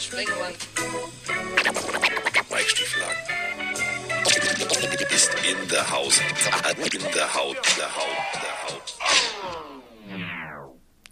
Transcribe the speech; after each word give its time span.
Mike 0.00 0.32
Stieflagen. 2.68 3.18
Ist 5.14 5.30
in 5.46 5.68
der 5.68 5.90
Haus. 5.90 6.18
In 6.90 7.02
der 7.14 7.34
Haut. 7.34 7.58
Der 7.76 7.94
Haut. 7.94 8.16
Der 8.34 8.64
Haut. 8.64 8.96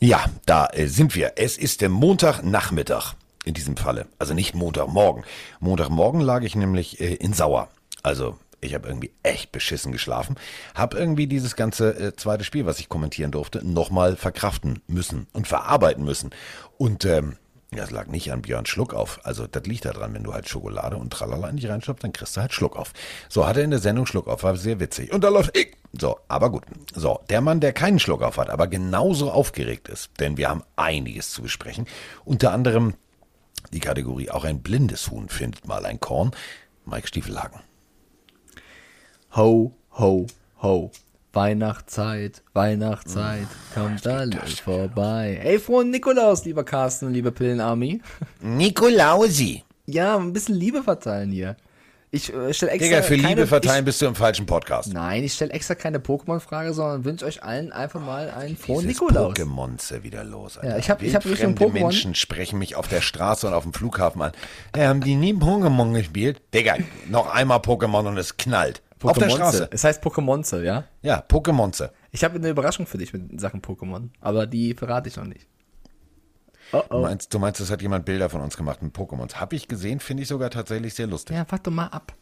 Ja, 0.00 0.24
da 0.46 0.68
äh, 0.72 0.86
sind 0.86 1.14
wir. 1.14 1.34
Es 1.36 1.58
ist 1.58 1.82
der 1.82 1.90
Montagnachmittag 1.90 3.12
in 3.44 3.52
diesem 3.52 3.76
Falle. 3.76 4.06
Also 4.18 4.32
nicht 4.32 4.54
Montagmorgen. 4.54 5.24
Montagmorgen 5.60 6.22
lag 6.22 6.42
ich 6.42 6.56
nämlich 6.56 6.98
äh, 6.98 7.16
in 7.16 7.34
Sauer. 7.34 7.68
Also 8.02 8.38
ich 8.62 8.72
habe 8.72 8.88
irgendwie 8.88 9.12
echt 9.22 9.52
beschissen 9.52 9.92
geschlafen. 9.92 10.36
Hab 10.74 10.94
irgendwie 10.94 11.26
dieses 11.26 11.56
ganze 11.56 11.90
äh, 11.90 12.16
zweite 12.16 12.44
Spiel, 12.44 12.64
was 12.64 12.78
ich 12.78 12.88
kommentieren 12.88 13.32
durfte, 13.32 13.62
nochmal 13.66 14.16
verkraften 14.16 14.80
müssen 14.86 15.26
und 15.34 15.46
verarbeiten 15.46 16.06
müssen. 16.06 16.30
Und 16.78 17.04
ähm, 17.04 17.36
ja, 17.74 17.84
es 17.84 17.90
lag 17.90 18.06
nicht 18.06 18.32
an 18.32 18.40
Björn 18.40 18.64
Schluck 18.64 18.94
auf. 18.94 19.20
Also 19.24 19.46
das 19.46 19.64
liegt 19.64 19.84
da 19.84 19.92
dran, 19.92 20.14
wenn 20.14 20.24
du 20.24 20.32
halt 20.32 20.48
Schokolade 20.48 20.96
und 20.96 21.12
Tralala 21.12 21.48
in 21.48 21.56
dich 21.56 21.68
reinschubst, 21.68 22.02
dann 22.02 22.12
kriegst 22.14 22.36
du 22.36 22.40
halt 22.40 22.54
Schluck 22.54 22.76
auf. 22.76 22.92
So, 23.28 23.46
hat 23.46 23.58
er 23.58 23.64
in 23.64 23.70
der 23.70 23.78
Sendung 23.78 24.06
Schluck 24.06 24.26
auf, 24.26 24.42
war 24.42 24.56
sehr 24.56 24.80
witzig. 24.80 25.12
Und 25.12 25.22
da 25.22 25.28
läuft 25.28 25.56
ich. 25.56 25.76
So, 25.92 26.18
aber 26.28 26.50
gut. 26.50 26.64
So, 26.94 27.20
der 27.28 27.42
Mann, 27.42 27.60
der 27.60 27.74
keinen 27.74 27.98
Schluck 27.98 28.22
auf 28.22 28.38
hat, 28.38 28.48
aber 28.48 28.68
genauso 28.68 29.30
aufgeregt 29.30 29.88
ist, 29.88 30.10
denn 30.18 30.38
wir 30.38 30.48
haben 30.48 30.62
einiges 30.76 31.30
zu 31.30 31.42
besprechen. 31.42 31.86
Unter 32.24 32.52
anderem 32.52 32.94
die 33.72 33.80
Kategorie 33.80 34.30
auch 34.30 34.44
ein 34.44 34.62
blindes 34.62 35.10
Huhn 35.10 35.28
findet 35.28 35.66
mal 35.66 35.84
ein 35.84 36.00
Korn. 36.00 36.30
Mike 36.86 37.06
Stiefelhagen. 37.06 37.60
Ho, 39.36 39.74
ho, 39.98 40.26
ho. 40.62 40.90
Weihnachtszeit, 41.32 42.42
Weihnachtszeit, 42.54 43.46
kommt 43.74 44.06
alles 44.06 44.60
vorbei. 44.60 45.40
Ey, 45.42 45.58
frohen 45.58 45.90
Nikolaus, 45.90 46.44
lieber 46.44 46.64
Carsten 46.64 47.06
und 47.06 47.12
liebe 47.14 47.32
Pillenarmy. 47.32 48.00
Nikolausi. 48.40 49.64
Ja, 49.86 50.16
ein 50.16 50.32
bisschen 50.32 50.54
Liebe 50.56 50.82
verteilen 50.82 51.30
hier. 51.30 51.56
Ich 52.10 52.32
äh, 52.32 52.54
stelle 52.54 52.72
extra 52.72 52.88
Digga, 52.88 53.02
für 53.02 53.16
keine, 53.16 53.28
Liebe 53.28 53.46
verteilen 53.46 53.80
ich, 53.80 53.84
bist 53.84 54.00
du 54.00 54.06
im 54.06 54.14
falschen 54.14 54.46
Podcast. 54.46 54.92
Nein, 54.94 55.24
ich 55.24 55.34
stelle 55.34 55.52
extra 55.52 55.74
keine 55.74 55.98
Pokémon-Frage, 55.98 56.72
sondern 56.72 57.04
wünsche 57.04 57.26
euch 57.26 57.42
allen 57.42 57.70
einfach 57.70 58.00
mal 58.00 58.30
einen 58.30 58.56
frohen 58.56 58.86
Dieses 58.86 59.00
Nikolaus. 59.02 59.34
Pokémonze 59.34 60.02
wieder 60.02 60.24
los. 60.24 60.56
Alter. 60.56 60.70
Ja, 60.70 60.78
ich 60.78 60.88
hab- 60.88 61.02
ich 61.02 61.14
hab 61.14 61.24
Richtung 61.26 61.54
Pokémon- 61.54 61.72
Menschen 61.84 62.14
sprechen 62.14 62.58
mich 62.58 62.76
auf 62.76 62.88
der 62.88 63.02
Straße 63.02 63.46
und 63.46 63.52
auf 63.52 63.62
dem 63.64 63.74
Flughafen 63.74 64.22
an. 64.22 64.32
Äh, 64.74 64.86
haben 64.86 65.02
die 65.02 65.16
nie 65.16 65.34
Pokémon 65.34 65.92
gespielt? 65.92 66.40
Digga, 66.54 66.76
noch 67.10 67.32
einmal 67.32 67.58
Pokémon 67.58 68.06
und 68.08 68.16
es 68.16 68.38
knallt. 68.38 68.80
Auf 69.02 69.18
der. 69.18 69.30
Straße. 69.30 69.68
Es 69.70 69.84
heißt 69.84 70.02
Pokémonze, 70.02 70.62
ja? 70.62 70.84
Ja, 71.02 71.22
Pokémonze. 71.28 71.90
Ich 72.10 72.24
habe 72.24 72.36
eine 72.36 72.48
Überraschung 72.48 72.86
für 72.86 72.98
dich 72.98 73.12
mit 73.12 73.40
Sachen 73.40 73.62
Pokémon, 73.62 74.08
aber 74.20 74.46
die 74.46 74.74
verrate 74.74 75.08
ich 75.08 75.16
noch 75.16 75.24
nicht. 75.24 75.46
Oh 76.72 76.82
Du 76.88 76.96
oh. 76.96 77.00
meinst, 77.00 77.32
du 77.32 77.38
meinst, 77.38 77.60
es 77.60 77.70
hat 77.70 77.80
jemand 77.82 78.04
Bilder 78.04 78.28
von 78.28 78.40
uns 78.40 78.56
gemacht 78.56 78.82
mit 78.82 78.94
Pokémons. 78.94 79.36
Hab 79.36 79.52
ich 79.52 79.68
gesehen, 79.68 80.00
finde 80.00 80.22
ich 80.22 80.28
sogar 80.28 80.50
tatsächlich 80.50 80.94
sehr 80.94 81.06
lustig. 81.06 81.36
Ja, 81.36 81.46
warte 81.48 81.64
doch 81.64 81.72
mal 81.72 81.86
ab. 81.86 82.12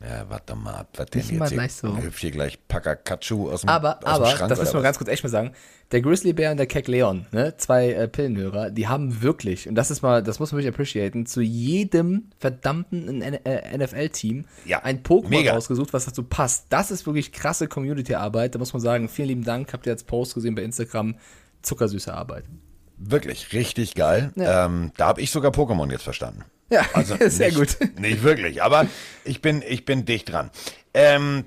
Ja, 0.00 0.28
warte 0.28 0.54
mal 0.54 0.74
ab. 0.74 0.88
Was 0.96 1.06
denn 1.10 1.22
jetzt? 1.22 1.52
gleich 1.52 1.72
so. 1.72 1.96
Hüpf 1.96 2.18
hier 2.18 2.30
gleich 2.30 2.68
Pakakachu 2.68 3.50
aus 3.50 3.62
dem, 3.62 3.68
Aber, 3.68 3.96
aus 3.96 4.00
dem 4.00 4.08
aber, 4.08 4.26
Schrank. 4.26 4.48
das 4.48 4.60
müssen 4.60 4.74
wir 4.74 4.82
ganz 4.82 4.96
kurz 4.98 5.10
echt 5.10 5.24
mal 5.24 5.28
sagen. 5.28 5.52
Der 5.90 6.02
Grizzlybär 6.02 6.52
und 6.52 6.56
der 6.58 6.66
Keck 6.66 6.86
Leon, 6.86 7.26
ne, 7.32 7.56
zwei 7.56 7.90
äh, 7.92 8.06
Pillenhörer, 8.06 8.70
die 8.70 8.86
haben 8.86 9.22
wirklich, 9.22 9.68
und 9.68 9.74
das 9.74 9.90
ist 9.90 10.02
mal, 10.02 10.22
das 10.22 10.38
muss 10.38 10.52
man 10.52 10.58
wirklich 10.58 10.72
appreciaten, 10.72 11.26
zu 11.26 11.40
jedem 11.40 12.30
verdammten 12.38 13.22
äh, 13.22 13.78
NFL-Team 13.78 14.44
Ja, 14.66 14.84
ein 14.84 15.02
Pokémon 15.02 15.30
mega. 15.30 15.54
rausgesucht, 15.54 15.92
was 15.92 16.04
dazu 16.04 16.22
passt. 16.22 16.66
Das 16.68 16.90
ist 16.92 17.04
wirklich 17.06 17.32
krasse 17.32 17.66
Community-Arbeit. 17.66 18.54
Da 18.54 18.58
muss 18.60 18.72
man 18.72 18.80
sagen, 18.80 19.08
vielen 19.08 19.28
lieben 19.28 19.44
Dank. 19.44 19.72
Habt 19.72 19.86
ihr 19.86 19.92
als 19.92 20.04
Post 20.04 20.34
gesehen 20.34 20.54
bei 20.54 20.62
Instagram. 20.62 21.16
Zuckersüße 21.62 22.14
Arbeit. 22.14 22.44
Wirklich, 22.98 23.52
richtig 23.52 23.94
geil. 23.94 24.30
Ja. 24.36 24.66
Ähm, 24.66 24.92
da 24.96 25.06
habe 25.08 25.20
ich 25.22 25.30
sogar 25.32 25.50
Pokémon 25.50 25.90
jetzt 25.90 26.04
verstanden. 26.04 26.44
Ja, 26.70 26.82
Also 26.92 27.16
sehr 27.28 27.48
nicht, 27.52 27.58
gut. 27.58 27.76
Nicht 27.98 28.22
wirklich, 28.22 28.62
aber 28.62 28.86
ich 29.24 29.40
bin, 29.42 29.62
ich 29.66 29.84
bin 29.84 30.04
dicht 30.04 30.30
dran. 30.32 30.50
Ähm, 30.94 31.44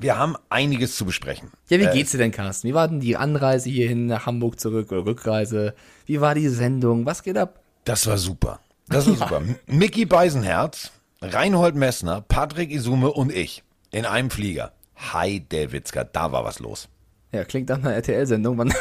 wir 0.00 0.18
haben 0.18 0.36
einiges 0.50 0.96
zu 0.96 1.04
besprechen. 1.04 1.50
Ja, 1.68 1.78
wie 1.80 1.84
Äh, 1.84 1.92
geht's 1.92 2.12
dir 2.12 2.18
denn, 2.18 2.30
Carsten? 2.30 2.68
Wie 2.68 2.74
war 2.74 2.86
denn 2.88 3.00
die 3.00 3.16
Anreise 3.16 3.68
hierhin 3.70 4.06
nach 4.06 4.26
Hamburg 4.26 4.60
zurück 4.60 4.92
oder 4.92 5.04
Rückreise? 5.06 5.74
Wie 6.06 6.20
war 6.20 6.34
die 6.34 6.48
Sendung? 6.48 7.06
Was 7.06 7.22
geht 7.22 7.36
ab? 7.38 7.60
Das 7.84 8.06
war 8.06 8.18
super. 8.18 8.60
Das 8.88 9.06
war 9.06 9.14
super. 9.16 9.36
M- 9.38 9.56
Mickey 9.66 10.04
Beisenherz, 10.04 10.92
Reinhold 11.20 11.74
Messner, 11.74 12.20
Patrick 12.20 12.70
Isume 12.70 13.10
und 13.10 13.32
ich 13.32 13.62
in 13.90 14.04
einem 14.04 14.30
Flieger. 14.30 14.72
Hi, 15.12 15.44
Davidska, 15.48 16.04
da 16.04 16.32
war 16.32 16.44
was 16.44 16.58
los. 16.58 16.88
Ja, 17.30 17.44
klingt 17.44 17.68
nach 17.68 17.78
einer 17.78 17.92
RTL-Sendung. 17.92 18.56
Wann, 18.58 18.72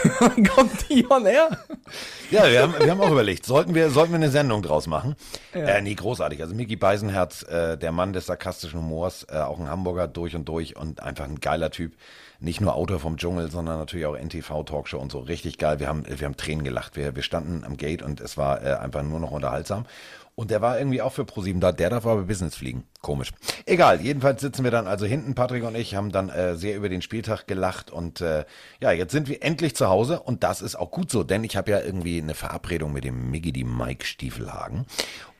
kommt 0.46 0.90
die 0.90 1.06
on 1.10 1.26
air? 1.26 1.58
Ja, 2.32 2.50
wir 2.50 2.62
haben, 2.62 2.74
wir 2.80 2.90
haben 2.90 3.02
auch 3.02 3.12
überlegt, 3.12 3.46
sollten 3.46 3.76
wir, 3.76 3.90
sollten 3.90 4.14
wir 4.14 4.18
eine 4.18 4.30
Sendung 4.30 4.62
draus 4.62 4.88
machen? 4.88 5.16
Äh, 5.54 5.82
nee, 5.82 5.96
großartig. 5.96 6.42
Also 6.42 6.56
Mickey 6.56 6.78
Beisenherz, 6.78 7.44
äh, 7.44 7.78
der 7.78 7.92
Mann 7.92 8.14
des 8.14 8.28
sarkastischen 8.28 8.80
Humors, 8.80 9.26
äh, 9.30 9.38
auch 9.38 9.60
ein 9.60 9.70
Hamburger 9.70 10.08
durch 10.08 10.36
und 10.36 10.48
durch 10.48 10.78
und 10.78 11.04
einfach 11.04 11.26
ein 11.26 11.42
geiler 11.42 11.72
Typ. 11.72 11.94
Nicht 12.40 12.62
nur 12.62 12.76
Autor 12.76 13.00
vom 13.00 13.18
Dschungel, 13.18 13.50
sondern 13.50 13.80
natürlich 13.80 14.06
auch 14.06 14.16
NTV-Talkshow 14.16 15.00
und 15.00 15.12
so. 15.12 15.20
Richtig 15.20 15.58
geil. 15.58 15.80
Wir 15.80 15.88
haben, 15.88 16.04
wir 16.08 16.26
haben 16.26 16.38
Tränen 16.38 16.64
gelacht. 16.64 16.96
Wir, 16.96 17.16
wir 17.16 17.24
standen 17.24 17.64
am 17.66 17.76
Gate 17.78 18.02
und 18.02 18.22
es 18.22 18.38
war 18.38 18.64
äh, 18.64 18.76
einfach 18.76 19.04
nur 19.04 19.20
noch 19.20 19.32
unterhaltsam. 19.32 19.86
Und 20.40 20.52
der 20.52 20.62
war 20.62 20.78
irgendwie 20.78 21.02
auch 21.02 21.14
für 21.14 21.26
ProSieben 21.26 21.60
da. 21.60 21.72
Der 21.72 21.90
darf 21.90 22.06
aber 22.06 22.22
Business 22.26 22.56
fliegen. 22.56 22.84
Komisch. 23.02 23.32
Egal. 23.66 24.02
Jedenfalls 24.02 24.40
sitzen 24.40 24.64
wir 24.64 24.70
dann 24.70 24.86
also 24.86 25.08
hinten. 25.08 25.34
Patrick 25.34 25.64
und 25.64 25.74
ich 25.74 25.96
haben 25.96 26.12
dann 26.12 26.30
äh, 26.30 26.56
sehr 26.56 26.76
über 26.76 26.90
den 26.90 27.02
Spieltag 27.02 27.48
gelacht. 27.48 27.90
Und 27.90 28.22
äh, 28.22 28.46
ja, 28.80 28.92
jetzt 28.92 29.14
sind 29.14 29.30
wir 29.30 29.42
endlich 29.42 29.76
zu 29.76 29.90
Hause. 29.90 30.20
Und 30.20 30.44
das 30.44 30.62
ist 30.62 30.76
auch 30.76 30.92
gut 30.92 31.10
so, 31.10 31.24
denn 31.24 31.44
ich 31.44 31.58
habe 31.58 31.72
ja 31.72 31.82
irgendwie 31.82 32.22
eine 32.22 32.36
Verabredung 32.36 32.94
mit 32.94 33.04
dem 33.04 33.32
Miggy, 33.32 33.52
die 33.52 33.64
Mike 33.64 34.06
Stiefelhagen. 34.06 34.86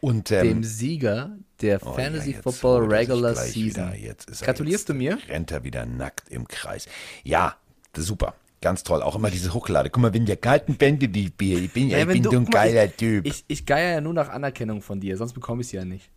Und 0.02 0.32
ähm, 0.32 0.48
Dem 0.48 0.64
Sieger 0.64 1.38
der 1.62 1.80
oh 1.86 1.94
Fantasy 1.94 2.32
ja, 2.32 2.42
Football 2.42 2.92
Regular 2.92 3.36
Season. 3.36 3.94
Wieder. 3.94 3.96
Jetzt 3.96 4.32
ist 4.32 4.42
er 4.42 4.48
Gratulierst 4.48 4.90
du 4.90 4.96
mir? 4.96 5.20
Rennt 5.30 5.52
er 5.52 5.64
wieder 5.64 5.86
nackt 5.86 6.28
im 6.30 6.48
Kreis. 6.48 6.88
Ja, 7.24 7.56
super. 7.96 8.34
Ganz 8.68 8.84
toll. 8.84 9.02
Auch 9.02 9.16
immer 9.16 9.30
diese 9.32 9.54
Hochlade. 9.54 9.90
Guck 9.90 10.02
mal, 10.02 10.14
wenn 10.14 10.26
der 10.26 10.36
kalten 10.36 10.76
Bände 10.76 11.08
die 11.08 11.30
Bier, 11.30 11.58
ich 11.58 11.72
bin, 11.72 11.88
ja, 11.88 12.00
ich 12.00 12.06
bin 12.08 12.22
du- 12.22 12.32
so 12.32 12.36
ein 12.38 12.46
geiler 12.46 12.84
ich, 12.84 12.96
Typ. 12.96 13.26
Ich, 13.26 13.46
ich 13.48 13.66
geier 13.66 13.94
ja 13.94 14.02
nur 14.02 14.14
nach 14.14 14.28
Anerkennung 14.28 14.82
von 14.82 15.00
dir, 15.00 15.16
sonst 15.16 15.32
bekomme 15.32 15.62
ich 15.62 15.70
sie 15.70 15.78
ja 15.78 15.86
nicht. 15.86 16.12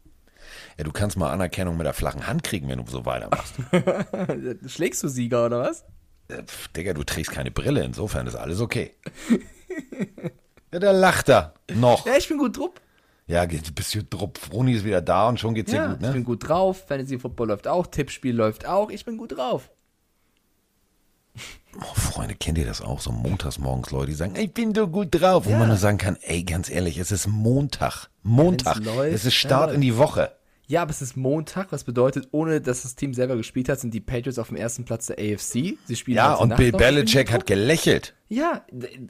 ja, 0.76 0.82
du 0.82 0.90
kannst 0.90 1.16
mal 1.16 1.30
Anerkennung 1.30 1.76
mit 1.76 1.86
der 1.86 1.92
flachen 1.92 2.26
Hand 2.26 2.42
kriegen, 2.42 2.68
wenn 2.68 2.84
du 2.84 2.90
so 2.90 3.06
weitermachst. 3.06 3.54
Schlägst 4.66 5.00
du 5.04 5.08
Sieger 5.08 5.46
oder 5.46 5.60
was? 5.60 5.84
Pff, 6.28 6.66
Digga, 6.68 6.92
du 6.92 7.04
trägst 7.04 7.30
keine 7.30 7.52
Brille, 7.52 7.84
insofern 7.84 8.26
ist 8.26 8.34
alles 8.34 8.60
okay. 8.60 8.94
ja, 10.72 10.78
da 10.80 10.90
lacht 10.90 11.28
er. 11.28 11.54
Noch. 11.72 12.04
Ja, 12.06 12.14
ich 12.18 12.26
bin 12.28 12.38
gut 12.38 12.58
drauf. 12.58 12.70
Ja, 13.28 13.46
du 13.46 13.56
bist 13.72 13.92
hier 13.92 14.02
drupp. 14.02 14.38
Froni 14.38 14.72
ist 14.74 14.84
wieder 14.84 15.00
da 15.00 15.28
und 15.28 15.38
schon 15.38 15.54
geht's 15.54 15.70
dir 15.70 15.76
Ja, 15.76 15.86
gut, 15.86 15.96
ich 16.00 16.06
ne? 16.08 16.12
bin 16.14 16.24
gut 16.24 16.48
drauf. 16.48 16.84
Fantasy 16.88 17.16
Football 17.16 17.46
läuft 17.48 17.68
auch, 17.68 17.86
Tippspiel 17.86 18.34
läuft 18.34 18.66
auch. 18.66 18.90
Ich 18.90 19.04
bin 19.04 19.16
gut 19.16 19.36
drauf. 19.36 19.70
Oh, 21.78 21.94
Freunde, 21.94 22.34
kennt 22.34 22.58
ihr 22.58 22.66
das 22.66 22.80
auch? 22.80 23.00
So 23.00 23.12
montags 23.12 23.58
morgens 23.58 23.90
Leute, 23.90 24.06
die 24.08 24.14
sagen, 24.16 24.34
ich 24.36 24.52
bin 24.52 24.74
so 24.74 24.88
gut 24.88 25.08
drauf. 25.12 25.46
Wo 25.46 25.50
man 25.50 25.68
nur 25.68 25.76
sagen 25.76 25.98
kann, 25.98 26.16
ey, 26.22 26.42
ganz 26.42 26.68
ehrlich, 26.68 26.98
es 26.98 27.12
ist 27.12 27.28
Montag. 27.28 28.08
Montag. 28.22 28.84
Läuft, 28.84 29.14
es 29.14 29.24
ist 29.24 29.34
Start 29.34 29.72
in 29.72 29.80
die 29.80 29.96
Woche. 29.96 30.32
Ja, 30.66 30.82
aber 30.82 30.90
es 30.90 31.02
ist 31.02 31.16
Montag, 31.16 31.72
was 31.72 31.84
bedeutet, 31.84 32.28
ohne 32.32 32.60
dass 32.60 32.82
das 32.82 32.94
Team 32.94 33.14
selber 33.14 33.36
gespielt 33.36 33.68
hat, 33.68 33.80
sind 33.80 33.92
die 33.94 34.00
Patriots 34.00 34.38
auf 34.38 34.48
dem 34.48 34.56
ersten 34.56 34.84
Platz 34.84 35.06
der 35.06 35.16
AFC. 35.18 35.76
Sie 35.84 35.96
spielen 35.96 36.16
Ja, 36.16 36.34
und 36.34 36.50
Nacht 36.50 36.58
Bill. 36.58 36.72
Belichick 36.72 37.32
hat 37.32 37.46
gelächelt. 37.46 38.14
Ja, 38.28 38.64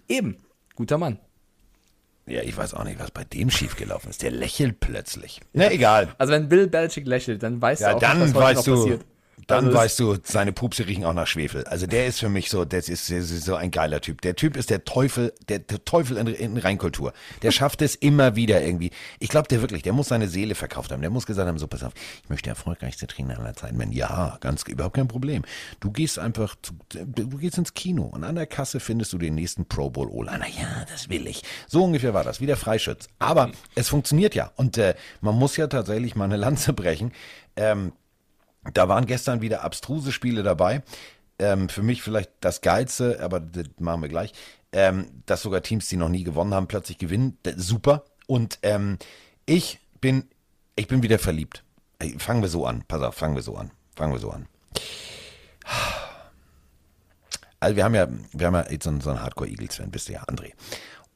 eben. 0.08 0.36
Guter 0.74 0.96
Mann. 0.98 1.18
Ja, 2.26 2.42
ich 2.42 2.56
weiß 2.56 2.74
auch 2.74 2.84
nicht, 2.84 2.98
was 3.00 3.10
bei 3.10 3.24
dem 3.24 3.50
schiefgelaufen 3.50 4.08
ist. 4.10 4.22
Der 4.22 4.30
lächelt 4.30 4.80
plötzlich. 4.80 5.40
Na, 5.52 5.70
egal. 5.70 6.14
Also 6.16 6.32
wenn 6.32 6.48
Bill 6.48 6.66
Belichick 6.68 7.06
lächelt, 7.06 7.42
dann 7.42 7.60
weißt 7.60 7.82
Ja, 7.82 7.90
du 7.90 7.96
auch, 7.96 8.00
dann 8.00 8.20
was 8.20 8.34
weißt 8.34 8.56
noch 8.58 8.64
du, 8.64 8.74
passiert. 8.76 9.04
Dann 9.46 9.66
Also 9.66 9.78
weißt 9.78 10.00
du, 10.00 10.16
seine 10.22 10.52
Pupse 10.52 10.86
riechen 10.86 11.04
auch 11.04 11.12
nach 11.12 11.26
Schwefel. 11.26 11.64
Also 11.64 11.86
der 11.86 12.06
ist 12.06 12.20
für 12.20 12.28
mich 12.28 12.50
so, 12.50 12.64
das 12.64 12.88
ist, 12.88 13.10
das 13.10 13.30
ist 13.30 13.44
so 13.44 13.54
ein 13.54 13.70
geiler 13.70 14.00
Typ. 14.00 14.20
Der 14.22 14.36
Typ 14.36 14.56
ist 14.56 14.70
der 14.70 14.84
Teufel, 14.84 15.32
der, 15.48 15.60
der 15.60 15.84
Teufel 15.84 16.16
in, 16.16 16.26
in 16.26 16.56
Reinkultur. 16.56 17.12
Der 17.42 17.50
schafft 17.50 17.82
es 17.82 17.94
immer 17.94 18.36
wieder 18.36 18.62
irgendwie. 18.62 18.90
Ich 19.18 19.28
glaube, 19.28 19.48
der 19.48 19.60
wirklich, 19.60 19.82
der 19.82 19.92
muss 19.92 20.08
seine 20.08 20.28
Seele 20.28 20.54
verkauft 20.54 20.92
haben. 20.92 21.00
Der 21.00 21.10
muss 21.10 21.26
gesagt 21.26 21.48
haben, 21.48 21.58
so 21.58 21.66
pass 21.66 21.82
auf, 21.82 21.92
ich 22.22 22.28
möchte 22.28 22.44
der 22.44 22.52
erfolgreichste 22.52 23.06
Trainer 23.06 23.38
aller 23.38 23.54
Zeiten 23.54 23.78
werden. 23.78 23.92
Ja, 23.92 24.38
ganz, 24.40 24.62
überhaupt 24.64 24.96
kein 24.96 25.08
Problem. 25.08 25.44
Du 25.80 25.90
gehst 25.90 26.18
einfach, 26.18 26.56
zu, 26.62 26.74
du 26.88 27.38
gehst 27.38 27.58
ins 27.58 27.74
Kino 27.74 28.04
und 28.04 28.24
an 28.24 28.34
der 28.34 28.46
Kasse 28.46 28.80
findest 28.80 29.12
du 29.12 29.18
den 29.18 29.34
nächsten 29.34 29.66
Pro 29.66 29.90
Bowl 29.90 30.08
O-Liner. 30.08 30.46
Ja, 30.48 30.84
das 30.90 31.08
will 31.08 31.26
ich. 31.26 31.42
So 31.66 31.84
ungefähr 31.84 32.14
war 32.14 32.24
das, 32.24 32.40
wie 32.40 32.46
der 32.46 32.56
Freischütz. 32.56 33.08
Aber 33.18 33.50
es 33.74 33.88
funktioniert 33.88 34.34
ja. 34.34 34.50
Und 34.56 34.78
äh, 34.78 34.94
man 35.20 35.34
muss 35.34 35.56
ja 35.56 35.66
tatsächlich 35.66 36.16
mal 36.16 36.24
eine 36.24 36.36
Lanze 36.36 36.72
brechen. 36.72 37.12
Ähm, 37.56 37.92
da 38.74 38.88
waren 38.88 39.06
gestern 39.06 39.40
wieder 39.40 39.62
abstruse 39.62 40.12
Spiele 40.12 40.42
dabei. 40.42 40.82
Ähm, 41.38 41.68
für 41.68 41.82
mich 41.82 42.02
vielleicht 42.02 42.30
das 42.40 42.60
Geilste, 42.60 43.20
aber 43.20 43.40
das 43.40 43.64
machen 43.78 44.02
wir 44.02 44.08
gleich. 44.08 44.32
Ähm, 44.72 45.22
dass 45.26 45.42
sogar 45.42 45.62
Teams, 45.62 45.88
die 45.88 45.96
noch 45.96 46.08
nie 46.08 46.22
gewonnen 46.22 46.54
haben, 46.54 46.68
plötzlich 46.68 46.98
gewinnen. 46.98 47.38
Super. 47.56 48.04
Und 48.26 48.58
ähm, 48.62 48.98
ich 49.46 49.80
bin, 50.00 50.28
ich 50.76 50.86
bin 50.86 51.02
wieder 51.02 51.18
verliebt. 51.18 51.64
Fangen 52.18 52.42
wir 52.42 52.48
so 52.48 52.66
an. 52.66 52.84
Pass 52.86 53.02
auf, 53.02 53.14
fangen 53.14 53.34
wir 53.34 53.42
so 53.42 53.56
an. 53.56 53.70
Fangen 53.96 54.12
wir 54.12 54.20
so 54.20 54.30
an. 54.30 54.46
Also 57.58 57.76
wir 57.76 57.84
haben 57.84 57.94
ja, 57.94 58.08
wir 58.32 58.46
haben 58.46 58.54
ja 58.54 58.70
jetzt 58.70 58.84
so 58.84 58.90
einen, 58.90 59.00
so 59.00 59.10
einen 59.10 59.22
Hardcore-Eagles-Fan, 59.22 59.90
bist 59.90 60.08
du 60.08 60.14
ja, 60.14 60.22
André. 60.24 60.52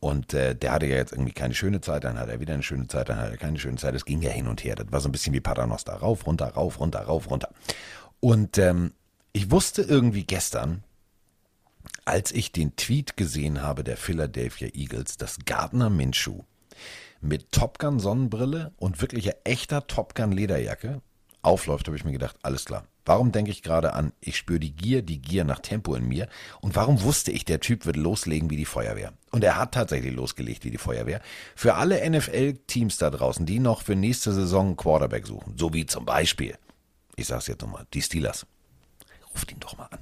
Und 0.04 0.34
äh, 0.34 0.54
der 0.54 0.72
hatte 0.72 0.84
ja 0.84 0.96
jetzt 0.96 1.12
irgendwie 1.12 1.32
keine 1.32 1.54
schöne 1.54 1.80
Zeit, 1.80 2.04
dann 2.04 2.18
hat 2.18 2.28
er 2.28 2.38
wieder 2.38 2.52
eine 2.52 2.62
schöne 2.62 2.86
Zeit, 2.88 3.08
dann 3.08 3.16
hat 3.16 3.30
er 3.30 3.38
keine 3.38 3.58
schöne 3.58 3.78
Zeit. 3.78 3.94
Es 3.94 4.04
ging 4.04 4.20
ja 4.20 4.28
hin 4.28 4.48
und 4.48 4.62
her. 4.62 4.74
Das 4.74 4.92
war 4.92 5.00
so 5.00 5.08
ein 5.08 5.12
bisschen 5.12 5.32
wie 5.32 5.40
Paternoster. 5.40 5.94
Rauf, 5.94 6.26
runter, 6.26 6.48
rauf, 6.48 6.78
runter, 6.78 7.00
rauf, 7.00 7.30
runter. 7.30 7.48
Und 8.20 8.58
ähm, 8.58 8.92
ich 9.32 9.50
wusste 9.50 9.80
irgendwie 9.80 10.24
gestern, 10.24 10.84
als 12.04 12.32
ich 12.32 12.52
den 12.52 12.76
Tweet 12.76 13.16
gesehen 13.16 13.62
habe 13.62 13.82
der 13.82 13.96
Philadelphia 13.96 14.68
Eagles, 14.74 15.16
dass 15.16 15.38
Gardner 15.46 15.88
Minshew 15.88 16.42
mit 17.22 17.50
Top 17.50 17.78
Gun 17.78 17.98
Sonnenbrille 17.98 18.72
und 18.76 19.00
wirklicher 19.00 19.36
echter 19.44 19.86
Top 19.86 20.14
Gun 20.14 20.32
Lederjacke 20.32 21.00
aufläuft, 21.40 21.86
habe 21.86 21.96
ich 21.96 22.04
mir 22.04 22.12
gedacht, 22.12 22.36
alles 22.42 22.66
klar. 22.66 22.84
Warum 23.06 23.32
denke 23.32 23.50
ich 23.50 23.62
gerade 23.62 23.92
an, 23.92 24.12
ich 24.20 24.36
spüre 24.36 24.58
die 24.58 24.74
Gier, 24.74 25.02
die 25.02 25.20
Gier 25.20 25.44
nach 25.44 25.58
Tempo 25.58 25.94
in 25.94 26.08
mir? 26.08 26.28
Und 26.60 26.74
warum 26.74 27.02
wusste 27.02 27.30
ich, 27.30 27.44
der 27.44 27.60
Typ 27.60 27.84
wird 27.84 27.96
loslegen 27.96 28.48
wie 28.48 28.56
die 28.56 28.64
Feuerwehr? 28.64 29.12
Und 29.30 29.44
er 29.44 29.58
hat 29.58 29.72
tatsächlich 29.72 30.14
losgelegt 30.14 30.64
wie 30.64 30.70
die 30.70 30.78
Feuerwehr. 30.78 31.20
Für 31.54 31.74
alle 31.74 32.08
NFL-Teams 32.08 32.96
da 32.96 33.10
draußen, 33.10 33.44
die 33.44 33.58
noch 33.58 33.82
für 33.82 33.94
nächste 33.94 34.32
Saison 34.32 34.68
einen 34.68 34.76
Quarterback 34.76 35.26
suchen, 35.26 35.54
so 35.58 35.74
wie 35.74 35.84
zum 35.84 36.06
Beispiel, 36.06 36.56
ich 37.16 37.26
sag's 37.26 37.46
jetzt 37.46 37.60
nochmal, 37.60 37.86
die 37.92 38.02
Steelers. 38.02 38.46
Ruft 39.32 39.52
ihn 39.52 39.60
doch 39.60 39.76
mal 39.76 39.88
an. 39.90 40.00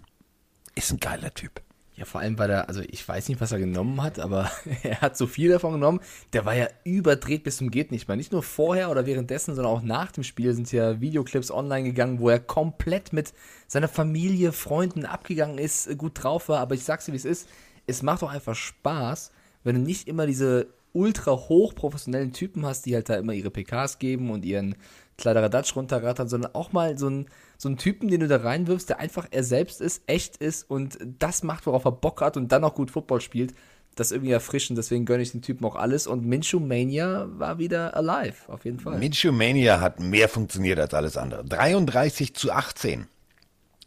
Ist 0.74 0.92
ein 0.92 1.00
geiler 1.00 1.34
Typ. 1.34 1.60
Ja, 1.94 2.06
vor 2.06 2.22
allem, 2.22 2.38
weil 2.38 2.48
er, 2.48 2.68
also 2.68 2.80
ich 2.80 3.06
weiß 3.06 3.28
nicht, 3.28 3.40
was 3.42 3.52
er 3.52 3.58
genommen 3.58 4.02
hat, 4.02 4.18
aber 4.18 4.50
er 4.82 5.02
hat 5.02 5.16
so 5.16 5.26
viel 5.26 5.50
davon 5.50 5.72
genommen. 5.72 6.00
Der 6.32 6.46
war 6.46 6.54
ja 6.54 6.68
überdreht 6.84 7.44
bis 7.44 7.58
zum 7.58 7.70
geht 7.70 7.90
nicht 7.90 8.08
mehr. 8.08 8.16
Nicht 8.16 8.32
nur 8.32 8.42
vorher 8.42 8.90
oder 8.90 9.04
währenddessen, 9.04 9.54
sondern 9.54 9.72
auch 9.72 9.82
nach 9.82 10.10
dem 10.10 10.24
Spiel 10.24 10.54
sind 10.54 10.72
ja 10.72 11.00
Videoclips 11.00 11.50
online 11.50 11.84
gegangen, 11.84 12.18
wo 12.18 12.30
er 12.30 12.40
komplett 12.40 13.12
mit 13.12 13.34
seiner 13.66 13.88
Familie, 13.88 14.52
Freunden 14.52 15.04
abgegangen 15.04 15.58
ist, 15.58 15.98
gut 15.98 16.22
drauf 16.22 16.48
war. 16.48 16.60
Aber 16.60 16.74
ich 16.74 16.84
sag's 16.84 17.04
dir, 17.04 17.12
wie 17.12 17.16
es 17.16 17.26
ist. 17.26 17.48
Es 17.86 18.02
macht 18.02 18.22
doch 18.22 18.30
einfach 18.30 18.54
Spaß, 18.54 19.32
wenn 19.64 19.74
du 19.74 19.82
nicht 19.82 20.08
immer 20.08 20.26
diese 20.26 20.68
ultra 20.94 21.32
hochprofessionellen 21.32 22.32
Typen 22.32 22.64
hast, 22.64 22.86
die 22.86 22.94
halt 22.94 23.08
da 23.08 23.16
immer 23.16 23.32
ihre 23.32 23.50
PKs 23.50 23.98
geben 23.98 24.30
und 24.30 24.44
ihren 24.44 24.76
Kladderadatsch 25.18 25.76
runterrattern, 25.76 26.28
sondern 26.28 26.54
auch 26.54 26.72
mal 26.72 26.98
so 26.98 27.06
einen, 27.06 27.26
so 27.62 27.68
einen 27.68 27.78
Typen, 27.78 28.08
den 28.08 28.18
du 28.18 28.26
da 28.26 28.38
reinwirfst, 28.38 28.88
der 28.88 28.98
einfach 28.98 29.28
er 29.30 29.44
selbst 29.44 29.80
ist, 29.80 30.02
echt 30.08 30.36
ist 30.38 30.68
und 30.68 30.98
das 31.20 31.44
macht, 31.44 31.64
worauf 31.66 31.84
er 31.84 31.92
Bock 31.92 32.20
hat 32.20 32.36
und 32.36 32.50
dann 32.50 32.64
auch 32.64 32.74
gut 32.74 32.90
Football 32.90 33.20
spielt. 33.20 33.54
Das 33.94 34.10
irgendwie 34.10 34.32
erfrischen, 34.32 34.74
deswegen 34.74 35.04
gönne 35.04 35.22
ich 35.22 35.30
den 35.30 35.42
Typen 35.42 35.64
auch 35.64 35.76
alles. 35.76 36.08
Und 36.08 36.24
Minshew 36.26 36.58
Mania 36.58 37.28
war 37.38 37.58
wieder 37.58 37.96
alive, 37.96 38.48
auf 38.48 38.64
jeden 38.64 38.80
Fall. 38.80 38.98
Minshew 38.98 39.30
Mania 39.30 39.80
hat 39.80 40.00
mehr 40.00 40.28
funktioniert 40.28 40.80
als 40.80 40.92
alles 40.92 41.16
andere. 41.16 41.44
33 41.44 42.34
zu 42.34 42.50
18 42.50 43.06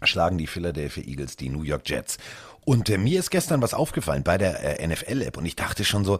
schlagen 0.03 0.37
die 0.37 0.47
Philadelphia 0.47 1.03
Eagles 1.03 1.35
die 1.35 1.49
New 1.49 1.63
York 1.63 1.81
Jets. 1.89 2.17
Und 2.63 2.89
äh, 2.89 2.97
mir 2.97 3.19
ist 3.19 3.29
gestern 3.29 3.61
was 3.61 3.73
aufgefallen 3.73 4.23
bei 4.23 4.37
der 4.37 4.79
äh, 4.79 4.87
NFL-App 4.87 5.35
und 5.35 5.45
ich 5.45 5.57
dachte 5.57 5.83
schon 5.83 6.05
so, 6.05 6.19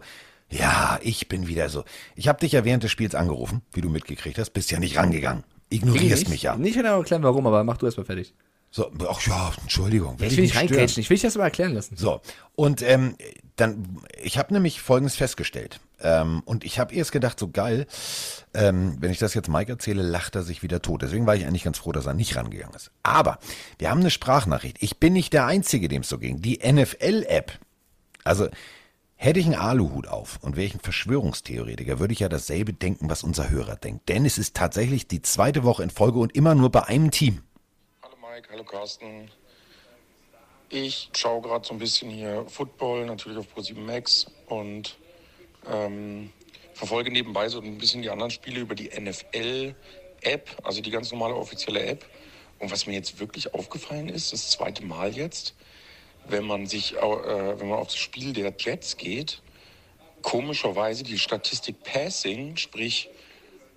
ja, 0.50 0.98
ich 1.00 1.28
bin 1.28 1.46
wieder 1.46 1.70
so. 1.70 1.84
Ich 2.16 2.28
habe 2.28 2.40
dich 2.40 2.52
ja 2.52 2.66
während 2.66 2.82
des 2.82 2.90
Spiels 2.90 3.14
angerufen, 3.14 3.62
wie 3.72 3.80
du 3.80 3.88
mitgekriegt 3.88 4.38
hast, 4.38 4.50
bist 4.50 4.70
ja 4.70 4.78
nicht 4.78 4.98
rangegangen. 4.98 5.42
Ignorierst 5.68 6.22
nicht, 6.22 6.28
mich 6.28 6.42
ja. 6.42 6.56
Nicht 6.56 6.76
genau 6.76 6.98
erklären, 6.98 7.22
warum, 7.22 7.46
aber 7.46 7.64
mach 7.64 7.76
du 7.76 7.86
erstmal 7.86 8.06
fertig. 8.06 8.34
So, 8.70 8.90
ach 9.08 9.26
ja, 9.26 9.52
Entschuldigung. 9.62 10.16
Ja, 10.18 10.26
ich 10.26 10.36
will 10.36 10.44
nicht 10.44 10.56
reingrätschen, 10.56 11.00
ich 11.00 11.08
will 11.08 11.14
dich 11.14 11.22
das 11.22 11.36
mal 11.36 11.44
erklären 11.44 11.72
lassen. 11.72 11.96
So, 11.96 12.20
und 12.54 12.82
ähm, 12.82 13.16
dann, 13.56 13.98
ich 14.22 14.38
habe 14.38 14.52
nämlich 14.52 14.80
Folgendes 14.80 15.16
festgestellt. 15.16 15.80
Ähm, 16.00 16.42
und 16.44 16.62
ich 16.64 16.78
habe 16.78 16.94
erst 16.94 17.10
gedacht, 17.10 17.38
so 17.38 17.48
geil, 17.48 17.86
ähm, 18.52 18.96
wenn 19.00 19.10
ich 19.10 19.18
das 19.18 19.32
jetzt 19.32 19.48
Mike 19.48 19.72
erzähle, 19.72 20.02
lacht 20.02 20.34
er 20.34 20.42
sich 20.42 20.62
wieder 20.62 20.82
tot. 20.82 21.02
Deswegen 21.02 21.26
war 21.26 21.36
ich 21.36 21.46
eigentlich 21.46 21.64
ganz 21.64 21.78
froh, 21.78 21.92
dass 21.92 22.04
er 22.04 22.12
nicht 22.12 22.36
rangegangen 22.36 22.74
ist. 22.74 22.90
Aber 23.02 23.38
wir 23.78 23.90
haben 23.90 24.00
eine 24.00 24.10
Sprachnachricht. 24.10 24.76
Ich 24.80 24.98
bin 24.98 25.14
nicht 25.14 25.32
der 25.32 25.46
Einzige, 25.46 25.88
dem 25.88 26.02
es 26.02 26.08
so 26.10 26.18
ging. 26.18 26.42
Die 26.42 26.60
NFL-App, 26.62 27.52
also 28.24 28.48
Hätte 29.18 29.40
ich 29.40 29.46
einen 29.46 29.54
Aluhut 29.54 30.06
auf 30.08 30.38
und 30.42 30.56
wäre 30.56 30.66
ich 30.66 30.74
ein 30.74 30.80
Verschwörungstheoretiker, 30.80 31.98
würde 31.98 32.12
ich 32.12 32.20
ja 32.20 32.28
dasselbe 32.28 32.74
denken, 32.74 33.08
was 33.08 33.24
unser 33.24 33.48
Hörer 33.48 33.76
denkt. 33.76 34.10
Denn 34.10 34.26
es 34.26 34.36
ist 34.36 34.54
tatsächlich 34.54 35.08
die 35.08 35.22
zweite 35.22 35.64
Woche 35.64 35.82
in 35.82 35.90
Folge 35.90 36.18
und 36.18 36.36
immer 36.36 36.54
nur 36.54 36.70
bei 36.70 36.84
einem 36.84 37.10
Team. 37.10 37.42
Hallo 38.02 38.14
Mike, 38.20 38.48
hallo 38.52 38.62
Carsten. 38.64 39.30
Ich 40.68 41.10
schaue 41.16 41.40
gerade 41.40 41.66
so 41.66 41.72
ein 41.72 41.78
bisschen 41.78 42.10
hier 42.10 42.44
Football, 42.46 43.06
natürlich 43.06 43.38
auf 43.38 43.46
Pro7 43.56 43.78
Max 43.78 44.26
und 44.48 44.98
ähm, 45.70 46.30
verfolge 46.74 47.10
nebenbei 47.10 47.48
so 47.48 47.60
ein 47.60 47.78
bisschen 47.78 48.02
die 48.02 48.10
anderen 48.10 48.30
Spiele 48.30 48.60
über 48.60 48.74
die 48.74 48.90
NFL-App, 49.00 50.50
also 50.62 50.82
die 50.82 50.90
ganz 50.90 51.10
normale 51.10 51.34
offizielle 51.34 51.82
App. 51.86 52.04
Und 52.58 52.70
was 52.70 52.86
mir 52.86 52.94
jetzt 52.94 53.18
wirklich 53.18 53.54
aufgefallen 53.54 54.10
ist, 54.10 54.34
das 54.34 54.50
zweite 54.50 54.84
Mal 54.84 55.16
jetzt, 55.16 55.54
wenn 56.28 56.44
man 56.44 56.66
sich, 56.66 56.96
äh, 56.96 57.00
wenn 57.00 57.68
man 57.68 57.78
auf 57.78 57.88
das 57.88 57.96
Spiel 57.96 58.32
der 58.32 58.52
Jets 58.58 58.96
geht, 58.96 59.42
komischerweise 60.22 61.04
die 61.04 61.18
Statistik 61.18 61.82
Passing, 61.82 62.56
sprich 62.56 63.08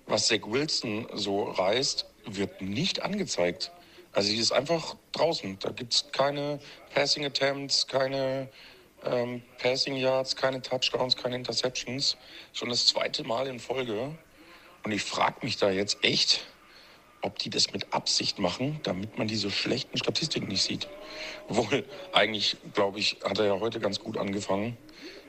was 0.06 0.26
Zach 0.26 0.40
Wilson 0.44 1.06
so 1.14 1.44
reißt, 1.44 2.06
wird 2.26 2.60
nicht 2.60 3.02
angezeigt. 3.02 3.70
Also 4.12 4.30
sie 4.30 4.38
ist 4.38 4.50
einfach 4.50 4.96
draußen. 5.12 5.58
Da 5.60 5.70
gibt 5.70 5.94
es 5.94 6.10
keine 6.10 6.58
Passing 6.92 7.24
Attempts, 7.24 7.86
keine 7.86 8.48
ähm, 9.04 9.42
Passing 9.58 9.96
Yards, 9.96 10.34
keine 10.34 10.60
Touchdowns, 10.60 11.16
keine 11.16 11.36
Interceptions. 11.36 12.16
Schon 12.52 12.70
das 12.70 12.86
zweite 12.86 13.22
Mal 13.22 13.46
in 13.46 13.60
Folge. 13.60 14.18
Und 14.82 14.92
ich 14.92 15.02
frage 15.02 15.36
mich 15.42 15.56
da 15.58 15.70
jetzt 15.70 16.02
echt, 16.02 16.44
ob 17.22 17.38
die 17.38 17.50
das 17.50 17.72
mit 17.72 17.92
Absicht 17.92 18.38
machen, 18.38 18.80
damit 18.82 19.18
man 19.18 19.28
diese 19.28 19.50
schlechten 19.50 19.98
Statistiken 19.98 20.48
nicht 20.48 20.62
sieht. 20.62 20.88
Obwohl, 21.48 21.84
eigentlich, 22.12 22.56
glaube 22.74 22.98
ich, 22.98 23.18
hat 23.24 23.38
er 23.38 23.46
ja 23.46 23.60
heute 23.60 23.80
ganz 23.80 24.00
gut 24.00 24.16
angefangen. 24.16 24.76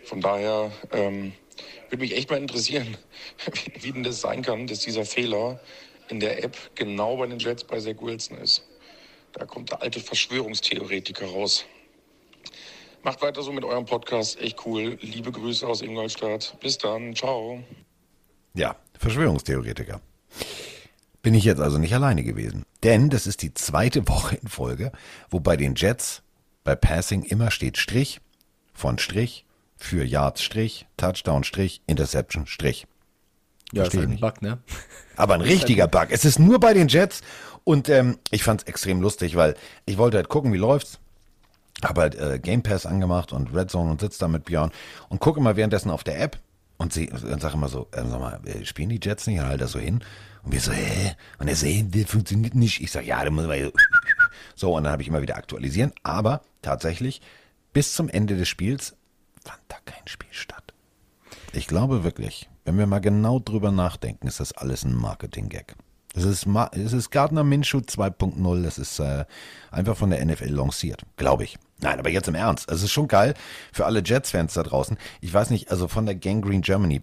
Von 0.03 0.21
daher 0.21 0.71
ähm, 0.91 1.33
würde 1.89 2.03
mich 2.03 2.15
echt 2.15 2.29
mal 2.29 2.37
interessieren, 2.37 2.97
wie, 3.53 3.83
wie 3.83 3.91
denn 3.91 4.03
das 4.03 4.21
sein 4.21 4.41
kann, 4.41 4.67
dass 4.67 4.79
dieser 4.79 5.05
Fehler 5.05 5.59
in 6.09 6.19
der 6.19 6.43
App 6.43 6.57
genau 6.75 7.17
bei 7.17 7.27
den 7.27 7.39
Jets 7.39 7.63
bei 7.63 7.79
Zach 7.79 8.01
Wilson 8.01 8.37
ist. 8.37 8.63
Da 9.33 9.45
kommt 9.45 9.71
der 9.71 9.81
alte 9.81 9.99
Verschwörungstheoretiker 9.99 11.25
raus. 11.25 11.65
Macht 13.03 13.21
weiter 13.21 13.41
so 13.41 13.51
mit 13.51 13.63
eurem 13.63 13.85
Podcast. 13.85 14.39
Echt 14.39 14.65
cool. 14.65 14.97
Liebe 15.01 15.31
Grüße 15.31 15.65
aus 15.65 15.81
Ingolstadt. 15.81 16.57
Bis 16.59 16.77
dann. 16.77 17.15
Ciao. 17.15 17.63
Ja, 18.53 18.75
Verschwörungstheoretiker 18.99 20.01
bin 21.21 21.33
ich 21.33 21.43
jetzt 21.43 21.61
also 21.61 21.77
nicht 21.77 21.93
alleine 21.93 22.23
gewesen. 22.23 22.65
Denn 22.83 23.09
das 23.09 23.27
ist 23.27 23.41
die 23.41 23.53
zweite 23.53 24.07
Woche 24.07 24.35
in 24.35 24.47
Folge, 24.47 24.91
wo 25.29 25.39
bei 25.39 25.57
den 25.57 25.75
Jets 25.75 26.23
bei 26.63 26.75
Passing 26.75 27.23
immer 27.23 27.51
steht 27.51 27.77
Strich 27.77 28.21
von 28.73 28.97
Strich 28.99 29.45
für 29.77 30.03
Yards 30.03 30.43
Strich, 30.43 30.87
Touchdown 30.97 31.43
Strich, 31.43 31.81
Interception 31.87 32.45
Strich. 32.45 32.85
Ja, 33.73 33.83
Versteh 33.83 33.97
ist 33.97 34.07
halt 34.07 34.17
ein 34.17 34.19
Bug, 34.19 34.41
ne? 34.41 34.59
Aber 35.15 35.33
ein 35.33 35.41
richtiger 35.41 35.87
Bug. 35.87 36.07
Es 36.09 36.25
ist 36.25 36.39
nur 36.39 36.59
bei 36.59 36.73
den 36.73 36.87
Jets 36.87 37.21
und 37.63 37.89
ähm, 37.89 38.19
ich 38.29 38.43
fand 38.43 38.61
es 38.61 38.67
extrem 38.67 39.01
lustig, 39.01 39.35
weil 39.35 39.55
ich 39.85 39.97
wollte 39.97 40.17
halt 40.17 40.29
gucken, 40.29 40.53
wie 40.53 40.57
läuft's. 40.57 40.99
Habe 41.83 42.01
halt 42.01 42.15
äh, 42.15 42.37
Game 42.37 42.61
Pass 42.61 42.85
angemacht 42.85 43.33
und 43.33 43.55
Red 43.55 43.71
Zone 43.71 43.89
und 43.89 44.01
sitze 44.01 44.19
da 44.19 44.27
mit 44.27 44.45
Björn 44.45 44.71
und 45.09 45.19
gucke 45.19 45.41
mal 45.41 45.55
währenddessen 45.55 45.89
auf 45.89 46.03
der 46.03 46.19
App 46.21 46.37
und 46.81 46.91
sie 46.91 47.07
dann 47.07 47.39
sage 47.39 47.53
immer 47.53 47.69
so, 47.69 47.87
äh, 47.91 48.01
sag 48.01 48.19
mal, 48.19 48.39
äh, 48.43 48.65
spielen 48.65 48.89
die 48.89 48.99
Jets 49.01 49.27
nicht? 49.27 49.39
Und 49.39 49.45
halt 49.45 49.61
das 49.61 49.73
so 49.73 49.79
hin. 49.79 50.03
Und 50.41 50.51
wir 50.51 50.59
so, 50.59 50.71
hä? 50.71 51.15
Und 51.37 51.47
er 51.47 51.55
so, 51.55 51.67
hä, 51.67 51.85
das 51.87 52.09
funktioniert 52.09 52.55
nicht. 52.55 52.81
Ich 52.81 52.91
sage, 52.91 53.05
ja, 53.05 53.23
da 53.23 53.29
muss 53.29 53.45
man 53.45 53.71
so. 54.55 54.75
und 54.75 54.83
dann 54.83 54.91
habe 54.91 55.03
ich 55.03 55.07
immer 55.07 55.21
wieder 55.21 55.37
aktualisieren. 55.37 55.93
Aber 56.01 56.41
tatsächlich, 56.63 57.21
bis 57.71 57.93
zum 57.93 58.09
Ende 58.09 58.35
des 58.35 58.49
Spiels 58.49 58.95
fand 59.45 59.61
da 59.67 59.75
kein 59.85 60.07
Spiel 60.07 60.31
statt. 60.31 60.73
Ich 61.53 61.67
glaube 61.67 62.03
wirklich, 62.03 62.49
wenn 62.65 62.79
wir 62.79 62.87
mal 62.87 62.99
genau 62.99 63.39
drüber 63.39 63.71
nachdenken, 63.71 64.25
ist 64.25 64.39
das 64.39 64.51
alles 64.51 64.83
ein 64.83 64.95
Marketing-Gag. 64.95 65.75
Es 66.15 66.23
ist, 66.23 66.47
es 66.71 66.93
ist 66.93 67.11
Gardner 67.11 67.43
Minshew 67.43 67.77
2.0, 67.77 68.63
das 68.63 68.79
ist 68.79 68.99
äh, 68.99 69.25
einfach 69.69 69.95
von 69.95 70.09
der 70.09 70.25
NFL 70.25 70.49
lanciert, 70.49 71.03
glaube 71.15 71.43
ich. 71.43 71.57
Nein, 71.81 71.99
aber 71.99 72.09
jetzt 72.09 72.27
im 72.27 72.35
Ernst. 72.35 72.71
Es 72.71 72.83
ist 72.83 72.91
schon 72.91 73.07
geil 73.07 73.33
für 73.71 73.85
alle 73.85 74.01
Jets-Fans 74.03 74.53
da 74.53 74.63
draußen. 74.63 74.97
Ich 75.19 75.33
weiß 75.33 75.49
nicht, 75.49 75.71
also 75.71 75.87
von 75.87 76.05
der 76.05 76.15
Gangrene 76.15 76.61
Germany, 76.61 77.01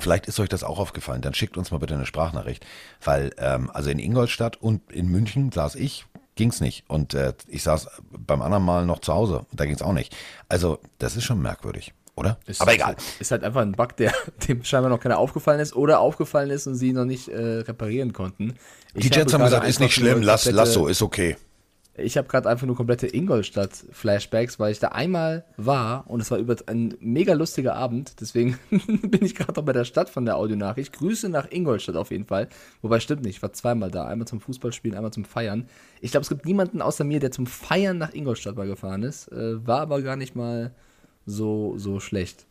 Vielleicht 0.00 0.26
ist 0.26 0.38
euch 0.38 0.48
das 0.48 0.62
auch 0.62 0.78
aufgefallen, 0.78 1.22
dann 1.22 1.34
schickt 1.34 1.56
uns 1.56 1.70
mal 1.70 1.78
bitte 1.78 1.94
eine 1.94 2.06
Sprachnachricht. 2.06 2.64
Weil, 3.02 3.32
ähm, 3.38 3.70
also 3.72 3.90
in 3.90 3.98
Ingolstadt 3.98 4.56
und 4.56 4.92
in 4.92 5.08
München 5.08 5.50
saß 5.50 5.74
ich, 5.74 6.06
ging's 6.36 6.60
nicht. 6.60 6.84
Und 6.88 7.14
äh, 7.14 7.34
ich 7.48 7.62
saß 7.62 7.88
beim 8.10 8.40
anderen 8.40 8.64
Mal 8.64 8.86
noch 8.86 9.00
zu 9.00 9.12
Hause, 9.12 9.46
da 9.52 9.66
ging's 9.66 9.82
auch 9.82 9.92
nicht. 9.92 10.16
Also, 10.48 10.78
das 10.98 11.16
ist 11.16 11.24
schon 11.24 11.42
merkwürdig, 11.42 11.92
oder? 12.14 12.38
Ist, 12.46 12.60
Aber 12.60 12.72
egal. 12.72 12.96
Ist 13.18 13.30
halt 13.30 13.44
einfach 13.44 13.60
ein 13.62 13.72
Bug, 13.72 13.96
der 13.96 14.12
dem 14.48 14.64
scheinbar 14.64 14.90
noch 14.90 15.00
keiner 15.00 15.18
aufgefallen 15.18 15.60
ist 15.60 15.74
oder 15.74 16.00
aufgefallen 16.00 16.50
ist 16.50 16.66
und 16.66 16.76
sie 16.76 16.92
noch 16.92 17.04
nicht 17.04 17.28
äh, 17.28 17.36
reparieren 17.36 18.12
konnten. 18.12 18.54
Ich 18.94 19.10
Die 19.10 19.16
Jets 19.16 19.34
haben 19.34 19.44
gesagt, 19.44 19.66
ist 19.66 19.80
nicht 19.80 19.94
schlimm, 19.94 20.22
lass, 20.22 20.44
lass 20.46 20.72
so, 20.72 20.86
ist 20.86 21.02
okay. 21.02 21.36
Ich 21.98 22.16
habe 22.16 22.28
gerade 22.28 22.48
einfach 22.48 22.66
nur 22.66 22.76
komplette 22.76 23.06
Ingolstadt-Flashbacks, 23.06 24.58
weil 24.58 24.72
ich 24.72 24.78
da 24.78 24.88
einmal 24.88 25.44
war 25.56 26.08
und 26.08 26.20
es 26.20 26.30
war 26.30 26.38
über 26.38 26.56
ein 26.66 26.94
mega 27.00 27.34
lustiger 27.34 27.74
Abend. 27.74 28.20
Deswegen 28.20 28.58
bin 28.70 29.24
ich 29.24 29.34
gerade 29.34 29.60
auch 29.60 29.64
bei 29.64 29.72
der 29.72 29.84
Stadt 29.84 30.08
von 30.08 30.24
der 30.24 30.36
Audionachricht. 30.36 30.92
Grüße 30.92 31.28
nach 31.28 31.50
Ingolstadt 31.50 31.96
auf 31.96 32.10
jeden 32.10 32.24
Fall. 32.24 32.48
Wobei 32.82 33.00
stimmt 33.00 33.22
nicht, 33.22 33.36
ich 33.36 33.42
war 33.42 33.52
zweimal 33.52 33.90
da. 33.90 34.06
Einmal 34.06 34.26
zum 34.26 34.40
Fußballspielen, 34.40 34.96
einmal 34.96 35.12
zum 35.12 35.24
Feiern. 35.24 35.68
Ich 36.00 36.10
glaube, 36.10 36.22
es 36.22 36.28
gibt 36.28 36.46
niemanden 36.46 36.82
außer 36.82 37.04
mir, 37.04 37.20
der 37.20 37.30
zum 37.30 37.46
Feiern 37.46 37.98
nach 37.98 38.14
Ingolstadt 38.14 38.56
mal 38.56 38.66
gefahren 38.66 39.02
ist. 39.02 39.28
Äh, 39.32 39.66
war 39.66 39.80
aber 39.80 40.02
gar 40.02 40.16
nicht 40.16 40.34
mal 40.34 40.72
so, 41.26 41.78
so 41.78 42.00
schlecht. 42.00 42.47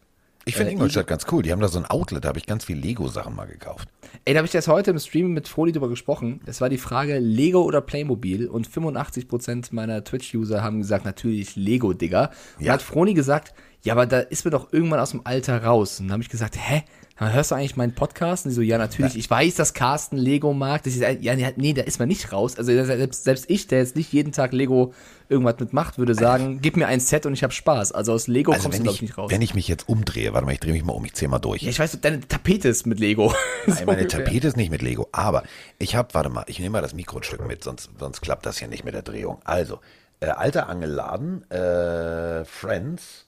Ich 0.48 0.56
finde 0.56 0.72
Äh, 0.72 0.74
Ingolstadt 0.76 1.08
ganz 1.08 1.26
cool. 1.32 1.44
Die 1.44 1.52
haben 1.52 1.60
da 1.60 1.68
so 1.68 1.78
ein 1.78 1.86
Outlet, 1.86 2.24
da 2.24 2.30
habe 2.30 2.40
ich 2.40 2.46
ganz 2.46 2.66
viel 2.66 2.78
Lego-Sachen 2.78 3.36
mal 3.36 3.46
gekauft. 3.48 3.90
Ey, 4.26 4.34
da 4.34 4.40
habe 4.40 4.48
ich 4.48 4.54
jetzt 4.54 4.68
heute 4.68 4.92
im 4.92 5.00
Stream 5.00 5.34
mit 5.34 5.48
Froli 5.48 5.72
drüber 5.74 5.90
gesprochen. 5.90 6.40
Es 6.46 6.62
war 6.62 6.70
die 6.70 6.78
Frage 6.78 7.20
Lego 7.20 7.62
oder 7.64 7.82
Playmobil 7.82 8.48
und 8.48 8.68
85% 8.68 9.68
meiner 9.72 10.04
Twitch-User 10.04 10.64
haben 10.64 10.80
gesagt, 10.80 11.06
natürlich 11.06 11.56
Lego, 11.56 11.94
Digga. 11.94 12.32
Und 12.60 12.66
Ja. 12.66 12.74
hat 12.74 12.82
Froni 12.82 13.14
gesagt, 13.14 13.54
ja, 13.84 13.94
aber 13.94 14.06
da 14.06 14.20
ist 14.20 14.46
mir 14.46 14.52
doch 14.52 14.72
irgendwann 14.74 15.00
aus 15.00 15.12
dem 15.12 15.22
Alter 15.26 15.64
raus. 15.64 16.00
Und 16.00 16.08
dann 16.08 16.14
habe 16.14 16.24
ich 16.24 16.30
gesagt, 16.30 16.56
hä? 16.58 16.84
Dann 17.20 17.34
hörst 17.34 17.50
du 17.50 17.56
eigentlich 17.56 17.76
meinen 17.76 17.94
Podcast? 17.96 18.46
Und 18.46 18.52
die 18.52 18.56
so, 18.56 18.62
ja, 18.62 18.78
natürlich. 18.78 19.18
Ich 19.18 19.30
weiß, 19.30 19.56
dass 19.56 19.74
Carsten 19.74 20.18
Lego 20.18 20.54
mag. 20.54 20.84
Das 20.84 20.96
ist, 20.96 21.02
ja, 21.22 21.36
nee, 21.56 21.74
da 21.74 21.82
ist 21.82 21.98
man 22.00 22.08
nicht 22.08 22.32
raus. 22.32 22.58
Also 22.58 22.72
selbst, 22.86 23.24
selbst 23.24 23.46
ich, 23.50 23.66
der 23.68 23.80
jetzt 23.80 23.96
nicht 23.96 24.14
jeden 24.14 24.32
Tag 24.32 24.54
Lego 24.54 24.94
irgendwas 25.28 25.60
mitmacht, 25.60 25.98
würde 25.98 26.14
sagen, 26.14 26.60
gib 26.62 26.78
mir 26.78 26.88
ein 26.88 27.00
Set 27.00 27.26
und 27.26 27.34
ich 27.34 27.44
habe 27.44 27.52
Spaß. 27.54 27.92
Also 27.92 28.14
aus 28.14 28.28
Lego 28.28 28.52
Also 28.52 28.64
kommst 28.64 28.80
du, 28.80 28.84
glaube 28.84 28.96
ich, 28.96 29.02
ich, 29.02 29.10
nicht 29.10 29.18
raus. 29.18 29.32
wenn 29.32 29.42
ich 29.42 29.56
mich 29.56 29.68
jetzt 29.68 29.90
umdrehe, 29.90 30.34
warte 30.34 30.46
mal, 30.46 30.52
ich 30.54 30.60
drehe 30.60 30.74
mich 30.74 30.84
mal 30.84 30.94
um, 30.94 31.04
ich 31.06 31.14
zähle 31.14 31.30
mal 31.30 31.40
durch. 31.40 31.64
ja, 31.64 31.70
ich 31.70 31.80
weiß, 31.80 32.00
deine 32.02 32.20
Tapete 32.22 32.70
ist 32.70 32.86
mit 32.86 33.00
Lego. 33.00 33.34
So 33.66 33.74
Nein, 33.74 33.86
meine 33.86 34.02
ungefähr. 34.04 34.24
Tapete 34.24 34.48
ist 34.48 34.56
nicht 34.56 34.72
mit 34.72 34.82
Lego, 34.82 35.10
aber 35.12 35.44
ich 35.78 35.96
habe, 35.98 36.14
warte 36.14 36.30
mal, 36.30 36.46
ich 36.48 36.60
nehme 36.60 36.74
mal 36.74 36.82
das 36.82 36.94
Mikro 36.94 37.18
ein 37.18 37.24
Stück 37.24 37.46
mit, 37.46 37.66
sonst, 37.66 37.90
sonst 38.00 38.22
klappt 38.22 38.46
das 38.46 38.60
hier 38.60 38.70
nicht 38.70 38.86
mit 38.86 38.94
der 38.94 39.02
Drehung. 39.02 39.40
Also, 39.44 39.80
äh, 40.22 40.28
alter 40.28 40.70
Angelladen, 40.70 41.50
äh, 41.52 42.46
Friends, 42.46 43.26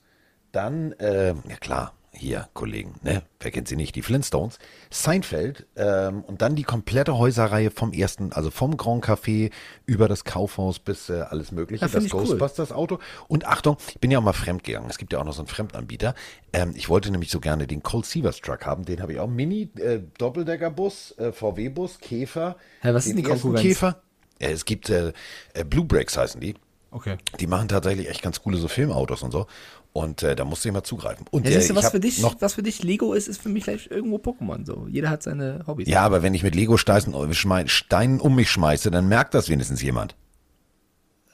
dann, 0.52 0.92
äh, 0.92 1.34
ja 1.48 1.56
klar, 1.60 1.92
hier, 2.12 2.48
Kollegen, 2.54 2.94
ne? 3.02 3.22
Wer 3.38 3.50
kennt 3.52 3.68
sie 3.68 3.76
nicht? 3.76 3.94
Die 3.94 4.02
Flintstones, 4.02 4.58
Seinfeld 4.90 5.66
ähm, 5.76 6.22
und 6.24 6.42
dann 6.42 6.56
die 6.56 6.64
komplette 6.64 7.16
Häuserreihe 7.16 7.70
vom 7.70 7.92
ersten, 7.92 8.32
also 8.32 8.50
vom 8.50 8.76
Grand 8.76 9.04
Café 9.04 9.50
über 9.86 10.08
das 10.08 10.24
Kaufhaus 10.24 10.80
bis 10.80 11.08
äh, 11.08 11.20
alles 11.20 11.52
Mögliche, 11.52 11.84
find 11.84 11.94
das 11.94 12.04
ich 12.04 12.12
cool. 12.12 12.24
Ghostbusters 12.24 12.72
Auto. 12.72 12.98
Und 13.28 13.46
Achtung, 13.46 13.76
ich 13.88 14.00
bin 14.00 14.10
ja 14.10 14.18
auch 14.18 14.24
mal 14.24 14.32
fremd 14.32 14.64
gegangen. 14.64 14.90
Es 14.90 14.98
gibt 14.98 15.12
ja 15.12 15.20
auch 15.20 15.24
noch 15.24 15.32
so 15.32 15.42
einen 15.42 15.48
Fremdanbieter. 15.48 16.14
Ähm, 16.52 16.72
ich 16.74 16.88
wollte 16.88 17.10
nämlich 17.12 17.30
so 17.30 17.38
gerne 17.38 17.66
den 17.66 17.82
Colt 17.82 18.06
Sievers 18.06 18.40
Truck 18.40 18.66
haben. 18.66 18.84
Den 18.84 19.00
habe 19.00 19.12
ich 19.12 19.20
auch. 19.20 19.28
Mini, 19.28 19.70
äh, 19.76 20.00
Doppeldeckerbus, 20.18 21.16
äh, 21.18 21.32
VW-Bus, 21.32 22.00
Käfer. 22.00 22.56
Hä, 22.80 22.92
was 22.92 23.06
ist 23.06 23.12
den 23.12 23.16
denn 23.16 23.24
die 23.24 23.30
Konkurrenz? 23.30 23.62
Käfer. 23.62 24.02
Ja, 24.40 24.48
es 24.48 24.64
gibt 24.64 24.90
äh, 24.90 25.12
äh, 25.54 25.64
Blue 25.64 25.84
Brakes 25.84 26.16
heißen 26.16 26.40
die. 26.40 26.54
Okay. 26.90 27.18
Die 27.38 27.46
machen 27.46 27.68
tatsächlich 27.68 28.08
echt 28.08 28.22
ganz 28.22 28.42
coole 28.42 28.56
so 28.56 28.66
Filmautos 28.66 29.22
und 29.22 29.30
so. 29.30 29.46
Und 29.92 30.22
äh, 30.22 30.36
da 30.36 30.44
musst 30.44 30.64
du 30.64 30.68
immer 30.68 30.84
zugreifen. 30.84 31.26
Und 31.32 31.46
Ja, 31.46 31.50
äh, 31.50 31.54
siehst 31.54 31.70
du, 31.70 31.74
ich 31.74 31.78
was 31.82 31.90
für, 31.90 31.98
dich, 32.00 32.22
was 32.38 32.54
für 32.54 32.62
dich 32.62 32.82
Lego 32.84 33.12
ist, 33.12 33.26
ist 33.26 33.42
für 33.42 33.48
mich 33.48 33.64
gleich 33.64 33.90
irgendwo 33.90 34.16
Pokémon. 34.18 34.64
So. 34.64 34.86
Jeder 34.88 35.10
hat 35.10 35.22
seine 35.24 35.64
Hobbys. 35.66 35.88
ja, 35.88 36.02
aber 36.02 36.22
wenn 36.22 36.32
ich 36.34 36.44
mit 36.44 36.54
Lego-Steinen 36.54 37.68
Steinen 37.68 38.20
um 38.20 38.34
mich 38.36 38.50
schmeiße, 38.50 38.90
dann 38.92 39.08
merkt 39.08 39.34
das 39.34 39.48
wenigstens 39.48 39.82
jemand. 39.82 40.14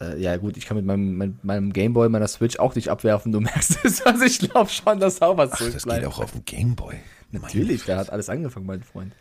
Äh, 0.00 0.18
ja, 0.20 0.36
gut, 0.38 0.56
ich 0.56 0.66
kann 0.66 0.76
mit 0.76 0.86
meinem, 0.86 1.16
mein, 1.16 1.38
meinem 1.42 1.72
Gameboy, 1.72 2.08
meiner 2.08 2.28
Switch 2.28 2.58
auch 2.58 2.74
nicht 2.74 2.88
abwerfen. 2.88 3.32
Du 3.32 3.40
merkst 3.42 3.78
es. 3.84 4.00
Also 4.06 4.24
ich 4.24 4.38
glaube 4.38 4.70
schon, 4.70 5.00
dass 5.00 5.18
da 5.18 5.36
was 5.36 5.52
Ach, 5.52 5.58
das 5.58 5.58
geht 5.72 5.80
zurückbleibt. 5.82 6.06
auch 6.06 6.18
auf 6.20 6.32
dem 6.32 6.44
Gameboy. 6.44 6.94
Natürlich, 7.32 7.84
da 7.84 7.98
hat 7.98 8.10
alles 8.10 8.28
angefangen, 8.30 8.66
mein 8.66 8.82
Freund. 8.82 9.12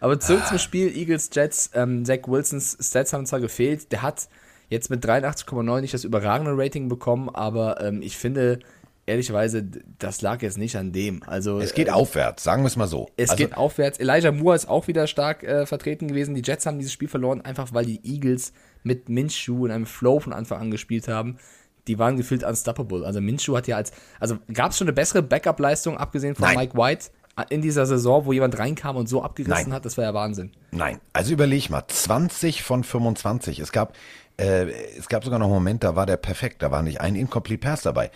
Aber 0.00 0.20
zurück 0.20 0.42
Ah. 0.44 0.48
zum 0.50 0.58
Spiel 0.58 0.94
Eagles 0.96 1.30
Jets. 1.32 1.70
Ähm, 1.74 2.04
Zach 2.04 2.18
Wilsons 2.26 2.76
Stats 2.80 3.12
haben 3.12 3.26
zwar 3.26 3.40
gefehlt. 3.40 3.90
Der 3.90 4.02
hat 4.02 4.28
jetzt 4.68 4.90
mit 4.90 5.04
83,9 5.04 5.80
nicht 5.80 5.94
das 5.94 6.04
überragende 6.04 6.52
Rating 6.56 6.88
bekommen, 6.88 7.28
aber 7.30 7.80
ähm, 7.80 8.02
ich 8.02 8.16
finde, 8.16 8.58
ehrlicherweise, 9.06 9.62
das 9.98 10.22
lag 10.22 10.42
jetzt 10.42 10.58
nicht 10.58 10.76
an 10.76 10.92
dem. 10.92 11.22
Also 11.24 11.58
Es 11.58 11.74
geht 11.74 11.88
äh, 11.88 11.92
aufwärts, 11.92 12.42
sagen 12.42 12.62
wir 12.62 12.66
es 12.68 12.76
mal 12.76 12.86
so. 12.86 13.08
Es 13.16 13.30
Also, 13.30 13.44
geht 13.44 13.56
aufwärts. 13.56 13.98
Elijah 13.98 14.32
Moore 14.32 14.56
ist 14.56 14.68
auch 14.68 14.86
wieder 14.88 15.06
stark 15.06 15.42
äh, 15.42 15.66
vertreten 15.66 16.08
gewesen. 16.08 16.34
Die 16.34 16.42
Jets 16.42 16.66
haben 16.66 16.78
dieses 16.78 16.92
Spiel 16.92 17.08
verloren, 17.08 17.40
einfach 17.42 17.72
weil 17.72 17.84
die 17.86 18.00
Eagles 18.04 18.52
mit 18.82 19.08
Minshew 19.08 19.66
in 19.66 19.72
einem 19.72 19.86
Flow 19.86 20.20
von 20.20 20.32
Anfang 20.32 20.60
an 20.60 20.70
gespielt 20.70 21.08
haben. 21.08 21.38
Die 21.86 21.98
waren 21.98 22.16
gefühlt 22.16 22.44
unstoppable. 22.44 23.04
Also 23.04 23.20
Minshew 23.20 23.56
hat 23.56 23.66
ja 23.66 23.76
als, 23.76 23.92
also 24.20 24.38
gab 24.52 24.70
es 24.70 24.78
schon 24.78 24.86
eine 24.86 24.94
bessere 24.94 25.22
Backup-Leistung, 25.22 25.98
abgesehen 25.98 26.34
von 26.34 26.46
Nein. 26.46 26.56
Mike 26.56 26.76
White, 26.78 27.10
äh, 27.36 27.44
in 27.50 27.60
dieser 27.60 27.84
Saison, 27.84 28.24
wo 28.24 28.32
jemand 28.32 28.58
reinkam 28.58 28.96
und 28.96 29.08
so 29.08 29.22
abgerissen 29.22 29.64
Nein. 29.68 29.72
hat, 29.74 29.84
das 29.84 29.96
war 29.98 30.04
ja 30.04 30.14
Wahnsinn. 30.14 30.52
Nein, 30.70 31.00
also 31.12 31.32
überleg 31.32 31.68
mal, 31.68 31.82
20 31.86 32.62
von 32.62 32.84
25. 32.84 33.58
Es 33.58 33.70
gab, 33.72 33.94
äh, 34.36 34.70
es 34.98 35.08
gab 35.08 35.24
sogar 35.24 35.38
noch 35.38 35.46
einen 35.46 35.54
Moment, 35.54 35.84
da 35.84 35.96
war 35.96 36.06
der 36.06 36.16
perfekt, 36.16 36.62
da 36.62 36.70
war 36.70 36.82
nicht 36.82 37.00
ein 37.00 37.14
Incomplete 37.14 37.60
Pass 37.60 37.82
dabei. 37.82 38.10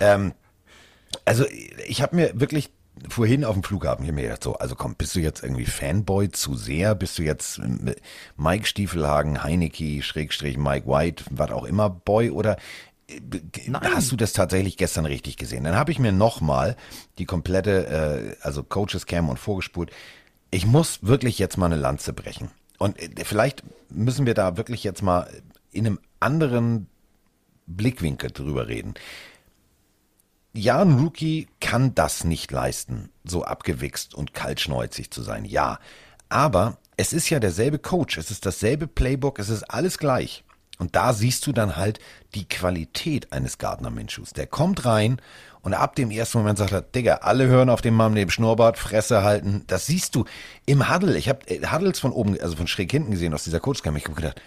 ähm, 0.00 0.32
also 1.24 1.44
ich 1.86 2.02
habe 2.02 2.16
mir 2.16 2.40
wirklich 2.40 2.70
vorhin 3.08 3.44
auf 3.44 3.54
dem 3.54 3.62
Flughafen 3.62 4.04
hier 4.04 4.12
mir 4.12 4.22
gedacht, 4.22 4.44
so, 4.44 4.54
also 4.54 4.76
komm, 4.76 4.94
bist 4.94 5.14
du 5.14 5.20
jetzt 5.20 5.42
irgendwie 5.42 5.66
Fanboy 5.66 6.30
zu 6.30 6.54
sehr? 6.54 6.94
Bist 6.94 7.18
du 7.18 7.22
jetzt 7.22 7.58
äh, 7.58 7.94
Mike 8.36 8.66
Stiefelhagen, 8.66 9.42
Heineke, 9.42 10.02
Schrägstrich, 10.02 10.56
Mike 10.56 10.86
White, 10.86 11.24
was 11.30 11.50
auch 11.50 11.64
immer, 11.64 11.90
Boy 11.90 12.30
oder 12.30 12.56
äh, 13.08 13.20
Nein. 13.66 13.82
hast 13.94 14.12
du 14.12 14.16
das 14.16 14.32
tatsächlich 14.32 14.76
gestern 14.76 15.06
richtig 15.06 15.36
gesehen? 15.36 15.64
Dann 15.64 15.76
habe 15.76 15.92
ich 15.92 15.98
mir 15.98 16.12
nochmal 16.12 16.76
die 17.18 17.26
komplette, 17.26 18.36
äh, 18.40 18.44
also 18.44 18.62
Coaches 18.62 19.06
Cam 19.06 19.28
und 19.28 19.38
vorgespult. 19.38 19.90
Ich 20.50 20.66
muss 20.66 21.00
wirklich 21.02 21.38
jetzt 21.38 21.56
mal 21.56 21.66
eine 21.66 21.76
Lanze 21.76 22.12
brechen. 22.12 22.50
Und 22.78 23.00
äh, 23.00 23.24
vielleicht 23.24 23.62
müssen 23.90 24.26
wir 24.26 24.34
da 24.34 24.56
wirklich 24.56 24.84
jetzt 24.84 25.02
mal 25.02 25.28
in 25.74 25.86
einem 25.86 26.00
anderen 26.20 26.86
Blickwinkel 27.66 28.30
drüber 28.30 28.68
reden. 28.68 28.94
Ja, 30.52 30.80
ein 30.80 30.98
Rookie 30.98 31.48
kann 31.60 31.94
das 31.94 32.24
nicht 32.24 32.52
leisten, 32.52 33.10
so 33.24 33.44
abgewichst 33.44 34.14
und 34.14 34.34
kaltschneuzig 34.34 35.10
zu 35.10 35.22
sein. 35.22 35.44
Ja, 35.44 35.78
aber 36.28 36.78
es 36.96 37.12
ist 37.12 37.28
ja 37.28 37.40
derselbe 37.40 37.78
Coach, 37.78 38.18
es 38.18 38.30
ist 38.30 38.46
dasselbe 38.46 38.86
Playbook, 38.86 39.38
es 39.38 39.48
ist 39.48 39.64
alles 39.64 39.98
gleich. 39.98 40.44
Und 40.78 40.96
da 40.96 41.12
siehst 41.12 41.46
du 41.46 41.52
dann 41.52 41.76
halt 41.76 42.00
die 42.34 42.48
Qualität 42.48 43.32
eines 43.32 43.58
Gardner 43.58 43.90
Minshews. 43.90 44.32
Der 44.32 44.46
kommt 44.46 44.84
rein 44.84 45.20
und 45.62 45.72
ab 45.72 45.94
dem 45.94 46.10
ersten 46.10 46.38
Moment 46.38 46.58
sagt 46.58 46.72
er, 46.72 46.82
Digga, 46.82 47.16
alle 47.22 47.46
hören 47.46 47.70
auf 47.70 47.80
den 47.80 47.94
Mann 47.94 48.12
neben 48.12 48.30
Schnurrbart, 48.30 48.76
Fresse 48.76 49.22
halten. 49.22 49.64
Das 49.68 49.86
siehst 49.86 50.14
du 50.14 50.24
im 50.66 50.92
Huddle. 50.92 51.16
Ich 51.16 51.28
habe 51.28 51.40
Huddles 51.72 52.00
von 52.00 52.12
oben, 52.12 52.38
also 52.40 52.56
von 52.56 52.66
schräg 52.66 52.90
hinten 52.90 53.12
gesehen 53.12 53.34
aus 53.34 53.44
dieser 53.44 53.60
Coachcam. 53.60 53.96
Ich 53.96 54.04
habe 54.04 54.14
gedacht, 54.14 54.40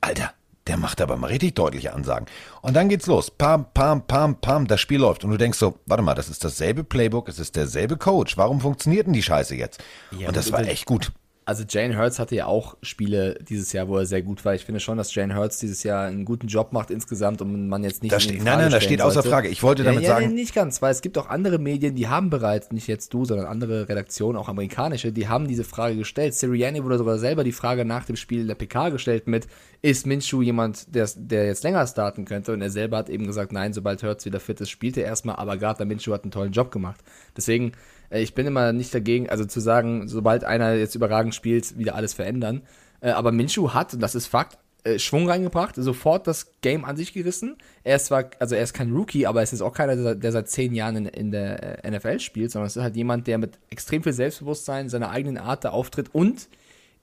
Alter, 0.00 0.32
der 0.66 0.76
macht 0.76 1.00
aber 1.00 1.16
mal 1.16 1.26
richtig 1.28 1.54
deutliche 1.54 1.92
Ansagen. 1.92 2.26
Und 2.62 2.74
dann 2.74 2.88
geht's 2.88 3.06
los. 3.06 3.30
Pam, 3.30 3.66
pam, 3.74 4.06
pam, 4.06 4.40
pam, 4.40 4.66
das 4.66 4.80
Spiel 4.80 5.00
läuft. 5.00 5.24
Und 5.24 5.30
du 5.30 5.36
denkst 5.36 5.58
so, 5.58 5.78
warte 5.86 6.02
mal, 6.02 6.14
das 6.14 6.28
ist 6.28 6.42
dasselbe 6.44 6.84
Playbook, 6.84 7.28
es 7.28 7.38
ist 7.38 7.56
derselbe 7.56 7.96
Coach. 7.96 8.36
Warum 8.38 8.60
funktioniert 8.60 9.06
denn 9.06 9.12
die 9.12 9.22
Scheiße 9.22 9.54
jetzt? 9.54 9.82
Ja, 10.18 10.28
und 10.28 10.36
das 10.36 10.50
war 10.52 10.60
echt 10.66 10.86
gut. 10.86 11.12
Also 11.46 11.62
Jane 11.68 11.98
Hurts 11.98 12.18
hatte 12.18 12.34
ja 12.34 12.46
auch 12.46 12.78
Spiele 12.80 13.38
dieses 13.46 13.70
Jahr, 13.74 13.86
wo 13.86 13.98
er 13.98 14.06
sehr 14.06 14.22
gut 14.22 14.42
war. 14.46 14.54
Ich 14.54 14.64
finde 14.64 14.80
schon, 14.80 14.96
dass 14.96 15.14
Jane 15.14 15.36
Hurts 15.36 15.58
dieses 15.58 15.82
Jahr 15.82 16.06
einen 16.06 16.24
guten 16.24 16.46
Job 16.46 16.72
macht 16.72 16.90
insgesamt 16.90 17.42
und 17.42 17.68
man 17.68 17.84
jetzt 17.84 18.02
nicht. 18.02 18.18
Steht- 18.18 18.42
nein, 18.42 18.56
nein, 18.60 18.70
das 18.70 18.82
steht 18.82 19.02
außer 19.02 19.16
sollte. 19.16 19.28
Frage. 19.28 19.48
Ich 19.48 19.62
wollte 19.62 19.84
damit 19.84 20.00
ja, 20.04 20.08
sagen- 20.14 20.24
Ja, 20.24 20.30
nicht 20.30 20.54
ganz, 20.54 20.80
weil 20.80 20.90
es 20.92 21.02
gibt 21.02 21.18
auch 21.18 21.28
andere 21.28 21.58
Medien, 21.58 21.96
die 21.96 22.08
haben 22.08 22.30
bereits, 22.30 22.72
nicht 22.72 22.86
jetzt 22.86 23.12
du, 23.12 23.26
sondern 23.26 23.44
andere 23.44 23.90
Redaktionen, 23.90 24.38
auch 24.38 24.48
amerikanische, 24.48 25.12
die 25.12 25.28
haben 25.28 25.46
diese 25.46 25.64
Frage 25.64 25.96
gestellt. 25.96 26.32
Sirianni 26.32 26.82
wurde 26.82 26.96
sogar 26.96 27.18
selber 27.18 27.44
die 27.44 27.52
Frage 27.52 27.84
nach 27.84 28.06
dem 28.06 28.16
Spiel 28.16 28.46
der 28.46 28.54
PK 28.54 28.88
gestellt 28.88 29.26
mit, 29.26 29.46
ist 29.84 30.06
Minshew 30.06 30.40
jemand, 30.40 30.94
der, 30.94 31.06
der 31.14 31.44
jetzt 31.44 31.62
länger 31.62 31.86
starten 31.86 32.24
könnte? 32.24 32.54
Und 32.54 32.62
er 32.62 32.70
selber 32.70 32.96
hat 32.96 33.10
eben 33.10 33.26
gesagt, 33.26 33.52
nein, 33.52 33.74
sobald 33.74 34.02
Hurts 34.02 34.24
wieder 34.24 34.40
fit 34.40 34.58
ist, 34.62 34.70
spielt 34.70 34.96
er 34.96 35.04
erstmal, 35.04 35.36
aber 35.36 35.58
Gardner 35.58 35.84
Minshew 35.84 36.14
hat 36.14 36.22
einen 36.22 36.30
tollen 36.30 36.52
Job 36.52 36.70
gemacht. 36.70 37.02
Deswegen, 37.36 37.72
äh, 38.08 38.22
ich 38.22 38.34
bin 38.34 38.46
immer 38.46 38.72
nicht 38.72 38.94
dagegen, 38.94 39.28
also 39.28 39.44
zu 39.44 39.60
sagen, 39.60 40.08
sobald 40.08 40.42
einer 40.42 40.72
jetzt 40.72 40.94
überragend 40.94 41.34
spielt, 41.34 41.76
wieder 41.76 41.96
alles 41.96 42.14
verändern. 42.14 42.62
Äh, 43.02 43.10
aber 43.10 43.30
Minshew 43.30 43.74
hat, 43.74 43.92
und 43.92 44.00
das 44.00 44.14
ist 44.14 44.26
Fakt, 44.26 44.56
äh, 44.84 44.98
Schwung 44.98 45.28
reingebracht, 45.28 45.74
sofort 45.76 46.26
das 46.28 46.52
Game 46.62 46.86
an 46.86 46.96
sich 46.96 47.12
gerissen. 47.12 47.58
Er 47.82 47.96
ist 47.96 48.06
zwar, 48.06 48.30
also 48.38 48.54
er 48.54 48.62
ist 48.62 48.72
kein 48.72 48.90
Rookie, 48.90 49.26
aber 49.26 49.42
es 49.42 49.52
ist 49.52 49.60
auch 49.60 49.74
keiner, 49.74 50.14
der, 50.14 50.32
seit 50.32 50.48
zehn 50.48 50.74
Jahren 50.74 50.96
in, 50.96 51.06
in 51.08 51.30
der 51.30 51.82
NFL 51.86 52.20
spielt, 52.20 52.52
sondern 52.52 52.68
es 52.68 52.76
ist 52.76 52.82
halt 52.82 52.96
jemand, 52.96 53.26
der 53.26 53.36
mit 53.36 53.58
extrem 53.68 54.02
viel 54.02 54.14
Selbstbewusstsein, 54.14 54.88
seiner 54.88 55.10
eigenen 55.10 55.36
Art 55.36 55.62
da 55.62 55.72
auftritt 55.72 56.14
und 56.14 56.48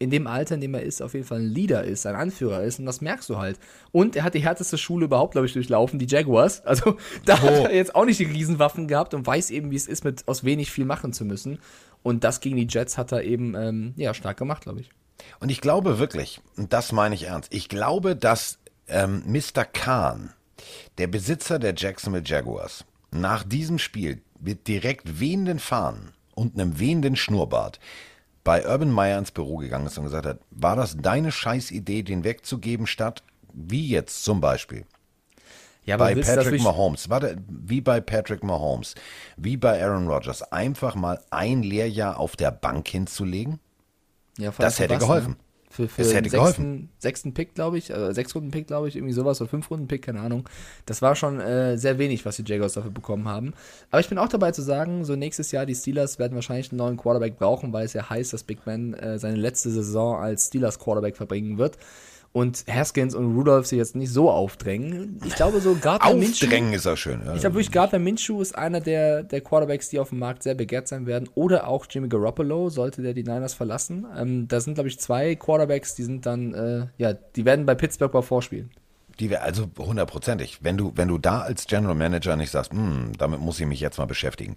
in 0.02 0.10
dem 0.10 0.28
Alter, 0.28 0.56
in 0.56 0.62
dem 0.62 0.74
er 0.74 0.82
ist, 0.84 1.02
auf 1.02 1.14
jeden 1.14 1.26
Fall 1.26 1.40
ein 1.40 1.50
Leader 1.50 1.84
ist, 1.84 2.06
ein 2.06 2.16
Anführer 2.16 2.64
ist 2.64 2.80
und 2.80 2.86
das 2.86 3.02
merkst 3.02 3.30
du 3.30 3.38
halt. 3.38 3.60
Und 3.92 4.16
er 4.16 4.24
hat 4.24 4.34
die 4.34 4.44
härteste 4.44 4.78
Schule 4.78 5.06
überhaupt, 5.06 5.34
glaube 5.34 5.48
ich, 5.48 5.54
durchlaufen, 5.54 6.00
die 6.00 6.08
Jaguars. 6.08 6.66
Also 6.66 6.98
da 7.26 7.40
hat 7.42 7.52
Oh. 7.52 7.66
er 7.66 7.76
jetzt 7.76 7.96
auch 7.96 8.06
nicht 8.06 8.20
die 8.20 8.26
Riesenwaffen 8.26 8.88
gehabt 8.88 9.14
und 9.14 9.26
weiß 9.26 9.52
eben, 9.52 9.72
wie 9.72 9.76
es 9.76 9.88
ist, 9.88 10.04
mit 10.04 10.28
aus 10.28 10.44
wenig 10.44 10.72
viel 10.72 10.86
machen 10.86 11.14
zu 11.14 11.24
müssen. 11.26 11.60
Und 12.04 12.24
das 12.24 12.40
gegen 12.42 12.58
die 12.58 12.68
Jets 12.70 12.98
hat 12.98 13.12
er 13.12 13.24
eben 13.24 13.56
ähm, 13.56 13.94
ja, 13.96 14.14
stark 14.14 14.38
gemacht, 14.38 14.64
glaube 14.64 14.82
ich. 14.82 14.90
Und 15.40 15.50
ich 15.50 15.62
glaube 15.62 16.00
wirklich, 16.00 16.42
und 16.58 16.74
das 16.74 16.92
meine 16.92 17.14
ich 17.16 17.24
ernst, 17.28 17.54
ich 17.54 17.70
glaube, 17.70 18.16
dass 18.16 18.58
ähm, 18.88 19.24
Mr. 19.28 19.66
Kahn, 19.66 20.34
der 20.98 21.08
Besitzer 21.08 21.60
der 21.60 21.74
Jacksonville 21.78 22.24
Jaguars, 22.26 22.86
nach 23.12 23.44
diesem 23.44 23.78
Spiel 23.78 24.22
mit 24.40 24.68
direkt 24.68 25.20
wehenden 25.20 25.60
Fahnen 25.60 26.14
und 26.34 26.56
einem 26.60 26.80
wehenden 26.80 27.16
Schnurrbart 27.16 27.80
bei 28.44 28.66
Urban 28.68 28.92
Meyer 28.92 29.20
ins 29.20 29.32
Büro 29.32 29.58
gegangen 29.58 29.88
ist 29.88 29.98
und 29.98 30.06
gesagt 30.06 30.26
hat, 30.26 30.40
war 30.50 30.76
das 30.76 30.98
deine 30.98 31.32
Scheißidee, 31.32 32.04
den 32.04 32.24
wegzugeben, 32.24 32.88
statt 32.88 33.24
wie 33.54 33.88
jetzt 33.90 34.24
zum 34.24 34.42
Beispiel? 34.42 34.86
Ja, 35.84 35.98
bei 35.98 36.16
willst 36.16 36.34
Patrick 36.34 36.62
Mahomes, 36.62 37.10
warte, 37.10 37.38
wie 37.48 37.82
bei 37.82 38.00
Patrick 38.02 38.44
Mahomes, 38.44 38.96
wie 39.36 39.58
bei 39.58 39.84
Aaron 39.84 40.08
Rodgers, 40.08 40.44
einfach 40.44 40.96
mal 40.96 41.20
ein 41.32 41.64
Lehrjahr 41.64 42.20
auf 42.20 42.36
der 42.36 42.52
Bank 42.52 42.88
hinzulegen? 42.88 43.60
Ja, 44.38 44.52
Das 44.58 44.80
hätte 44.80 44.98
geholfen. 44.98 45.38
Für, 45.72 45.88
für 45.88 46.04
den 46.04 46.30
sechsten, 46.30 46.90
sechsten 47.00 47.34
Pick, 47.34 47.56
glaube 47.56 47.78
ich, 47.78 47.90
äh, 47.90 48.14
sechs 48.14 48.36
Runden 48.36 48.52
Pick, 48.52 48.68
glaube 48.68 48.90
ich, 48.90 48.98
irgendwie 48.98 49.14
sowas, 49.14 49.40
oder 49.40 49.50
fünf 49.50 49.72
Runden 49.72 49.88
Pick, 49.88 50.02
keine 50.02 50.20
Ahnung. 50.20 50.50
Das 50.86 51.02
war 51.02 51.16
schon 51.16 51.40
äh, 51.40 51.78
sehr 51.78 51.98
wenig, 51.98 52.26
was 52.26 52.36
die 52.36 52.44
Jaguars 52.46 52.74
dafür 52.74 52.92
bekommen 52.92 53.30
haben. 53.30 53.54
Aber 53.90 54.02
ich 54.02 54.10
bin 54.10 54.18
auch 54.18 54.28
dabei 54.28 54.52
zu 54.52 54.62
sagen, 54.62 55.06
so 55.06 55.16
nächstes 55.16 55.52
Jahr, 55.52 55.66
die 55.66 55.76
Steelers 55.76 56.20
werden 56.20 56.36
wahrscheinlich 56.36 56.72
einen 56.72 56.80
neuen 56.80 56.98
Quarterback 56.98 57.38
brauchen, 57.38 57.72
weil 57.72 57.86
es 57.86 57.94
ja 57.94 58.10
heißt, 58.10 58.34
dass 58.34 58.44
Big 58.44 58.66
Ben 58.66 58.94
äh, 58.96 59.18
seine 59.18 59.38
letzte 59.38 59.70
Saison 59.70 60.20
als 60.20 60.48
Steelers 60.48 60.78
Quarterback 60.78 61.16
verbringen 61.16 61.58
wird. 61.58 61.78
Und 62.34 62.64
Haskins 62.70 63.14
und 63.14 63.36
Rudolph 63.36 63.66
sich 63.66 63.78
jetzt 63.78 63.96
nicht 63.96 64.12
so 64.12 64.30
aufdrängen. 64.30 65.20
Ich 65.26 65.36
glaube, 65.36 65.60
so 65.60 65.76
Gardner 65.76 66.14
Minshew. 66.14 66.46
Aufdrängen 66.46 66.74
ist 66.74 66.88
auch 66.88 66.96
schön. 66.96 67.22
Ja. 67.26 67.34
Ich 67.34 67.42
glaube 67.42 67.56
wirklich, 67.56 67.72
Gardner 67.72 68.00
Minshew 68.00 68.42
ist 68.42 68.58
einer 68.58 68.80
der, 68.80 69.24
der 69.24 69.42
Quarterbacks, 69.42 69.90
die 69.90 70.00
auf 70.00 70.10
dem 70.10 70.20
Markt 70.20 70.44
sehr 70.44 70.56
begehrt 70.56 70.88
sein 70.88 71.06
werden. 71.06 71.30
Oder 71.36 71.68
auch 71.68 71.86
Jimmy 71.90 72.08
Garoppolo, 72.08 72.70
sollte 72.70 73.02
der 73.02 73.14
die 73.14 73.24
Niners 73.24 73.54
verlassen. 73.54 74.06
Ähm, 74.18 74.48
da 74.48 74.62
sind, 74.62 74.76
glaube 74.76 74.88
ich, 74.88 74.98
zwei 74.98 75.36
Quarterbacks, 75.36 75.96
die 75.96 76.04
sind 76.04 76.26
dann, 76.26 76.54
äh, 76.54 76.88
ja, 76.98 77.12
die 77.14 77.44
werden 77.44 77.66
bei 77.66 77.76
Pittsburgh 77.76 78.14
mal 78.14 78.22
vorspielen. 78.22 78.72
Die 79.20 79.30
wär, 79.30 79.44
also 79.44 79.70
hundertprozentig. 79.78 80.60
Wenn 80.62 80.78
du, 80.78 80.94
wenn 80.96 81.10
du 81.10 81.18
da 81.18 81.42
als 81.42 81.68
General 81.68 81.96
Manager 81.96 82.38
nicht 82.38 82.52
sagst, 82.52 82.72
hm, 82.72 83.12
damit 83.18 83.42
muss 83.42 83.60
ich 83.60 83.66
mich 83.66 83.82
jetzt 83.82 83.98
mal 83.98 84.06
beschäftigen, 84.06 84.56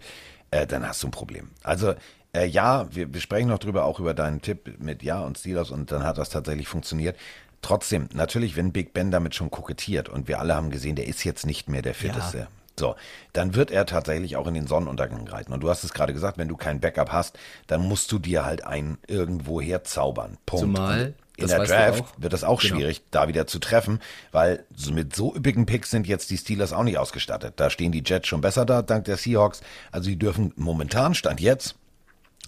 äh, 0.52 0.64
dann 0.64 0.86
hast 0.86 1.02
du 1.02 1.08
ein 1.08 1.10
Problem. 1.10 1.48
Also 1.64 1.94
äh, 2.34 2.46
ja, 2.46 2.86
wir, 2.90 3.12
wir 3.14 3.20
sprechen 3.20 3.48
noch 3.48 3.58
drüber, 3.58 3.84
auch 3.84 4.00
über 4.00 4.12
deinen 4.12 4.42
Tipp 4.42 4.80
mit 4.80 5.02
Ja 5.02 5.20
und 5.20 5.38
Steelers 5.38 5.70
und 5.70 5.92
dann 5.92 6.02
hat 6.02 6.18
das 6.18 6.30
tatsächlich 6.30 6.66
funktioniert. 6.66 7.16
Trotzdem, 7.64 8.10
natürlich, 8.12 8.56
wenn 8.56 8.72
Big 8.72 8.92
Ben 8.92 9.10
damit 9.10 9.34
schon 9.34 9.50
kokettiert 9.50 10.10
und 10.10 10.28
wir 10.28 10.38
alle 10.38 10.54
haben 10.54 10.68
gesehen, 10.68 10.96
der 10.96 11.06
ist 11.06 11.24
jetzt 11.24 11.46
nicht 11.46 11.66
mehr 11.66 11.80
der 11.80 11.94
fitteste. 11.94 12.46
So, 12.78 12.94
dann 13.32 13.54
wird 13.54 13.70
er 13.70 13.86
tatsächlich 13.86 14.36
auch 14.36 14.46
in 14.46 14.52
den 14.52 14.66
Sonnenuntergang 14.66 15.26
reiten. 15.26 15.50
Und 15.50 15.60
du 15.62 15.70
hast 15.70 15.82
es 15.82 15.94
gerade 15.94 16.12
gesagt, 16.12 16.36
wenn 16.36 16.48
du 16.48 16.58
kein 16.58 16.80
Backup 16.80 17.10
hast, 17.10 17.38
dann 17.66 17.80
musst 17.80 18.12
du 18.12 18.18
dir 18.18 18.44
halt 18.44 18.66
einen 18.66 18.98
irgendwo 19.06 19.62
herzaubern. 19.62 20.36
Punkt. 20.44 20.76
Zumal, 20.76 21.14
in 21.38 21.48
das 21.48 21.52
der 21.52 21.64
Draft 21.64 22.04
wird 22.18 22.34
es 22.34 22.44
auch 22.44 22.60
Genau. 22.60 22.76
schwierig, 22.76 23.00
da 23.10 23.28
wieder 23.28 23.46
zu 23.46 23.60
treffen, 23.60 23.98
weil 24.30 24.62
mit 24.92 25.16
so 25.16 25.34
üppigen 25.34 25.64
Picks 25.64 25.90
sind 25.90 26.06
jetzt 26.06 26.28
die 26.28 26.36
Steelers 26.36 26.74
auch 26.74 26.82
nicht 26.82 26.98
ausgestattet. 26.98 27.54
Da 27.56 27.70
stehen 27.70 27.92
die 27.92 28.02
Jets 28.04 28.28
schon 28.28 28.42
besser 28.42 28.66
da, 28.66 28.82
dank 28.82 29.06
der 29.06 29.16
Seahawks. 29.16 29.62
Also 29.90 30.10
die 30.10 30.18
dürfen 30.18 30.52
momentan, 30.56 31.14
Stand 31.14 31.40
jetzt, 31.40 31.76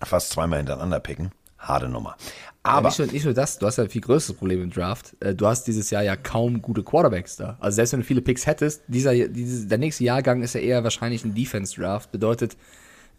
fast 0.02 0.28
zweimal 0.28 0.58
hintereinander 0.58 1.00
picken. 1.00 1.32
Harte 1.66 1.88
Nummer. 1.88 2.16
Ja, 2.64 2.72
Aber 2.72 2.88
nicht, 2.88 2.98
nur, 2.98 3.08
nicht 3.08 3.24
nur 3.24 3.34
das, 3.34 3.58
du 3.58 3.66
hast 3.66 3.76
ja 3.78 3.84
ein 3.84 3.90
viel 3.90 4.00
größeres 4.00 4.36
Problem 4.36 4.62
im 4.62 4.70
Draft. 4.70 5.16
Äh, 5.20 5.34
Du 5.34 5.46
hast 5.46 5.64
dieses 5.64 5.90
Jahr 5.90 6.02
ja 6.02 6.16
kaum 6.16 6.60
gute 6.62 6.82
Quarterbacks 6.82 7.36
da. 7.36 7.56
Also 7.60 7.76
selbst 7.76 7.92
wenn 7.92 8.00
du 8.00 8.06
viele 8.06 8.22
Picks 8.22 8.46
hättest, 8.46 8.82
dieser, 8.88 9.14
dieses, 9.28 9.68
der 9.68 9.78
nächste 9.78 10.04
Jahrgang 10.04 10.42
ist 10.42 10.54
ja 10.54 10.60
eher 10.60 10.82
wahrscheinlich 10.84 11.24
ein 11.24 11.34
Defense-Draft. 11.34 12.10
Bedeutet, 12.12 12.56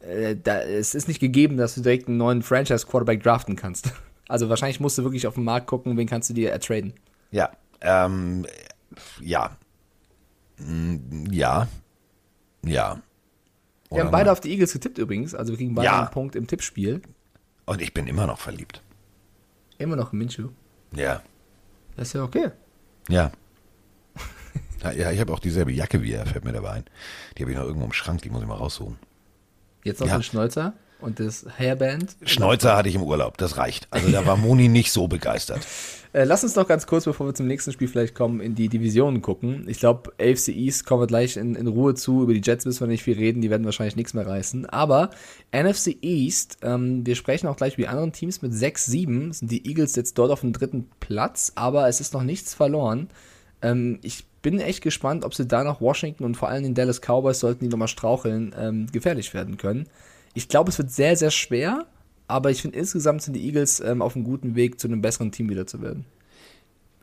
äh, 0.01 0.35
da, 0.35 0.61
es 0.61 0.95
ist 0.95 1.07
nicht 1.07 1.19
gegeben, 1.19 1.57
dass 1.57 1.75
du 1.75 1.81
direkt 1.81 2.07
einen 2.07 2.17
neuen 2.17 2.41
Franchise-Quarterback 2.41 3.23
draften 3.23 3.55
kannst. 3.55 3.91
Also 4.29 4.49
wahrscheinlich 4.49 4.81
musst 4.81 4.97
du 4.97 5.03
wirklich 5.03 5.25
auf 5.25 5.35
den 5.35 5.45
Markt 5.45 5.67
gucken, 5.67 5.95
wen 5.95 6.05
kannst 6.05 6.29
du 6.29 6.33
dir 6.33 6.51
ertraden. 6.51 6.91
Ja, 7.31 7.49
ähm, 7.79 8.45
ja. 9.21 9.55
Mm, 10.57 11.31
Ja. 11.31 11.69
Ja. 12.65 13.01
Wir 13.89 14.01
haben 14.03 14.11
beide 14.11 14.33
auf 14.33 14.41
die 14.41 14.51
Eagles 14.51 14.73
getippt 14.73 14.97
übrigens. 14.97 15.33
Also 15.33 15.53
wir 15.53 15.57
kriegen 15.57 15.75
beide 15.75 15.85
Ja. 15.85 15.99
einen 16.01 16.11
Punkt 16.11 16.35
im 16.35 16.45
Tippspiel. 16.45 17.01
Und 17.67 17.81
ich 17.81 17.93
bin 17.93 18.07
immer 18.07 18.25
noch 18.25 18.39
verliebt. 18.39 18.81
Immer 19.77 19.95
noch 19.95 20.11
im 20.13 20.19
Minshew. 20.19 20.49
Ja. 20.95 21.21
Das 21.95 22.07
ist 22.07 22.13
ja 22.13 22.23
okay. 22.23 22.49
Ja. 23.09 23.31
Ja, 24.95 25.11
ich 25.11 25.19
habe 25.19 25.33
auch 25.33 25.39
dieselbe 25.39 25.71
Jacke 25.71 26.01
wie 26.01 26.11
er, 26.13 26.25
fällt 26.25 26.43
mir 26.45 26.51
dabei 26.53 26.71
ein. 26.71 26.85
Die 27.37 27.43
habe 27.43 27.51
ich 27.51 27.57
noch 27.57 27.63
irgendwo 27.65 27.85
im 27.85 27.93
Schrank, 27.93 28.21
die 28.21 28.29
muss 28.29 28.41
ich 28.41 28.47
mal 28.47 28.55
raussuchen. 28.55 28.97
Jetzt 29.83 29.99
noch 30.01 30.07
Ja. 30.07 30.15
ein 30.15 30.23
Schnäuzer 30.23 30.73
und 30.99 31.19
das 31.19 31.45
Hairband. 31.57 32.15
Schnäuzer 32.23 32.75
hatte 32.75 32.89
ich 32.89 32.95
im 32.95 33.03
Urlaub, 33.03 33.37
das 33.37 33.57
reicht. 33.57 33.87
Also 33.91 34.09
da 34.11 34.25
war 34.25 34.37
Moni 34.37 34.67
nicht 34.67 34.91
so 34.91 35.07
begeistert. 35.07 35.65
Äh, 36.13 36.23
lass 36.23 36.43
uns 36.43 36.55
noch 36.55 36.67
ganz 36.67 36.87
kurz, 36.87 37.05
bevor 37.05 37.27
wir 37.27 37.35
zum 37.35 37.47
nächsten 37.47 37.71
Spiel 37.71 37.87
vielleicht 37.87 38.15
kommen, 38.15 38.39
in 38.39 38.55
die 38.55 38.69
Divisionen 38.69 39.21
gucken. 39.21 39.65
Ich 39.67 39.79
glaube, 39.79 40.13
AFC 40.19 40.47
East 40.47 40.85
kommen 40.85 41.01
wir 41.01 41.07
gleich 41.07 41.37
in, 41.37 41.53
in 41.53 41.67
Ruhe 41.67 41.95
zu. 41.95 42.23
Über 42.23 42.33
die 42.33 42.41
Jets 42.41 42.65
müssen 42.65 42.79
wir 42.79 42.87
nicht 42.87 43.03
viel 43.03 43.17
reden, 43.17 43.41
die 43.41 43.49
werden 43.49 43.65
wahrscheinlich 43.65 43.97
nichts 43.97 44.13
mehr 44.13 44.25
reißen. 44.25 44.65
Aber 44.67 45.09
NFC 45.51 45.97
East, 46.01 46.57
ähm, 46.63 47.05
wir 47.05 47.15
sprechen 47.15 47.47
auch 47.47 47.57
gleich 47.57 47.73
über 47.73 47.83
die 47.83 47.87
anderen 47.89 48.13
Teams 48.13 48.41
mit 48.41 48.53
6-7, 48.53 49.33
sind 49.33 49.51
die 49.51 49.67
Eagles 49.67 49.95
jetzt 49.95 50.17
dort 50.17 50.31
auf 50.31 50.41
dem 50.41 50.53
dritten 50.53 50.89
Platz, 51.01 51.51
aber 51.55 51.87
es 51.87 51.99
ist 51.99 52.13
noch 52.13 52.23
nichts 52.23 52.53
verloren. 52.53 53.09
Ähm, 53.61 53.99
ich 54.01 54.25
bin 54.41 54.59
echt 54.59 54.81
gespannt, 54.81 55.25
ob 55.25 55.35
sie 55.35 55.45
da 55.45 55.63
nach 55.63 55.81
Washington 55.81 56.23
und 56.23 56.35
vor 56.35 56.49
allem 56.49 56.63
den 56.63 56.73
Dallas 56.73 57.01
Cowboys, 57.01 57.39
sollten 57.39 57.65
die 57.65 57.69
nochmal 57.69 57.89
straucheln, 57.89 58.55
ähm, 58.57 58.87
gefährlich 58.91 59.33
werden 59.33 59.57
können. 59.57 59.87
Ich 60.37 60.49
glaube, 60.49 60.69
es 60.69 60.77
wird 60.77 60.91
sehr, 60.91 61.17
sehr 61.17 61.31
schwer, 61.31 61.87
aber 62.27 62.51
ich 62.51 62.61
finde 62.61 62.77
insgesamt 62.77 63.23
sind 63.23 63.33
die 63.33 63.43
Eagles 63.43 63.79
ähm, 63.79 64.03
auf 64.03 64.15
einem 64.15 64.23
guten 64.23 64.53
Weg, 64.53 64.79
zu 64.79 64.87
einem 64.87 65.01
besseren 65.01 65.31
Team 65.31 65.49
wieder 65.49 65.65
zu 65.65 65.81
werden. 65.81 66.05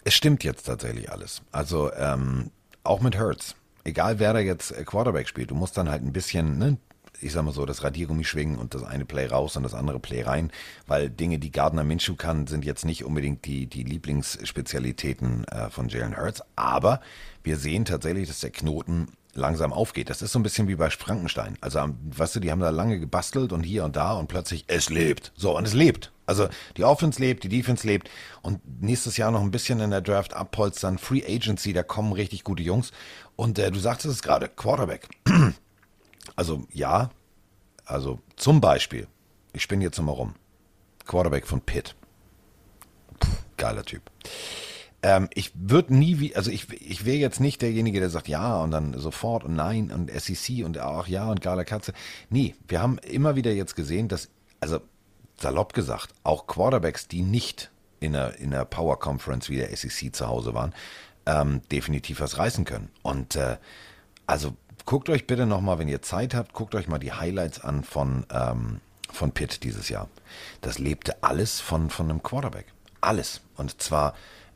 Es 0.05 0.15
stimmt 0.15 0.45
jetzt 0.45 0.63
tatsächlich 0.67 1.11
alles. 1.11 1.43
Also 1.51 1.93
ähm, 1.95 2.53
auch 2.85 3.01
mit 3.01 3.19
Hurts. 3.19 3.57
Egal 3.83 4.21
wer 4.21 4.35
da 4.35 4.39
jetzt 4.39 4.71
äh, 4.71 4.85
Quarterback 4.85 5.27
spielt, 5.27 5.51
du 5.51 5.57
musst 5.57 5.77
dann 5.77 5.91
halt 5.91 6.05
ein 6.05 6.13
bisschen, 6.13 6.59
ne, 6.59 6.77
ich 7.21 7.33
sag 7.33 7.43
mal 7.43 7.51
so, 7.51 7.67
das 7.67 7.83
Radiergummi 7.83 8.23
schwingen 8.23 8.57
und 8.57 8.73
das 8.73 8.85
eine 8.85 9.05
Play 9.05 9.27
raus 9.27 9.57
und 9.57 9.65
das 9.65 9.75
andere 9.75 9.99
Play 9.99 10.23
rein, 10.23 10.53
weil 10.87 11.11
Dinge, 11.11 11.41
die 11.41 11.51
Gardner 11.51 11.83
Minshew 11.83 12.15
kann, 12.15 12.47
sind 12.47 12.65
jetzt 12.65 12.85
nicht 12.85 13.05
unbedingt 13.05 13.47
die, 13.47 13.67
die 13.67 13.83
Lieblingsspezialitäten 13.83 15.43
äh, 15.49 15.71
von 15.71 15.89
Jalen 15.89 16.17
Hurts, 16.17 16.41
aber 16.55 17.01
wir 17.43 17.57
sehen 17.57 17.85
tatsächlich, 17.85 18.29
dass 18.29 18.39
der 18.39 18.51
Knoten 18.51 19.09
langsam 19.35 19.73
aufgeht. 19.73 20.11
Das 20.11 20.23
ist 20.23 20.33
so 20.33 20.39
ein 20.39 20.43
bisschen 20.43 20.69
wie 20.69 20.77
bei 20.77 20.91
Frankenstein. 20.91 21.57
Also, 21.61 21.81
weißt 22.17 22.37
du, 22.37 22.41
die 22.41 22.51
haben 22.51 22.61
da 22.61 22.71
lange 22.71 22.99
gebastelt 22.99 23.53
und 23.53 23.63
hier 23.63 23.85
und 23.85 23.97
da 23.97 24.13
und 24.15 24.29
plötzlich, 24.29 24.65
es 24.69 24.91
lebt. 24.91 25.33
So, 25.37 25.57
und 25.57 25.67
es 25.67 25.75
lebt. 25.75 26.13
Also, 26.27 26.49
die 26.77 26.85
Offense 26.85 27.21
lebt, 27.21 27.45
die 27.45 27.49
Defense 27.49 27.87
lebt 27.87 28.11
und 28.43 28.61
nächstes 28.83 29.17
Jahr 29.17 29.31
noch 29.31 29.43
ein 29.43 29.51
bisschen 29.51 29.81
in 29.81 29.91
der 29.91 30.01
Draft 30.01 30.35
abpolstern. 30.35 30.99
Free 30.99 31.23
Agency, 31.27 31.73
da 31.73 31.83
kommen 31.83 32.13
richtig 32.13 32.45
gute 32.45 32.63
Jungs. 32.63 32.93
Und 33.37 33.59
äh, 33.59 33.71
du 33.71 33.79
sagtest 33.79 34.15
es 34.15 34.23
gerade, 34.23 34.49
Quarterback. 34.49 35.09
Also, 36.37 36.67
ja, 36.73 37.11
also 37.85 38.19
zum 38.37 38.61
Beispiel, 38.61 39.07
ich 39.53 39.63
spinne 39.63 39.85
jetzt 39.85 39.99
nochmal 39.99 40.15
rum. 40.15 40.35
Quarterback 41.07 41.47
von 41.47 41.61
Pitt. 41.61 41.95
Puh, 43.21 43.29
geiler 43.59 43.85
Typ. 43.85 44.03
Ähm, 45.05 45.29
ich 45.35 45.53
würde 45.55 45.95
nie, 45.95 46.19
wie, 46.19 46.35
also 46.35 46.51
ich, 46.51 46.73
ich 46.81 47.05
wäre 47.05 47.19
jetzt 47.19 47.39
nicht 47.39 47.61
derjenige, 47.61 48.01
der 48.01 48.09
sagt 48.09 48.27
ja 48.27 48.63
und 48.63 48.71
dann 48.71 48.99
sofort 48.99 49.45
und 49.45 49.55
nein 49.55 49.93
und 49.93 50.11
SEC 50.11 50.65
und 50.65 50.79
auch 50.79 51.07
ja 51.07 51.31
und 51.31 51.43
geiler 51.43 51.67
Katze. 51.67 51.93
Nee, 52.31 52.55
wir 52.67 52.81
haben 52.81 52.97
immer 52.99 53.37
wieder 53.37 53.53
jetzt 53.53 53.77
gesehen, 53.77 54.09
dass, 54.09 54.31
also 54.61 54.81
salopp 55.39 55.75
gesagt, 55.75 56.15
auch 56.23 56.47
Quarterbacks, 56.47 57.07
die 57.07 57.21
nicht 57.21 57.71
in 58.01 58.15
der, 58.15 58.39
in 58.39 58.51
der 58.51 58.65
Power 58.65 58.99
Conference 58.99 59.51
wie 59.51 59.59
der 59.59 59.77
SEC 59.77 60.17
zu 60.17 60.27
Hause 60.27 60.55
waren, 60.55 60.75
ähm, 61.27 61.61
definitiv 61.71 62.21
was 62.21 62.39
reißen 62.39 62.65
können. 62.65 62.89
Und 63.03 63.37
äh, 63.37 63.59
also 64.27 64.57
guckt 64.87 65.11
euch 65.11 65.27
bitte 65.27 65.45
nochmal, 65.45 65.79
wenn 65.79 65.89
ihr 65.89 66.01
Zeit 66.01 66.35
habt, 66.35 66.55
guckt 66.55 66.75
euch 66.75 66.89
mal 66.89 66.99
die 66.99 67.13
Highlights 67.13 67.61
an 67.61 67.85
von, 67.85 68.25
ähm, 68.33 68.81
von 69.13 69.33
Pitt 69.33 69.65
dieses 69.65 69.91
Jahr. 69.91 70.09
Das 70.63 70.79
lebte 70.79 71.23
alles 71.23 71.61
von, 71.61 71.91
von 71.91 72.09
einem 72.09 72.23
Quarterback. 72.23 72.73
Alles. 73.03 73.43
Und 73.59 73.83
zwar, 73.83 74.15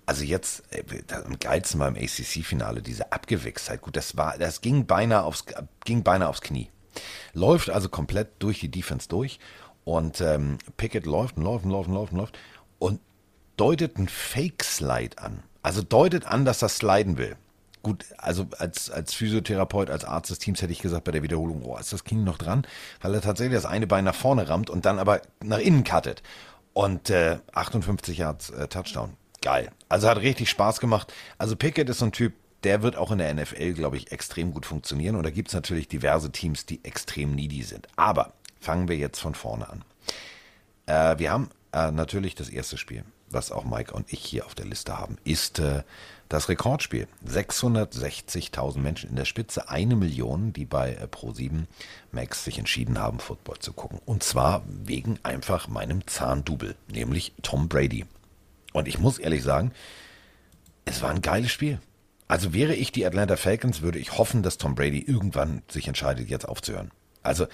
also 0.08 0.24
jetzt, 0.24 0.62
das- 1.06 1.24
am 1.26 1.38
geilsten 1.38 1.78
beim 1.80 1.94
ACC-Finale, 1.94 2.80
diese 2.80 3.12
Abgewichstheit. 3.12 3.82
Gut, 3.82 3.94
das 3.94 4.16
war, 4.16 4.38
das 4.38 4.62
ging 4.62 4.86
beinahe 4.86 5.22
aufs, 5.22 5.44
ging 5.84 6.02
beinahe 6.02 6.28
aufs 6.30 6.40
Knie. 6.40 6.70
Läuft 7.34 7.68
also 7.68 7.90
komplett 7.90 8.28
durch 8.38 8.58
die 8.58 8.70
Defense 8.70 9.06
durch 9.08 9.38
und 9.84 10.22
ähm, 10.22 10.56
Pickett 10.78 11.04
läuft 11.04 11.36
und 11.36 11.42
läuft 11.44 11.66
und 11.66 11.70
läuft 11.72 11.88
und 11.88 11.94
läuft 11.94 12.12
und 12.12 12.18
läuft 12.18 12.38
und 12.78 13.00
deutet 13.58 13.96
einen 13.98 14.08
Fake-Slide 14.08 15.18
an. 15.18 15.42
Also 15.62 15.82
deutet 15.82 16.24
an, 16.26 16.46
dass 16.46 16.62
er 16.62 16.70
sliden 16.70 17.18
will. 17.18 17.36
Gut, 17.82 18.06
also 18.16 18.46
als, 18.58 18.90
als 18.90 19.12
Physiotherapeut, 19.12 19.90
als 19.90 20.04
Arzt 20.06 20.30
des 20.30 20.38
Teams 20.38 20.62
hätte 20.62 20.72
ich 20.72 20.80
gesagt 20.80 21.04
bei 21.04 21.12
der 21.12 21.22
Wiederholung, 21.22 21.62
oh, 21.64 21.76
ist 21.76 21.92
das 21.92 22.04
Knie 22.04 22.22
noch 22.22 22.38
dran? 22.38 22.66
Weil 23.02 23.14
er 23.14 23.20
tatsächlich 23.20 23.54
das 23.54 23.66
eine 23.66 23.86
Bein 23.86 24.04
nach 24.04 24.14
vorne 24.14 24.48
rammt 24.48 24.70
und 24.70 24.86
dann 24.86 24.98
aber 24.98 25.20
nach 25.44 25.58
innen 25.58 25.84
cuttet. 25.84 26.22
Und 26.72 27.10
äh, 27.10 27.38
58 27.52 28.16
Yards 28.18 28.50
äh, 28.50 28.68
Touchdown. 28.68 29.12
Geil. 29.40 29.70
Also 29.88 30.08
hat 30.08 30.18
richtig 30.18 30.50
Spaß 30.50 30.80
gemacht. 30.80 31.12
Also 31.38 31.56
Pickett 31.56 31.88
ist 31.88 31.98
so 31.98 32.06
ein 32.06 32.12
Typ, 32.12 32.34
der 32.64 32.82
wird 32.82 32.96
auch 32.96 33.12
in 33.12 33.18
der 33.18 33.32
NFL, 33.32 33.74
glaube 33.74 33.96
ich, 33.96 34.10
extrem 34.10 34.52
gut 34.52 34.66
funktionieren. 34.66 35.16
Und 35.16 35.22
da 35.22 35.30
gibt 35.30 35.48
es 35.48 35.54
natürlich 35.54 35.88
diverse 35.88 36.30
Teams, 36.32 36.66
die 36.66 36.84
extrem 36.84 37.34
needy 37.34 37.62
sind. 37.62 37.86
Aber 37.96 38.32
fangen 38.60 38.88
wir 38.88 38.96
jetzt 38.96 39.20
von 39.20 39.34
vorne 39.34 39.68
an. 39.68 39.84
Äh, 40.86 41.18
wir 41.18 41.30
haben 41.30 41.50
äh, 41.72 41.90
natürlich 41.90 42.34
das 42.34 42.48
erste 42.48 42.76
Spiel, 42.76 43.04
was 43.30 43.52
auch 43.52 43.64
Mike 43.64 43.92
und 43.92 44.12
ich 44.12 44.20
hier 44.20 44.46
auf 44.46 44.54
der 44.54 44.66
Liste 44.66 44.98
haben, 44.98 45.18
ist 45.22 45.60
äh, 45.60 45.82
das 46.28 46.48
Rekordspiel. 46.48 47.06
660.000 47.26 48.78
Menschen 48.78 49.10
in 49.10 49.16
der 49.16 49.24
Spitze, 49.24 49.68
eine 49.68 49.96
Million, 49.96 50.52
die 50.52 50.64
bei 50.64 50.94
äh, 50.94 51.04
Pro7 51.04 51.66
Max 52.10 52.44
sich 52.44 52.58
entschieden 52.58 52.98
haben, 52.98 53.20
Football 53.20 53.58
zu 53.60 53.72
gucken. 53.72 54.00
Und 54.04 54.22
zwar 54.22 54.62
wegen 54.66 55.18
einfach 55.22 55.68
meinem 55.68 56.06
Zahndouble, 56.06 56.74
nämlich 56.88 57.32
Tom 57.42 57.68
Brady. 57.68 58.04
Und 58.72 58.88
ich 58.88 58.98
muss 58.98 59.18
ehrlich 59.18 59.42
sagen, 59.42 59.72
es 60.84 61.02
war 61.02 61.10
ein 61.10 61.22
geiles 61.22 61.50
Spiel. 61.50 61.80
Also 62.26 62.52
wäre 62.52 62.74
ich 62.74 62.92
die 62.92 63.06
Atlanta 63.06 63.36
Falcons, 63.36 63.80
würde 63.80 63.98
ich 63.98 64.18
hoffen, 64.18 64.42
dass 64.42 64.58
Tom 64.58 64.74
Brady 64.74 65.00
irgendwann 65.00 65.62
sich 65.68 65.88
entscheidet, 65.88 66.28
jetzt 66.28 66.46
aufzuhören. 66.46 66.90
Also 67.22 67.46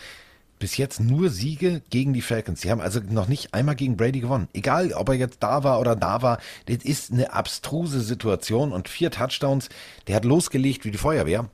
bis 0.59 0.77
jetzt 0.77 1.00
nur 1.00 1.31
Siege 1.31 1.83
gegen 1.90 2.12
die 2.12 2.22
Falcons. 2.22 2.61
Sie 2.61 2.70
haben 2.70 2.81
also 2.81 3.00
noch 3.00 3.29
nicht 3.29 3.55
einmal 3.55 3.74
gegen 3.74 3.96
Brady 3.96 4.20
gewonnen. 4.20 4.48
Egal, 4.53 4.92
ob 4.92 5.09
er 5.09 5.14
jetzt 5.14 5.42
da 5.42 5.62
war 5.62 5.81
oder 5.81 5.96
da 5.96 6.22
war, 6.22 6.38
das 6.66 6.79
ist 6.79 7.12
eine 7.12 7.33
abstruse 7.33 8.00
Situation 8.00 8.72
und 8.72 8.88
vier 8.88 9.11
Touchdowns, 9.11 9.68
der 10.07 10.16
hat 10.16 10.24
losgelegt 10.24 10.85
wie 10.85 10.90
die 10.90 10.98
Feuerwehr. 10.98 11.48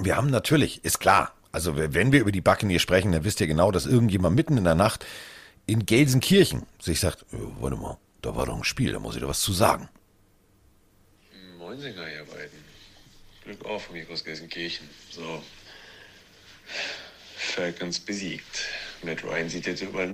Wir 0.00 0.16
haben 0.16 0.30
natürlich, 0.30 0.84
ist 0.84 1.00
klar, 1.00 1.32
also 1.52 1.76
wenn 1.76 2.12
wir 2.12 2.20
über 2.20 2.32
die 2.32 2.40
Buccaneers 2.40 2.82
sprechen, 2.82 3.12
dann 3.12 3.24
wisst 3.24 3.40
ihr 3.40 3.46
genau, 3.46 3.70
dass 3.70 3.86
irgendjemand 3.86 4.36
mitten 4.36 4.56
in 4.56 4.64
der 4.64 4.74
Nacht 4.74 5.04
in 5.66 5.86
Gelsenkirchen 5.86 6.62
sich 6.80 7.00
sagt, 7.00 7.22
äh, 7.32 7.36
warte 7.60 7.76
mal, 7.76 7.98
da 8.28 8.36
war 8.36 8.44
doch 8.44 8.56
ein 8.56 8.64
Spiel, 8.64 8.92
da 8.92 8.98
muss 8.98 9.14
ich 9.14 9.22
da 9.22 9.28
was 9.28 9.40
zu 9.40 9.54
sagen. 9.54 9.88
Moinsinger, 11.56 12.12
ihr 12.12 12.24
beiden. 12.24 12.62
Glück 13.44 13.64
auf 13.64 13.88
aus 14.10 14.22
Gelsenkirchen. 14.22 14.88
So. 15.10 15.42
Falcons 17.36 17.98
besiegt. 17.98 18.66
Matt 19.02 19.24
Ryan 19.24 19.48
sieht 19.48 19.66
jetzt 19.66 19.80
überall, 19.80 20.12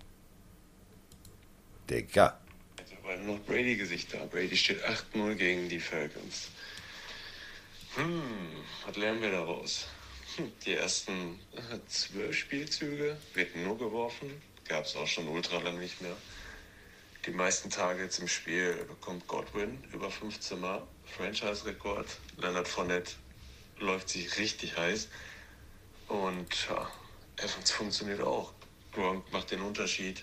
Digga. 1.90 2.38
jetzt 2.78 2.92
überall 2.92 3.18
noch 3.24 3.40
Brady-Gesichter. 3.40 4.18
Brady 4.26 4.56
steht 4.56 4.84
8-0 4.84 5.34
gegen 5.34 5.68
die 5.68 5.80
Falcons. 5.80 6.50
Hm, 7.96 8.22
was 8.86 8.96
lernen 8.96 9.22
wir 9.22 9.32
daraus? 9.32 9.88
Hm, 10.36 10.52
Die 10.64 10.74
ersten 10.74 11.40
äh, 11.56 11.78
zwölf 11.88 12.36
Spielzüge 12.36 13.16
wird 13.34 13.56
nur 13.56 13.76
geworfen. 13.76 14.40
Gab 14.68 14.84
es 14.84 14.94
auch 14.94 15.06
schon 15.08 15.26
ultra 15.26 15.58
lang 15.58 15.80
nicht 15.80 16.00
mehr. 16.00 16.16
Die 17.26 17.30
meisten 17.30 17.70
Targets 17.70 18.18
im 18.18 18.28
Spiel 18.28 18.84
bekommt 18.84 19.26
Godwin 19.26 19.82
über 19.94 20.10
15 20.10 20.60
Mal. 20.60 20.86
Franchise-Rekord. 21.06 22.06
Leonard 22.36 22.68
Fournette 22.68 23.12
läuft 23.78 24.10
sich 24.10 24.36
richtig 24.36 24.76
heiß. 24.76 25.08
Und 26.08 26.68
ja, 26.68 26.90
Evans 27.36 27.70
funktioniert 27.70 28.20
auch. 28.20 28.52
Gronk 28.92 29.32
macht 29.32 29.50
den 29.52 29.62
Unterschied. 29.62 30.22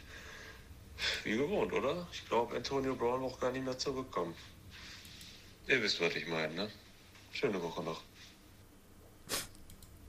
Wie 1.23 1.37
gewohnt, 1.37 1.73
oder? 1.73 2.07
Ich 2.13 2.27
glaube, 2.27 2.55
Antonio 2.55 2.95
Brown 2.95 3.23
auch 3.23 3.39
gar 3.39 3.51
nicht 3.51 3.65
mehr 3.65 3.79
zurückkommen. 3.79 4.35
Ihr 5.67 5.81
wisst, 5.81 5.99
was 6.01 6.15
ich 6.15 6.27
meine, 6.27 6.53
ne? 6.53 6.71
Schöne 7.31 7.59
Woche 7.63 7.81
noch. 7.81 8.03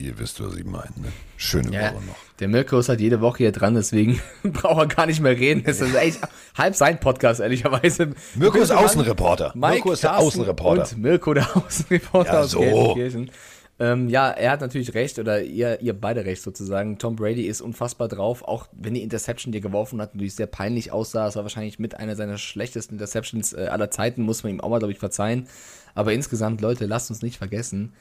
Ihr 0.02 0.18
wisst, 0.18 0.42
was 0.42 0.56
ich 0.56 0.64
meine. 0.64 0.90
Ne? 1.00 1.12
Schöne 1.36 1.72
Ja, 1.72 1.94
Woche 1.94 2.04
noch. 2.04 2.16
der 2.40 2.48
Mirko 2.48 2.78
ist 2.80 2.88
halt 2.88 3.00
jede 3.00 3.20
Woche 3.20 3.38
hier 3.38 3.52
dran, 3.52 3.74
deswegen 3.74 4.20
braucht 4.42 4.78
er 4.80 4.86
gar 4.96 5.06
nicht 5.06 5.20
mehr 5.20 5.38
reden. 5.38 5.62
Das 5.64 5.80
ist 5.80 5.94
echt 5.94 6.18
halb 6.56 6.74
sein 6.74 6.98
Podcast, 6.98 7.40
ehrlicherweise. 7.40 8.10
Mirko 8.34 8.58
ist 8.58 8.72
Außenreporter. 8.72 9.52
Mike 9.54 9.74
Mirko 9.74 9.92
ist 9.92 10.02
der 10.02 10.10
Carsten 10.10 10.26
Außenreporter. 10.26 10.82
Und 10.96 10.98
Mirko, 11.02 11.34
der 11.34 11.56
Außenreporter 11.56 12.32
Ja, 12.32 12.40
aus 12.40 12.50
so. 12.50 12.60
Gelsenkirchen. 12.60 13.30
Ähm, 13.78 14.08
ja, 14.08 14.30
er 14.30 14.50
hat 14.52 14.60
natürlich 14.60 14.94
recht, 14.94 15.18
oder 15.18 15.42
ihr, 15.42 15.80
ihr 15.80 15.92
beide 15.98 16.24
recht 16.24 16.42
sozusagen. 16.42 16.98
Tom 16.98 17.16
Brady 17.16 17.46
ist 17.46 17.60
unfassbar 17.60 18.06
drauf, 18.08 18.42
auch 18.42 18.66
wenn 18.72 18.94
die 18.94 19.02
Interception, 19.02 19.50
die 19.50 19.58
er 19.58 19.62
geworfen 19.62 20.00
hat, 20.00 20.14
natürlich 20.14 20.34
sehr 20.34 20.46
peinlich 20.46 20.92
aussah. 20.92 21.26
Es 21.28 21.36
war 21.36 21.42
wahrscheinlich 21.42 21.78
mit 21.78 21.96
einer 21.98 22.14
seiner 22.14 22.38
schlechtesten 22.38 22.94
Interceptions 22.94 23.54
äh, 23.54 23.66
aller 23.70 23.90
Zeiten, 23.90 24.22
muss 24.22 24.42
man 24.42 24.52
ihm 24.52 24.60
auch 24.60 24.68
mal, 24.68 24.78
glaube 24.78 24.92
ich, 24.92 24.98
verzeihen. 24.98 25.48
Aber 25.94 26.12
insgesamt, 26.12 26.60
Leute, 26.60 26.86
lasst 26.86 27.10
uns 27.10 27.22
nicht 27.22 27.38
vergessen, 27.38 27.92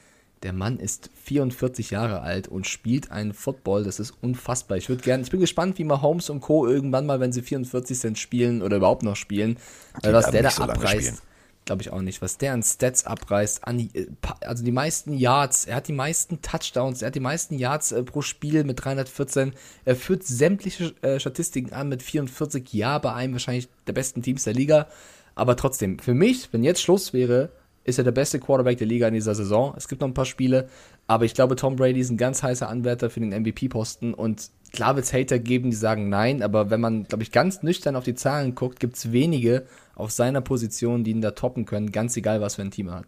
der 0.43 0.54
Mann 0.54 0.80
ist 0.80 1.10
44 1.23 1.91
Jahre 1.91 2.21
alt 2.21 2.47
und 2.47 2.65
spielt 2.65 3.12
einen 3.12 3.34
Football, 3.34 3.84
das 3.84 3.99
ist 3.99 4.13
unfassbar. 4.21 4.77
Ich 4.77 4.89
würde 4.89 5.04
gerne, 5.04 5.23
ich 5.23 5.30
bin 5.30 5.39
gespannt, 5.39 5.77
wie 5.77 5.84
Mahomes 5.84 6.30
und 6.30 6.41
Co. 6.41 6.67
irgendwann 6.67 7.06
mal, 7.06 7.19
wenn 7.19 7.32
sie 7.32 7.41
44 7.41 7.99
sind, 7.99 8.17
spielen 8.17 8.62
oder 8.62 8.77
überhaupt 8.77 9.04
noch 9.04 9.15
spielen, 9.15 9.58
weil 10.01 10.13
was 10.13 10.25
werden 10.25 10.34
der 10.34 10.43
da 10.43 10.51
so 10.51 10.63
abreißt, 10.63 11.21
glaube 11.65 11.84
ich 11.84 11.91
auch 11.91 12.01
nicht, 12.01 12.21
was 12.21 12.38
der 12.38 12.54
an 12.54 12.63
Stats 12.63 13.06
abreißt, 13.06 13.67
an 13.67 13.77
die, 13.77 13.89
äh, 13.93 14.08
also 14.41 14.63
die 14.63 14.71
meisten 14.71 15.13
Yards, 15.13 15.65
er 15.65 15.75
hat 15.75 15.88
die 15.88 15.93
meisten 15.93 16.41
Touchdowns, 16.41 17.01
er 17.01 17.08
hat 17.08 17.15
die 17.15 17.19
meisten 17.19 17.58
Yards 17.58 17.91
äh, 17.91 18.01
pro 18.04 18.21
Spiel 18.21 18.63
mit 18.63 18.84
314, 18.84 19.54
er 19.86 19.95
führt 19.95 20.23
sämtliche 20.23 20.95
äh, 21.01 21.19
Statistiken 21.19 21.73
an 21.73 21.89
mit 21.89 22.01
44, 22.01 22.73
ja, 22.73 22.97
bei 22.97 23.13
einem 23.13 23.34
wahrscheinlich 23.34 23.69
der 23.86 23.93
besten 23.93 24.23
Teams 24.23 24.43
der 24.43 24.54
Liga, 24.54 24.88
aber 25.36 25.56
trotzdem, 25.56 25.99
für 25.99 26.13
mich, 26.13 26.51
wenn 26.51 26.63
jetzt 26.63 26.82
Schluss 26.82 27.13
wäre, 27.13 27.51
ist 27.84 27.98
er 27.98 28.04
der 28.04 28.12
beste 28.12 28.39
Quarterback 28.39 28.78
der 28.78 28.88
Liga 28.88 29.08
in 29.08 29.13
dieser 29.13 29.36
Saison. 29.36 29.74
Es 29.76 29.88
gibt 29.88 30.02
noch 30.02 30.08
ein 30.08 30.13
paar 30.13 30.26
Spiele, 30.26 30.70
aber 31.08 31.26
ich 31.26 31.34
glaube, 31.34 31.56
Tom 31.56 31.76
Brady 31.76 32.00
ist 32.00 32.12
ein 32.12 32.17
ganz 32.17 32.44
heißer 32.44 32.70
Anwärter 32.70 33.10
für 33.10 33.20
den 33.20 33.30
MVP-Posten 33.30 34.13
und 34.13 34.50
klar 34.72 34.96
wird 34.96 35.06
es 35.06 35.13
Hater 35.13 35.39
geben, 35.39 35.72
die 35.72 35.76
sagen 35.76 36.10
nein, 36.10 36.44
aber 36.44 36.70
wenn 36.70 36.82
man, 36.82 37.06
glaube 37.06 37.24
ich, 37.24 37.32
ganz 37.32 37.63
nüchtern 37.63 37.96
auf 37.96 38.04
die 38.04 38.15
Zahlen 38.15 38.56
guckt, 38.56 38.80
gibt 38.80 38.96
es 38.96 39.12
wenige 39.12 39.65
auf 39.96 40.12
seiner 40.12 40.41
Position, 40.41 41.04
die 41.04 41.12
ihn 41.12 41.22
da 41.22 41.32
toppen 41.32 41.65
können, 41.65 41.91
ganz 41.91 42.15
egal, 42.17 42.41
was 42.41 42.56
für 42.56 42.62
ein 42.62 42.72
Team 42.72 42.89
er 42.89 42.96
hat. 42.96 43.08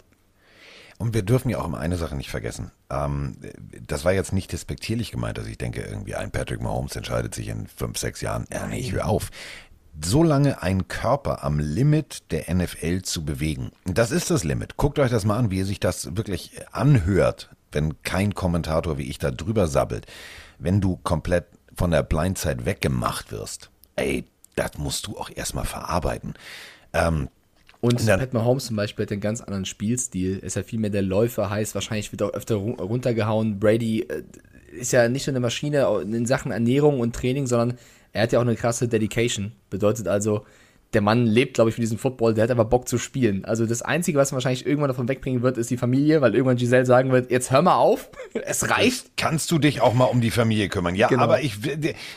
Und 0.98 1.14
wir 1.14 1.24
dürfen 1.24 1.50
ja 1.50 1.60
auch 1.60 1.66
immer 1.66 1.80
eine 1.80 1.98
Sache 1.98 2.16
nicht 2.16 2.30
vergessen. 2.30 2.72
Ähm, 2.90 3.38
das 3.86 4.06
war 4.06 4.14
jetzt 4.14 4.32
nicht 4.32 4.52
despektierlich 4.52 5.12
gemeint, 5.12 5.38
dass 5.38 5.48
ich 5.48 5.58
denke, 5.58 5.82
irgendwie 5.82 6.16
ein 6.16 6.32
Patrick 6.32 6.62
Mahomes 6.62 6.96
entscheidet 6.96 7.34
sich 7.34 7.48
in 7.48 7.68
fünf, 7.68 7.98
sechs 7.98 8.22
Jahren. 8.22 8.46
Ja, 8.52 8.68
nee, 8.68 8.80
ich 8.80 8.92
höre 8.92 9.08
auf. 9.08 9.32
So 10.02 10.24
lange 10.24 10.62
einen 10.62 10.88
Körper 10.88 11.44
am 11.44 11.60
Limit 11.60 12.32
der 12.32 12.54
NFL 12.54 13.04
zu 13.04 13.24
bewegen. 13.26 13.72
Das 13.86 14.12
ist 14.12 14.32
das 14.32 14.44
Limit. 14.44 14.76
Guckt 14.78 14.98
euch 15.00 15.12
das 15.12 15.24
mal 15.26 15.38
an, 15.38 15.52
wie 15.52 15.64
sich 15.64 15.80
das 15.80 16.16
wirklich 16.16 16.52
anhört, 16.72 17.50
wenn 17.72 18.02
kein 18.04 18.34
Kommentator 18.34 18.98
wie 18.98 19.10
ich 19.10 19.20
da 19.20 19.32
drüber 19.32 19.68
sabbelt. 19.68 20.06
Wenn 20.58 20.82
du 20.82 20.98
komplett 21.04 21.46
von 21.76 21.92
der 21.92 22.04
Blindside 22.04 22.66
weggemacht 22.66 23.32
wirst. 23.32 23.70
Ey, 23.96 24.26
das 24.56 24.78
musst 24.78 25.08
du 25.08 25.18
auch 25.18 25.30
erstmal 25.34 25.66
verarbeiten. 25.66 26.34
Ähm, 26.94 27.30
Und 27.82 28.08
dann- 28.08 28.20
Pat 28.20 28.34
Mahomes 28.34 28.66
zum 28.66 28.76
Beispiel 28.76 29.06
hat 29.06 29.12
einen 29.12 29.22
ganz 29.22 29.42
anderen 29.42 29.66
Spielstil. 29.66 30.38
Ist 30.40 30.56
ja 30.56 30.64
viel 30.64 30.80
mehr 30.80 30.90
der 30.90 31.02
Läufer, 31.04 31.50
heißt 31.50 31.76
wahrscheinlich 31.76 32.12
wird 32.12 32.22
auch 32.24 32.34
öfter 32.34 32.56
ru- 32.56 32.80
runtergehauen. 32.82 33.60
Brady 33.60 34.02
äh, 34.02 34.24
ist 34.72 34.92
ja 34.92 35.08
nicht 35.08 35.28
nur 35.28 35.34
eine 35.34 35.40
Maschine 35.40 35.88
in 36.02 36.26
Sachen 36.26 36.52
Ernährung 36.52 37.00
und 37.00 37.16
Training, 37.16 37.46
sondern 37.48 37.78
er 38.14 38.24
hat 38.24 38.32
ja 38.32 38.40
auch 38.40 38.44
eine 38.44 38.56
krasse 38.56 38.88
Dedication. 38.88 39.52
Bedeutet 39.70 40.08
also, 40.08 40.46
der 40.94 41.02
Mann 41.02 41.26
lebt, 41.26 41.56
glaube 41.56 41.70
ich, 41.70 41.76
für 41.76 41.82
diesen 41.82 41.98
Football, 41.98 42.34
der 42.34 42.44
hat 42.46 42.52
aber 42.52 42.66
Bock 42.66 42.88
zu 42.88 42.98
spielen. 42.98 43.46
Also 43.46 43.66
das 43.66 43.82
Einzige, 43.82 44.18
was 44.18 44.32
man 44.32 44.38
wahrscheinlich 44.38 44.66
irgendwann 44.66 44.90
davon 44.90 45.08
wegbringen 45.08 45.42
wird, 45.42 45.58
ist 45.58 45.70
die 45.70 45.78
Familie, 45.78 46.22
weil 46.22 46.34
irgendwann 46.34 46.58
Giselle 46.58 46.86
sagen 46.86 47.12
wird, 47.12 47.32
jetzt 47.32 47.52
hör 47.52 47.62
mal 47.62 47.76
auf, 47.76 48.10
es 48.46 48.70
reicht. 48.70 49.18
Kannst 49.18 49.52
du 49.52 49.60
dich 49.60 49.82
auch 49.82 49.94
mal 49.94 50.06
um 50.06 50.22
die 50.22 50.32
Familie 50.32 50.70
kümmern? 50.70 50.96
Ja, 50.96 51.08
Genau. 51.08 51.24
aber 51.24 51.42
ich 51.42 51.58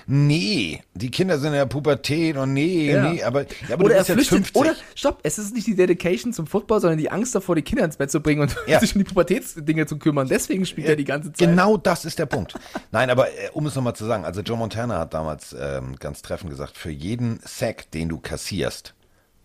nee, 0.06 0.80
die 0.94 1.10
Kinder 1.10 1.38
sind 1.38 1.48
in 1.48 1.54
der 1.54 1.66
Pubertät 1.66 2.36
und 2.36 2.52
nee, 2.52 2.92
Ja. 2.92 3.10
nee, 3.12 3.22
aber, 3.22 3.42
ja, 3.42 3.74
aber 3.74 3.84
oder 3.84 3.94
du 3.94 3.94
er 3.94 3.98
bist 3.98 4.08
jetzt 4.08 4.28
flüchtet, 4.28 4.52
50. 4.54 4.56
oder 4.56 4.74
stopp, 4.94 5.20
es 5.22 5.38
ist 5.38 5.54
nicht 5.54 5.66
die 5.66 5.74
Dedication 5.76 6.32
zum 6.32 6.46
Football, 6.46 6.80
sondern 6.80 6.98
die 6.98 7.10
Angst 7.10 7.34
davor, 7.34 7.54
die 7.56 7.62
Kinder 7.62 7.84
ins 7.84 7.96
Bett 7.96 8.10
zu 8.10 8.20
bringen 8.20 8.42
und 8.42 8.56
Ja. 8.66 8.80
sich 8.80 8.94
um 8.94 9.00
die 9.00 9.04
Pubertätsdinge 9.04 9.86
zu 9.86 9.98
kümmern. 9.98 10.28
Deswegen 10.28 10.66
spielt 10.66 10.86
er 10.88 10.96
die 10.96 11.04
ganze 11.04 11.32
Zeit. 11.32 11.48
Genau 11.48 11.76
das 11.76 12.04
ist 12.04 12.18
der 12.18 12.26
Punkt. 12.26 12.54
Nein, 12.92 13.10
aber 13.10 13.28
äh, 13.28 13.50
um 13.52 13.66
es 13.66 13.74
nochmal 13.74 13.94
zu 13.96 14.04
sagen, 14.04 14.24
also 14.24 14.40
Joe 14.40 14.56
Montana 14.56 14.98
hat 15.00 15.14
damals 15.14 15.54
ähm, 15.58 15.96
ganz 15.98 16.22
treffend 16.22 16.50
gesagt, 16.50 16.76
für 16.76 16.90
jeden 16.90 17.40
Sack, 17.44 17.90
den 17.90 18.08
du 18.08 18.18
kassierst, 18.18 18.65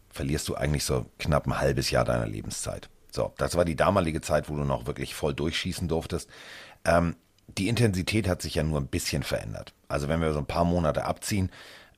verlierst 0.10 0.47
du 0.47 0.55
eigentlich 0.55 0.84
so 0.84 1.05
knapp 1.19 1.47
ein 1.47 1.60
halbes 1.60 1.91
Jahr 1.91 2.05
deiner 2.05 2.27
Lebenszeit. 2.27 2.89
So, 3.12 3.34
das 3.38 3.55
war 3.55 3.65
die 3.65 3.75
damalige 3.75 4.21
Zeit, 4.21 4.49
wo 4.49 4.55
du 4.55 4.63
noch 4.63 4.86
wirklich 4.86 5.15
voll 5.15 5.34
durchschießen 5.34 5.88
durftest. 5.88 6.29
Ähm, 6.86 7.15
die 7.57 7.67
Intensität 7.67 8.27
hat 8.27 8.41
sich 8.41 8.55
ja 8.55 8.63
nur 8.63 8.79
ein 8.79 8.88
bisschen 8.88 9.23
verändert. 9.23 9.73
Also 9.88 10.07
wenn 10.07 10.21
wir 10.21 10.31
so 10.34 10.39
ein 10.39 10.45
paar 10.45 10.65
Monate 10.65 11.03
abziehen, 11.05 11.51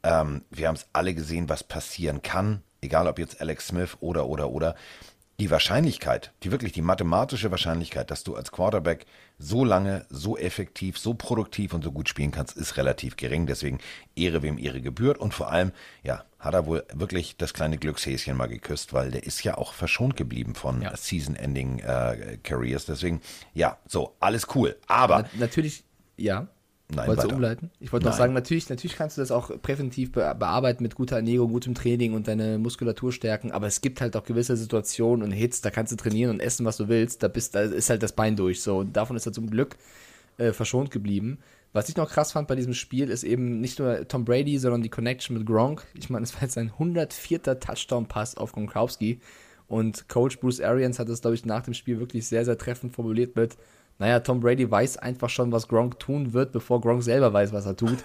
ähm, 0.03 0.43
wir 0.49 0.67
haben 0.67 0.75
es 0.75 0.87
alle 0.93 1.13
gesehen, 1.13 1.49
was 1.49 1.63
passieren 1.63 2.21
kann, 2.21 2.63
egal 2.81 3.07
ob 3.07 3.19
jetzt 3.19 3.39
Alex 3.39 3.67
Smith 3.67 3.97
oder, 3.99 4.25
oder, 4.25 4.49
oder. 4.49 4.75
Die 5.39 5.49
Wahrscheinlichkeit, 5.49 6.31
die 6.43 6.51
wirklich 6.51 6.73
die 6.73 6.83
mathematische 6.83 7.49
Wahrscheinlichkeit, 7.49 8.11
dass 8.11 8.23
du 8.23 8.35
als 8.35 8.51
Quarterback 8.51 9.05
so 9.39 9.65
lange, 9.65 10.05
so 10.09 10.37
effektiv, 10.37 10.97
so 10.99 11.15
produktiv 11.15 11.73
und 11.73 11.83
so 11.83 11.91
gut 11.91 12.07
spielen 12.07 12.31
kannst, 12.31 12.55
ist 12.55 12.77
relativ 12.77 13.17
gering. 13.17 13.47
Deswegen 13.47 13.79
Ehre 14.15 14.43
wem 14.43 14.59
Ehre 14.59 14.79
gebührt. 14.79 15.17
Und 15.17 15.33
vor 15.33 15.51
allem, 15.51 15.71
ja, 16.03 16.23
hat 16.37 16.53
er 16.53 16.67
wohl 16.67 16.85
wirklich 16.93 17.35
das 17.37 17.53
kleine 17.53 17.77
Glückshäschen 17.79 18.37
mal 18.37 18.47
geküsst, 18.47 18.93
weil 18.93 19.09
der 19.09 19.23
ist 19.23 19.43
ja 19.43 19.57
auch 19.57 19.73
verschont 19.73 20.15
geblieben 20.15 20.53
von 20.53 20.81
Ja. 20.81 20.95
Season-Ending 20.95 21.79
äh, 21.79 22.37
Careers. 22.43 22.85
Deswegen, 22.85 23.21
ja, 23.53 23.77
so, 23.87 24.15
alles 24.19 24.47
cool. 24.53 24.77
Aber 24.87 25.23
Na, 25.33 25.39
natürlich, 25.39 25.83
ja. 26.15 26.47
Nein, 26.89 27.07
Wolltest 27.07 27.31
du 27.31 27.35
umleiten? 27.35 27.71
Ich 27.79 27.91
wollte 27.91 28.05
noch 28.05 28.13
sagen, 28.13 28.33
natürlich, 28.33 28.69
natürlich 28.69 28.95
kannst 28.95 29.17
du 29.17 29.21
das 29.21 29.31
auch 29.31 29.49
präventiv 29.61 30.11
be 30.11 30.35
bearbeiten 30.37 30.83
mit 30.83 30.95
guter 30.95 31.15
Ernährung, 31.15 31.51
gutem 31.51 31.73
Training 31.73 32.13
und 32.13 32.27
deine 32.27 32.59
Muskulatur 32.59 33.11
stärken, 33.11 33.51
aber 33.51 33.67
es 33.67 33.81
gibt 33.81 34.01
halt 34.01 34.15
auch 34.15 34.25
gewisse 34.25 34.55
Situationen 34.57 35.23
und 35.23 35.31
Hits, 35.31 35.61
da 35.61 35.71
kannst 35.71 35.91
du 35.91 35.95
trainieren 35.95 36.29
und 36.29 36.39
essen, 36.39 36.65
was 36.65 36.77
du 36.77 36.89
willst, 36.89 37.23
da, 37.23 37.29
bist, 37.29 37.55
da 37.55 37.61
ist 37.61 37.89
halt 37.89 38.03
das 38.03 38.13
Bein 38.13 38.35
durch. 38.35 38.61
So, 38.61 38.79
und 38.79 38.95
davon 38.95 39.15
ist 39.15 39.25
er 39.25 39.33
zum 39.33 39.49
Glück 39.49 39.77
äh, 40.37 40.51
verschont 40.51 40.91
geblieben. 40.91 41.39
Was 41.73 41.89
ich 41.89 41.97
noch 41.97 42.09
krass 42.09 42.33
fand 42.33 42.47
bei 42.47 42.55
diesem 42.55 42.75
Spiel, 42.75 43.09
ist 43.09 43.23
eben 43.23 43.59
nicht 43.59 43.79
nur 43.79 44.07
Tom 44.07 44.25
Brady, 44.25 44.59
sondern 44.59 44.83
die 44.83 44.89
Connection 44.89 45.35
mit 45.35 45.45
Gronk. 45.47 45.83
Ich 45.95 46.09
meine, 46.09 46.23
es 46.23 46.35
war 46.35 46.43
jetzt 46.43 46.53
sein 46.53 46.71
104. 46.71 47.41
Touchdown-Pass 47.59 48.37
auf 48.37 48.51
Gronkowski. 48.53 49.19
Und 49.67 50.07
Coach 50.07 50.39
Bruce 50.39 50.61
Arians 50.61 50.99
hat 50.99 51.09
es, 51.09 51.21
glaube 51.21 51.35
ich, 51.35 51.45
nach 51.45 51.63
dem 51.63 51.73
Spiel 51.73 51.99
wirklich 51.99 52.27
sehr, 52.27 52.45
sehr 52.45 52.57
treffend 52.57 52.93
formuliert 52.93 53.35
mit, 53.35 53.57
naja, 53.99 54.19
Tom 54.19 54.39
Brady 54.39 54.69
weiß 54.69 54.97
einfach 54.97 55.29
schon, 55.29 55.51
was 55.51 55.67
Gronk 55.67 55.99
tun 55.99 56.33
wird, 56.33 56.51
bevor 56.51 56.81
Gronk 56.81 57.03
selber 57.03 57.31
weiß, 57.31 57.53
was 57.53 57.65
er 57.65 57.75
tut. 57.75 57.97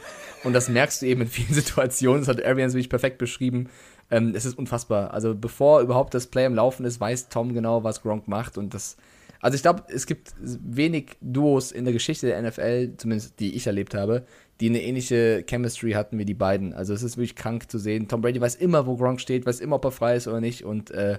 Und 0.45 0.53
das 0.53 0.69
merkst 0.69 1.03
du 1.03 1.07
eben 1.07 1.23
in 1.23 1.29
vielen 1.29 1.53
Situationen. 1.55 2.21
Das 2.21 2.29
hat 2.29 2.45
Arians 2.45 2.75
wirklich 2.75 2.91
perfekt 2.91 3.19
beschrieben. 3.19 3.69
Ähm, 4.11 4.35
es 4.35 4.45
ist 4.45 4.59
unfassbar. 4.59 5.13
Also 5.13 5.35
bevor 5.35 5.81
überhaupt 5.81 6.15
das 6.15 6.27
Play 6.27 6.45
am 6.45 6.55
Laufen 6.55 6.85
ist, 6.85 7.01
weiß 7.01 7.29
Tom 7.29 7.55
genau, 7.55 7.85
was 7.85 8.03
Gronk 8.03 8.29
macht. 8.29 8.59
Und 8.59 8.75
das, 8.75 8.97
Also 9.41 9.57
ich 9.57 9.63
glaube, 9.63 9.85
es 9.89 10.07
gibt 10.07 10.35
wenig 10.41 11.17
Duos 11.21 11.73
in 11.73 11.85
der 11.85 11.93
Geschichte 11.93 12.27
der 12.27 12.43
NFL, 12.43 12.95
zumindest 12.97 13.41
die 13.41 13.55
ich 13.55 13.67
erlebt 13.67 13.95
habe, 13.95 14.25
die 14.61 14.69
eine 14.69 14.83
ähnliche 14.83 15.45
Chemistry 15.49 15.93
hatten 15.93 16.19
wie 16.19 16.25
die 16.25 16.35
beiden. 16.35 16.75
Also 16.75 16.93
es 16.93 17.03
ist 17.03 17.17
wirklich 17.17 17.37
krank 17.37 17.71
zu 17.71 17.79
sehen. 17.79 18.09
Tom 18.09 18.21
Brady 18.21 18.41
weiß 18.41 18.57
immer, 18.57 18.87
wo 18.87 18.97
Gronk 18.97 19.21
steht, 19.21 19.47
weiß 19.47 19.61
immer, 19.61 19.77
ob 19.77 19.85
er 19.85 19.93
frei 19.93 20.17
ist 20.17 20.29
oder 20.29 20.41
nicht. 20.41 20.65
Und 20.65 20.91
äh, 20.91 21.19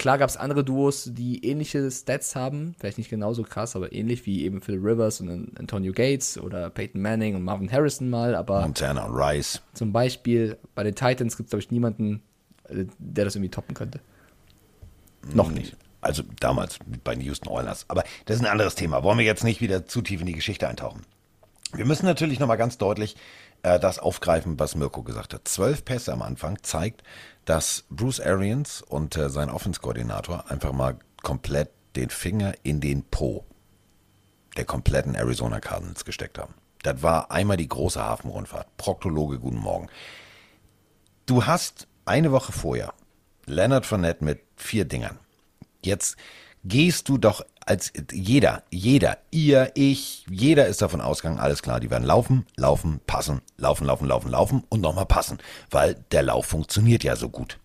klar 0.00 0.16
gab 0.16 0.30
es 0.30 0.38
andere 0.38 0.64
Duos, 0.64 1.10
die 1.12 1.44
ähnliche 1.44 1.88
Stats 1.90 2.34
haben, 2.34 2.74
vielleicht 2.78 2.96
nicht 2.96 3.10
genauso 3.10 3.42
krass, 3.42 3.76
aber 3.76 3.92
ähnlich 3.92 4.24
wie 4.24 4.44
eben 4.44 4.62
Phil 4.62 4.78
Rivers 4.78 5.20
und 5.20 5.58
Antonio 5.58 5.92
Gates 5.92 6.38
oder 6.38 6.70
Peyton 6.70 7.02
Manning 7.02 7.36
und 7.36 7.44
Marvin 7.44 7.70
Harrison 7.70 8.08
mal. 8.08 8.34
Aber 8.34 8.62
Montana 8.62 9.04
und 9.04 9.14
Rice. 9.14 9.60
zum 9.74 9.92
Beispiel 9.92 10.56
bei 10.74 10.84
den 10.84 10.94
Titans 10.94 11.36
gibt 11.36 11.48
es, 11.48 11.50
glaube 11.50 11.62
ich, 11.62 11.70
niemanden, 11.70 12.22
äh, 12.68 12.86
der 12.98 13.26
das 13.26 13.36
irgendwie 13.36 13.50
toppen 13.50 13.74
könnte. 13.74 14.00
Noch 15.34 15.50
nicht. 15.50 15.76
Also 16.00 16.22
damals 16.40 16.78
bei 17.04 17.14
den 17.14 17.22
Houston 17.22 17.50
Oilers. 17.50 17.84
Aber 17.88 18.02
das 18.24 18.36
ist 18.36 18.42
ein 18.42 18.50
anderes 18.50 18.76
Thema. 18.76 19.02
Wollen 19.02 19.18
wir 19.18 19.26
jetzt 19.26 19.44
nicht 19.44 19.60
wieder 19.60 19.84
zu 19.84 20.00
tief 20.00 20.20
in 20.20 20.26
die 20.26 20.32
Geschichte 20.32 20.66
eintauchen. 20.66 21.02
Wir 21.74 21.84
müssen 21.84 22.06
natürlich 22.06 22.40
nochmal 22.40 22.56
ganz 22.56 22.78
deutlich 22.78 23.16
äh, 23.62 23.78
das 23.78 23.98
aufgreifen, 23.98 24.58
was 24.58 24.74
Mirko 24.74 25.02
gesagt 25.02 25.34
hat. 25.34 25.46
Zwölf 25.48 25.84
Pässe 25.84 26.12
am 26.12 26.22
Anfang 26.22 26.62
zeigt, 26.62 27.02
dass 27.44 27.84
Bruce 27.90 28.20
Arians 28.20 28.82
und 28.82 29.16
äh, 29.16 29.30
sein 29.30 29.50
Offense-Koordinator 29.50 30.50
einfach 30.50 30.72
mal 30.72 30.98
komplett 31.22 31.70
den 31.96 32.10
Finger 32.10 32.54
in 32.62 32.80
den 32.80 33.02
Po 33.04 33.44
der 34.56 34.64
kompletten 34.64 35.14
Arizona 35.14 35.60
Cardinals 35.60 36.04
gesteckt 36.04 36.38
haben. 36.38 36.54
Das 36.82 37.02
war 37.02 37.30
einmal 37.30 37.56
die 37.56 37.68
große 37.68 38.02
Hafenrundfahrt. 38.02 38.76
Proktologe, 38.76 39.38
guten 39.38 39.58
Morgen. 39.58 39.88
Du 41.26 41.46
hast 41.46 41.86
eine 42.04 42.32
Woche 42.32 42.52
vorher 42.52 42.94
Leonard 43.46 43.86
Fournette 43.86 44.24
mit 44.24 44.42
vier 44.56 44.84
Dingern. 44.84 45.18
Jetzt 45.84 46.16
gehst 46.64 47.08
du 47.08 47.18
doch 47.18 47.44
als 47.70 47.92
jeder, 48.10 48.64
jeder, 48.72 49.18
ihr, 49.30 49.70
ich, 49.76 50.26
jeder 50.28 50.66
ist 50.66 50.82
davon 50.82 51.00
ausgegangen, 51.00 51.38
alles 51.38 51.62
klar, 51.62 51.78
die 51.78 51.88
werden 51.88 52.02
laufen, 52.02 52.44
laufen, 52.56 53.00
passen, 53.06 53.42
laufen, 53.58 53.86
laufen, 53.86 54.08
laufen, 54.08 54.28
laufen 54.28 54.64
und 54.68 54.80
nochmal 54.80 55.06
passen, 55.06 55.38
weil 55.70 55.94
der 56.10 56.24
Lauf 56.24 56.46
funktioniert 56.46 57.04
ja 57.04 57.14
so 57.14 57.28
gut. 57.28 57.60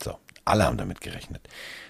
So, 0.00 0.16
alle 0.44 0.66
haben 0.66 0.76
damit 0.76 1.00
gerechnet. 1.00 1.48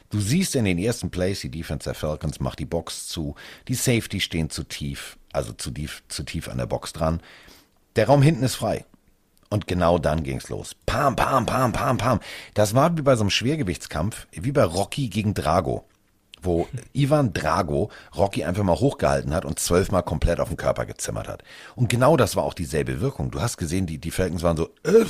Du 0.08 0.20
siehst 0.20 0.56
in 0.56 0.64
den 0.64 0.78
ersten 0.78 1.10
Plays, 1.10 1.40
die 1.40 1.50
Defense 1.50 1.84
der 1.84 1.92
Falcons 1.92 2.40
macht 2.40 2.60
die 2.60 2.64
Box 2.64 3.08
zu, 3.08 3.34
die 3.68 3.74
Safety 3.74 4.20
stehen 4.20 4.48
zu 4.48 4.64
tief, 4.64 5.18
also 5.30 5.52
zu 5.52 5.70
tief, 5.70 6.02
zu 6.08 6.22
tief 6.22 6.48
an 6.48 6.56
der 6.56 6.64
Box 6.64 6.94
dran. 6.94 7.20
Der 7.96 8.06
Raum 8.06 8.22
hinten 8.22 8.42
ist 8.42 8.54
frei. 8.54 8.86
Und 9.50 9.66
genau 9.66 9.98
dann 9.98 10.22
ging's 10.22 10.48
los. 10.48 10.74
Pam, 10.86 11.14
pam, 11.14 11.44
pam, 11.44 11.72
pam, 11.72 11.98
pam. 11.98 12.20
Das 12.54 12.74
war 12.74 12.96
wie 12.96 13.02
bei 13.02 13.16
so 13.16 13.22
einem 13.22 13.30
Schwergewichtskampf, 13.30 14.26
wie 14.32 14.52
bei 14.52 14.64
Rocky 14.64 15.08
gegen 15.08 15.34
Drago, 15.34 15.86
wo 16.42 16.68
Ivan 16.92 17.32
Drago 17.32 17.90
Rocky 18.16 18.44
einfach 18.44 18.64
mal 18.64 18.78
hochgehalten 18.78 19.34
hat 19.34 19.44
und 19.44 19.58
zwölfmal 19.58 20.02
komplett 20.02 20.40
auf 20.40 20.48
den 20.48 20.56
Körper 20.56 20.86
gezimmert 20.86 21.28
hat. 21.28 21.42
Und 21.76 21.88
genau 21.88 22.16
das 22.16 22.36
war 22.36 22.44
auch 22.44 22.54
dieselbe 22.54 23.00
Wirkung. 23.00 23.30
Du 23.30 23.40
hast 23.40 23.56
gesehen, 23.56 23.86
die, 23.86 23.98
die 23.98 24.10
Falcons 24.10 24.42
waren 24.42 24.56
so, 24.56 24.66
äh, 24.84 25.04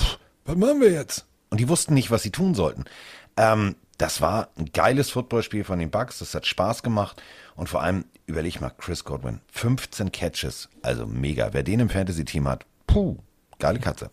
was 0.44 0.56
machen 0.56 0.80
wir 0.80 0.90
jetzt? 0.90 1.26
Und 1.50 1.60
die 1.60 1.68
wussten 1.68 1.94
nicht, 1.94 2.10
was 2.10 2.22
sie 2.22 2.30
tun 2.30 2.54
sollten. 2.54 2.84
Ähm, 3.36 3.76
das 3.98 4.20
war 4.20 4.48
ein 4.56 4.66
geiles 4.72 5.10
Footballspiel 5.10 5.64
von 5.64 5.78
den 5.78 5.90
Bucks. 5.90 6.20
Das 6.20 6.34
hat 6.34 6.46
Spaß 6.46 6.82
gemacht. 6.82 7.20
Und 7.56 7.68
vor 7.68 7.82
allem, 7.82 8.04
überleg 8.26 8.60
mal, 8.60 8.70
Chris 8.70 9.04
Godwin, 9.04 9.40
15 9.50 10.12
Catches, 10.12 10.68
also 10.82 11.06
mega. 11.06 11.52
Wer 11.52 11.64
den 11.64 11.80
im 11.80 11.90
Fantasy-Team 11.90 12.46
hat, 12.46 12.64
puh, 12.86 13.16
geile 13.58 13.80
Katze. 13.80 14.10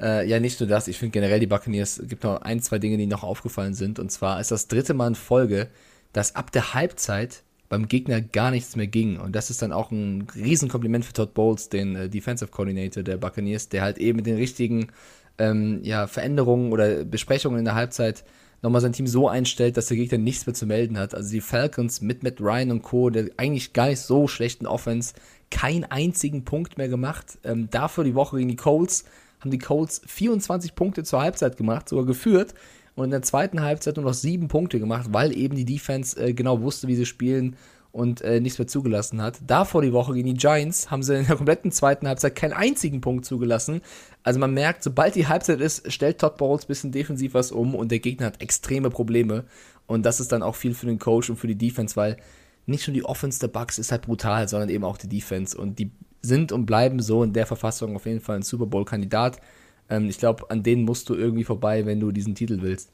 Äh, 0.00 0.26
ja, 0.28 0.40
nicht 0.40 0.58
nur 0.58 0.68
das. 0.68 0.88
Ich 0.88 0.98
finde 0.98 1.12
generell 1.12 1.38
die 1.38 1.46
Buccaneers, 1.46 1.98
es 1.98 2.08
gibt 2.08 2.24
noch 2.24 2.42
ein, 2.42 2.60
zwei 2.60 2.78
Dinge, 2.78 2.96
die 2.96 3.06
noch 3.06 3.22
aufgefallen 3.22 3.74
sind. 3.74 3.98
Und 3.98 4.10
zwar 4.10 4.40
ist 4.40 4.50
das 4.50 4.66
dritte 4.66 4.94
Mal 4.94 5.08
in 5.08 5.14
Folge, 5.14 5.68
dass 6.14 6.34
ab 6.34 6.50
der 6.52 6.72
Halbzeit 6.72 7.42
beim 7.68 7.88
Gegner 7.88 8.22
gar 8.22 8.50
nichts 8.50 8.76
mehr 8.76 8.86
ging. 8.86 9.18
Und 9.18 9.34
das 9.34 9.50
ist 9.50 9.60
dann 9.60 9.72
auch 9.72 9.90
ein 9.90 10.26
Riesenkompliment 10.34 11.04
für 11.04 11.12
Todd 11.12 11.34
Bowles, 11.34 11.68
den 11.68 11.96
äh, 11.96 12.08
Defensive 12.08 12.50
Coordinator 12.50 13.02
der 13.02 13.18
Buccaneers, 13.18 13.68
der 13.68 13.82
halt 13.82 13.98
eben 13.98 14.16
mit 14.16 14.26
den 14.26 14.36
richtigen 14.36 14.88
ähm, 15.38 15.80
ja, 15.82 16.06
Veränderungen 16.06 16.72
oder 16.72 17.04
Besprechungen 17.04 17.58
in 17.58 17.64
der 17.64 17.74
Halbzeit 17.74 18.24
nochmal 18.62 18.80
sein 18.80 18.92
Team 18.92 19.06
so 19.06 19.28
einstellt, 19.28 19.76
dass 19.76 19.86
der 19.86 19.96
Gegner 19.96 20.18
nichts 20.18 20.46
mehr 20.46 20.54
zu 20.54 20.66
melden 20.66 20.98
hat. 20.98 21.14
Also 21.14 21.30
die 21.30 21.40
Falcons 21.40 22.00
mit 22.00 22.22
Matt 22.22 22.40
Ryan 22.40 22.70
und 22.70 22.82
Co., 22.82 23.10
der 23.10 23.30
eigentlich 23.36 23.72
gar 23.72 23.88
nicht 23.88 24.00
so 24.00 24.28
schlechten 24.28 24.66
Offense, 24.66 25.14
keinen 25.50 25.84
einzigen 25.84 26.44
Punkt 26.44 26.78
mehr 26.78 26.88
gemacht. 26.88 27.38
Ähm, 27.44 27.68
dafür 27.70 28.04
die 28.04 28.14
Woche 28.14 28.36
gegen 28.36 28.48
die 28.48 28.56
Colts 28.56 29.04
haben 29.40 29.50
die 29.50 29.58
Colts 29.58 30.00
24 30.06 30.74
Punkte 30.74 31.04
zur 31.04 31.20
Halbzeit 31.20 31.56
gemacht, 31.56 31.88
sogar 31.88 32.06
geführt. 32.06 32.54
Und 32.94 33.06
in 33.06 33.10
der 33.10 33.22
zweiten 33.22 33.60
Halbzeit 33.60 33.96
nur 33.96 34.04
noch 34.04 34.14
sieben 34.14 34.48
Punkte 34.48 34.78
gemacht, 34.78 35.08
weil 35.10 35.36
eben 35.36 35.56
die 35.56 35.64
Defense 35.64 36.20
äh, 36.20 36.32
genau 36.32 36.60
wusste, 36.60 36.86
wie 36.86 36.94
sie 36.94 37.06
spielen 37.06 37.56
und 37.94 38.22
äh, 38.22 38.40
nichts 38.40 38.58
mehr 38.58 38.66
zugelassen 38.66 39.22
hat. 39.22 39.38
Davor 39.46 39.82
die 39.82 39.92
Woche 39.92 40.14
gegen 40.14 40.26
die 40.26 40.34
Giants 40.34 40.90
haben 40.90 41.02
sie 41.02 41.16
in 41.16 41.26
der 41.26 41.36
kompletten 41.36 41.70
zweiten 41.70 42.08
Halbzeit 42.08 42.34
keinen 42.34 42.52
einzigen 42.52 43.00
Punkt 43.00 43.24
zugelassen. 43.24 43.82
Also 44.24 44.40
man 44.40 44.52
merkt, 44.52 44.82
sobald 44.82 45.14
die 45.14 45.28
Halbzeit 45.28 45.60
ist, 45.60 45.92
stellt 45.92 46.18
Todd 46.18 46.36
Bowles 46.36 46.64
ein 46.64 46.68
bisschen 46.68 46.92
defensiv 46.92 47.34
was 47.34 47.52
um 47.52 47.74
und 47.74 47.92
der 47.92 48.00
Gegner 48.00 48.26
hat 48.26 48.42
extreme 48.42 48.90
Probleme. 48.90 49.44
Und 49.86 50.04
das 50.04 50.18
ist 50.18 50.32
dann 50.32 50.42
auch 50.42 50.56
viel 50.56 50.74
für 50.74 50.86
den 50.86 50.98
Coach 50.98 51.30
und 51.30 51.36
für 51.36 51.46
die 51.46 51.58
Defense, 51.58 51.94
weil 51.94 52.16
nicht 52.66 52.86
nur 52.88 52.94
die 52.94 53.04
Offense 53.04 53.38
der 53.38 53.48
Bucks 53.48 53.78
ist 53.78 53.92
halt 53.92 54.02
brutal, 54.02 54.48
sondern 54.48 54.70
eben 54.70 54.84
auch 54.84 54.96
die 54.96 55.08
Defense. 55.08 55.56
Und 55.56 55.78
die 55.78 55.92
sind 56.20 56.50
und 56.50 56.66
bleiben 56.66 57.00
so 57.00 57.22
in 57.22 57.32
der 57.32 57.46
Verfassung 57.46 57.94
auf 57.94 58.06
jeden 58.06 58.20
Fall 58.20 58.36
ein 58.36 58.42
Super 58.42 58.66
Bowl-Kandidat. 58.66 59.38
Ähm, 59.88 60.08
ich 60.08 60.18
glaube, 60.18 60.50
an 60.50 60.62
denen 60.62 60.84
musst 60.84 61.08
du 61.08 61.14
irgendwie 61.14 61.44
vorbei, 61.44 61.86
wenn 61.86 62.00
du 62.00 62.12
diesen 62.12 62.34
Titel 62.34 62.62
willst. 62.62 62.90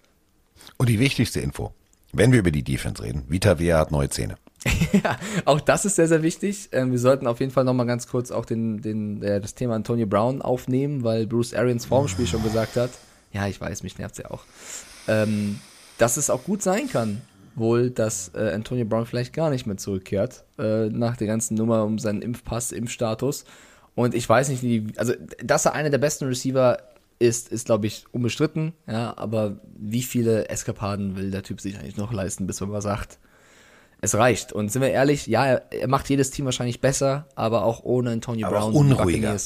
Und 0.76 0.88
die 0.88 0.98
wichtigste 0.98 1.40
Info, 1.40 1.72
wenn 2.12 2.32
wir 2.32 2.40
über 2.40 2.50
die 2.50 2.62
Defense 2.62 3.02
reden, 3.02 3.24
Vita 3.28 3.58
Vea 3.58 3.78
hat 3.78 3.92
neue 3.92 4.08
Zähne. 4.08 4.36
ja, 4.92 5.16
auch 5.46 5.60
das 5.60 5.84
ist 5.84 5.96
sehr, 5.96 6.08
sehr 6.08 6.22
wichtig. 6.22 6.68
Ähm, 6.72 6.90
wir 6.90 6.98
sollten 6.98 7.26
auf 7.26 7.40
jeden 7.40 7.52
Fall 7.52 7.64
nochmal 7.64 7.86
ganz 7.86 8.06
kurz 8.06 8.30
auch 8.30 8.44
den, 8.44 8.82
den, 8.82 9.22
äh, 9.22 9.40
das 9.40 9.54
Thema 9.54 9.74
Antonio 9.74 10.06
Brown 10.06 10.42
aufnehmen, 10.42 11.02
weil 11.02 11.26
Bruce 11.26 11.54
Arians 11.54 11.86
vorm 11.86 12.08
Spiel 12.08 12.26
schon 12.26 12.42
gesagt 12.42 12.76
hat, 12.76 12.90
ja, 13.32 13.46
ich 13.46 13.60
weiß, 13.60 13.82
mich 13.82 13.96
nervt 13.98 14.18
ja 14.18 14.30
auch, 14.30 14.44
ähm, 15.08 15.60
dass 15.98 16.16
es 16.16 16.28
auch 16.28 16.44
gut 16.44 16.62
sein 16.62 16.88
kann, 16.88 17.22
wohl, 17.54 17.90
dass 17.90 18.32
äh, 18.34 18.52
Antonio 18.52 18.84
Brown 18.84 19.06
vielleicht 19.06 19.32
gar 19.32 19.50
nicht 19.50 19.66
mehr 19.66 19.76
zurückkehrt, 19.76 20.44
äh, 20.58 20.88
nach 20.88 21.16
der 21.16 21.26
ganzen 21.26 21.54
Nummer 21.54 21.84
um 21.84 21.98
seinen 21.98 22.20
Impfpass, 22.22 22.72
Impfstatus. 22.72 23.44
Und 23.94 24.14
ich 24.14 24.28
weiß 24.28 24.48
nicht, 24.48 24.62
wie, 24.62 24.86
also, 24.96 25.12
dass 25.42 25.66
er 25.66 25.72
einer 25.74 25.90
der 25.90 25.98
besten 25.98 26.26
Receiver 26.26 26.78
ist, 27.18 27.48
ist, 27.50 27.66
glaube 27.66 27.86
ich, 27.86 28.04
unbestritten, 28.12 28.72
ja, 28.86 29.14
aber 29.18 29.58
wie 29.76 30.02
viele 30.02 30.48
Eskapaden 30.48 31.16
will 31.16 31.30
der 31.30 31.42
Typ 31.42 31.60
sich 31.60 31.78
eigentlich 31.78 31.96
noch 31.98 32.12
leisten, 32.12 32.46
bis 32.46 32.60
man 32.60 32.70
mal 32.70 32.80
sagt, 32.80 33.18
es 34.00 34.14
reicht. 34.14 34.52
Und 34.52 34.72
sind 34.72 34.80
wir 34.80 34.90
ehrlich, 34.90 35.26
ja, 35.26 35.44
er, 35.56 35.88
macht 35.88 36.08
jedes 36.08 36.30
Team 36.30 36.46
wahrscheinlich 36.46 36.80
besser, 36.80 37.26
aber 37.34 37.64
auch 37.64 37.82
ohne 37.84 38.10
Antonio 38.10 38.46
Aber 38.46 38.58
auch 38.62 38.70
Brown 38.72 38.88
sind 38.88 38.88
die 38.88 38.94
unruhiger. 38.94 39.36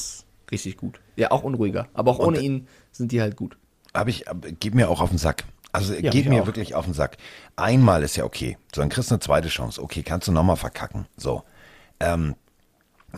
Richtig 0.53 0.77
gut. 0.77 1.01
Ja, 1.17 1.33
auch 1.33 1.43
unruhiger. 1.43 1.89
Aber 1.95 2.13
auch 2.13 2.19
ohne 2.21 2.39
Und- 2.39 2.45
ihn 2.45 2.69
sind 2.93 3.11
die 3.11 3.21
halt 3.21 3.35
gut. 3.37 3.57
Aber 3.93 4.11
ich, 4.11 4.29
aber 4.29 4.51
geht 4.53 4.75
mir 4.75 4.89
auch 4.89 5.01
auf 5.01 5.09
den 5.11 5.19
Sack. 5.19 5.45
Also 5.73 5.95
Ja, 5.95 6.11
geht 6.11 6.29
mir 6.29 6.43
auch. 6.43 6.47
wirklich 6.47 6.75
auf 6.77 6.85
den 6.85 6.95
Sack. 6.95 7.17
Einmal 7.57 8.05
ist 8.05 8.15
ja 8.17 8.25
okay. 8.25 8.57
So, 8.73 8.81
dann 8.81 8.89
kriegst 8.91 9.11
du 9.11 9.15
eine 9.15 9.21
zweite 9.21 9.49
Chance. 9.49 9.83
Okay, 9.83 10.05
kannst 10.05 10.29
du 10.29 10.33
nochmal 10.33 10.57
verkacken. 10.57 11.07
So. 11.17 11.43
Ähm, 11.99 12.37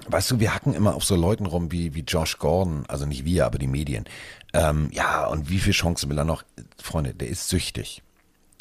weißt 0.09 0.31
du, 0.33 0.41
wir 0.41 0.55
hacken 0.55 0.75
immer 0.75 0.95
auf 0.95 1.05
so 1.05 1.17
Leuten 1.17 1.47
rum 1.47 1.73
wie, 1.73 1.95
wie 1.95 2.01
Josh 2.01 2.39
Gordon, 2.39 2.85
also 2.89 3.07
nicht 3.07 3.25
wir, 3.25 3.47
aber 3.47 3.59
die 3.59 3.67
Medien. 3.67 4.05
Ähm, 4.53 4.91
ja, 4.93 5.27
und 5.27 5.49
wie 5.49 5.59
viele 5.59 5.75
Chancen 5.75 6.11
will 6.11 6.19
er 6.19 6.25
noch? 6.25 6.45
Freunde, 6.83 7.15
der 7.15 7.29
ist 7.29 7.49
süchtig. 7.49 8.03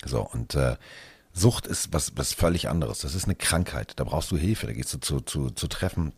So, 0.04 0.22
und 0.22 0.56
äh, 0.56 0.76
Sucht 1.34 1.68
ist 1.68 1.92
was, 1.92 2.14
was 2.16 2.34
völlig 2.34 2.70
anderes. 2.70 3.00
Das 3.00 3.14
ist 3.14 3.26
eine 3.26 3.36
Krankheit. 3.36 3.94
Da 3.98 4.06
brauchst 4.06 4.32
du 4.32 4.38
Hilfe. 4.38 4.68
Da 4.68 4.74
gehst 4.74 4.94
du 4.94 5.00
zu, 5.00 5.20
zu, 5.20 5.50
zu 5.50 5.68
Treffen, 5.68 6.14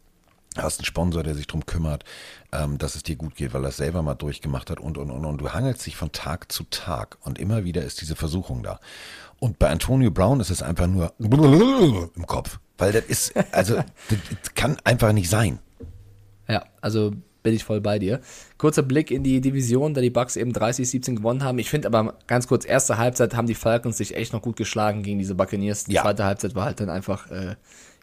hast 0.55 0.79
einen 0.79 0.85
Sponsor, 0.85 1.23
der 1.23 1.35
sich 1.35 1.47
drum 1.47 1.65
kümmert, 1.65 2.03
ähm, 2.51 2.77
dass 2.77 2.95
es 2.95 3.03
dir 3.03 3.15
gut 3.15 3.35
geht, 3.35 3.53
weil 3.53 3.63
er 3.63 3.69
es 3.69 3.77
selber 3.77 4.01
mal 4.03 4.15
durchgemacht 4.15 4.69
hat 4.69 4.79
und, 4.79 4.97
und, 4.97 5.09
und, 5.09 5.25
und 5.25 5.37
du 5.39 5.51
hangelst 5.51 5.85
dich 5.85 5.95
von 5.95 6.11
Tag 6.11 6.51
zu 6.51 6.63
Tag 6.65 7.17
und 7.21 7.39
immer 7.39 7.63
wieder 7.63 7.83
ist 7.83 8.01
diese 8.01 8.15
Versuchung 8.15 8.63
da. 8.63 8.79
Und 9.39 9.59
bei 9.59 9.69
Antonio 9.69 10.11
Brown 10.11 10.39
ist 10.39 10.49
es 10.49 10.63
einfach 10.63 10.87
nur 10.87 11.13
im 11.19 12.25
Kopf, 12.25 12.59
weil 12.77 12.91
das 12.91 13.05
ist, 13.05 13.33
also, 13.51 13.75
das, 14.09 14.55
kann 14.55 14.77
einfach 14.83 15.13
nicht 15.13 15.29
sein. 15.29 15.59
Ja, 16.47 16.63
also 16.81 17.11
bin 17.43 17.53
ich 17.53 17.63
voll 17.63 17.79
bei 17.79 17.97
dir. 17.99 18.19
Kurzer 18.57 18.81
Blick 18.83 19.09
in 19.11 19.23
die 19.23 19.39
Division, 19.39 19.93
da 19.93 20.01
die 20.01 20.09
Bucks 20.09 20.35
eben 20.35 20.51
30-17 20.51 21.15
gewonnen 21.15 21.43
haben. 21.43 21.59
Ich 21.59 21.69
finde 21.69 21.87
aber 21.87 22.15
ganz 22.27 22.47
kurz, 22.47 22.65
erste 22.65 22.97
Halbzeit 22.97 23.35
haben 23.35 23.47
die 23.47 23.55
Falcons 23.55 23.97
sich 23.97 24.15
echt 24.15 24.33
noch 24.33 24.41
gut 24.41 24.57
geschlagen 24.57 25.03
gegen 25.03 25.19
diese 25.19 25.35
Buccaneers. 25.35 25.85
Die 25.85 25.93
Ja. 25.93 26.01
zweite 26.01 26.25
Halbzeit 26.25 26.55
war 26.55 26.65
halt 26.65 26.79
dann 26.79 26.89
einfach, 26.89 27.31
äh, 27.31 27.55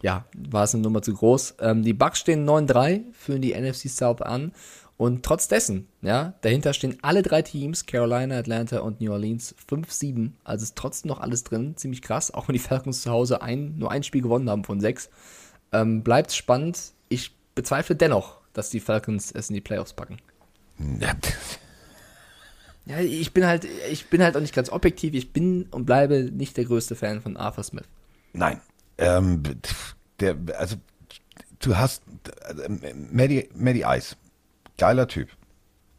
ja, 0.03 0.25
war 0.49 0.65
es 0.65 0.75
eine 0.75 0.83
Nummer 0.83 1.03
zu 1.03 1.13
groß. 1.13 1.57
Ähm, 1.61 1.83
die 1.83 1.93
Bucks 1.95 2.21
stehen 2.21 2.49
9-3, 2.49 3.03
führen 3.13 3.43
die 3.43 3.53
NFC 3.55 3.89
South 3.91 4.23
an. 4.23 4.53
Und 4.97 5.25
trotz 5.25 5.49
dessen, 5.49 5.89
ja, 6.03 6.35
dahinter 6.43 6.73
stehen 6.73 6.99
alle 7.03 7.23
drei 7.23 7.43
Teams, 7.43 7.87
Carolina, 7.87 8.39
Atlanta 8.39 8.79
und 8.79 9.01
New 9.01 9.11
Orleans, 9.13 9.55
5-7. 9.69 10.33
Also 10.45 10.63
ist 10.63 10.77
trotzdem 10.77 11.09
noch 11.09 11.21
alles 11.21 11.43
drin, 11.43 11.77
ziemlich 11.77 12.01
krass. 12.01 12.33
Auch 12.33 12.49
wenn 12.49 12.53
die 12.53 12.59
Falcons 12.61 13.03
zu 13.03 13.11
Hause 13.11 13.43
ein, 13.43 13.77
nur 13.77 13.91
ein 13.91 14.05
Spiel 14.05 14.23
gewonnen 14.23 14.49
haben 14.49 14.65
von 14.65 14.81
sechs. 14.81 15.11
Ähm, 15.73 16.03
bleibt 16.05 16.33
spannend. 16.33 16.93
Ich 17.09 17.35
bezweifle 17.55 17.97
dennoch, 17.97 18.41
dass 18.53 18.71
die 18.71 18.81
Falcons 18.81 19.33
es 19.33 19.51
in 19.51 19.55
die 19.55 19.61
Playoffs 19.61 19.95
packen. 19.95 20.19
Ja, 21.01 21.15
Ja, 22.87 23.01
ich 23.01 23.33
bin 23.33 23.47
halt, 23.47 23.67
ich 23.91 24.11
bin 24.11 24.23
halt 24.23 24.37
auch 24.37 24.41
nicht 24.41 24.55
ganz 24.55 24.71
objektiv. 24.71 25.15
Ich 25.15 25.33
bin 25.33 25.65
und 25.71 25.87
bleibe 25.87 26.31
nicht 26.31 26.57
der 26.57 26.67
größte 26.67 26.95
Fan 26.95 27.23
von 27.23 27.37
Arthur 27.37 27.65
Smith. 27.65 27.89
Nein. 28.33 28.61
Ähm, 28.99 29.43
der, 30.21 30.37
also, 30.59 30.77
du 31.61 31.77
hast 31.77 32.03
äh, 32.39 32.95
Maddie, 33.11 33.49
Maddie 33.55 33.85
Ice, 33.87 34.17
geiler 34.79 35.09
Typ. 35.09 35.29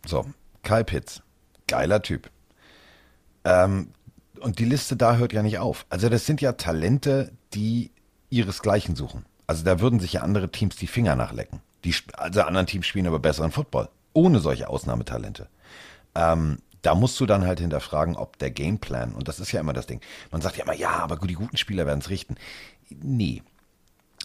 So, 0.06 0.26
Kyle 0.64 0.84
Pitts, 0.84 1.22
geiler 1.68 2.02
Typ. 2.02 2.30
Ähm, 3.44 3.90
und 4.40 4.60
die 4.60 4.66
Liste 4.66 4.96
da 4.96 5.16
hört 5.16 5.34
ja 5.34 5.44
nicht 5.44 5.60
auf. 5.60 5.86
Also, 5.90 6.10
das 6.10 6.26
sind 6.26 6.42
ja 6.42 6.54
Talente, 6.54 7.32
die 7.54 7.92
ihresgleichen 8.30 8.96
suchen. 8.96 9.26
Also, 9.48 9.64
da 9.64 9.80
würden 9.80 10.00
sich 10.00 10.14
ja 10.14 10.22
andere 10.22 10.50
Teams 10.50 10.76
die 10.76 10.88
Finger 10.88 11.16
nachlecken. 11.16 11.62
Die, 11.84 11.96
also, 12.14 12.42
anderen 12.42 12.68
Teams 12.68 12.86
spielen 12.86 13.08
aber 13.08 13.20
besseren 13.20 13.52
Football. 13.52 13.90
Ohne 14.14 14.40
solche 14.40 14.70
Ausnahmetalente. 14.70 15.48
Ähm, 16.16 16.60
da 16.82 16.94
musst 16.94 17.20
du 17.20 17.26
dann 17.26 17.46
halt 17.46 17.60
hinterfragen, 17.60 18.16
ob 18.16 18.38
der 18.38 18.52
Gameplan, 18.52 19.14
und 19.14 19.28
das 19.28 19.40
ist 19.40 19.52
ja 19.52 19.60
immer 19.60 19.74
das 19.74 19.88
Ding, 19.88 20.02
man 20.32 20.42
sagt 20.42 20.58
ja 20.58 20.64
immer, 20.64 20.76
ja, 20.76 20.92
aber 20.92 21.18
die 21.18 21.34
guten 21.34 21.58
Spieler 21.58 21.88
werden 21.88 22.00
es 22.00 22.10
richten. 22.10 22.36
Nee. 22.90 23.42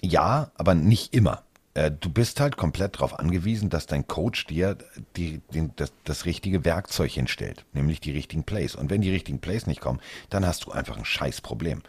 Ja, 0.02 0.50
aber 0.56 0.74
nicht 0.74 1.14
immer. 1.14 1.42
Äh, 1.74 1.90
du 1.92 2.11
bist 2.11 2.40
halt 2.40 2.56
komplett 2.56 2.96
darauf 2.96 3.18
angewiesen, 3.18 3.70
dass 3.70 3.87
dein 3.87 4.06
Coach 4.06 4.46
dir 4.46 4.76
die, 5.16 5.40
die, 5.52 5.70
das, 5.76 5.92
das 6.04 6.24
richtige 6.24 6.64
Werkzeug 6.64 7.12
hinstellt, 7.12 7.64
nämlich 7.72 8.00
die 8.00 8.11
richtigen 8.11 8.44
Plays. 8.44 8.74
Und 8.74 8.90
wenn 8.90 9.00
die 9.00 9.11
richtigen 9.11 9.40
Plays 9.40 9.66
nicht 9.66 9.80
kommen, 9.80 10.00
dann 10.30 10.46
hast 10.46 10.64
du 10.64 10.72
einfach 10.72 10.96
ein 10.96 11.04
Scheißproblem. 11.04 11.83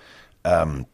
Ähm, 0.43 0.85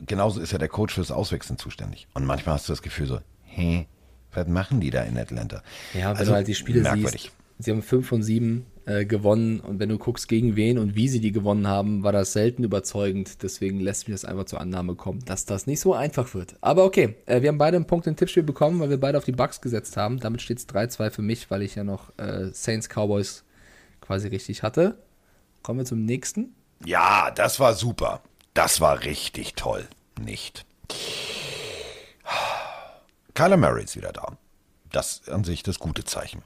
genauso 0.00 0.40
ist 0.40 0.52
ja 0.52 0.58
der 0.58 0.68
Coach 0.68 0.94
fürs 0.94 1.10
Auswechseln 1.10 1.58
zuständig. 1.58 2.08
Und 2.14 2.24
manchmal 2.24 2.56
hast 2.56 2.68
du 2.68 2.72
das 2.72 2.82
Gefühl 2.82 3.06
so, 3.06 3.20
hä, 3.44 3.86
was 4.32 4.48
machen 4.48 4.80
die 4.80 4.90
da 4.90 5.02
in 5.02 5.16
Atlanta? 5.16 5.62
Ja, 5.94 6.10
wenn 6.10 6.16
also, 6.16 6.32
du 6.32 6.36
halt 6.36 6.48
die 6.48 6.54
Spiele 6.54 6.82
merkwürdig. 6.82 7.22
siehst 7.22 7.32
Sie 7.58 7.70
haben 7.70 7.82
fünf 7.82 8.08
von 8.08 8.22
sieben 8.22 8.66
äh, 8.84 9.04
gewonnen 9.04 9.60
und 9.60 9.78
wenn 9.78 9.88
du 9.88 9.98
guckst, 9.98 10.28
gegen 10.28 10.56
wen 10.56 10.78
und 10.78 10.96
wie 10.96 11.08
sie 11.08 11.20
die 11.20 11.32
gewonnen 11.32 11.66
haben, 11.66 12.02
war 12.02 12.12
das 12.12 12.32
selten 12.32 12.64
überzeugend. 12.64 13.42
Deswegen 13.42 13.80
lässt 13.80 14.08
mich 14.08 14.14
das 14.14 14.24
einfach 14.24 14.44
zur 14.44 14.60
Annahme 14.60 14.94
kommen, 14.94 15.24
dass 15.24 15.44
das 15.44 15.66
nicht 15.66 15.80
so 15.80 15.94
einfach 15.94 16.34
wird. 16.34 16.56
Aber 16.60 16.84
okay, 16.84 17.14
äh, 17.26 17.42
wir 17.42 17.48
haben 17.48 17.58
beide 17.58 17.76
einen 17.76 17.86
Punkt 17.86 18.06
im 18.06 18.16
Tippspiel 18.16 18.42
bekommen, 18.42 18.80
weil 18.80 18.90
wir 18.90 18.98
beide 18.98 19.18
auf 19.18 19.24
die 19.24 19.32
Bugs 19.32 19.60
gesetzt 19.60 19.96
haben. 19.96 20.18
Damit 20.18 20.42
steht 20.42 20.58
es 20.58 20.68
3-2 20.68 21.10
für 21.10 21.22
mich, 21.22 21.50
weil 21.50 21.62
ich 21.62 21.74
ja 21.74 21.84
noch 21.84 22.16
äh, 22.18 22.50
Saints 22.52 22.88
Cowboys 22.88 23.44
quasi 24.00 24.28
richtig 24.28 24.62
hatte. 24.62 24.98
Kommen 25.62 25.78
wir 25.78 25.86
zum 25.86 26.04
nächsten. 26.04 26.54
Ja, 26.84 27.30
das 27.30 27.60
war 27.60 27.74
super. 27.74 28.22
Das 28.54 28.80
war 28.80 29.04
richtig 29.04 29.54
toll. 29.54 29.88
Nicht. 30.20 30.66
Kyler 33.34 33.56
Murray 33.56 33.84
ist 33.84 33.96
wieder 33.96 34.12
da. 34.12 34.36
Das 34.90 35.28
an 35.28 35.44
sich 35.44 35.62
das 35.62 35.78
gute 35.78 36.04
Zeichen. 36.04 36.42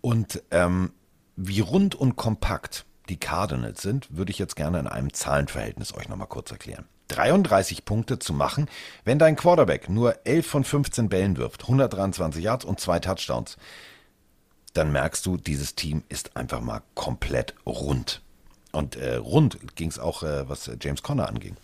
Und 0.00 0.42
ähm, 0.50 0.92
wie 1.38 1.60
rund 1.60 1.94
und 1.94 2.16
kompakt 2.16 2.84
die 3.08 3.16
Cardinals 3.16 3.80
sind, 3.80 4.08
würde 4.10 4.32
ich 4.32 4.38
jetzt 4.38 4.56
gerne 4.56 4.80
in 4.80 4.86
einem 4.88 5.12
Zahlenverhältnis 5.12 5.94
euch 5.94 6.08
nochmal 6.08 6.26
kurz 6.26 6.50
erklären. 6.50 6.84
33 7.08 7.84
Punkte 7.84 8.18
zu 8.18 8.34
machen, 8.34 8.66
wenn 9.04 9.18
dein 9.18 9.36
Quarterback 9.36 9.88
nur 9.88 10.26
11 10.26 10.46
von 10.46 10.64
15 10.64 11.08
Bällen 11.08 11.36
wirft, 11.36 11.62
123 11.62 12.42
Yards 12.42 12.64
und 12.64 12.80
zwei 12.80 12.98
Touchdowns, 12.98 13.56
dann 14.74 14.92
merkst 14.92 15.24
du, 15.24 15.36
dieses 15.36 15.74
Team 15.74 16.02
ist 16.08 16.36
einfach 16.36 16.60
mal 16.60 16.82
komplett 16.94 17.54
rund. 17.64 18.20
Und 18.72 18.96
äh, 18.96 19.14
rund 19.14 19.58
ging 19.76 19.88
es 19.88 19.98
auch, 19.98 20.22
äh, 20.22 20.48
was 20.48 20.70
James 20.80 21.02
Conner 21.02 21.28
anging. 21.28 21.56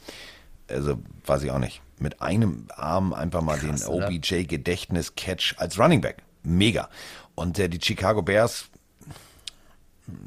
Also 0.68 0.98
weiß 1.26 1.42
ich 1.42 1.50
auch 1.50 1.58
nicht. 1.58 1.82
Mit 1.98 2.22
einem 2.22 2.68
Arm 2.74 3.12
einfach 3.12 3.42
mal 3.42 3.58
Krass, 3.58 3.82
den 3.82 3.88
OBJ-Gedächtnis-Catch 3.88 5.56
als 5.58 5.78
Running 5.78 6.00
Back. 6.00 6.22
Mega. 6.44 6.88
Und 7.34 7.58
äh, 7.58 7.68
die 7.68 7.80
Chicago 7.82 8.22
Bears, 8.22 8.70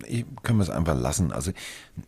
ich, 0.05 0.25
können 0.43 0.59
wir 0.59 0.63
es 0.63 0.69
einfach 0.69 0.95
lassen. 0.95 1.31
Also 1.31 1.51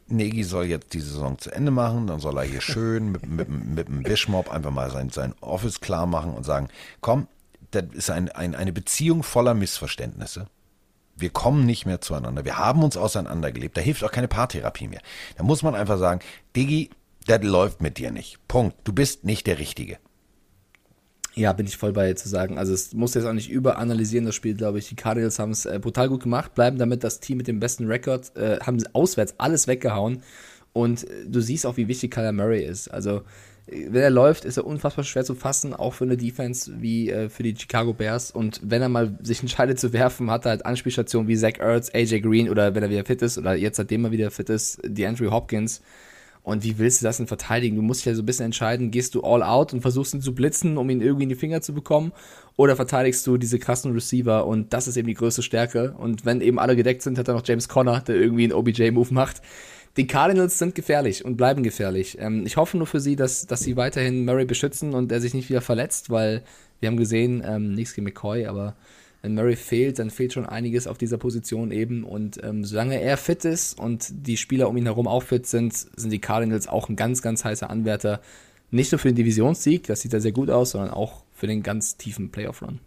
Negi 0.07 0.43
soll 0.43 0.65
jetzt 0.65 0.93
die 0.93 1.01
Saison 1.01 1.37
zu 1.37 1.51
Ende 1.51 1.71
machen, 1.71 2.07
dann 2.07 2.19
soll 2.19 2.37
er 2.37 2.43
hier 2.43 2.61
schön 2.61 3.11
mit, 3.11 3.27
mit, 3.27 3.49
mit 3.49 3.87
dem 3.87 4.05
Wischmob 4.05 4.51
einfach 4.51 4.71
mal 4.71 4.91
sein, 4.91 5.09
sein 5.09 5.33
Office 5.41 5.81
klar 5.81 6.05
machen 6.05 6.33
und 6.33 6.45
sagen, 6.45 6.69
komm, 7.01 7.27
das 7.71 7.85
ist 7.93 8.09
ein, 8.09 8.29
ein, 8.29 8.55
eine 8.55 8.73
Beziehung 8.73 9.23
voller 9.23 9.53
Missverständnisse. 9.53 10.47
Wir 11.15 11.29
kommen 11.29 11.65
nicht 11.65 11.85
mehr 11.85 12.01
zueinander. 12.01 12.45
Wir 12.45 12.57
haben 12.57 12.81
uns 12.81 12.95
auseinandergelebt. 12.95 13.75
Da 13.75 13.81
hilft 13.81 14.03
auch 14.03 14.11
keine 14.11 14.29
Paartherapie 14.29 14.87
mehr. 14.87 15.01
Da 15.37 15.43
muss 15.43 15.63
man 15.63 15.75
einfach 15.75 15.99
sagen, 15.99 16.21
Digi, 16.55 16.89
das 17.27 17.43
läuft 17.43 17.81
mit 17.81 17.97
dir 17.97 18.11
nicht. 18.11 18.39
Punkt. 18.47 18.77
Du 18.85 18.93
bist 18.93 19.25
nicht 19.25 19.45
der 19.45 19.59
Richtige. 19.59 19.99
Ja, 21.35 21.53
bin 21.53 21.67
ich 21.67 21.77
voll 21.77 21.93
bei 21.93 22.13
zu 22.13 22.27
sagen. 22.27 22.57
Also 22.57 22.73
es 22.73 22.93
muss 22.93 23.13
jetzt 23.13 23.25
auch 23.25 23.33
nicht 23.33 23.49
überanalysieren, 23.49 24.25
das 24.25 24.35
Spiel, 24.35 24.55
glaube 24.55 24.79
ich. 24.79 24.89
Die 24.89 24.95
Cardinals 24.95 25.39
haben 25.39 25.51
es 25.51 25.65
äh, 25.65 25.79
brutal 25.79 26.09
gut 26.09 26.23
gemacht, 26.23 26.55
bleiben 26.55 26.77
damit 26.77 27.03
das 27.03 27.19
Team 27.19 27.37
mit 27.37 27.47
dem 27.47 27.59
besten 27.59 27.85
Rekord, 27.85 28.35
äh, 28.35 28.59
haben 28.59 28.83
auswärts 28.93 29.35
alles 29.37 29.67
weggehauen. 29.67 30.23
Und 30.73 31.03
äh, 31.03 31.25
du 31.27 31.39
siehst 31.39 31.65
auch, 31.65 31.77
wie 31.77 31.87
wichtig 31.87 32.11
Kyler 32.11 32.31
Murray 32.31 32.63
ist. 32.63 32.89
Also 32.89 33.21
äh, 33.67 33.87
wenn 33.89 34.01
er 34.01 34.09
läuft, 34.09 34.43
ist 34.45 34.57
er 34.57 34.65
unfassbar 34.65 35.05
schwer 35.05 35.23
zu 35.23 35.35
fassen, 35.35 35.73
auch 35.73 35.93
für 35.93 36.03
eine 36.03 36.17
Defense 36.17 36.71
wie 36.81 37.09
äh, 37.09 37.29
für 37.29 37.43
die 37.43 37.55
Chicago 37.55 37.93
Bears. 37.93 38.31
Und 38.31 38.59
wenn 38.63 38.81
er 38.81 38.89
mal 38.89 39.17
sich 39.21 39.41
entscheidet 39.41 39.79
zu 39.79 39.93
werfen, 39.93 40.31
hat 40.31 40.45
er 40.45 40.51
halt 40.51 40.65
Anspielstationen 40.65 41.27
wie 41.27 41.37
Zach 41.37 41.59
Ertz, 41.59 41.91
AJ 41.93 42.21
Green 42.21 42.49
oder 42.49 42.75
wenn 42.75 42.83
er 42.83 42.89
wieder 42.89 43.05
fit 43.05 43.21
ist 43.21 43.37
oder 43.37 43.55
jetzt 43.55 43.77
seitdem 43.77 44.05
er 44.05 44.11
wieder 44.11 44.31
fit 44.31 44.49
ist, 44.49 44.79
die 44.83 45.05
Andrew 45.05 45.31
Hopkins. 45.31 45.81
Und 46.49 46.63
wie 46.63 46.77
willst 46.77 47.01
du 47.01 47.05
das 47.05 47.17
denn 47.17 47.27
verteidigen? 47.27 47.75
Du 47.75 47.81
musst 47.81 48.01
dich 48.01 48.07
ja 48.07 48.15
so 48.15 48.23
ein 48.23 48.25
bisschen 48.25 48.45
entscheiden, 48.45 48.91
gehst 48.91 49.15
du 49.15 49.21
all 49.21 49.43
out 49.43 49.73
und 49.73 49.81
versuchst 49.81 50.13
ihn 50.13 50.21
zu 50.21 50.33
blitzen, 50.33 50.77
um 50.77 50.89
ihn 50.89 51.01
irgendwie 51.01 51.23
in 51.23 51.29
die 51.29 51.35
Finger 51.35 51.61
zu 51.61 51.73
bekommen, 51.73 52.11
oder 52.55 52.75
verteidigst 52.75 53.25
du 53.25 53.37
diese 53.37 53.59
krassen 53.59 53.93
Receiver 53.93 54.45
und 54.45 54.73
das 54.73 54.87
ist 54.87 54.97
eben 54.97 55.07
die 55.07 55.13
größte 55.13 55.43
Stärke. 55.43 55.93
Und 55.97 56.25
wenn 56.25 56.41
eben 56.41 56.59
alle 56.59 56.75
gedeckt 56.75 57.03
sind, 57.03 57.17
hat 57.17 57.27
er 57.27 57.35
noch 57.35 57.45
James 57.45 57.69
Conner, 57.69 58.01
der 58.01 58.15
irgendwie 58.15 58.43
einen 58.43 58.53
OBJ-Move 58.53 59.13
macht. 59.13 59.41
Die 59.95 60.07
Cardinals 60.07 60.57
sind 60.57 60.75
gefährlich 60.75 61.23
und 61.23 61.37
bleiben 61.37 61.63
gefährlich. 61.63 62.17
Ähm, 62.19 62.45
ich 62.45 62.57
hoffe 62.57 62.77
nur 62.77 62.87
für 62.87 62.99
sie, 62.99 63.15
dass, 63.15 63.47
dass 63.47 63.61
sie 63.61 63.77
weiterhin 63.77 64.25
Murray 64.25 64.45
beschützen 64.45 64.93
und 64.93 65.11
er 65.11 65.21
sich 65.21 65.33
nicht 65.33 65.49
wieder 65.49 65.61
verletzt, 65.61 66.09
weil 66.09 66.43
wir 66.79 66.87
haben 66.87 66.97
gesehen, 66.97 67.43
ähm, 67.45 67.73
nichts 67.73 67.93
gegen 67.93 68.05
McCoy, 68.05 68.45
aber 68.45 68.75
wenn 69.21 69.35
Murray 69.35 69.55
fehlt, 69.55 69.99
dann 69.99 70.09
fehlt 70.09 70.33
schon 70.33 70.45
einiges 70.45 70.87
auf 70.87 70.97
dieser 70.97 71.17
Position 71.17 71.71
eben. 71.71 72.03
Und 72.03 72.41
ähm, 72.43 72.63
solange 72.63 73.01
er 73.01 73.17
fit 73.17 73.43
ist 73.45 73.77
und 73.77 74.07
die 74.11 74.37
Spieler 74.37 74.69
um 74.69 74.77
ihn 74.77 74.85
herum 74.85 75.07
auch 75.07 75.23
fit 75.23 75.45
sind, 75.45 75.73
sind 75.73 76.09
die 76.09 76.19
Cardinals 76.19 76.67
auch 76.67 76.89
ein 76.89 76.95
ganz, 76.95 77.21
ganz 77.21 77.43
heißer 77.43 77.69
Anwärter. 77.69 78.21
Nicht 78.71 78.91
nur 78.91 78.99
für 78.99 79.09
den 79.09 79.15
Divisionssieg, 79.15 79.87
das 79.87 80.01
sieht 80.01 80.13
ja 80.13 80.19
sehr 80.19 80.31
gut 80.31 80.49
aus, 80.49 80.71
sondern 80.71 80.91
auch 80.91 81.23
für 81.33 81.47
den 81.47 81.63
ganz 81.63 81.97
tiefen 81.97 82.31
Playoff-Run. 82.31 82.79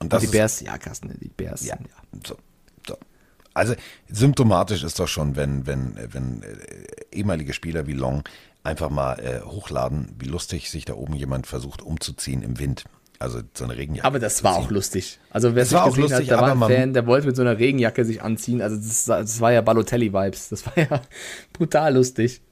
Und, 0.00 0.12
und, 0.12 0.22
die 0.22 0.26
Bears, 0.26 0.60
ja, 0.60 0.76
Carsten, 0.76 1.16
die 1.20 1.28
Bears. 1.28 1.64
Ja, 1.64 1.76
ja. 1.76 2.20
So, 2.26 2.36
so. 2.86 2.96
Also 3.52 3.74
symptomatisch 4.08 4.82
ist 4.82 4.98
doch 4.98 5.08
schon, 5.08 5.36
wenn, 5.36 5.66
wenn, 5.66 5.96
wenn 6.12 6.42
äh, 6.42 6.56
ehemalige 7.12 7.52
Spieler 7.52 7.86
wie 7.86 7.92
Long 7.92 8.24
einfach 8.64 8.90
mal 8.90 9.20
äh, 9.20 9.40
hochladen, 9.42 10.14
wie 10.18 10.26
lustig 10.26 10.70
sich 10.70 10.84
da 10.84 10.94
oben 10.94 11.14
jemand 11.14 11.46
versucht 11.46 11.80
umzuziehen 11.82 12.42
im 12.42 12.58
Wind. 12.58 12.84
Also 13.24 13.40
so 13.54 13.64
eine 13.64 13.76
Regenjacke. 13.76 14.06
Aber 14.06 14.18
das 14.18 14.44
war 14.44 14.56
auch 14.56 14.70
lustig. 14.70 15.18
Also 15.30 15.54
wer 15.54 15.62
es 15.62 15.72
war 15.72 15.84
auch 15.84 15.96
lustig, 15.96 16.30
hat, 16.30 16.38
da 16.38 16.40
war 16.42 16.52
ein 16.52 16.60
Fan, 16.60 16.92
der 16.92 17.06
wollte 17.06 17.26
mit 17.26 17.36
so 17.36 17.42
einer 17.42 17.58
Regenjacke 17.58 18.04
sich 18.04 18.22
anziehen. 18.22 18.60
Also 18.60 18.76
das, 18.76 19.06
das 19.06 19.40
war 19.40 19.52
ja 19.52 19.62
Balotelli-Vibes. 19.62 20.50
Das 20.50 20.66
war 20.66 20.78
ja 20.78 21.00
brutal 21.54 21.94
lustig. 21.94 22.42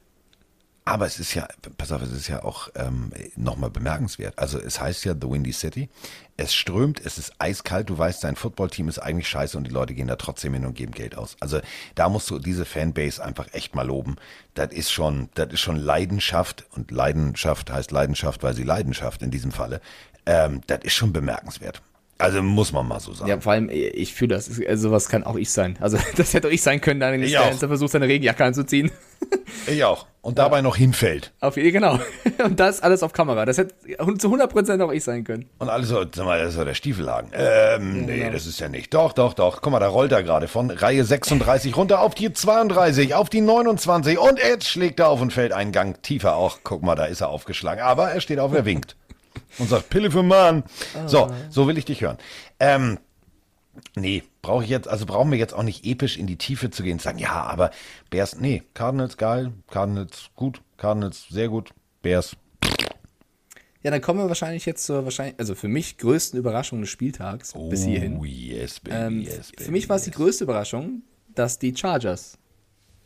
Aber 0.85 1.06
es 1.06 1.20
ist 1.20 1.35
ja, 1.35 1.46
pass 1.78 1.92
auf, 1.92 2.02
es 2.02 2.11
ist 2.11 2.26
ja 2.26 2.42
auch 2.42 2.68
ähm, 2.74 3.12
nochmal 3.37 3.70
bemerkenswert. 3.70 4.37
Also 4.37 4.58
es 4.58 4.80
heißt 4.80 5.04
ja 5.04 5.14
The 5.14 5.30
Windy 5.30 5.52
City. 5.52 5.88
Es 6.37 6.54
strömt, 6.54 7.00
es 7.04 7.18
ist 7.18 7.35
eiskalt. 7.38 7.88
Du 7.88 7.96
weißt, 7.96 8.24
dein 8.24 8.35
Footballteam 8.35 8.88
ist 8.88 8.98
eigentlich 8.98 9.28
scheiße 9.28 9.56
und 9.56 9.64
die 9.64 9.70
Leute 9.70 9.94
gehen 9.94 10.08
da 10.08 10.16
trotzdem 10.16 10.54
hin 10.54 10.66
und 10.66 10.74
geben 10.74 10.90
Geld 10.90 11.16
aus. 11.16 11.37
Also 11.38 11.61
da 11.94 12.08
musst 12.08 12.28
du 12.30 12.40
diese 12.40 12.64
Fanbase 12.64 13.22
einfach 13.22 13.46
echt 13.52 13.76
mal 13.76 13.87
loben. 13.87 14.16
Das 14.54 14.72
ist 14.72 14.90
schon, 14.90 15.28
das 15.35 15.52
ist 15.52 15.61
schon 15.61 15.76
Leidenschaft 15.76 16.64
und 16.72 16.90
Leidenschaft 16.90 17.70
heißt 17.70 17.92
Leidenschaft, 17.92 18.42
weil 18.42 18.54
sie 18.54 18.64
Leidenschaft 18.64 19.22
in 19.22 19.30
diesem 19.30 19.52
Falle. 19.52 19.80
Ähm, 20.26 20.61
das 20.66 20.80
ist 20.85 20.94
schon 20.94 21.12
bemerkenswert. 21.12 21.82
Also 22.22 22.40
muss 22.40 22.72
man 22.72 22.87
mal 22.87 23.00
so 23.00 23.12
sagen. 23.12 23.28
Ja, 23.28 23.40
vor 23.40 23.52
allem, 23.52 23.68
ich 23.68 24.14
fühle 24.14 24.37
das, 24.37 24.48
also 24.68 24.88
sowas 24.88 25.08
kann 25.08 25.24
auch 25.24 25.35
ich 25.35 25.50
sein. 25.50 25.76
Also 25.80 25.98
das 26.16 26.35
hätte 26.35 26.48
auch 26.48 26.52
ich 26.52 26.62
sein 26.62 26.80
können, 26.80 27.00
da 27.00 27.11
nicht 27.11 27.35
der 27.35 27.54
versucht, 27.56 27.90
seine 27.90 28.06
Regenjacke 28.06 28.44
anzuziehen. 28.44 28.90
Ich 29.66 29.85
auch. 29.85 30.06
Und 30.22 30.38
dabei 30.38 30.56
ja. 30.56 30.62
noch 30.62 30.76
hinfällt. 30.76 31.32
Auf, 31.40 31.54
genau. 31.54 31.98
Und 32.44 32.58
das 32.58 32.80
alles 32.80 33.02
auf 33.04 33.12
Kamera. 33.12 33.44
Das 33.44 33.58
hätte 33.58 33.74
zu 34.18 34.35
100% 34.35 34.82
auch 34.82 34.90
ich 34.90 35.04
sein 35.04 35.22
können. 35.22 35.48
Und 35.58 35.68
alles 35.68 35.88
sag 35.88 36.16
mal, 36.16 36.38
das 36.38 36.50
ist 36.50 36.58
doch 36.58 36.64
der 36.64 36.74
Stiefelhagen. 36.74 37.30
Ähm, 37.32 38.06
nee, 38.06 38.18
genau. 38.18 38.32
das 38.32 38.46
ist 38.46 38.58
ja 38.58 38.68
nicht. 38.68 38.92
Doch, 38.92 39.12
doch, 39.12 39.35
doch. 39.35 39.62
Guck 39.62 39.72
mal, 39.72 39.78
da 39.78 39.88
rollt 39.88 40.11
er 40.11 40.22
gerade 40.22 40.48
von 40.48 40.70
Reihe 40.70 41.04
36 41.04 41.76
runter 41.76 42.00
auf 42.00 42.14
die 42.14 42.32
32, 42.32 43.14
auf 43.14 43.30
die 43.30 43.40
29 43.40 44.18
und 44.18 44.38
jetzt 44.38 44.68
schlägt 44.68 44.98
er 45.00 45.08
auf 45.08 45.20
und 45.20 45.32
fällt 45.32 45.52
einen 45.52 45.70
Gang 45.70 46.02
tiefer 46.02 46.35
auch. 46.35 46.59
Guck 46.64 46.82
mal, 46.82 46.97
da 46.97 47.05
ist 47.05 47.20
er 47.20 47.28
aufgeschlagen. 47.28 47.82
Aber 47.82 48.11
er 48.11 48.20
steht 48.20 48.40
auf, 48.40 48.53
er 48.53 48.64
winkt 48.64 48.97
und 49.59 49.68
sagt, 49.68 49.90
Pille 49.90 50.11
für 50.11 50.22
Mann. 50.22 50.64
Oh. 50.94 51.09
So, 51.09 51.30
so 51.50 51.68
will 51.68 51.78
ich 51.78 51.84
dich 51.84 52.00
hören. 52.00 52.18
Ähm, 52.61 52.98
nee, 53.94 54.22
brauche 54.42 54.64
ich 54.64 54.70
jetzt, 54.70 54.88
also 54.88 55.07
brauchen 55.07 55.30
wir 55.30 55.38
jetzt 55.38 55.55
auch 55.55 55.62
nicht 55.62 55.84
episch 55.84 56.16
in 56.16 56.26
die 56.26 56.36
Tiefe 56.36 56.70
zu 56.70 56.82
gehen 56.82 56.94
und 56.94 57.03
sagen, 57.03 57.18
ja, 57.18 57.32
aber 57.32 57.70
Bears, 58.11 58.38
nee, 58.38 58.62
Cardinals 58.74 59.16
geil, 59.16 59.53
Cardinals 59.70 60.30
gut, 60.34 60.61
Cardinals 60.76 61.26
sehr 61.28 61.48
gut, 61.48 61.72
Bears. 62.03 62.36
Ja, 63.82 63.90
dann 63.90 64.00
kommen 64.00 64.20
wir 64.20 64.28
wahrscheinlich 64.28 64.64
jetzt 64.64 64.84
zur 64.84 65.05
wahrscheinlich, 65.05 65.38
also 65.38 65.57
für 65.57 65.68
mich 65.68 65.98
größten 65.98 66.38
Überraschung 66.38 66.80
des 66.80 66.90
Spieltags 66.90 67.55
oh, 67.57 67.68
bis 67.68 67.84
hierhin. 67.84 68.22
Yes, 68.22 68.78
baby, 68.78 68.96
ähm, 68.96 69.20
yes, 69.22 69.50
baby, 69.50 69.64
für 69.64 69.72
mich 69.72 69.88
war 69.88 69.96
es 69.96 70.07
yes. 70.07 70.12
die 70.12 70.16
größte 70.16 70.44
Überraschung, 70.44 71.03
dass 71.34 71.59
die 71.59 71.74
Chargers. 71.76 72.38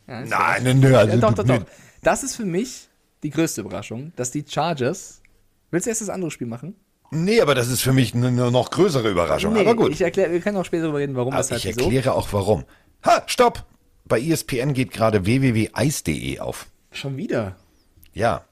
Ja, 0.06 0.20
nein, 0.20 0.64
nein, 0.64 0.80
nein, 0.80 0.94
also 0.94 1.14
ja, 1.14 1.16
doch, 1.16 1.34
doch, 1.34 1.44
doch. 1.44 1.64
Das 2.02 2.22
ist 2.22 2.36
für 2.36 2.44
mich 2.44 2.88
die 3.22 3.30
größte 3.30 3.62
Überraschung, 3.62 4.12
dass 4.16 4.30
die 4.30 4.44
Chargers. 4.46 5.22
Willst 5.76 5.84
du 5.84 5.90
erst 5.90 6.00
das 6.00 6.08
andere 6.08 6.30
Spiel 6.30 6.46
machen? 6.46 6.74
Nee, 7.10 7.42
aber 7.42 7.54
das 7.54 7.68
ist 7.68 7.82
für 7.82 7.92
mich 7.92 8.14
eine 8.14 8.30
noch 8.30 8.70
größere 8.70 9.10
Überraschung. 9.10 9.54
aber 9.58 9.74
gut. 9.74 9.92
Ich 9.92 10.00
erkläre, 10.00 10.32
wir 10.32 10.40
können 10.40 10.56
auch 10.56 10.64
später 10.64 10.84
darüber 10.84 11.00
reden, 11.00 11.14
warum 11.16 11.34
Aber 11.34 11.42
das 11.42 11.50
halt 11.50 11.66
ich 11.66 11.74
so. 11.74 11.82
erkläre 11.82 12.14
auch 12.14 12.32
warum. 12.32 12.64
Ha, 13.04 13.22
stopp! 13.26 13.62
Bei 14.06 14.18
ESPN 14.18 14.72
geht 14.72 14.90
gerade 14.90 15.26
www.eis.de 15.26 16.38
auf. 16.40 16.68
Schon 16.92 17.18
wieder. 17.18 17.56
Ja. 18.14 18.46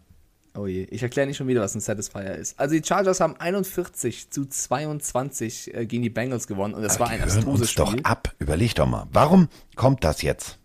Oh 0.54 0.66
je, 0.66 0.82
ich 0.90 1.02
erkläre 1.02 1.26
nicht 1.26 1.38
schon 1.38 1.48
wieder, 1.48 1.62
was 1.62 1.74
ein 1.74 1.80
Satisfier 1.80 2.34
ist. 2.34 2.60
Also 2.60 2.74
die 2.74 2.84
Chargers 2.86 3.20
haben 3.20 3.36
41 3.40 4.28
zu 4.28 4.44
22 4.44 5.72
äh, 5.74 5.86
gegen 5.86 6.02
die 6.02 6.10
Bengals 6.10 6.46
gewonnen 6.46 6.74
und 6.74 6.82
das 6.82 7.00
war 7.00 7.06
die 7.06 7.14
ein 7.14 7.20
hören 7.20 7.30
abstruses 7.38 7.68
uns 7.68 7.74
doch 7.74 7.92
Spiel. 7.92 8.02
ab. 8.04 8.34
Überleg 8.38 8.74
doch 8.74 8.86
mal. 8.86 9.06
Warum 9.10 9.48
kommt 9.76 10.04
das 10.04 10.20
jetzt? 10.20 10.58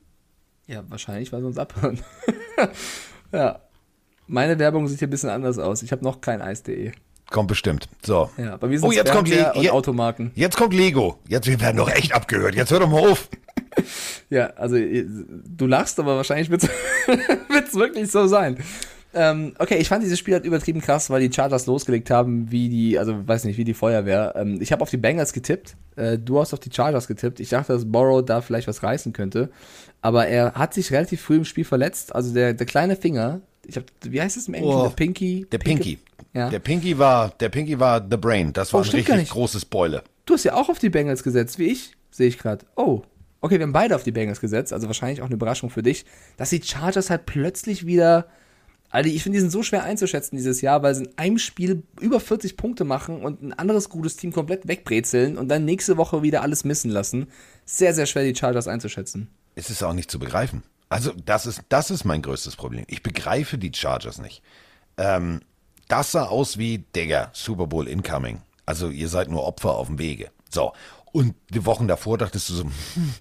Ja, 0.67 0.83
wahrscheinlich, 0.89 1.31
weil 1.31 1.39
sie 1.39 1.47
uns 1.47 1.57
abhören. 1.57 2.01
ja. 3.31 3.61
Meine 4.29 4.57
Werbung 4.59 4.87
sieht 4.87 4.99
hier 4.99 5.07
ein 5.07 5.11
bisschen 5.11 5.29
anders 5.29 5.57
aus. 5.57 5.81
Ich 5.83 5.91
habe 5.91 6.03
noch 6.03 6.21
kein 6.21 6.41
Eis.de. 6.41 6.91
Kommt 7.31 7.47
bestimmt. 7.47 7.89
So. 8.03 8.29
Ja, 8.37 8.53
aber 8.53 8.69
wir 8.69 8.79
sind 8.79 8.87
Oh, 8.87 8.91
jetzt 8.91 9.11
kommt, 9.11 9.27
Le 9.29 9.51
und 9.53 9.61
je- 9.61 9.69
Automarken. 9.71 10.31
jetzt 10.35 10.55
kommt 10.57 10.73
Lego. 10.73 11.19
Jetzt 11.27 11.47
wir 11.47 11.59
werden 11.61 11.77
doch 11.77 11.89
echt 11.91 12.13
abgehört. 12.13 12.55
Jetzt 12.55 12.71
hör 12.71 12.79
doch 12.79 12.89
mal 12.89 13.09
auf. 13.11 13.27
Ja, 14.29 14.47
also 14.57 14.77
du 14.77 15.65
lachst, 15.67 15.99
aber 15.99 16.15
wahrscheinlich 16.17 16.49
wird 16.49 16.63
es 16.63 16.69
wirklich 17.75 18.11
so 18.11 18.27
sein. 18.27 18.57
Ähm, 19.13 19.53
okay, 19.57 19.77
ich 19.77 19.87
fand 19.87 20.03
dieses 20.03 20.19
Spiel 20.19 20.35
halt 20.35 20.45
übertrieben 20.45 20.81
krass, 20.81 21.09
weil 21.09 21.27
die 21.27 21.33
Chargers 21.33 21.65
losgelegt 21.65 22.11
haben, 22.11 22.51
wie 22.51 22.69
die, 22.69 22.99
also 22.99 23.27
weiß 23.27 23.45
nicht, 23.45 23.57
wie 23.57 23.63
die 23.63 23.73
Feuerwehr. 23.73 24.33
Ähm, 24.35 24.59
ich 24.61 24.71
habe 24.71 24.81
auf 24.83 24.89
die 24.89 24.97
Bengals 24.97 25.33
getippt, 25.33 25.75
äh, 25.95 26.17
du 26.19 26.39
hast 26.39 26.53
auf 26.53 26.59
die 26.59 26.71
Chargers 26.71 27.07
getippt. 27.07 27.39
Ich 27.39 27.49
dachte, 27.49 27.73
dass 27.73 27.91
Borrow 27.91 28.23
da 28.23 28.41
vielleicht 28.41 28.67
was 28.67 28.83
reißen 28.83 29.13
könnte, 29.13 29.49
aber 30.01 30.27
er 30.27 30.53
hat 30.53 30.73
sich 30.75 30.91
relativ 30.91 31.21
früh 31.21 31.37
im 31.37 31.45
Spiel 31.45 31.65
verletzt. 31.65 32.13
Also 32.13 32.33
der, 32.33 32.53
der 32.53 32.67
kleine 32.67 32.95
Finger, 32.95 33.41
ich 33.69 33.75
hab, 33.77 33.85
wie 34.03 34.21
heißt 34.21 34.37
es 34.37 34.47
im 34.47 34.53
Englischen? 34.55 34.77
Oh, 34.79 34.83
der 34.83 34.95
Pinky? 34.95 35.47
Der 35.51 35.57
Pinky. 35.59 35.99
Ja. 36.33 36.49
Der 36.49 36.59
Pinky 36.59 36.97
war, 36.97 37.29
der 37.39 37.49
Pinky 37.49 37.79
war 37.79 38.05
the 38.09 38.17
brain. 38.17 38.53
Das 38.53 38.73
war 38.73 38.81
Oh, 38.81 38.83
ein 38.83 38.89
richtig 38.89 39.29
großes 39.29 39.65
Beule. 39.65 40.03
Du 40.25 40.33
hast 40.33 40.43
ja 40.43 40.53
auch 40.53 40.69
auf 40.69 40.79
die 40.79 40.89
Bengals 40.89 41.23
gesetzt, 41.23 41.57
wie 41.57 41.65
ich, 41.67 41.93
sehe 42.11 42.27
ich 42.27 42.37
gerade. 42.37 42.65
Oh, 42.75 43.01
okay, 43.41 43.57
wir 43.57 43.63
haben 43.63 43.73
beide 43.73 43.95
auf 43.95 44.03
die 44.03 44.11
Bengals 44.11 44.39
gesetzt, 44.41 44.73
also 44.73 44.87
wahrscheinlich 44.87 45.21
auch 45.21 45.25
eine 45.25 45.35
Überraschung 45.35 45.69
für 45.69 45.81
dich, 45.83 46.05
dass 46.37 46.49
die 46.51 46.61
Chargers 46.61 47.09
halt 47.09 47.25
plötzlich 47.25 47.85
wieder. 47.85 48.27
Alter, 48.91 49.09
ich 49.09 49.21
finde, 49.21 49.37
die 49.37 49.41
sind 49.41 49.51
so 49.51 49.61
schwer 49.61 49.83
einzuschätzen 49.83 50.35
dieses 50.35 50.61
Jahr, 50.61 50.81
weil 50.81 50.95
sie 50.95 51.03
in 51.03 51.17
einem 51.17 51.37
Spiel 51.37 51.83
über 52.01 52.19
40 52.19 52.57
Punkte 52.57 52.85
machen 52.85 53.21
und 53.21 53.41
ein 53.43 53.53
anderes 53.53 53.89
gutes 53.89 54.15
Team 54.17 54.31
komplett 54.31 54.67
wegbrezeln 54.67 55.37
und 55.37 55.47
dann 55.47 55.63
nächste 55.63 55.97
Woche 55.97 56.23
wieder 56.23 56.41
alles 56.41 56.63
missen 56.63 56.89
lassen. 56.89 57.27
Sehr, 57.65 57.93
sehr 57.93 58.07
schwer, 58.07 58.23
die 58.23 58.35
Chargers 58.35 58.67
einzuschätzen. 58.67 59.29
Es 59.53 59.69
ist 59.69 59.83
auch 59.83 59.93
nicht 59.93 60.09
zu 60.09 60.17
begreifen. 60.17 60.63
Also, 60.89 61.13
das 61.25 61.45
ist, 61.45 61.61
das 61.69 61.91
ist 61.91 62.03
mein 62.03 62.21
größtes 62.21 62.55
Problem. 62.55 62.83
Ich 62.87 63.03
begreife 63.03 63.57
die 63.57 63.71
Chargers 63.73 64.19
nicht. 64.19 64.41
Ähm, 64.97 65.41
das 65.87 66.11
sah 66.11 66.25
aus 66.25 66.57
wie, 66.57 66.79
Digga, 66.95 67.29
Super 67.33 67.67
Bowl 67.67 67.87
incoming. 67.87 68.41
Also, 68.65 68.89
ihr 68.89 69.07
seid 69.07 69.29
nur 69.29 69.45
Opfer 69.45 69.75
auf 69.75 69.87
dem 69.87 69.99
Wege. 69.99 70.31
So. 70.49 70.73
Und 71.11 71.35
die 71.49 71.65
Wochen 71.65 71.87
davor 71.87 72.17
dachtest 72.17 72.49
du 72.49 72.53
so, 72.53 72.63
hm, 72.63 73.13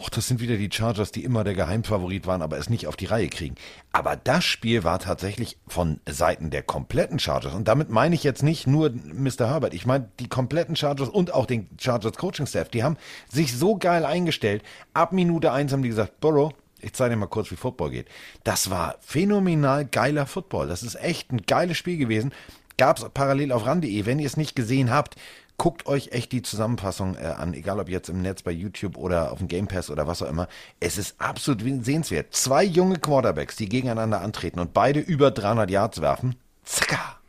ach, 0.00 0.08
das 0.10 0.26
sind 0.26 0.40
wieder 0.40 0.56
die 0.56 0.70
Chargers, 0.72 1.12
die 1.12 1.24
immer 1.24 1.44
der 1.44 1.54
Geheimfavorit 1.54 2.26
waren, 2.26 2.42
aber 2.42 2.58
es 2.58 2.68
nicht 2.68 2.86
auf 2.86 2.96
die 2.96 3.06
Reihe 3.06 3.28
kriegen. 3.28 3.54
Aber 3.92 4.16
das 4.16 4.44
Spiel 4.44 4.84
war 4.84 4.98
tatsächlich 4.98 5.58
von 5.68 6.00
Seiten 6.08 6.50
der 6.50 6.62
kompletten 6.62 7.18
Chargers. 7.18 7.54
Und 7.54 7.68
damit 7.68 7.90
meine 7.90 8.14
ich 8.14 8.24
jetzt 8.24 8.42
nicht 8.42 8.66
nur 8.66 8.90
Mr. 8.90 9.48
Herbert. 9.48 9.74
Ich 9.74 9.86
meine 9.86 10.08
die 10.18 10.28
kompletten 10.28 10.76
Chargers 10.76 11.08
und 11.08 11.32
auch 11.34 11.46
den 11.46 11.68
Chargers 11.78 12.16
Coaching 12.16 12.46
Staff. 12.46 12.68
Die 12.68 12.82
haben 12.82 12.96
sich 13.28 13.56
so 13.56 13.76
geil 13.76 14.04
eingestellt. 14.04 14.62
Ab 14.94 15.12
Minute 15.12 15.52
eins 15.52 15.72
haben 15.72 15.82
die 15.82 15.90
gesagt, 15.90 16.20
Burrow, 16.20 16.52
ich 16.82 16.92
zeige 16.92 17.14
dir 17.14 17.16
mal 17.16 17.26
kurz, 17.26 17.50
wie 17.50 17.56
Football 17.56 17.90
geht. 17.90 18.08
Das 18.44 18.70
war 18.70 18.96
phänomenal 19.00 19.84
geiler 19.84 20.26
Football. 20.26 20.68
Das 20.68 20.82
ist 20.82 20.96
echt 20.96 21.32
ein 21.32 21.42
geiles 21.46 21.76
Spiel 21.76 21.96
gewesen. 21.96 22.32
Gab 22.76 22.98
es 22.98 23.08
parallel 23.08 23.52
auf 23.52 23.66
ran.de. 23.66 24.06
Wenn 24.06 24.18
ihr 24.18 24.26
es 24.26 24.36
nicht 24.36 24.56
gesehen 24.56 24.90
habt, 24.90 25.16
guckt 25.58 25.86
euch 25.86 26.08
echt 26.12 26.32
die 26.32 26.42
Zusammenfassung 26.42 27.16
äh, 27.16 27.26
an, 27.26 27.54
egal 27.54 27.78
ob 27.78 27.88
jetzt 27.88 28.08
im 28.08 28.22
Netz 28.22 28.42
bei 28.42 28.50
YouTube 28.50 28.96
oder 28.96 29.32
auf 29.32 29.38
dem 29.38 29.48
Game 29.48 29.68
Pass 29.68 29.90
oder 29.90 30.06
was 30.06 30.22
auch 30.22 30.28
immer. 30.28 30.48
Es 30.80 30.98
ist 30.98 31.20
absolut 31.20 31.62
sehenswert. 31.84 32.34
Zwei 32.34 32.64
junge 32.64 32.98
Quarterbacks, 32.98 33.56
die 33.56 33.68
gegeneinander 33.68 34.20
antreten 34.20 34.58
und 34.58 34.72
beide 34.72 35.00
über 35.00 35.30
300 35.30 35.70
Yards 35.70 36.00
werfen. 36.00 36.36
Zacka! 36.64 37.21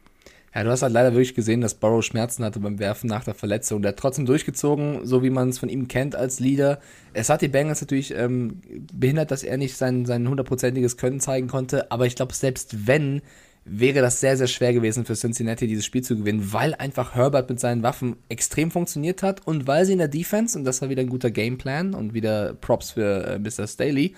Ja, 0.56 0.64
du 0.64 0.70
hast 0.70 0.84
halt 0.84 0.94
leider 0.94 1.14
wirklich 1.14 1.34
gesehen, 1.34 1.62
dass 1.62 1.74
Burrow 1.74 2.04
Schmerzen 2.04 2.44
hatte 2.44 2.60
beim 2.60 2.78
Werfen 2.78 3.08
nach 3.08 3.24
der 3.24 3.34
Verletzung. 3.34 3.82
Der 3.82 3.90
hat 3.90 3.98
trotzdem 3.98 4.28
durchgezogen, 4.28 5.06
so 5.06 5.24
wie 5.24 5.32
man 5.32 5.50
es 5.50 5.58
von 5.58 5.70
ihm 5.70 5.88
kennt 5.88 6.16
als 6.16 6.40
Leader. 6.40 6.80
Es 7.14 7.30
hat 7.30 7.42
die 7.42 7.48
Bengals 7.48 7.82
natürlich 7.82 8.14
ähm, 8.16 8.62
behindert, 8.94 9.32
dass 9.32 9.42
er 9.42 9.58
nicht 9.58 9.76
sein, 9.76 10.06
sein 10.06 10.28
hundertprozentiges 10.30 10.98
Können 10.98 11.20
zeigen 11.20 11.48
konnte. 11.48 11.92
Aber 11.92 12.06
ich 12.06 12.16
glaube, 12.16 12.36
selbst 12.36 12.88
wenn, 12.88 13.24
wäre 13.66 14.02
das 14.02 14.20
sehr, 14.20 14.38
sehr 14.38 14.46
schwer 14.46 14.74
gewesen 14.74 15.06
für 15.06 15.16
Cincinnati, 15.16 15.66
dieses 15.66 15.86
Spiel 15.86 16.04
zu 16.04 16.18
gewinnen, 16.18 16.54
weil 16.54 16.76
einfach 16.76 17.16
Herbert 17.16 17.50
mit 17.50 17.60
seinen 17.60 17.82
Waffen 17.82 18.18
extrem 18.30 18.70
funktioniert 18.70 19.24
hat 19.24 19.48
und 19.48 19.66
weil 19.66 19.86
sie 19.86 19.94
in 19.94 20.00
der 20.00 20.08
Defense, 20.08 20.56
und 20.58 20.66
das 20.66 20.84
war 20.84 20.90
wieder 20.90 21.02
ein 21.02 21.10
guter 21.10 21.32
Gameplan 21.32 21.96
und 21.96 22.14
wieder 22.14 22.54
Props 22.54 22.92
für 22.92 23.26
äh, 23.26 23.40
Mr. 23.40 23.66
Staley, 23.66 24.14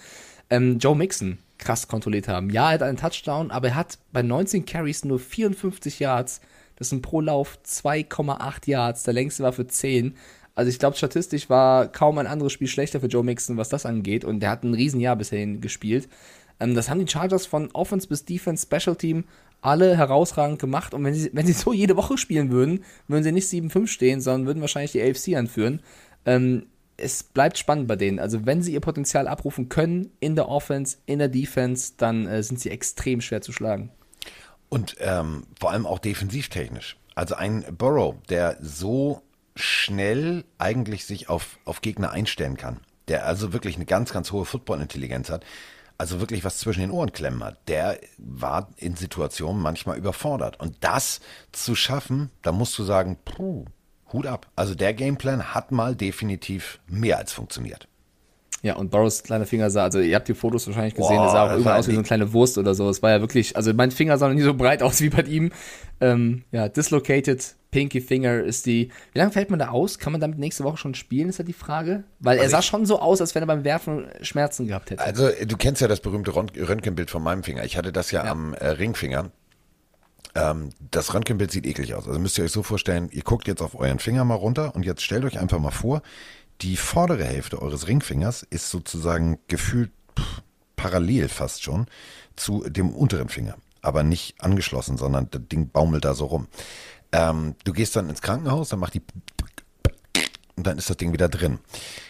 ähm, 0.50 0.80
Joe 0.80 0.98
Mixon 0.98 1.38
krass 1.58 1.88
kontrolliert 1.88 2.28
haben. 2.28 2.50
Ja, 2.50 2.70
er 2.70 2.76
hat 2.76 2.84
einen 2.84 2.98
Touchdown, 2.98 3.52
aber 3.52 3.70
er 3.70 3.76
hat 3.76 3.98
bei 4.12 4.22
19 4.22 4.66
Carries 4.66 5.06
nur 5.06 5.20
54 5.20 6.00
Yards. 6.00 6.42
Das 6.76 6.90
sind 6.90 7.02
pro 7.02 7.22
Lauf 7.22 7.58
2,8 7.66 8.70
Yards. 8.70 9.04
Der 9.04 9.14
längste 9.14 9.44
war 9.44 9.54
für 9.54 9.68
10. 9.68 10.16
Also 10.56 10.70
ich 10.70 10.80
glaube, 10.80 10.98
statistisch 10.98 11.50
war 11.50 11.88
kaum 11.88 12.18
ein 12.18 12.28
anderes 12.28 12.54
Spiel 12.54 12.68
schlechter 12.68 13.00
für 13.00 13.08
Joe 13.08 13.24
Mixon, 13.24 13.58
was 13.58 13.70
das 13.70 13.86
angeht. 13.86 14.26
Und 14.26 14.40
der 14.40 14.50
hat 14.50 14.64
ein 14.64 14.74
Riesenjahr 14.74 15.16
bisher 15.16 15.46
gespielt. 15.46 16.10
Ähm, 16.60 16.76
das 16.76 16.90
haben 16.90 17.00
die 17.04 17.12
Chargers 17.12 17.46
von 17.46 17.70
Offense 17.72 18.08
bis 18.08 18.26
Defense, 18.26 18.66
Special 18.66 18.96
Team 18.96 19.26
alle 19.62 19.98
herausragend 19.98 20.60
gemacht. 20.60 20.94
Und 20.94 21.04
wenn 21.04 21.14
sie, 21.14 21.30
wenn 21.34 21.46
sie 21.46 21.54
so 21.54 21.74
jede 21.74 21.98
Woche 21.98 22.18
spielen 22.18 22.52
würden, 22.52 22.84
würden 23.08 23.24
sie 23.24 23.32
nicht 23.32 23.50
7-5 23.50 23.88
stehen, 23.88 24.22
sondern 24.22 24.48
würden 24.48 24.62
wahrscheinlich 24.62 24.92
die 24.92 25.02
AFC 25.02 25.36
anführen. 25.36 25.82
Ähm, 26.26 26.68
es 26.98 27.24
bleibt 27.24 27.58
spannend 27.58 27.88
bei 27.88 27.96
denen. 27.96 28.20
Also 28.20 28.46
wenn 28.46 28.62
sie 28.62 28.74
ihr 28.74 28.82
Potenzial 28.82 29.28
abrufen 29.28 29.70
können 29.70 30.12
in 30.20 30.36
der 30.36 30.50
Offense, 30.50 30.98
in 31.06 31.20
der 31.20 31.28
Defense, 31.28 31.94
dann 31.98 32.28
äh, 32.28 32.42
sind 32.44 32.60
sie 32.60 32.70
extrem 32.70 33.22
schwer 33.22 33.42
zu 33.42 33.52
schlagen. 33.52 33.92
Und 34.70 34.96
ähm, 35.00 35.44
vor 35.60 35.72
allem 35.72 35.86
auch 35.86 36.00
defensivtechnisch. 36.00 36.98
Also 37.14 37.36
ein 37.36 37.66
Burrow, 37.78 38.16
der 38.30 38.58
so 38.62 39.22
schnell 39.56 40.44
eigentlich 40.58 41.06
sich 41.06 41.30
auf, 41.30 41.60
auf 41.66 41.82
Gegner 41.82 42.12
einstellen 42.12 42.58
kann, 42.58 42.82
der 43.08 43.26
also 43.26 43.54
wirklich 43.54 43.76
eine 43.76 43.86
ganz, 43.86 44.12
ganz 44.12 44.32
hohe 44.32 44.46
Football-Intelligenz 44.46 45.30
hat, 45.30 45.46
also 45.98 46.20
wirklich 46.20 46.44
was 46.44 46.58
zwischen 46.58 46.82
den 46.82 46.92
Ohren 46.92 47.14
klemmen 47.14 47.42
hat, 47.44 47.58
der 47.70 48.00
war 48.18 48.70
in 48.76 48.98
Situationen 48.98 49.62
manchmal 49.62 49.98
überfordert. 49.98 50.60
Und 50.60 50.76
das 50.82 51.22
zu 51.54 51.74
schaffen, 51.74 52.32
da 52.42 52.52
musst 52.52 52.78
du 52.78 52.84
sagen, 52.84 53.18
puh, 53.24 53.66
Hut 54.14 54.28
ab. 54.28 54.48
Also 54.56 54.76
der 54.76 54.94
Gameplan 54.94 55.54
hat 55.54 55.72
mal 55.72 55.96
definitiv 55.96 56.80
mehr 56.88 57.18
als 57.18 57.34
funktioniert. 57.34 57.88
Ja, 58.62 58.78
und 58.78 58.90
Boros 58.90 59.22
kleiner 59.22 59.46
Finger 59.46 59.70
sah, 59.70 59.84
also 59.84 60.00
ihr 60.00 60.16
habt 60.16 60.28
die 60.28 60.34
Fotos 60.34 60.66
wahrscheinlich 60.66 60.96
gesehen, 60.96 61.18
Boah, 61.18 61.24
der 61.26 61.32
sah 61.32 61.46
auch 61.46 61.52
irgendwann 61.52 61.78
aus 61.78 61.88
wie 61.88 61.92
so 61.92 61.98
eine 62.00 62.06
kleine 62.08 62.34
Wurst 62.34 62.58
oder 62.58 62.74
so. 62.74 62.90
Es 62.90 63.04
war 63.04 63.12
ja 63.12 63.20
wirklich, 63.22 63.56
also 63.56 63.72
mein 63.76 63.92
Finger 63.92 64.18
sah 64.18 64.28
noch 64.28 64.34
nie 64.34 64.42
so 64.42 64.56
breit 64.56 64.82
aus 64.84 65.02
wie 65.02 65.10
bei 65.10 65.22
ihm. 65.22 65.52
Ähm, 66.02 66.46
ja, 66.52 66.68
dislocated 66.68 67.56
Pinky 67.70 68.02
Finger 68.02 68.42
ist 68.42 68.66
die. 68.66 68.90
Wie 69.14 69.20
lange 69.20 69.32
fällt 69.32 69.52
man 69.52 69.60
da 69.60 69.68
aus? 69.70 70.00
Kann 70.00 70.14
man 70.14 70.22
damit 70.22 70.40
nächste 70.40 70.64
Woche 70.64 70.78
schon 70.78 70.96
spielen, 70.96 71.30
ist 71.30 71.38
ja 71.38 71.44
die 71.46 71.54
Frage. 71.54 72.06
Weil 72.20 72.38
er 72.38 72.44
Also 72.44 72.54
sah 72.54 72.60
ich- 72.60 72.66
schon 72.66 72.86
so 72.88 73.00
aus, 73.00 73.22
als 73.22 73.36
wenn 73.36 73.44
er 73.44 73.48
beim 73.48 73.66
Werfen 73.66 74.08
Schmerzen 74.22 74.66
gehabt 74.66 74.90
hätte. 74.90 75.04
Also 75.04 75.30
du 75.46 75.58
kennst 75.58 75.82
ja 75.82 75.88
das 75.88 76.00
berühmte 76.00 76.32
Rönt- 76.32 76.58
Röntgenbild 76.58 77.12
von 77.12 77.22
meinem 77.22 77.44
Finger. 77.44 77.66
Ich 77.66 77.78
hatte 77.78 77.92
das 77.92 78.10
ja, 78.12 78.24
am 78.24 78.54
äh, 78.56 78.66
Ringfinger. 78.68 79.30
Ähm, 80.34 80.70
das 80.92 81.14
Röntgenbild 81.14 81.52
sieht 81.52 81.66
eklig 81.66 81.94
aus. 81.94 82.08
Also 82.08 82.20
müsst 82.20 82.38
ihr 82.38 82.44
euch 82.44 82.52
so 82.52 82.64
vorstellen, 82.64 83.10
ihr 83.12 83.24
guckt 83.24 83.48
jetzt 83.48 83.62
auf 83.62 83.76
euren 83.76 84.00
Finger 84.00 84.26
mal 84.26 84.36
runter 84.36 84.76
und 84.76 84.86
jetzt 84.86 85.04
stellt 85.04 85.26
euch 85.26 85.40
einfach 85.40 85.60
mal 85.60 85.72
vor, 85.72 86.02
die 86.62 86.78
vordere 86.78 87.26
Hälfte 87.26 87.62
eures 87.62 87.88
Ringfingers 87.88 88.44
ist 88.44 88.70
sozusagen 88.70 89.40
gefühlt 89.48 89.92
pff, 90.18 90.42
parallel 90.76 91.28
fast 91.28 91.64
schon 91.64 91.88
zu 92.36 92.64
dem 92.68 92.90
unteren 92.90 93.30
Finger. 93.30 93.56
Aber 93.82 94.04
nicht 94.04 94.42
angeschlossen, 94.42 94.98
sondern 94.98 95.30
das 95.30 95.42
Ding 95.52 95.70
baumelt 95.70 96.06
da 96.06 96.16
so 96.16 96.26
rum. 96.26 96.48
Ähm, 97.12 97.56
du 97.64 97.72
gehst 97.72 97.96
dann 97.96 98.10
ins 98.10 98.22
Krankenhaus, 98.22 98.70
dann 98.70 98.80
macht 98.80 98.96
die 98.96 99.04
und 100.58 100.66
dann 100.66 100.78
ist 100.78 100.90
das 100.90 100.98
Ding 100.98 101.12
wieder 101.12 101.28
drin. 101.28 101.60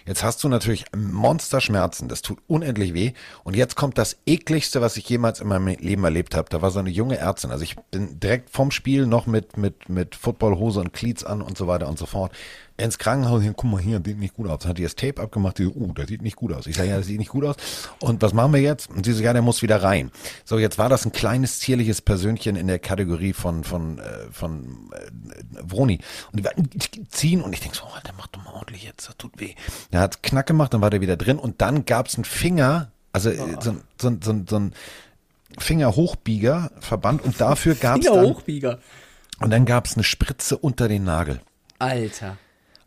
Jetzt 0.05 0.23
hast 0.23 0.43
du 0.43 0.49
natürlich 0.49 0.85
Monsterschmerzen, 0.95 2.07
das 2.07 2.21
tut 2.21 2.37
unendlich 2.47 2.93
weh. 2.93 3.13
Und 3.43 3.55
jetzt 3.55 3.75
kommt 3.75 3.97
das 3.97 4.17
ekligste, 4.27 4.81
was 4.81 4.97
ich 4.97 5.09
jemals 5.09 5.39
in 5.39 5.47
meinem 5.47 5.67
Leben 5.67 6.03
erlebt 6.03 6.35
habe. 6.35 6.47
Da 6.49 6.61
war 6.61 6.69
so 6.69 6.79
eine 6.79 6.91
junge 6.91 7.17
Ärztin. 7.17 7.49
Also 7.49 7.63
ich 7.63 7.75
bin 7.89 8.19
direkt 8.19 8.51
vom 8.51 8.69
Spiel 8.69 9.07
noch 9.07 9.25
mit, 9.25 9.57
mit, 9.57 9.89
mit 9.89 10.15
Footballhose 10.15 10.79
und 10.79 10.93
Cleats 10.93 11.23
an 11.23 11.41
und 11.41 11.57
so 11.57 11.67
weiter 11.67 11.87
und 11.87 11.97
so 11.97 12.05
fort. 12.05 12.31
Ins 12.77 12.97
Krankenhaus, 12.97 13.41
hier, 13.41 13.53
guck 13.53 13.71
mal 13.71 13.79
hier, 13.81 14.01
sieht 14.03 14.19
nicht 14.19 14.33
gut 14.33 14.49
aus. 14.49 14.59
Dann 14.59 14.69
hat 14.71 14.77
die 14.77 14.83
das 14.83 14.95
Tape 14.95 15.21
abgemacht, 15.21 15.57
die, 15.59 15.65
uh, 15.65 15.93
das 15.93 16.07
sieht 16.07 16.21
nicht 16.21 16.35
gut 16.35 16.51
aus. 16.51 16.67
Ich 16.67 16.75
sage, 16.75 16.89
ja, 16.89 16.97
das 16.97 17.05
sieht 17.05 17.19
nicht 17.19 17.29
gut 17.29 17.45
aus. 17.45 17.55
Und 18.01 18.21
was 18.21 18.33
machen 18.33 18.51
wir 18.51 18.59
jetzt? 18.59 18.89
Und 18.89 19.05
sie 19.05 19.13
so, 19.13 19.23
ja, 19.23 19.31
der 19.31 19.41
muss 19.41 19.61
wieder 19.61 19.81
rein. 19.81 20.11
So, 20.43 20.59
jetzt 20.59 20.77
war 20.77 20.89
das 20.89 21.05
ein 21.05 21.13
kleines, 21.13 21.59
zierliches 21.61 22.01
Persönchen 22.01 22.57
in 22.57 22.67
der 22.67 22.79
Kategorie 22.79 23.31
von, 23.31 23.63
von, 23.63 23.99
äh, 23.99 24.03
von 24.29 24.89
äh, 24.91 25.09
Vroni. 25.65 25.99
Und 26.33 26.39
die 26.39 26.43
war 26.43 26.51
ziehen 27.09 27.41
und 27.41 27.53
ich 27.53 27.61
denke 27.61 27.77
so, 27.77 27.83
oh, 27.85 27.99
der 28.05 28.13
macht 28.15 28.35
doch 28.35 28.43
mal 28.43 28.51
ordentlich 28.53 28.83
jetzt, 28.83 29.07
das 29.07 29.15
tut 29.15 29.39
weh. 29.39 29.55
Er 29.91 30.01
hat 30.01 30.21
Knack 30.21 30.45
gemacht, 30.45 30.73
dann 30.73 30.81
war 30.81 30.89
der 30.89 30.99
wieder 30.99 31.15
drin 31.15 31.39
und 31.39 31.61
dann 31.61 31.85
gab's 31.85 32.15
einen 32.15 32.25
Finger, 32.25 32.91
also 33.13 33.29
äh, 33.29 33.37
so, 33.61 33.69
ein- 33.71 33.81
so, 34.01 34.11
so, 34.21 34.31
ein- 34.33 34.47
so 34.49 34.59
ein 34.59 34.73
Fingerhochbieger-Verband 35.57 37.21
und 37.23 37.39
dafür 37.39 37.75
gab 37.75 37.99
es 37.99 38.05
Finger 38.07 38.21
dann, 38.21 38.25
Hochbieger. 38.35 38.79
und 39.39 39.49
dann 39.49 39.65
gab 39.65 39.85
es 39.85 39.93
eine 39.95 40.03
Spritze 40.03 40.57
unter 40.57 40.89
den 40.89 41.05
Nagel. 41.05 41.39
Alter. 41.79 42.37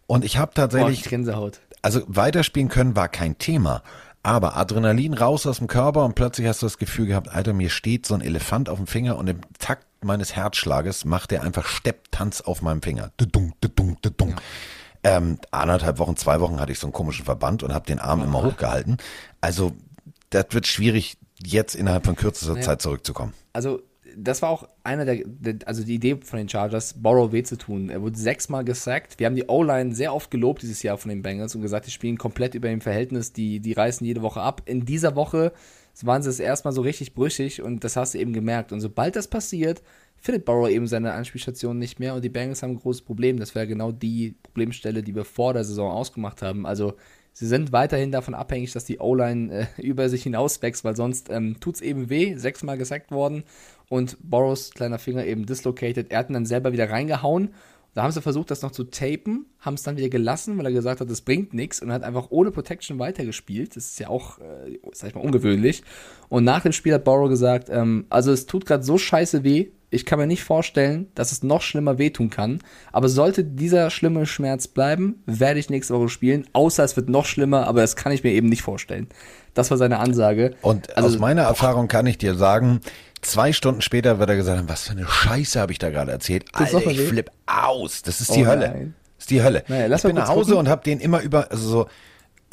Und 0.09 0.25
ich 0.25 0.39
habe 0.39 0.51
Boah, 0.53 0.63
tatsächlich, 0.63 1.03
ich 1.03 1.09
Gänsehaut. 1.09 1.61
also 1.83 2.03
weiterspielen 2.09 2.69
können 2.69 2.97
war 2.97 3.09
kein 3.09 3.39
Thema. 3.39 3.83
Aber 4.25 4.57
Adrenalin 4.57 5.15
raus 5.15 5.47
aus 5.47 5.59
dem 5.59 5.69
Körper 5.69 6.05
und 6.05 6.17
plötzlich 6.17 6.49
hast 6.49 6.63
du 6.63 6.67
das 6.67 6.79
Gefühl 6.79 7.07
gehabt, 7.07 7.29
Alter, 7.29 7.53
mir 7.53 7.71
steht 7.71 8.05
so 8.05 8.15
ein 8.15 8.21
Elefant 8.21 8.69
auf 8.69 8.79
dem 8.79 8.89
Finger 8.89 9.17
und 9.17 9.29
im 9.29 9.41
Takt 9.61 9.87
meines 10.03 10.35
Herzschlages 10.35 11.05
macht 11.05 11.31
er 11.31 11.43
einfach 11.43 11.67
Stepptanz 11.67 12.41
auf 12.41 12.63
meinem 12.63 12.83
Finger. 12.83 13.13
Dudung, 13.17 13.53
dudung, 13.61 13.97
dudung. 14.03 14.35
Ähm, 15.05 15.39
anderthalb 15.53 15.99
Wochen, 15.99 16.17
zwei 16.17 16.41
Wochen 16.41 16.59
hatte 16.59 16.73
ich 16.73 16.79
so 16.79 16.87
einen 16.87 16.93
komischen 16.93 17.25
Verband 17.25 17.63
und 17.63 17.73
habe 17.73 17.87
den 17.87 18.01
Arm 18.01 18.23
immer 18.23 18.43
hochgehalten. 18.43 18.97
Also 19.41 19.73
das 20.31 20.47
wird 20.51 20.67
schwierig, 20.67 21.19
jetzt 21.43 21.75
innerhalb 21.77 22.05
von 22.05 22.17
kürzester 22.17 22.61
Zeit 22.61 22.83
zurückzukommen. 22.83 23.35
Also, 23.53 23.81
das 24.21 24.43
war 24.43 24.51
auch 24.51 24.69
einer 24.83 25.05
der, 25.05 25.23
also 25.67 25.85
die 25.85 25.95
Idee 25.95 26.19
von 26.23 26.39
den 26.39 26.49
Chargers, 26.49 26.95
Borrow 26.95 27.33
weh 27.33 27.45
zu 27.45 27.57
tun. 27.57 27.89
Er 27.89 28.03
wurde 28.03 28.19
sechsmal 28.19 28.65
gesackt. 28.65 29.19
Wir 29.19 29.27
haben 29.27 29.37
die 29.37 29.47
O-Line 29.47 29.95
sehr 29.95 30.13
oft 30.13 30.31
gelobt 30.31 30.63
dieses 30.63 30.83
Jahr 30.83 30.99
von 30.99 31.09
den 31.09 31.23
Bengals 31.23 31.55
und 31.55 31.63
gesagt, 31.63 31.87
die 31.87 31.93
spielen 31.93 32.19
komplett 32.19 32.55
über 32.55 32.69
dem 32.69 32.81
Verhältnis, 32.81 33.33
die, 33.33 33.61
die 33.61 33.73
reißen 33.73 34.05
jede 34.07 34.23
Woche 34.23 34.41
ab. 34.41 34.63
In 34.67 34.85
dieser 34.85 35.15
Woche 35.15 35.53
waren 36.03 36.23
sie 36.23 36.31
es 36.31 36.41
erstmal 36.41 36.73
so 36.73 36.83
richtig 36.83 37.15
brüchig 37.15 37.63
und 37.63 37.85
das 37.85 37.97
hast 37.97 38.15
du 38.15 38.19
eben 38.19 38.33
gemerkt. 38.33 38.73
Und 38.73 38.81
sobald 38.81 39.17
das 39.17 39.29
passiert, 39.29 39.83
findet 40.17 40.45
Borrow 40.45 40.69
eben 40.69 40.87
seine 40.87 41.13
Anspielstation 41.13 41.79
nicht 41.79 42.01
mehr 42.01 42.15
und 42.15 42.25
die 42.25 42.29
Bengals 42.29 42.63
haben 42.63 42.73
ein 42.73 42.81
großes 42.81 43.03
Problem. 43.03 43.39
Das 43.39 43.55
wäre 43.55 43.67
genau 43.67 43.93
die 43.93 44.35
Problemstelle, 44.43 45.03
die 45.03 45.15
wir 45.15 45.25
vor 45.25 45.55
der 45.55 45.65
Saison 45.65 45.91
ausgemacht 45.93 46.43
haben. 46.43 46.67
Also 46.67 46.95
sie 47.33 47.47
sind 47.47 47.73
weiterhin 47.73 48.11
davon 48.11 48.35
abhängig, 48.35 48.73
dass 48.73 48.85
die 48.85 48.99
O-Line 48.99 49.69
äh, 49.79 49.83
über 49.83 50.09
sich 50.09 50.25
hinauswächst, 50.25 50.85
weil 50.85 50.97
sonst 50.97 51.31
ähm, 51.31 51.61
tut 51.61 51.77
es 51.77 51.81
eben 51.81 52.11
weh. 52.11 52.37
Sechsmal 52.37 52.79
gesackt 52.79 53.11
worden 53.13 53.45
und 53.89 54.17
Borrows 54.21 54.71
kleiner 54.71 54.99
Finger 54.99 55.25
eben 55.25 55.47
dislocated. 55.47 56.11
Er 56.11 56.19
hat 56.21 56.31
ihn 56.31 56.35
dann 56.35 56.47
selber 56.47 56.73
wieder 56.73 56.91
reingehauen. 56.91 57.51
Da 57.95 58.03
haben 58.05 58.13
sie 58.13 58.23
versucht, 58.23 58.51
das 58.51 58.63
noch 58.63 58.71
zu 58.71 58.85
tapen, 58.85 59.47
haben 59.61 59.75
es 59.75 59.83
dann 59.83 59.97
wieder 59.97 60.09
gelassen, 60.09 60.57
weil 60.57 60.67
er 60.67 60.73
gesagt 60.73 61.01
hat, 61.01 61.11
das 61.11 61.23
bringt 61.23 61.53
nichts 61.55 61.81
und 61.81 61.91
hat 61.91 62.05
einfach 62.05 62.27
ohne 62.31 62.51
Protection 62.53 62.99
weitergespielt. 62.99 63.75
Das 63.75 63.87
ist 63.87 63.99
ja 63.99 64.09
auch, 64.09 64.39
äh, 64.39 64.79
sag 64.93 65.09
ich 65.09 65.15
mal, 65.17 65.23
ungewöhnlich. 65.23 65.83
Und 66.29 66.45
nach 66.45 66.63
dem 66.63 66.73
Spiel 66.73 66.95
hat 66.95 67.05
Borrow 67.05 67.29
gesagt, 67.29 67.69
ähm, 67.71 68.07
also 68.09 68.31
es 68.31 68.47
tut 68.47 68.67
gerade 68.67 68.85
so 68.85 68.99
scheiße 68.99 69.43
weh, 69.43 69.69
ich 69.91 70.05
kann 70.05 70.19
mir 70.19 70.27
nicht 70.27 70.45
vorstellen, 70.45 71.09
dass 71.15 71.33
es 71.33 71.43
noch 71.43 71.63
schlimmer 71.63 71.97
wehtun 71.97 72.29
kann. 72.29 72.61
Aber 72.93 73.09
sollte 73.09 73.43
dieser 73.43 73.89
schlimme 73.91 74.27
Schmerz 74.27 74.69
bleiben, 74.69 75.23
werde 75.25 75.59
ich 75.59 75.71
nächste 75.71 75.95
Woche 75.95 76.11
spielen. 76.11 76.47
Außer 76.53 76.85
es 76.85 76.95
wird 76.95 77.09
noch 77.09 77.25
schlimmer, 77.25 77.67
aber 77.67 77.81
das 77.81 77.97
kann 77.97 78.13
ich 78.13 78.23
mir 78.23 78.33
eben 78.33 78.51
nicht 78.51 78.61
vorstellen. 78.63 79.09
Das 79.55 79.71
war 79.71 79.79
seine 79.79 79.99
Ansage. 79.99 80.55
Und 80.61 80.95
Also- 80.97 81.09
aus 81.09 81.19
meiner 81.19 81.43
Erfahrung 81.43 81.89
kann 81.89 82.07
ich 82.07 82.19
dir 82.19 82.35
sagen, 82.35 82.81
zwei 83.23 83.53
Stunden 83.53 83.81
später 83.81 84.19
wird 84.19 84.29
er 84.31 84.37
gesagt 84.37 84.59
haben, 84.59 84.69
was 84.69 84.85
für 84.85 84.93
eine 84.93 85.07
Scheiße 85.07 85.61
habe 85.61 85.73
ich 85.73 85.79
da 85.79 85.91
gerade 85.91 86.13
erzählt. 86.13 86.45
Alter, 86.53 86.85
ich 86.87 87.01
flipp 87.01 87.31
aus. 87.47 88.03
Das 88.03 88.21
ist 88.21 88.31
Oh 88.31 88.35
die 88.35 88.47
Hölle. 88.47 88.69
nein. 88.69 88.95
Das 89.17 89.25
ist 89.25 89.31
die 89.31 89.43
Hölle. 89.43 89.65
Naja, 89.69 89.87
lass 89.87 90.05
ich 90.05 90.09
bin 90.09 90.17
nach 90.17 90.29
Hause 90.29 90.51
gucken. 90.53 90.59
und 90.67 90.69
habe 90.69 90.83
den 90.85 91.01
immer 91.01 91.21
über, 91.23 91.51
also 91.51 91.69
so, 91.69 91.89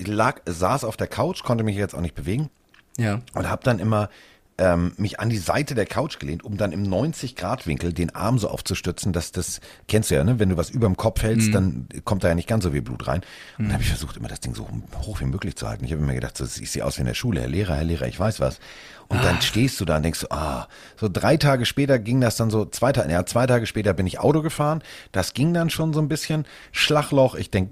lag, 0.04 0.42
saß 0.46 0.84
auf 0.84 0.98
der 0.98 1.08
Couch, 1.08 1.44
konnte 1.44 1.64
mich 1.64 1.76
jetzt 1.78 1.94
auch 1.96 2.02
nicht 2.02 2.16
bewegen 2.16 2.50
Ja. 2.98 3.22
und 3.34 3.50
habe 3.50 3.64
dann 3.64 3.80
immer 3.80 4.10
ähm, 4.58 4.94
mich 4.96 5.20
an 5.20 5.30
die 5.30 5.38
Seite 5.38 5.76
der 5.76 5.86
Couch 5.86 6.18
gelehnt, 6.18 6.44
um 6.46 6.56
dann 6.56 6.72
im 6.72 6.84
90-Grad-Winkel 6.84 7.92
den 7.92 8.16
Arm 8.16 8.40
so 8.40 8.48
aufzustützen, 8.50 9.12
dass 9.12 9.34
das, 9.34 9.60
kennst 9.90 10.12
du 10.12 10.16
ja, 10.16 10.24
ne? 10.24 10.40
wenn 10.40 10.48
du 10.48 10.56
was 10.56 10.70
über 10.70 10.88
dem 10.88 10.96
Kopf 10.96 11.22
Mhm. 11.22 11.28
hältst, 11.28 11.54
dann 11.54 11.88
kommt 12.06 12.24
da 12.24 12.30
ja 12.30 12.36
nicht 12.36 12.48
ganz 12.48 12.64
so 12.64 12.72
viel 12.72 12.82
Blut 12.82 13.06
rein. 13.06 13.20
Und 13.58 13.66
dann 13.66 13.74
habe 13.74 13.84
ich 13.84 13.90
versucht, 13.90 14.16
immer 14.16 14.30
das 14.30 14.40
Ding 14.40 14.56
so 14.56 14.66
hoch 15.02 15.20
wie 15.20 15.26
möglich 15.26 15.58
zu 15.58 15.68
halten. 15.68 15.84
Ich 15.84 15.92
habe 15.92 16.02
immer 16.02 16.14
gedacht, 16.14 16.38
so, 16.38 16.46
ich 16.46 16.72
sehe 16.72 16.86
aus 16.86 16.96
wie 16.98 17.02
in 17.02 17.08
der 17.08 17.16
Schule, 17.16 17.42
Herr 17.42 17.50
Lehrer, 17.50 17.76
Herr 17.76 17.84
Lehrer, 17.84 18.08
ich 18.08 18.18
weiß 18.18 18.40
was. 18.40 18.60
Und 19.08 19.24
dann 19.24 19.40
stehst 19.42 19.80
du 19.80 19.86
da 19.86 19.98
und 19.98 20.04
denkst 20.04 20.20
so, 20.20 20.28
ah, 20.32 20.68
so 20.98 21.08
drei 21.12 21.38
Tage 21.38 21.66
später 21.66 22.00
ging 22.00 22.22
das 22.22 22.38
dann 22.38 22.50
so, 22.50 22.66
zwei 22.66 22.92
Tage, 22.92 23.12
ja, 23.12 23.26
zwei 23.26 23.46
Tage 23.46 23.66
später 23.68 23.94
bin 23.94 24.08
ich 24.08 24.20
Auto 24.20 24.42
gefahren. 24.42 24.82
Das 25.12 25.34
ging 25.34 25.54
dann 25.54 25.70
schon 25.70 25.94
so 25.94 26.00
ein 26.00 26.08
bisschen 26.08 26.46
Schlagloch. 26.72 27.36
Ich 27.36 27.52
denk, 27.52 27.70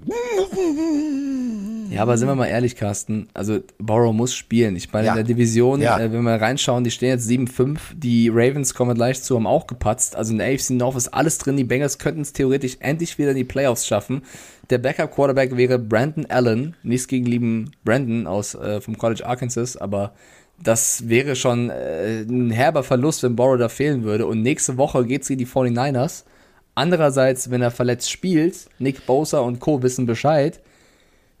Ja, 1.90 2.02
aber 2.02 2.16
sind 2.18 2.28
wir 2.28 2.34
mal 2.34 2.46
ehrlich, 2.46 2.76
Carsten. 2.76 3.28
Also, 3.34 3.60
Borrow 3.78 4.12
muss 4.12 4.34
spielen. 4.34 4.74
Ich 4.76 4.92
meine, 4.92 5.06
Ja. 5.06 5.12
in 5.12 5.16
der 5.16 5.24
Division, 5.24 5.80
Ja. 5.80 5.98
äh, 6.00 6.12
wenn 6.12 6.22
wir 6.22 6.40
reinschauen, 6.40 6.82
die 6.82 6.90
stehen 6.90 7.10
jetzt 7.10 7.26
7-5. 7.28 7.94
Die 7.94 8.28
Ravens 8.30 8.74
kommen 8.74 8.94
gleich 8.96 9.22
zu, 9.22 9.36
haben 9.36 9.46
auch 9.46 9.66
gepatzt. 9.66 10.16
Also 10.16 10.32
in 10.32 10.38
der 10.38 10.48
AFC 10.48 10.70
North 10.70 10.96
ist 10.96 11.08
alles 11.08 11.38
drin. 11.38 11.56
Die 11.56 11.64
Bengals 11.64 11.98
könnten 11.98 12.22
es 12.22 12.32
theoretisch 12.32 12.78
endlich 12.80 13.18
wieder 13.18 13.30
in 13.30 13.36
die 13.36 13.44
Playoffs 13.44 13.86
schaffen. 13.86 14.22
Der 14.70 14.78
Backup-Quarterback 14.78 15.56
wäre 15.56 15.78
Brandon 15.78 16.26
Allen. 16.30 16.74
Nichts 16.82 17.06
gegen 17.06 17.26
lieben 17.26 17.72
Brandon 17.84 18.26
aus, 18.26 18.54
äh, 18.54 18.80
vom 18.80 18.96
College 18.98 19.24
Arkansas, 19.26 19.76
aber 19.76 20.14
das 20.62 21.08
wäre 21.08 21.36
schon 21.36 21.70
äh, 21.70 22.22
ein 22.22 22.50
herber 22.50 22.82
Verlust, 22.82 23.22
wenn 23.22 23.36
Borrow 23.36 23.58
da 23.58 23.68
fehlen 23.68 24.04
würde. 24.04 24.26
Und 24.26 24.42
nächste 24.42 24.76
Woche 24.76 25.04
geht's 25.04 25.28
gegen 25.28 25.38
die 25.38 25.46
49ers. 25.46 26.24
Andererseits, 26.74 27.50
wenn 27.50 27.62
er 27.62 27.70
verletzt 27.70 28.10
spielt, 28.10 28.66
Nick 28.78 29.06
Bosa 29.06 29.38
und 29.40 29.60
Co. 29.60 29.82
wissen 29.82 30.06
Bescheid, 30.06 30.60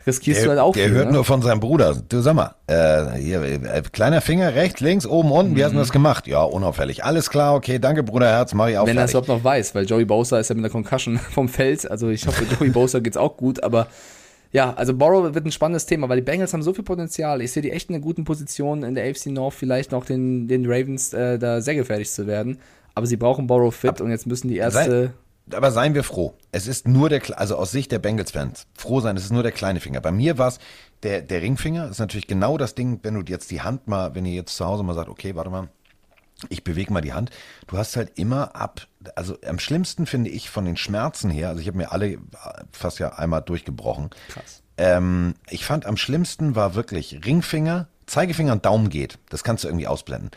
riskierst 0.06 0.44
du 0.44 0.48
halt 0.48 0.58
der, 0.58 0.64
auch 0.64 0.74
der 0.74 0.86
viel, 0.86 0.94
hört 0.94 1.06
ne? 1.06 1.12
nur 1.14 1.24
von 1.24 1.42
seinem 1.42 1.60
Bruder. 1.60 1.96
Du 2.08 2.20
sag 2.20 2.34
mal, 2.34 2.54
äh, 2.66 3.18
hier, 3.18 3.42
äh, 3.42 3.82
kleiner 3.90 4.20
Finger, 4.20 4.54
rechts, 4.54 4.80
links, 4.80 5.06
oben, 5.06 5.32
unten, 5.32 5.56
wie 5.56 5.64
hast 5.64 5.72
du 5.72 5.78
das 5.78 5.90
gemacht? 5.90 6.26
Ja, 6.28 6.42
unauffällig. 6.42 7.04
Alles 7.04 7.30
klar, 7.30 7.54
okay, 7.54 7.78
danke, 7.78 8.04
Bruderherz, 8.04 8.54
mach 8.54 8.68
ich 8.68 8.78
auch 8.78 8.86
Wenn 8.86 8.96
er 8.96 9.04
es 9.04 9.10
überhaupt 9.10 9.28
noch 9.28 9.42
weiß, 9.42 9.74
weil 9.74 9.86
Joey 9.86 10.04
Bosa 10.04 10.38
ist 10.38 10.50
ja 10.50 10.54
mit 10.54 10.64
der 10.64 10.70
Concussion 10.70 11.18
vom 11.30 11.48
Feld. 11.48 11.90
Also 11.90 12.10
ich 12.10 12.26
hoffe, 12.26 12.44
Joey 12.44 12.70
Bosa 12.70 13.00
geht's 13.00 13.16
auch 13.16 13.36
gut, 13.36 13.62
aber 13.62 13.88
ja, 14.54 14.72
also 14.74 14.94
Borrow 14.94 15.34
wird 15.34 15.44
ein 15.44 15.50
spannendes 15.50 15.84
Thema, 15.84 16.08
weil 16.08 16.18
die 16.18 16.22
Bengals 16.22 16.52
haben 16.52 16.62
so 16.62 16.72
viel 16.72 16.84
Potenzial. 16.84 17.42
Ich 17.42 17.50
sehe 17.50 17.60
die 17.60 17.72
echt 17.72 17.88
in 17.88 17.96
einer 17.96 18.04
guten 18.04 18.22
Position 18.22 18.84
in 18.84 18.94
der 18.94 19.10
AFC 19.10 19.26
North, 19.26 19.54
vielleicht 19.54 19.90
noch 19.90 20.06
den, 20.06 20.46
den 20.46 20.64
Ravens 20.64 21.12
äh, 21.12 21.40
da 21.40 21.60
sehr 21.60 21.74
gefährlich 21.74 22.08
zu 22.12 22.28
werden. 22.28 22.60
Aber 22.94 23.06
sie 23.08 23.16
brauchen 23.16 23.48
Borrow 23.48 23.74
fit 23.74 24.00
und 24.00 24.10
jetzt 24.10 24.28
müssen 24.28 24.46
die 24.46 24.58
erste. 24.58 25.12
Aber 25.52 25.72
seien 25.72 25.94
wir 25.94 26.04
froh. 26.04 26.34
Es 26.52 26.68
ist 26.68 26.86
nur 26.86 27.08
der, 27.08 27.20
also 27.36 27.56
aus 27.56 27.72
Sicht 27.72 27.90
der 27.90 27.98
Bengals-Fans, 27.98 28.68
froh 28.78 29.00
sein, 29.00 29.16
es 29.16 29.24
ist 29.24 29.32
nur 29.32 29.42
der 29.42 29.50
kleine 29.50 29.80
Finger. 29.80 30.00
Bei 30.00 30.12
mir 30.12 30.38
war 30.38 30.46
es 30.46 30.60
der, 31.02 31.20
der 31.22 31.42
Ringfinger, 31.42 31.90
ist 31.90 31.98
natürlich 31.98 32.28
genau 32.28 32.56
das 32.56 32.76
Ding, 32.76 33.00
wenn 33.02 33.14
du 33.14 33.22
jetzt 33.26 33.50
die 33.50 33.60
Hand 33.60 33.88
mal, 33.88 34.14
wenn 34.14 34.24
ihr 34.24 34.34
jetzt 34.34 34.56
zu 34.56 34.64
Hause 34.64 34.84
mal 34.84 34.94
sagt, 34.94 35.08
okay, 35.08 35.34
warte 35.34 35.50
mal, 35.50 35.68
ich 36.48 36.62
bewege 36.62 36.92
mal 36.92 37.00
die 37.00 37.12
Hand. 37.12 37.30
Du 37.66 37.76
hast 37.76 37.96
halt 37.96 38.12
immer 38.20 38.54
ab, 38.54 38.86
also 39.16 39.36
am 39.46 39.58
schlimmsten 39.58 40.06
finde 40.06 40.30
ich 40.30 40.50
von 40.50 40.64
den 40.64 40.76
Schmerzen 40.76 41.30
her, 41.30 41.48
also 41.48 41.60
ich 41.60 41.66
habe 41.66 41.78
mir 41.78 41.92
alle 41.92 42.18
fast 42.72 42.98
ja 42.98 43.14
einmal 43.14 43.42
durchgebrochen. 43.42 44.10
Krass. 44.28 44.62
Ähm, 44.76 45.34
ich 45.48 45.64
fand 45.64 45.86
am 45.86 45.96
schlimmsten 45.96 46.56
war 46.56 46.74
wirklich 46.74 47.20
Ringfinger, 47.24 47.88
Zeigefinger 48.06 48.52
und 48.52 48.64
Daumen 48.66 48.88
geht. 48.88 49.18
Das 49.30 49.44
kannst 49.44 49.64
du 49.64 49.68
irgendwie 49.68 49.86
ausblenden. 49.86 50.30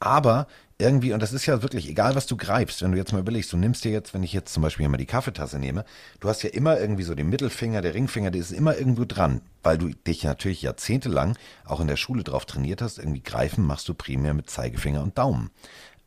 Aber 0.00 0.46
irgendwie, 0.80 1.12
und 1.12 1.20
das 1.20 1.32
ist 1.32 1.44
ja 1.46 1.60
wirklich, 1.62 1.88
egal 1.88 2.14
was 2.14 2.26
du 2.26 2.36
greifst, 2.36 2.82
wenn 2.82 2.92
du 2.92 2.98
jetzt 2.98 3.12
mal 3.12 3.18
überlegst, 3.18 3.52
du 3.52 3.56
nimmst 3.56 3.84
dir 3.84 3.90
jetzt, 3.90 4.14
wenn 4.14 4.22
ich 4.22 4.32
jetzt 4.32 4.52
zum 4.52 4.62
Beispiel 4.62 4.84
hier 4.84 4.90
mal 4.90 4.96
die 4.96 5.06
Kaffeetasse 5.06 5.58
nehme, 5.58 5.84
du 6.20 6.28
hast 6.28 6.44
ja 6.44 6.50
immer 6.50 6.78
irgendwie 6.78 7.02
so 7.02 7.16
den 7.16 7.28
Mittelfinger, 7.28 7.82
der 7.82 7.94
Ringfinger, 7.94 8.30
der 8.30 8.40
ist 8.40 8.52
immer 8.52 8.76
irgendwo 8.76 9.04
dran, 9.04 9.40
weil 9.64 9.76
du 9.76 9.88
dich 9.88 10.22
natürlich 10.22 10.62
jahrzehntelang 10.62 11.36
auch 11.64 11.80
in 11.80 11.88
der 11.88 11.96
Schule 11.96 12.22
drauf 12.22 12.46
trainiert 12.46 12.80
hast, 12.80 12.98
irgendwie 12.98 13.22
greifen 13.22 13.66
machst 13.66 13.88
du 13.88 13.94
primär 13.94 14.34
mit 14.34 14.50
Zeigefinger 14.50 15.02
und 15.02 15.18
Daumen. 15.18 15.50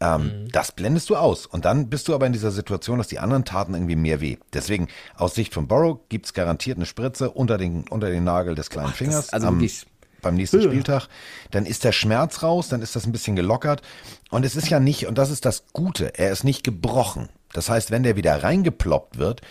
Ähm, 0.01 0.47
Das 0.51 0.71
blendest 0.73 1.09
du 1.09 1.15
aus. 1.15 1.45
Und 1.45 1.63
dann 1.65 1.89
bist 1.89 2.07
du 2.07 2.15
aber 2.15 2.25
in 2.25 2.33
dieser 2.33 2.51
Situation, 2.51 2.97
dass 2.97 3.07
die 3.07 3.19
anderen 3.19 3.45
taten 3.45 3.73
irgendwie 3.73 3.95
mehr 3.95 4.19
weh. 4.19 4.37
Deswegen, 4.53 4.87
aus 5.15 5.35
Sicht 5.35 5.53
von 5.53 5.67
Borrow 5.67 5.99
gibt's 6.09 6.33
garantiert 6.33 6.77
eine 6.77 6.85
Spritze 6.85 7.29
unter 7.31 7.57
den, 7.57 7.87
unter 7.87 8.09
den 8.09 8.23
Nagel 8.23 8.55
des 8.55 8.69
kleinen 8.69 8.91
Fingers. 8.93 9.29
also 9.31 9.47
am, 9.47 9.55
wirklich- 9.59 9.85
beim 10.21 10.35
nächsten 10.35 10.61
Spieltag. 10.61 11.07
Dann 11.51 11.65
ist 11.65 11.83
der 11.83 11.91
Schmerz 11.93 12.43
raus, 12.43 12.67
dann 12.69 12.81
ist 12.81 12.95
das 12.95 13.05
ein 13.07 13.11
bisschen 13.11 13.35
gelockert. 13.35 13.81
Und 14.29 14.45
es 14.45 14.55
ist 14.55 14.69
ja 14.69 14.79
nicht, 14.79 15.07
und 15.07 15.17
das 15.17 15.31
ist 15.31 15.45
das 15.45 15.63
Gute, 15.73 16.17
er 16.19 16.31
ist 16.31 16.43
nicht 16.43 16.63
gebrochen. 16.63 17.29
Das 17.53 17.69
heißt, 17.69 17.89
wenn 17.91 18.03
der 18.03 18.15
wieder 18.15 18.43
reingeploppt 18.43 19.17
wird, 19.17 19.41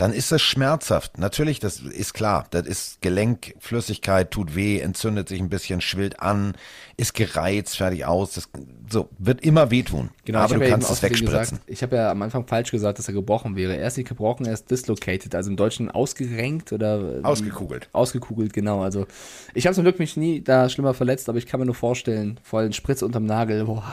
dann 0.00 0.14
ist 0.14 0.32
das 0.32 0.40
schmerzhaft. 0.40 1.18
Natürlich, 1.18 1.60
das 1.60 1.80
ist 1.80 2.14
klar. 2.14 2.46
Das 2.52 2.66
ist 2.66 3.02
Gelenkflüssigkeit, 3.02 4.30
tut 4.30 4.56
weh, 4.56 4.80
entzündet 4.80 5.28
sich 5.28 5.38
ein 5.40 5.50
bisschen, 5.50 5.82
schwillt 5.82 6.20
an, 6.20 6.54
ist 6.96 7.12
gereizt, 7.12 7.76
fertig 7.76 8.06
aus. 8.06 8.32
Das 8.32 8.48
so 8.88 9.10
wird 9.18 9.44
immer 9.44 9.70
wehtun. 9.70 10.08
Genau, 10.24 10.38
aber 10.38 10.54
du 10.54 10.64
ja 10.64 10.70
kannst 10.70 10.90
es 10.90 11.02
wegspritzen. 11.02 11.58
Gesagt, 11.58 11.62
ich 11.66 11.82
habe 11.82 11.96
ja 11.96 12.10
am 12.10 12.22
Anfang 12.22 12.46
falsch 12.46 12.70
gesagt, 12.70 12.98
dass 12.98 13.08
er 13.08 13.12
gebrochen 13.12 13.56
wäre. 13.56 13.76
Er 13.76 13.88
ist 13.88 13.98
nicht 13.98 14.08
gebrochen, 14.08 14.46
er 14.46 14.54
ist 14.54 14.70
dislocated, 14.70 15.34
also 15.34 15.50
im 15.50 15.56
Deutschen 15.56 15.90
ausgerenkt 15.90 16.72
oder 16.72 17.18
äh, 17.18 17.22
Ausgekugelt. 17.22 17.90
Ausgekugelt, 17.92 18.54
genau. 18.54 18.80
Also 18.80 19.06
ich 19.52 19.66
habe 19.66 19.74
zum 19.74 19.84
Glück 19.84 19.98
mich 19.98 20.16
nie 20.16 20.40
da 20.40 20.70
schlimmer 20.70 20.94
verletzt, 20.94 21.28
aber 21.28 21.36
ich 21.36 21.44
kann 21.44 21.60
mir 21.60 21.66
nur 21.66 21.74
vorstellen, 21.74 22.40
vor 22.42 22.60
allem 22.60 22.72
Spritz 22.72 23.02
unterm 23.02 23.26
Nagel, 23.26 23.66
boah. 23.66 23.84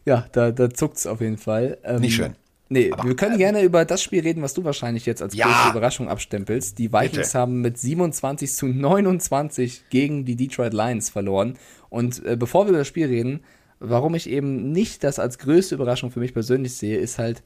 ja, 0.04 0.26
da, 0.32 0.50
da 0.50 0.68
zuckt's 0.68 1.06
auf 1.06 1.20
jeden 1.20 1.38
Fall. 1.38 1.78
Ähm, 1.84 2.00
Nicht 2.00 2.16
schön. 2.16 2.34
Nee, 2.70 2.90
wir 3.02 3.16
können 3.16 3.38
gerne 3.38 3.62
über 3.62 3.84
das 3.84 4.02
Spiel 4.02 4.20
reden, 4.20 4.42
was 4.42 4.52
du 4.52 4.62
wahrscheinlich 4.64 5.06
jetzt 5.06 5.22
als 5.22 5.34
Ja. 5.34 5.46
größte 5.46 5.70
Überraschung 5.70 6.08
abstempelst. 6.08 6.78
Die 6.78 6.92
Vikings 6.92 7.28
Bitte. 7.28 7.38
haben 7.38 7.60
mit 7.62 7.78
27 7.78 8.52
zu 8.52 8.66
29 8.66 9.84
gegen 9.90 10.24
die 10.24 10.36
Detroit 10.36 10.74
Lions 10.74 11.08
verloren. 11.10 11.54
Und 11.88 12.24
äh, 12.26 12.36
bevor 12.36 12.66
wir 12.66 12.70
über 12.70 12.78
das 12.78 12.88
Spiel 12.88 13.06
reden, 13.06 13.40
warum 13.80 14.14
ich 14.14 14.28
eben 14.28 14.72
nicht 14.72 15.02
das 15.04 15.18
als 15.18 15.38
größte 15.38 15.76
Überraschung 15.76 16.10
für 16.10 16.20
mich 16.20 16.34
persönlich 16.34 16.74
sehe, 16.74 16.98
ist 16.98 17.18
halt, 17.18 17.42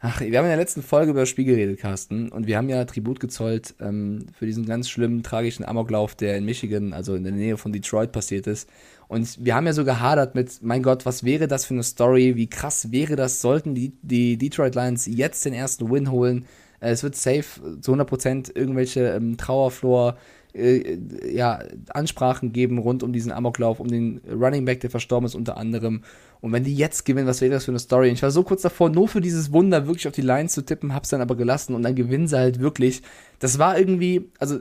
Ach, 0.00 0.20
wir 0.20 0.26
haben 0.38 0.44
in 0.44 0.50
der 0.50 0.56
letzten 0.58 0.80
Folge 0.82 1.10
über 1.10 1.20
das 1.20 1.28
Spiel 1.28 1.44
geredet, 1.44 1.80
Carsten, 1.80 2.28
und 2.28 2.46
wir 2.46 2.56
haben 2.56 2.68
ja 2.68 2.84
Tribut 2.84 3.18
gezollt 3.18 3.74
ähm, 3.80 4.26
für 4.38 4.46
diesen 4.46 4.64
ganz 4.64 4.88
schlimmen, 4.88 5.24
tragischen 5.24 5.64
Amoklauf, 5.64 6.14
der 6.14 6.36
in 6.36 6.44
Michigan, 6.44 6.92
also 6.92 7.16
in 7.16 7.24
der 7.24 7.32
Nähe 7.32 7.56
von 7.56 7.72
Detroit 7.72 8.12
passiert 8.12 8.46
ist. 8.46 8.70
Und 9.08 9.44
wir 9.44 9.54
haben 9.54 9.66
ja 9.66 9.72
so 9.72 9.84
gehadert 9.84 10.34
mit, 10.34 10.62
mein 10.62 10.82
Gott, 10.82 11.06
was 11.06 11.24
wäre 11.24 11.48
das 11.48 11.64
für 11.64 11.74
eine 11.74 11.82
Story? 11.82 12.36
Wie 12.36 12.48
krass 12.48 12.92
wäre 12.92 13.16
das, 13.16 13.40
sollten 13.40 13.74
die, 13.74 13.92
die 14.02 14.36
Detroit 14.36 14.74
Lions 14.74 15.06
jetzt 15.06 15.44
den 15.46 15.54
ersten 15.54 15.90
Win 15.90 16.10
holen? 16.10 16.44
Äh, 16.80 16.90
es 16.90 17.02
wird 17.02 17.16
safe 17.16 17.80
zu 17.80 17.94
100% 17.94 18.54
irgendwelche 18.54 19.08
ähm, 19.08 19.38
Trauerflor, 19.38 20.18
äh, 20.54 20.98
ja, 21.30 21.60
Ansprachen 21.90 22.52
geben 22.52 22.78
rund 22.78 23.02
um 23.02 23.12
diesen 23.12 23.32
Amoklauf, 23.32 23.80
um 23.80 23.88
den 23.88 24.20
Running 24.30 24.64
Back, 24.64 24.80
der 24.80 24.90
verstorben 24.90 25.26
ist, 25.26 25.34
unter 25.34 25.56
anderem. 25.56 26.02
Und 26.40 26.52
wenn 26.52 26.64
die 26.64 26.74
jetzt 26.74 27.04
gewinnen, 27.04 27.26
was 27.26 27.40
wäre 27.40 27.52
das 27.52 27.64
für 27.64 27.72
eine 27.72 27.78
Story? 27.78 28.08
Und 28.08 28.14
ich 28.14 28.22
war 28.22 28.30
so 28.30 28.42
kurz 28.42 28.62
davor, 28.62 28.90
nur 28.90 29.08
für 29.08 29.20
dieses 29.20 29.52
Wunder 29.52 29.86
wirklich 29.86 30.06
auf 30.06 30.14
die 30.14 30.22
Lines 30.22 30.52
zu 30.52 30.62
tippen, 30.62 30.94
hab's 30.94 31.08
dann 31.08 31.20
aber 31.20 31.36
gelassen 31.36 31.74
und 31.74 31.82
dann 31.82 31.94
gewinnen 31.94 32.28
sie 32.28 32.38
halt 32.38 32.60
wirklich. 32.60 33.02
Das 33.38 33.58
war 33.58 33.78
irgendwie, 33.78 34.30
also 34.38 34.60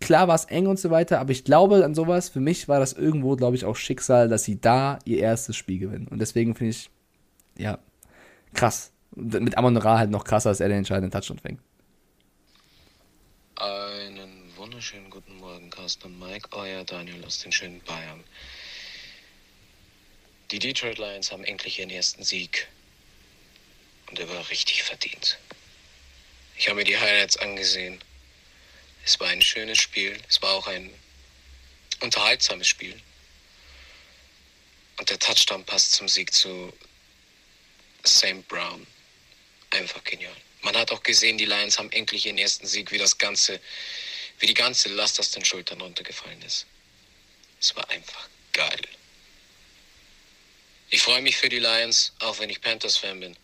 klar 0.00 0.28
war 0.28 0.34
es 0.34 0.44
eng 0.46 0.66
und 0.66 0.78
so 0.78 0.90
weiter, 0.90 1.20
aber 1.20 1.30
ich 1.32 1.44
glaube 1.44 1.84
an 1.84 1.94
sowas, 1.94 2.28
für 2.28 2.40
mich 2.40 2.68
war 2.68 2.80
das 2.80 2.92
irgendwo, 2.92 3.36
glaube 3.36 3.56
ich, 3.56 3.64
auch 3.64 3.76
Schicksal, 3.76 4.28
dass 4.28 4.44
sie 4.44 4.60
da 4.60 4.98
ihr 5.04 5.18
erstes 5.18 5.56
Spiel 5.56 5.78
gewinnen. 5.78 6.08
Und 6.08 6.18
deswegen 6.18 6.54
finde 6.54 6.70
ich, 6.70 6.90
ja, 7.58 7.78
krass. 8.54 8.92
Mit 9.16 9.58
Amon 9.58 9.76
Ra 9.76 9.98
halt 9.98 10.10
noch 10.10 10.24
krasser, 10.24 10.50
als 10.50 10.60
er 10.60 10.68
den 10.68 10.78
entscheidenden 10.78 11.10
Touchdown 11.10 11.38
fängt. 11.38 11.60
Einen 13.56 14.56
wunderschönen 14.56 15.10
guten 15.10 15.36
Morgen, 15.36 15.68
Carsten 15.70 16.06
und 16.06 16.18
Mike. 16.18 16.48
Euer 16.52 16.84
Daniel 16.84 17.24
aus 17.24 17.40
den 17.40 17.52
schönen 17.52 17.80
Bayern. 17.82 18.24
Die 20.50 20.58
Detroit 20.58 20.98
Lions 20.98 21.30
haben 21.30 21.44
endlich 21.44 21.78
ihren 21.78 21.90
ersten 21.90 22.22
Sieg. 22.22 22.68
Und 24.08 24.18
er 24.18 24.28
war 24.28 24.48
richtig 24.50 24.82
verdient. 24.82 25.38
Ich 26.56 26.68
habe 26.68 26.76
mir 26.76 26.84
die 26.84 26.98
Highlights 26.98 27.36
angesehen. 27.36 27.98
Es 29.04 29.18
war 29.20 29.28
ein 29.28 29.42
schönes 29.42 29.78
Spiel. 29.78 30.20
Es 30.28 30.40
war 30.42 30.52
auch 30.52 30.66
ein 30.66 30.92
unterhaltsames 32.00 32.68
Spiel. 32.68 33.00
Und 34.98 35.08
der 35.08 35.18
Touchdown 35.18 35.64
passt 35.64 35.92
zum 35.92 36.08
Sieg 36.08 36.32
zu 36.32 36.72
Sam 38.04 38.42
Brown. 38.44 38.86
Einfach 39.70 40.02
genial. 40.04 40.36
Man 40.62 40.76
hat 40.76 40.90
auch 40.92 41.02
gesehen, 41.02 41.38
die 41.38 41.46
Lions 41.46 41.78
haben 41.78 41.90
endlich 41.92 42.26
ihren 42.26 42.38
ersten 42.38 42.66
Sieg, 42.66 42.90
wie 42.92 42.98
das 42.98 43.16
ganze, 43.16 43.60
wie 44.38 44.46
die 44.46 44.54
ganze 44.54 44.88
Last 44.90 45.18
aus 45.18 45.30
den 45.30 45.44
Schultern 45.44 45.80
runtergefallen 45.80 46.42
ist. 46.42 46.66
Es 47.60 47.74
war 47.76 47.88
einfach 47.90 48.28
geil. 48.52 48.80
Ich 50.90 51.02
freue 51.02 51.22
mich 51.22 51.36
für 51.36 51.48
die 51.48 51.60
Lions, 51.60 52.12
auch 52.18 52.38
wenn 52.40 52.50
ich 52.50 52.60
Panthers-Fan 52.60 53.20
bin. 53.20 53.36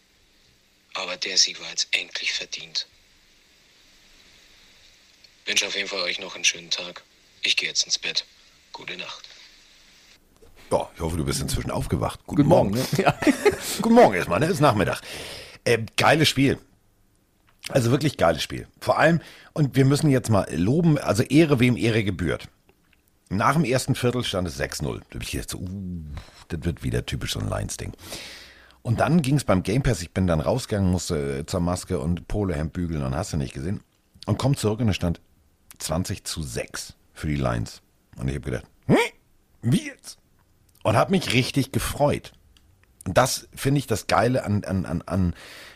Aber 0.95 1.17
der 1.17 1.39
Sieg 1.39 1.61
war 1.61 1.71
jetzt 1.71 1.89
endlich 1.93 2.33
verdient. 2.33 2.87
Wünsche 5.47 5.67
auf 5.67 5.77
jeden 5.77 5.89
Fall 5.89 6.01
euch 6.01 6.21
noch 6.21 6.35
einen 6.35 6.45
schönen 6.45 6.71
Tag. 6.71 7.03
Ich 7.43 7.57
gehe 7.57 7.69
jetzt 7.69 7.85
ins 7.85 7.99
Bett. 7.99 8.25
Gute 8.73 8.97
Nacht. 8.97 9.23
Ja, 10.73 10.91
ich 10.95 11.01
hoffe, 11.01 11.17
du 11.17 11.25
bist 11.25 11.41
inzwischen 11.41 11.71
aufgewacht. 11.71 12.21
Guten, 12.27 12.43
Guten 12.43 12.49
Morgen. 12.49 12.71
Morgen, 12.71 12.89
ne? 12.97 13.03
Ja. 13.05 13.19
Guten 13.81 13.95
Morgen 13.95 14.15
erstmal, 14.15 14.41
ne? 14.41 14.47
Ist 14.47 14.61
Nachmittag. 14.61 15.01
Äh, 15.65 15.79
geiles 15.97 16.29
Spiel. 16.29 16.59
Also 17.69 17.93
wirklich 17.93 18.17
geiles 18.17 18.43
Spiel. 18.43 18.67
Vor 18.81 18.99
allem, 18.99 19.21
und 19.53 19.77
wir 19.77 19.85
müssen 19.85 20.11
jetzt 20.11 20.31
mal 20.31 20.53
loben, 20.53 20.99
also 20.99 21.23
Ehre, 21.23 21.61
wem 21.61 21.77
Ehre 21.77 22.03
gebührt. 22.03 22.49
Nach 23.29 23.55
dem 23.55 23.65
ersten 23.65 23.95
Viertel 23.95 24.25
stand 24.25 24.49
es 24.49 24.61
6-0. 24.61 25.01
Da 25.11 25.15
hab 25.15 25.23
ich 25.23 25.31
gedacht, 25.31 25.51
so, 25.51 25.59
uh, 25.59 26.03
das 26.49 26.65
wird 26.65 26.83
wieder 26.83 27.07
typisch 27.07 27.33
so 27.33 27.41
ein 27.41 27.49
Lions-Ding. 27.49 27.93
Und 28.83 29.01
dann 29.01 29.23
ging 29.23 29.37
es 29.37 29.45
beim 29.45 29.63
Game 29.63 29.83
Pass, 29.83 30.03
ich 30.03 30.13
bin 30.13 30.27
dann 30.27 30.41
rausgegangen, 30.41 30.91
musste 30.91 31.39
äh, 31.39 31.47
zur 31.47 31.61
Maske 31.61 31.99
und 31.99 32.29
Polohemd 32.29 32.73
bügeln 32.73 33.03
und 33.03 33.17
hast 33.17 33.33
du 33.33 33.37
nicht 33.37 33.55
gesehen. 33.55 33.81
Und 34.27 34.39
komm 34.39 34.57
zurück 34.57 34.81
und 34.81 34.89
es 34.89 34.97
stand 34.97 35.21
20 35.79 36.24
zu 36.24 36.43
6 36.43 36.95
für 37.12 37.29
die 37.29 37.37
Lions. 37.37 37.83
Und 38.16 38.29
ich 38.29 38.35
habe 38.35 38.45
gedacht, 38.45 38.66
hm, 38.87 38.97
wie 39.62 39.87
jetzt? 39.87 40.18
Und 40.83 40.97
habe 40.97 41.11
mich 41.11 41.33
richtig 41.33 41.72
gefreut. 41.72 42.33
Und 43.07 43.16
das 43.18 43.49
finde 43.55 43.79
ich 43.79 43.87
das 43.87 44.07
Geile 44.07 44.45
an, 44.45 44.64
an, 44.64 44.85
an, 44.85 45.35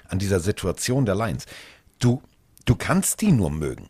an, 0.08 0.18
dieser 0.18 0.40
Situation 0.40 1.06
der 1.06 1.14
Lions. 1.14 1.46
Du, 1.98 2.22
du 2.64 2.74
kannst 2.74 3.20
die 3.20 3.32
nur 3.32 3.50
mögen. 3.50 3.88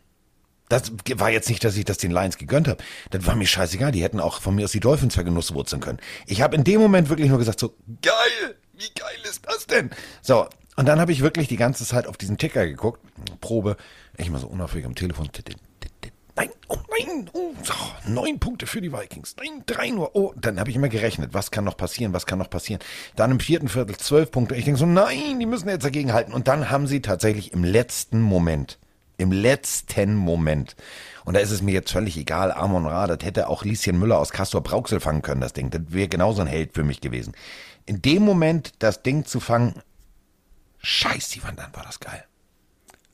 Das 0.69 0.91
war 1.15 1.29
jetzt 1.29 1.49
nicht, 1.49 1.63
dass 1.63 1.75
ich 1.75 1.83
das 1.83 1.97
den 1.97 2.11
Lions 2.11 2.37
gegönnt 2.37 2.67
habe. 2.67 2.81
Das 3.09 3.25
war 3.25 3.35
mir 3.35 3.45
scheißegal. 3.45 3.91
Die 3.91 4.03
hätten 4.03 4.19
auch 4.19 4.41
von 4.41 4.55
mir 4.55 4.65
aus 4.65 4.71
die 4.71 4.79
Dolphins 4.79 5.15
vergenusswurzeln 5.15 5.81
können. 5.81 5.99
Ich 6.27 6.41
habe 6.41 6.55
in 6.55 6.63
dem 6.63 6.79
Moment 6.79 7.09
wirklich 7.09 7.29
nur 7.29 7.39
gesagt 7.39 7.59
so, 7.59 7.75
geil, 8.01 8.55
wie 8.73 8.89
geil 8.97 9.17
ist 9.29 9.45
das 9.45 9.67
denn? 9.67 9.89
So, 10.21 10.47
und 10.77 10.87
dann 10.87 10.99
habe 10.99 11.11
ich 11.11 11.21
wirklich 11.21 11.47
die 11.47 11.57
ganze 11.57 11.85
Zeit 11.85 12.07
auf 12.07 12.17
diesen 12.17 12.37
Ticker 12.37 12.65
geguckt. 12.65 13.01
Probe. 13.41 13.75
Ich 14.17 14.29
mal 14.29 14.39
so 14.39 14.47
unaufhörig 14.47 14.85
am 14.85 14.95
Telefon. 14.95 15.29
Nein, 16.35 16.49
oh 16.67 16.77
nein, 16.89 17.29
oh, 17.33 17.53
neun 18.07 18.39
Punkte 18.39 18.65
für 18.65 18.81
die 18.81 18.91
Vikings. 18.91 19.35
Nein, 19.37 19.63
drei 19.65 19.89
nur. 19.89 20.15
Oh, 20.15 20.33
dann 20.35 20.59
habe 20.59 20.69
ich 20.69 20.75
immer 20.75 20.89
gerechnet, 20.89 21.33
was 21.33 21.51
kann 21.51 21.65
noch 21.65 21.77
passieren, 21.77 22.13
was 22.13 22.25
kann 22.25 22.39
noch 22.39 22.49
passieren. 22.49 22.81
Dann 23.15 23.31
im 23.31 23.39
vierten 23.39 23.67
Viertel 23.67 23.97
zwölf 23.97 24.31
Punkte. 24.31 24.55
Ich 24.55 24.65
denke 24.65 24.79
so, 24.79 24.85
nein, 24.85 25.39
die 25.39 25.45
müssen 25.45 25.67
jetzt 25.67 25.85
dagegen 25.85 26.13
halten. 26.13 26.33
Und 26.33 26.47
dann 26.47 26.69
haben 26.69 26.87
sie 26.87 27.01
tatsächlich 27.01 27.53
im 27.53 27.63
letzten 27.63 28.21
Moment, 28.21 28.79
im 29.17 29.31
letzten 29.31 30.15
Moment, 30.15 30.75
und 31.25 31.35
da 31.35 31.39
ist 31.39 31.51
es 31.51 31.61
mir 31.61 31.73
jetzt 31.73 31.91
völlig 31.91 32.17
egal, 32.17 32.51
Amon 32.51 32.85
Ra, 32.85 33.07
das 33.07 33.19
hätte 33.23 33.47
auch 33.47 33.63
Lieschen 33.63 33.99
Müller 33.99 34.17
aus 34.17 34.31
Castor 34.31 34.61
Brauxel 34.61 34.99
fangen 34.99 35.21
können, 35.21 35.41
das 35.41 35.53
Ding. 35.53 35.69
Das 35.69 35.81
wäre 35.89 36.07
genauso 36.07 36.41
ein 36.41 36.47
Held 36.47 36.73
für 36.73 36.83
mich 36.83 37.01
gewesen. 37.01 37.33
In 37.85 38.01
dem 38.01 38.23
Moment 38.23 38.73
das 38.79 39.03
Ding 39.03 39.25
zu 39.25 39.39
fangen, 39.39 39.81
scheiß 40.79 41.29
die 41.29 41.43
Wand 41.43 41.59
an, 41.59 41.73
war 41.73 41.83
das 41.83 41.99
geil. 41.99 42.23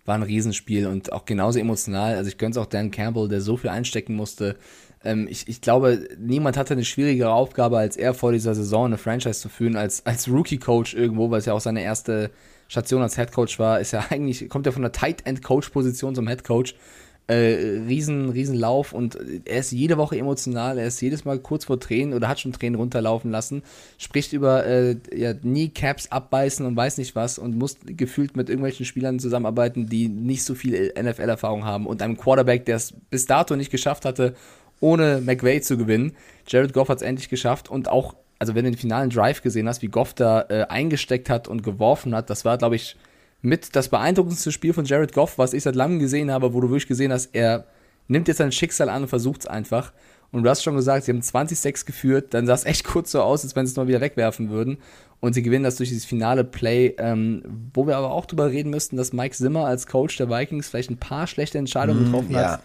War 0.07 0.15
ein 0.15 0.23
Riesenspiel 0.23 0.87
und 0.87 1.11
auch 1.11 1.25
genauso 1.25 1.59
emotional. 1.59 2.15
Also 2.15 2.29
ich 2.29 2.37
gönn's 2.37 2.57
auch 2.57 2.65
Dan 2.65 2.91
Campbell, 2.91 3.27
der 3.27 3.41
so 3.41 3.57
viel 3.57 3.69
einstecken 3.69 4.15
musste. 4.15 4.55
Ähm, 5.03 5.27
ich, 5.29 5.47
ich 5.47 5.61
glaube, 5.61 6.07
niemand 6.17 6.57
hatte 6.57 6.73
eine 6.73 6.85
schwierigere 6.85 7.31
Aufgabe, 7.31 7.77
als 7.77 7.97
er 7.97 8.13
vor 8.13 8.31
dieser 8.31 8.55
Saison 8.55 8.85
eine 8.85 8.97
Franchise 8.97 9.41
zu 9.41 9.49
führen, 9.49 9.75
als, 9.75 10.05
als 10.05 10.29
Rookie-Coach 10.29 10.93
irgendwo, 10.93 11.29
weil 11.29 11.39
es 11.39 11.45
ja 11.45 11.53
auch 11.53 11.61
seine 11.61 11.83
erste 11.83 12.31
Station 12.69 13.01
als 13.01 13.15
Head 13.15 13.33
Coach 13.33 13.59
war. 13.59 13.79
Ist 13.81 13.91
ja 13.91 14.05
eigentlich, 14.09 14.47
kommt 14.49 14.65
ja 14.65 14.71
von 14.71 14.81
der 14.81 14.93
Tight 14.93 15.25
End 15.25 15.43
Coach-Position 15.43 16.15
zum 16.15 16.27
Head 16.27 16.43
Coach. 16.45 16.75
Äh, 17.29 17.81
riesen, 17.89 18.29
riesen 18.29 18.55
Lauf 18.55 18.93
und 18.93 19.17
er 19.43 19.59
ist 19.59 19.73
jede 19.73 19.97
Woche 19.97 20.17
emotional, 20.17 20.77
er 20.77 20.87
ist 20.87 21.01
jedes 21.01 21.25
Mal 21.25 21.39
kurz 21.39 21.65
vor 21.65 21.77
Tränen 21.77 22.13
oder 22.13 22.29
hat 22.29 22.39
schon 22.39 22.53
Tränen 22.53 22.79
runterlaufen 22.79 23.31
lassen, 23.31 23.63
spricht 23.97 24.31
über 24.31 24.65
äh, 24.65 24.95
ja, 25.13 25.33
Kneecaps 25.33 26.07
abbeißen 26.09 26.65
und 26.65 26.77
weiß 26.77 26.97
nicht 26.97 27.17
was 27.17 27.37
und 27.37 27.57
muss 27.57 27.79
gefühlt 27.85 28.37
mit 28.37 28.47
irgendwelchen 28.47 28.85
Spielern 28.85 29.19
zusammenarbeiten, 29.19 29.87
die 29.87 30.07
nicht 30.07 30.45
so 30.45 30.55
viel 30.55 30.93
NFL-Erfahrung 30.97 31.65
haben 31.65 31.85
und 31.85 32.01
einem 32.01 32.15
Quarterback, 32.15 32.63
der 32.63 32.77
es 32.77 32.93
bis 33.09 33.25
dato 33.25 33.57
nicht 33.57 33.71
geschafft 33.71 34.05
hatte, 34.05 34.33
ohne 34.79 35.19
McVay 35.19 35.59
zu 35.59 35.77
gewinnen. 35.77 36.13
Jared 36.47 36.71
Goff 36.71 36.87
hat 36.87 36.99
es 36.99 37.03
endlich 37.03 37.27
geschafft 37.27 37.69
und 37.69 37.89
auch, 37.89 38.15
also 38.39 38.55
wenn 38.55 38.63
du 38.63 38.71
den 38.71 38.77
finalen 38.77 39.09
Drive 39.09 39.41
gesehen 39.41 39.67
hast, 39.67 39.81
wie 39.81 39.89
Goff 39.89 40.13
da 40.13 40.45
äh, 40.47 40.67
eingesteckt 40.69 41.29
hat 41.29 41.49
und 41.49 41.61
geworfen 41.61 42.15
hat, 42.15 42.29
das 42.29 42.45
war, 42.45 42.57
glaube 42.57 42.77
ich, 42.77 42.95
mit 43.41 43.75
das 43.75 43.89
beeindruckendste 43.89 44.51
Spiel 44.51 44.73
von 44.73 44.85
Jared 44.85 45.13
Goff, 45.13 45.37
was 45.37 45.53
ich 45.53 45.63
seit 45.63 45.75
langem 45.75 45.99
gesehen 45.99 46.31
habe, 46.31 46.53
wo 46.53 46.61
du 46.61 46.69
wirklich 46.69 46.87
gesehen 46.87 47.11
hast, 47.11 47.29
er 47.33 47.65
nimmt 48.07 48.27
jetzt 48.27 48.37
sein 48.37 48.51
Schicksal 48.51 48.89
an 48.89 49.03
und 49.03 49.07
versucht 49.07 49.41
es 49.41 49.47
einfach. 49.47 49.93
Und 50.31 50.43
du 50.43 50.49
hast 50.49 50.63
schon 50.63 50.75
gesagt, 50.75 51.05
sie 51.05 51.11
haben 51.11 51.21
20-6 51.21 51.85
geführt, 51.85 52.33
dann 52.33 52.45
sah 52.45 52.53
es 52.53 52.65
echt 52.65 52.83
kurz 52.83 53.11
so 53.11 53.21
aus, 53.21 53.43
als 53.43 53.55
wenn 53.55 53.65
sie 53.65 53.71
es 53.71 53.77
mal 53.77 53.87
wieder 53.87 54.01
wegwerfen 54.01 54.49
würden. 54.49 54.77
Und 55.19 55.33
sie 55.33 55.41
gewinnen 55.41 55.63
das 55.63 55.77
durch 55.77 55.89
dieses 55.89 56.05
finale 56.05 56.43
Play, 56.43 56.95
ähm, 56.97 57.43
wo 57.73 57.87
wir 57.87 57.97
aber 57.97 58.11
auch 58.11 58.25
drüber 58.25 58.51
reden 58.51 58.69
müssten, 58.69 58.97
dass 58.97 59.13
Mike 59.13 59.35
Zimmer 59.35 59.65
als 59.65 59.87
Coach 59.87 60.17
der 60.17 60.29
Vikings 60.29 60.69
vielleicht 60.69 60.91
ein 60.91 60.97
paar 60.97 61.27
schlechte 61.27 61.57
Entscheidungen 61.57 62.05
getroffen 62.05 62.31
ja. 62.31 62.53
hat. 62.53 62.63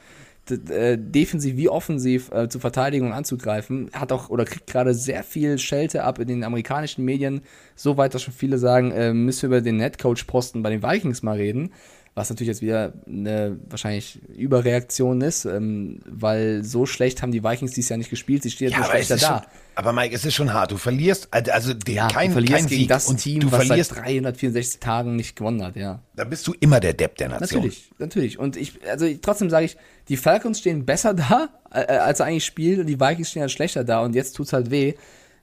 Äh, 0.50 0.98
defensiv 0.98 1.56
wie 1.56 1.68
offensiv 1.68 2.32
äh, 2.32 2.48
zu 2.48 2.58
verteidigen 2.58 3.06
und 3.06 3.12
anzugreifen, 3.12 3.90
hat 3.92 4.10
auch 4.10 4.28
oder 4.28 4.44
kriegt 4.44 4.66
gerade 4.66 4.92
sehr 4.92 5.22
viel 5.22 5.56
Schelte 5.56 6.02
ab 6.02 6.18
in 6.18 6.26
den 6.26 6.42
amerikanischen 6.42 7.04
Medien, 7.04 7.42
so 7.76 7.96
weit, 7.96 8.12
dass 8.12 8.22
schon 8.22 8.34
viele 8.34 8.58
sagen, 8.58 8.90
äh, 8.90 9.14
müssen 9.14 9.42
wir 9.42 9.58
über 9.58 9.60
den 9.60 9.76
Netcoach-Posten 9.76 10.64
bei 10.64 10.70
den 10.70 10.82
Vikings 10.82 11.22
mal 11.22 11.36
reden, 11.36 11.70
was 12.14 12.28
natürlich 12.28 12.48
jetzt 12.48 12.60
wieder 12.60 12.92
eine 13.06 13.58
wahrscheinlich 13.70 14.20
Überreaktion 14.36 15.22
ist, 15.22 15.46
ähm, 15.46 16.00
weil 16.04 16.62
so 16.62 16.84
schlecht 16.84 17.22
haben 17.22 17.32
die 17.32 17.42
Vikings 17.42 17.72
dieses 17.72 17.88
Jahr 17.88 17.96
nicht 17.96 18.10
gespielt, 18.10 18.42
sie 18.42 18.50
stehen 18.50 18.68
jetzt 18.68 18.78
Ja, 18.78 18.84
schlechter 18.84 19.14
ist 19.14 19.22
schon, 19.22 19.30
da. 19.30 19.46
aber 19.76 19.92
Mike, 19.94 20.14
es 20.14 20.24
ist 20.24 20.34
schon 20.34 20.52
hart. 20.52 20.72
Du 20.72 20.76
verlierst, 20.76 21.28
also 21.32 21.72
die, 21.72 21.94
Ja, 21.94 22.08
kein, 22.08 22.28
du 22.28 22.32
verlierst 22.34 22.54
kein 22.54 22.66
gegen 22.66 22.80
Sieg 22.80 22.88
das 22.88 23.08
und 23.08 23.16
Team, 23.16 23.40
du 23.40 23.50
was 23.50 23.66
verlierst, 23.66 23.94
seit 23.94 24.04
364 24.04 24.80
Tagen 24.80 25.16
nicht 25.16 25.36
gewonnen 25.36 25.62
hat, 25.64 25.76
ja. 25.76 26.00
da 26.14 26.24
bist 26.24 26.46
du 26.46 26.54
immer 26.60 26.80
der 26.80 26.92
Depp 26.92 27.16
der 27.16 27.30
Nation. 27.30 27.60
Natürlich, 27.62 27.90
natürlich. 27.98 28.38
Und 28.38 28.56
ich, 28.58 28.74
also 28.86 29.06
ich, 29.06 29.22
trotzdem 29.22 29.48
sage 29.48 29.64
ich, 29.64 29.78
die 30.08 30.18
Falcons 30.18 30.58
stehen 30.58 30.84
besser 30.84 31.14
da, 31.14 31.48
äh, 31.72 31.96
als 31.96 32.20
er 32.20 32.26
eigentlich 32.26 32.44
spielt, 32.44 32.78
und 32.78 32.86
die 32.86 33.00
Vikings 33.00 33.30
stehen 33.30 33.42
halt 33.42 33.52
schlechter 33.52 33.84
da 33.84 34.02
und 34.02 34.14
jetzt 34.14 34.34
tut's 34.34 34.52
halt 34.52 34.70
weh. 34.70 34.94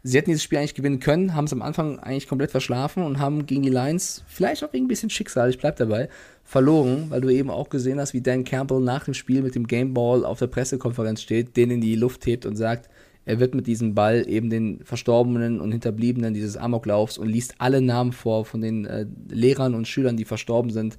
Sie 0.02 0.18
hätten 0.18 0.30
dieses 0.30 0.44
Spiel 0.44 0.60
eigentlich 0.60 0.76
gewinnen 0.76 1.00
können, 1.00 1.36
haben 1.36 1.46
es 1.46 1.54
am 1.54 1.62
Anfang 1.62 2.00
eigentlich 2.00 2.28
komplett 2.28 2.52
verschlafen 2.52 3.04
und 3.04 3.20
haben 3.20 3.46
gegen 3.46 3.64
die 3.64 3.70
Lions, 3.70 4.24
vielleicht 4.28 4.64
auch 4.64 4.72
wegen 4.72 4.86
ein 4.86 4.88
bisschen 4.88 5.10
Schicksal, 5.10 5.50
ich 5.50 5.58
bleib 5.58 5.76
dabei, 5.76 6.08
verloren, 6.44 7.08
weil 7.10 7.22
du 7.22 7.30
eben 7.30 7.50
auch 7.50 7.70
gesehen 7.70 8.00
hast, 8.00 8.14
wie 8.14 8.22
Dan 8.22 8.46
Campbell 8.46 8.80
nach 8.80 9.06
dem 9.06 9.14
Spiel 9.14 9.42
mit 9.42 9.56
dem 9.56 9.68
Gameball 9.68 10.24
auf 10.24 10.40
der 10.40 10.48
Pressekonferenz 10.48 11.22
steht, 11.22 11.58
den 11.58 11.70
in 11.70 11.82
die 11.82 11.96
Luft 11.96 12.26
hebt 12.26 12.46
und 12.46 12.56
sagt, 12.56 12.90
Er 13.30 13.40
wird 13.40 13.54
mit 13.54 13.68
diesem 13.68 13.94
Ball 13.94 14.28
eben 14.28 14.50
den 14.50 14.80
Verstorbenen 14.84 15.62
und 15.62 15.72
Hinterbliebenen 15.72 16.34
dieses 16.34 16.58
Amoklaufs 16.58 17.20
und 17.20 17.28
liest 17.30 17.54
alle 17.60 17.80
Namen 17.80 18.12
vor 18.12 18.44
von 18.44 18.60
den 18.60 18.86
äh, 18.86 19.06
Lehrern 19.30 19.76
und 19.76 19.88
Schülern, 19.88 20.18
die 20.18 20.26
verstorben 20.26 20.72
sind. 20.72 20.98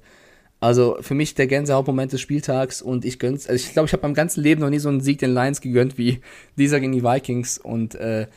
Also 0.61 0.95
für 1.01 1.13
mich 1.13 1.35
der 1.35 1.47
Gänsehautmoment 1.47 2.13
des 2.13 2.21
Spieltags 2.21 2.81
und 2.81 3.03
ich 3.03 3.19
gönn's. 3.19 3.47
Also 3.47 3.65
ich 3.65 3.73
glaube, 3.73 3.87
ich 3.87 3.93
habe 3.93 4.03
meinem 4.03 4.13
ganzen 4.13 4.41
Leben 4.43 4.61
noch 4.61 4.69
nie 4.69 4.79
so 4.79 4.87
einen 4.87 5.01
Sieg 5.01 5.19
den 5.19 5.33
Lions 5.33 5.59
gegönnt 5.59 5.97
wie 5.97 6.21
dieser 6.57 6.79
gegen 6.79 6.93
die 6.93 7.03
Vikings. 7.03 7.57
Und 7.57 7.95
äh, 7.95 8.27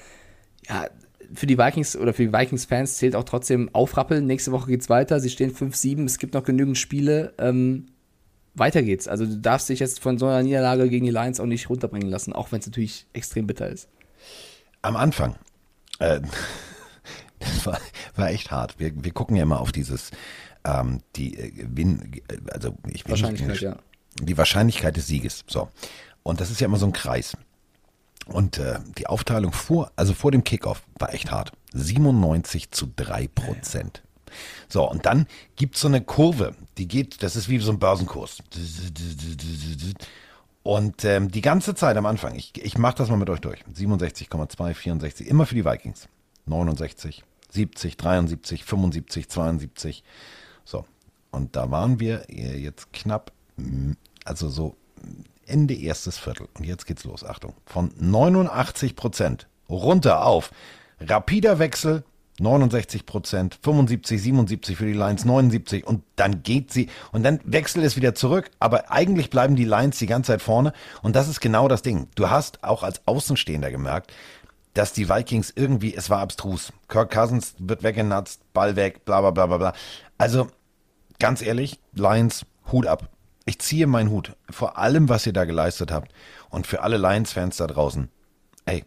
ja, 0.68 0.88
für 1.32 1.46
die 1.46 1.58
Vikings 1.58 1.96
oder 1.96 2.12
für 2.12 2.26
die 2.26 2.32
Vikings-Fans 2.32 2.96
zählt 2.96 3.16
auch 3.16 3.24
trotzdem 3.24 3.70
aufrappeln. 3.72 4.26
Nächste 4.26 4.52
Woche 4.52 4.68
geht's 4.68 4.88
weiter. 4.88 5.20
Sie 5.20 5.30
stehen 5.30 5.52
5-7. 5.52 6.04
Es 6.04 6.18
gibt 6.18 6.34
noch 6.34 6.44
genügend 6.44 6.78
Spiele. 6.78 7.34
Ähm, 7.38 7.86
weiter 8.54 8.82
geht's. 8.82 9.08
Also 9.08 9.26
du 9.26 9.36
darfst 9.38 9.68
dich 9.68 9.80
jetzt 9.80 10.00
von 10.00 10.18
so 10.18 10.26
einer 10.26 10.42
Niederlage 10.42 10.88
gegen 10.88 11.06
die 11.06 11.12
Lions 11.12 11.40
auch 11.40 11.46
nicht 11.46 11.68
runterbringen 11.68 12.08
lassen, 12.08 12.32
auch 12.32 12.52
wenn 12.52 12.60
es 12.60 12.66
natürlich 12.66 13.06
extrem 13.12 13.46
bitter 13.46 13.68
ist. 13.68 13.88
Am 14.82 14.96
Anfang, 14.96 15.36
äh, 15.98 16.20
das 17.40 17.66
war, 17.66 17.80
war 18.16 18.30
echt 18.30 18.50
hart. 18.50 18.78
Wir, 18.78 18.92
wir 18.94 19.12
gucken 19.12 19.36
ja 19.36 19.42
immer 19.42 19.60
auf 19.60 19.72
dieses, 19.72 20.10
ähm, 20.64 21.00
die 21.16 21.36
äh, 21.36 21.52
Win, 21.68 22.20
also 22.50 22.76
ich 22.92 23.04
will 23.06 23.12
Wahrscheinlichkeit, 23.12 23.50
nicht, 23.50 23.62
ja. 23.62 23.76
die 24.20 24.38
Wahrscheinlichkeit 24.38 24.96
des 24.96 25.06
Sieges. 25.06 25.44
So. 25.48 25.68
Und 26.22 26.40
das 26.40 26.50
ist 26.50 26.60
ja 26.60 26.66
immer 26.66 26.78
so 26.78 26.86
ein 26.86 26.92
Kreis. 26.92 27.36
Und 28.26 28.58
äh, 28.58 28.78
die 28.96 29.06
Aufteilung 29.06 29.52
vor, 29.52 29.92
also 29.96 30.14
vor 30.14 30.30
dem 30.30 30.44
Kickoff 30.44 30.82
war 30.98 31.12
echt 31.12 31.30
hart. 31.30 31.52
97 31.72 32.70
zu 32.70 32.88
3 32.96 33.28
Prozent. 33.28 34.02
So, 34.68 34.88
und 34.88 35.06
dann 35.06 35.26
gibt's 35.56 35.80
so 35.80 35.88
eine 35.88 36.00
Kurve, 36.00 36.54
die 36.78 36.88
geht, 36.88 37.22
das 37.22 37.36
ist 37.36 37.48
wie 37.48 37.58
so 37.58 37.70
ein 37.70 37.78
Börsenkurs. 37.78 38.38
Und 40.62 41.04
ähm, 41.04 41.30
die 41.30 41.42
ganze 41.42 41.74
Zeit 41.74 41.96
am 41.96 42.06
Anfang, 42.06 42.34
ich, 42.34 42.52
ich 42.56 42.78
mache 42.78 42.96
das 42.96 43.10
mal 43.10 43.16
mit 43.16 43.28
euch 43.30 43.40
durch. 43.40 43.62
67,2, 43.72 44.74
64, 44.74 45.26
immer 45.28 45.46
für 45.46 45.54
die 45.54 45.64
Vikings. 45.64 46.08
69, 46.46 47.22
70, 47.50 47.96
73, 47.96 48.64
75, 48.64 49.28
72. 49.28 50.02
So, 50.64 50.86
und 51.30 51.54
da 51.56 51.70
waren 51.70 52.00
wir 52.00 52.28
äh, 52.30 52.56
jetzt 52.56 52.92
knapp, 52.92 53.32
also 54.24 54.48
so 54.48 54.76
Ende 55.46 55.74
erstes 55.74 56.18
Viertel. 56.18 56.48
Und 56.58 56.64
jetzt 56.64 56.86
geht's 56.86 57.04
los. 57.04 57.24
Achtung. 57.24 57.54
Von 57.66 57.92
89 57.98 58.96
Prozent 58.96 59.48
runter 59.68 60.24
auf 60.24 60.50
rapider 61.00 61.58
Wechsel 61.58 62.04
69 62.40 63.06
Prozent, 63.06 63.58
75, 63.62 64.20
77 64.20 64.76
für 64.76 64.86
die 64.86 64.92
Lions, 64.92 65.24
79 65.24 65.86
und 65.86 66.02
dann 66.16 66.42
geht 66.42 66.72
sie 66.72 66.88
und 67.12 67.22
dann 67.22 67.40
wechselt 67.44 67.84
es 67.84 67.96
wieder 67.96 68.14
zurück, 68.14 68.50
aber 68.58 68.90
eigentlich 68.90 69.30
bleiben 69.30 69.54
die 69.54 69.64
Lions 69.64 69.98
die 69.98 70.06
ganze 70.06 70.32
Zeit 70.32 70.42
vorne 70.42 70.72
und 71.02 71.14
das 71.14 71.28
ist 71.28 71.40
genau 71.40 71.68
das 71.68 71.82
Ding. 71.82 72.08
Du 72.16 72.30
hast 72.30 72.64
auch 72.64 72.82
als 72.82 73.06
Außenstehender 73.06 73.70
gemerkt, 73.70 74.12
dass 74.74 74.92
die 74.92 75.08
Vikings 75.08 75.52
irgendwie, 75.54 75.94
es 75.94 76.10
war 76.10 76.18
abstrus. 76.18 76.72
Kirk 76.88 77.12
Cousins 77.12 77.54
wird 77.58 77.84
weggenutzt, 77.84 78.40
Ball 78.52 78.74
weg, 78.74 79.04
bla 79.04 79.20
bla 79.20 79.30
bla 79.30 79.46
bla 79.46 79.58
bla. 79.58 79.72
Also 80.18 80.48
ganz 81.20 81.40
ehrlich, 81.40 81.78
Lions, 81.92 82.44
Hut 82.72 82.86
ab. 82.86 83.08
Ich 83.46 83.58
ziehe 83.58 83.86
meinen 83.86 84.10
Hut 84.10 84.36
vor 84.48 84.78
allem, 84.78 85.08
was 85.08 85.26
ihr 85.26 85.32
da 85.32 85.44
geleistet 85.44 85.90
habt 85.90 86.12
und 86.48 86.66
für 86.66 86.82
alle 86.82 86.96
Lions-Fans 86.96 87.56
da 87.58 87.66
draußen. 87.66 88.08
Ey, 88.64 88.84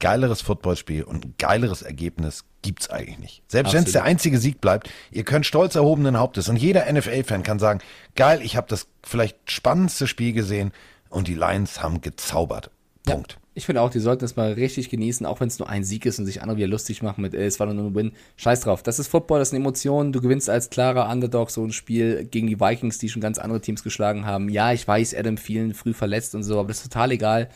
geileres 0.00 0.40
Footballspiel 0.40 1.02
und 1.02 1.24
ein 1.24 1.34
geileres 1.38 1.82
Ergebnis 1.82 2.44
gibt's 2.62 2.88
eigentlich 2.88 3.18
nicht. 3.18 3.42
Selbst 3.46 3.74
wenn 3.74 3.84
es 3.84 3.92
der 3.92 4.04
einzige 4.04 4.38
Sieg 4.38 4.60
bleibt, 4.60 4.90
ihr 5.10 5.24
könnt 5.24 5.44
stolz 5.44 5.74
erhobenen 5.74 6.18
Hauptes 6.18 6.48
und 6.48 6.56
jeder 6.56 6.90
NFL-Fan 6.90 7.42
kann 7.42 7.58
sagen, 7.58 7.80
geil, 8.16 8.40
ich 8.42 8.56
habe 8.56 8.66
das 8.68 8.86
vielleicht 9.02 9.50
spannendste 9.50 10.06
Spiel 10.06 10.32
gesehen 10.32 10.72
und 11.10 11.28
die 11.28 11.34
Lions 11.34 11.82
haben 11.82 12.00
gezaubert. 12.00 12.70
Punkt. 13.04 13.32
Ja, 13.32 13.43
ich 13.54 13.66
finde 13.66 13.82
auch, 13.82 13.90
die 13.90 14.00
sollten 14.00 14.20
das 14.22 14.34
mal 14.36 14.52
richtig 14.52 14.90
genießen, 14.90 15.24
auch 15.26 15.40
wenn 15.40 15.48
es 15.48 15.58
nur 15.58 15.68
ein 15.68 15.84
Sieg 15.84 16.06
ist 16.06 16.18
und 16.18 16.26
sich 16.26 16.42
andere 16.42 16.56
wieder 16.56 16.66
lustig 16.66 17.02
machen 17.02 17.22
mit, 17.22 17.34
ey, 17.34 17.46
es 17.46 17.60
war 17.60 17.72
nur 17.72 17.84
ein 17.84 17.94
Win. 17.94 18.12
Scheiß 18.36 18.62
drauf. 18.62 18.82
Das 18.82 18.98
ist 18.98 19.08
Football, 19.08 19.38
das 19.38 19.50
sind 19.50 19.60
Emotionen. 19.60 20.12
Du 20.12 20.20
gewinnst 20.20 20.50
als 20.50 20.70
klarer 20.70 21.08
Underdog 21.08 21.50
so 21.50 21.64
ein 21.64 21.72
Spiel 21.72 22.24
gegen 22.24 22.48
die 22.48 22.58
Vikings, 22.58 22.98
die 22.98 23.08
schon 23.08 23.22
ganz 23.22 23.38
andere 23.38 23.60
Teams 23.60 23.84
geschlagen 23.84 24.26
haben. 24.26 24.48
Ja, 24.48 24.72
ich 24.72 24.86
weiß, 24.86 25.14
Adam 25.14 25.36
vielen 25.36 25.72
früh 25.74 25.94
verletzt 25.94 26.34
und 26.34 26.42
so, 26.42 26.58
aber 26.58 26.68
das 26.68 26.78
ist 26.78 26.92
total 26.92 27.12
egal. 27.12 27.48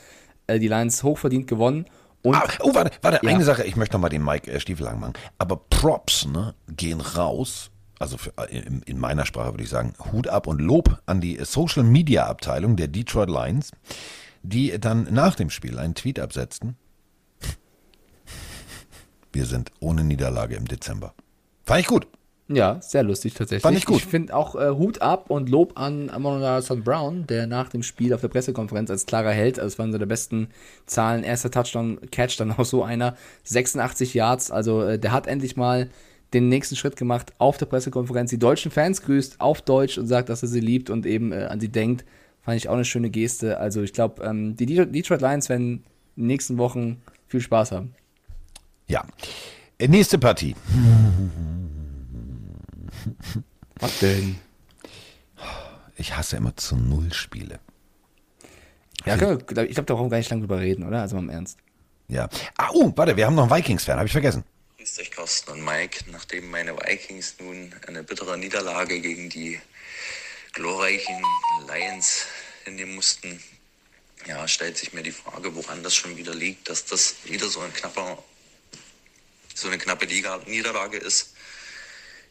Äh, 0.47 0.61
die 0.61 0.69
Lions 0.69 1.03
hochverdient 1.03 1.47
gewonnen. 1.49 1.87
Und, 2.23 2.35
ah, 2.37 2.49
oh, 2.61 2.75
warte, 2.75 2.91
warte, 3.03 3.21
Ja. 3.25 3.33
eine 3.33 3.45
Sache, 3.45 3.65
ich 3.65 3.77
möchte 3.77 3.95
noch 3.95 4.01
mal 4.01 4.09
den 4.09 4.25
Mike 4.25 4.51
äh, 4.51 4.61
Stiefel 4.61 4.85
lang 4.85 5.01
machen. 5.01 5.15
Aber 5.39 5.57
Props, 5.57 6.27
ne, 6.27 6.55
gehen 6.69 7.01
raus. 7.01 7.71
Also 7.99 8.17
für, 8.17 8.33
äh, 8.37 8.57
in, 8.59 8.83
in 8.83 8.99
meiner 8.99 9.27
Sprache 9.27 9.53
würde 9.53 9.65
ich 9.65 9.71
sagen, 9.71 9.95
Hut 10.13 10.29
ab 10.29 10.47
und 10.47 10.61
Lob 10.61 11.01
an 11.07 11.21
die 11.21 11.39
Social 11.43 11.83
Media 11.83 12.27
Abteilung 12.27 12.77
der 12.77 12.89
Detroit 12.89 13.29
Lions, 13.29 13.73
die 14.49 14.79
dann 14.79 15.07
nach 15.13 15.35
dem 15.35 15.51
Spiel 15.51 15.79
einen 15.79 15.95
Tweet 15.95 16.19
absetzten. 16.19 16.77
Wir 19.33 19.45
sind 19.45 19.71
ohne 19.81 20.05
Niederlage 20.05 20.57
im 20.57 20.67
Dezember. 20.67 21.15
Fand 21.65 21.81
ich 21.81 21.87
gut. 21.87 22.07
Ja, 22.51 22.81
sehr 22.81 23.03
lustig 23.03 23.35
tatsächlich. 23.35 23.63
Fand 23.63 23.77
ich 23.77 23.85
gut. 23.85 23.99
Ich 23.99 24.07
finde 24.07 24.35
auch 24.35 24.55
äh, 24.55 24.71
Hut 24.71 25.03
ab 25.03 25.29
und 25.29 25.51
Lob 25.51 25.79
an 25.79 26.09
Amon 26.09 26.63
St. 26.63 26.83
Brown, 26.83 27.27
der 27.27 27.47
nach 27.47 27.69
dem 27.69 27.83
Spiel 27.83 28.15
auf 28.15 28.23
der 28.23 28.29
Pressekonferenz 28.29 28.91
als 28.91 29.05
klarer 29.05 29.33
Held, 29.33 29.59
also 29.59 29.67
es 29.67 29.79
waren 29.79 29.93
so 29.93 29.99
der 29.99 30.07
besten 30.07 30.49
Zahlen, 30.87 31.25
erster 31.25 31.51
Touchdown, 31.51 32.01
Catch, 32.11 32.41
dann 32.41 32.53
auch 32.53 32.65
so 32.65 32.83
einer, 32.83 33.17
86 33.45 34.15
Yards, 34.15 34.51
also 34.51 34.83
äh, 34.83 34.99
der 34.99 35.13
hat 35.13 35.27
endlich 35.27 35.57
mal 35.57 35.91
den 36.33 36.49
nächsten 36.49 36.77
Schritt 36.77 36.97
gemacht 36.97 37.35
auf 37.37 37.59
der 37.59 37.67
Pressekonferenz, 37.67 38.31
die 38.31 38.39
deutschen 38.39 38.71
Fans 38.71 39.03
grüßt 39.03 39.43
auf 39.43 39.61
Deutsch 39.61 39.99
und 39.99 40.07
sagt, 40.07 40.31
dass 40.31 40.43
er 40.43 40.49
sie 40.49 40.61
liebt 40.61 40.89
und 40.89 41.05
eben 41.05 41.33
äh, 41.33 41.49
an 41.51 41.61
sie 41.61 41.69
denkt. 41.69 42.07
Fand 42.49 42.57
ich 42.57 42.71
auch 42.71 42.77
eine 42.77 42.87
schöne 42.87 43.11
Geste. 43.11 43.59
Also 43.59 43.83
ich 43.83 43.93
glaube, 43.93 44.25
ähm, 44.25 44.57
die 44.57 44.65
Detroit 44.65 45.21
Lions 45.21 45.51
werden 45.51 45.85
in 46.17 46.23
den 46.23 46.27
nächsten 46.29 46.57
Wochen 46.57 47.03
viel 47.27 47.43
Spaß 47.43 47.73
haben. 47.73 47.95
Ja. 48.87 49.07
Nächste 49.79 50.19
Partie. 50.19 50.57
Was 53.79 53.99
denn? 53.99 54.37
Ich 55.97 56.17
hasse 56.17 56.39
immer 56.39 56.57
zu 56.57 56.77
Null 56.77 57.13
Spiele. 57.13 57.61
Ja, 59.05 59.13
ich 59.13 59.19
glaube, 59.19 59.45
da 59.53 59.83
brauchen 59.83 60.07
wir 60.07 60.09
gar 60.09 60.17
nicht 60.17 60.31
lange 60.31 60.41
drüber 60.41 60.61
reden, 60.61 60.85
oder? 60.85 61.03
Also 61.03 61.17
mal 61.17 61.25
im 61.25 61.29
Ernst. 61.29 61.59
Ja. 62.09 62.31
Ah, 62.57 62.71
oh, 62.73 62.91
warte, 62.97 63.15
wir 63.15 63.27
haben 63.27 63.35
noch 63.35 63.51
einen 63.51 63.63
Vikings-Fan, 63.63 63.99
habe 63.99 64.07
ich 64.07 64.13
vergessen. 64.13 64.43
Grüßt 64.79 65.01
euch 65.03 65.11
Carsten 65.11 65.51
und 65.51 65.67
Mike. 65.67 66.07
Nachdem 66.11 66.51
meine 66.51 66.75
Vikings 66.75 67.37
nun 67.41 67.75
eine 67.87 68.03
bittere 68.03 68.39
Niederlage 68.39 69.03
gegen 69.03 69.29
die 69.29 69.61
glorreichen 70.55 71.23
Lions 71.69 72.25
hinnehmen 72.69 72.95
mussten, 72.95 73.43
ja, 74.27 74.47
stellt 74.49 74.77
sich 74.77 74.93
mir 74.93 75.03
die 75.03 75.13
Frage, 75.13 75.55
woran 75.55 75.83
das 75.83 75.95
schon 75.95 76.17
wieder 76.17 76.35
liegt, 76.35 76.69
dass 76.69 76.85
das 76.85 77.17
wieder 77.25 77.49
so 77.49 77.61
ein 77.61 77.73
knapper, 77.73 78.23
so 79.55 79.69
eine 79.69 79.79
knappe 79.79 80.07
Liga 80.07 80.41
Niederlage 80.47 80.99
ist. 80.99 81.35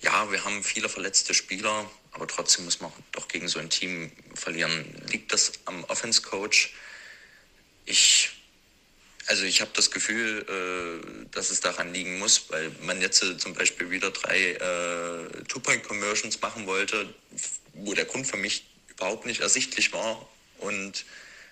Ja, 0.01 0.29
wir 0.31 0.43
haben 0.45 0.63
viele 0.63 0.89
verletzte 0.89 1.33
Spieler, 1.33 1.89
aber 2.11 2.27
trotzdem 2.27 2.65
muss 2.65 2.81
man 2.81 2.91
doch 3.11 3.27
gegen 3.27 3.47
so 3.47 3.59
ein 3.59 3.69
Team 3.69 4.11
verlieren. 4.35 4.85
Liegt 5.09 5.33
das 5.33 5.53
am 5.65 5.83
Offense 5.85 6.21
Coach? 6.21 6.73
Ich 7.85 8.31
also 9.27 9.43
ich 9.43 9.59
habe 9.59 9.71
das 9.73 9.91
Gefühl, 9.91 10.45
äh, 10.47 11.27
dass 11.31 11.49
es 11.49 11.59
daran 11.59 11.93
liegen 11.93 12.17
muss, 12.17 12.49
weil 12.49 12.71
man 12.83 13.01
jetzt 13.01 13.21
äh, 13.23 13.37
zum 13.37 13.53
Beispiel 13.53 13.91
wieder 13.91 14.09
drei 14.11 14.51
äh, 14.51 15.43
Two-Point-Conversions 15.49 16.39
machen 16.41 16.65
wollte, 16.65 17.13
wo 17.73 17.93
der 17.93 18.05
Grund 18.05 18.25
für 18.25 18.37
mich 18.37 18.65
überhaupt 18.97 19.25
nicht 19.25 19.41
ersichtlich 19.41 19.93
war. 19.93 20.27
Und 20.59 21.05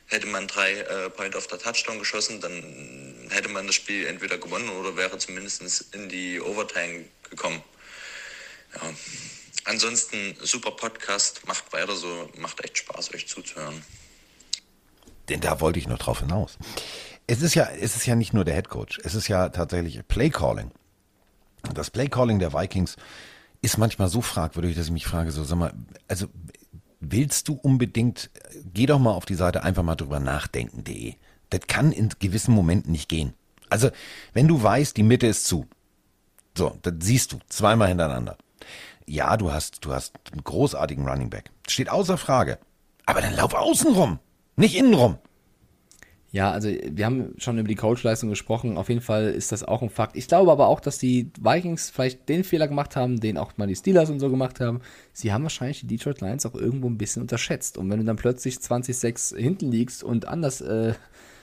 hätte 0.08 0.28
man 0.28 0.48
drei 0.48 0.74
äh, 0.74 1.10
Point 1.10 1.36
of 1.36 1.48
the 1.50 1.58
Touchdown 1.58 2.00
geschossen, 2.00 2.42
dann 2.42 3.28
hätte 3.30 3.50
man 3.50 3.66
das 3.66 3.76
Spiel 3.76 4.06
entweder 4.08 4.38
gewonnen 4.38 4.70
oder 4.70 4.96
wäre 4.96 5.18
zumindest 5.18 5.94
in 5.94 6.10
die 6.10 6.40
Overtime 6.42 7.06
gekommen. 7.30 7.62
Ja. 8.76 8.82
Ansonsten 9.66 10.36
super 10.42 10.72
Podcast, 10.72 11.48
macht 11.48 11.72
weiter 11.74 11.96
so, 11.96 12.30
macht 12.38 12.64
echt 12.64 12.78
Spaß, 12.78 13.14
euch 13.16 13.28
zuzuhören. 13.28 13.82
Denn 15.30 15.42
da 15.42 15.60
wollte 15.60 15.80
ich 15.80 15.88
noch 15.88 15.98
drauf 15.98 16.20
hinaus. 16.20 16.58
Es 17.26 17.42
ist 17.42 17.56
ja, 17.56 17.68
es 17.72 17.96
ist 17.96 18.06
ja 18.06 18.16
nicht 18.16 18.34
nur 18.34 18.46
der 18.46 18.54
Head 18.54 18.70
Coach, 18.70 19.00
es 19.04 19.16
ist 19.16 19.28
ja 19.28 19.50
tatsächlich 19.50 20.08
Playcalling. 20.08 20.72
Das 21.74 21.90
Playcalling 21.90 22.38
der 22.38 22.54
Vikings 22.54 22.96
ist 23.64 23.80
manchmal 23.80 24.10
so 24.10 24.22
fragwürdig, 24.22 24.76
dass 24.76 24.86
ich 24.86 24.92
mich 24.92 25.08
frage, 25.08 25.32
so 25.32 25.44
sag 25.44 25.58
mal, 25.58 25.74
also 26.08 26.28
willst 27.12 27.48
du 27.48 27.54
unbedingt, 27.54 28.30
geh 28.74 28.86
doch 28.86 29.00
mal 29.00 29.12
auf 29.12 29.26
die 29.26 29.36
Seite 29.36 29.64
einfach 29.64 29.84
mal 29.84 29.96
drüber 29.96 30.20
nachdenken.de. 30.20 31.16
Das 31.50 31.62
kann 31.68 31.92
in 31.92 32.10
gewissen 32.20 32.54
Momenten 32.54 32.92
nicht 32.92 33.10
gehen. 33.10 33.34
Also, 33.70 33.90
wenn 34.34 34.48
du 34.48 34.62
weißt, 34.62 34.96
die 34.96 35.04
Mitte 35.04 35.28
ist 35.28 35.46
zu. 35.46 35.68
So, 36.58 36.78
das 36.82 36.94
siehst 37.00 37.34
du 37.34 37.40
zweimal 37.50 37.90
hintereinander. 37.90 38.38
Ja, 39.06 39.38
du 39.38 39.52
hast, 39.52 39.86
du 39.86 39.94
hast 39.94 40.14
einen 40.32 40.44
großartigen 40.44 41.08
Running 41.08 41.30
Back. 41.30 41.52
Steht 41.68 41.90
außer 41.90 42.18
Frage. 42.18 42.58
Aber 43.06 43.22
dann 43.22 43.36
lauf 43.36 43.54
außen 43.54 43.94
rum, 43.94 44.20
nicht 44.56 44.76
innen 44.76 44.94
rum. 44.94 45.18
Ja, 46.36 46.52
also 46.52 46.68
wir 46.68 47.06
haben 47.06 47.34
schon 47.38 47.58
über 47.58 47.70
die 47.70 47.76
Coachleistung 47.76 48.30
gesprochen. 48.30 48.78
Auf 48.78 48.90
jeden 48.90 49.00
Fall 49.00 49.28
ist 49.30 49.54
das 49.54 49.64
auch 49.64 49.82
ein 49.82 49.90
Fakt. 49.90 50.18
Ich 50.18 50.28
glaube 50.28 50.52
aber 50.52 50.68
auch, 50.68 50.82
dass 50.82 50.98
die 50.98 51.32
Vikings 51.40 51.90
vielleicht 51.90 52.28
den 52.28 52.44
Fehler 52.44 52.68
gemacht 52.68 52.98
haben, 52.98 53.22
den 53.22 53.38
auch 53.38 53.56
mal 53.56 53.68
die 53.68 53.76
Steelers 53.78 54.10
und 54.10 54.20
so 54.20 54.30
gemacht 54.30 54.60
haben. 54.60 54.82
Sie 55.14 55.32
haben 55.32 55.44
wahrscheinlich 55.44 55.80
die 55.80 55.88
Detroit 55.88 56.20
Lions 56.20 56.46
auch 56.46 56.54
irgendwo 56.54 56.90
ein 56.90 56.98
bisschen 56.98 57.22
unterschätzt. 57.22 57.78
Und 57.78 57.90
wenn 57.90 58.00
du 58.00 58.06
dann 58.06 58.18
plötzlich 58.18 58.58
20-6 58.58 59.38
hinten 59.38 59.72
liegst 59.72 60.04
und 60.04 60.28
anders 60.28 60.60
äh, 60.60 60.96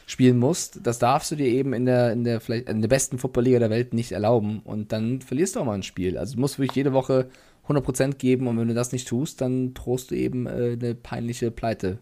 spielen 0.04 0.36
musst, 0.36 0.80
das 0.82 0.98
darfst 0.98 1.30
du 1.30 1.36
dir 1.36 1.46
eben 1.46 1.72
in 1.72 1.86
der, 1.86 2.12
in 2.12 2.24
der, 2.24 2.42
vielleicht, 2.42 2.68
in 2.68 2.82
der 2.82 2.88
besten 2.88 3.16
Footballliga 3.16 3.60
der 3.60 3.70
Welt 3.70 3.94
nicht 3.94 4.12
erlauben. 4.12 4.60
Und 4.62 4.92
dann 4.92 5.22
verlierst 5.22 5.56
du 5.56 5.60
auch 5.60 5.64
mal 5.64 5.72
ein 5.72 5.84
Spiel. 5.84 6.18
Also 6.18 6.34
du 6.34 6.40
musst 6.40 6.58
wirklich 6.58 6.76
jede 6.76 6.92
Woche 6.92 7.30
100% 7.66 8.16
geben 8.16 8.46
und 8.46 8.58
wenn 8.58 8.68
du 8.68 8.74
das 8.74 8.92
nicht 8.92 9.08
tust, 9.08 9.40
dann 9.40 9.72
drohst 9.72 10.10
du 10.10 10.16
eben 10.16 10.46
äh, 10.46 10.76
eine 10.78 10.94
peinliche 10.94 11.50
Pleite 11.50 11.96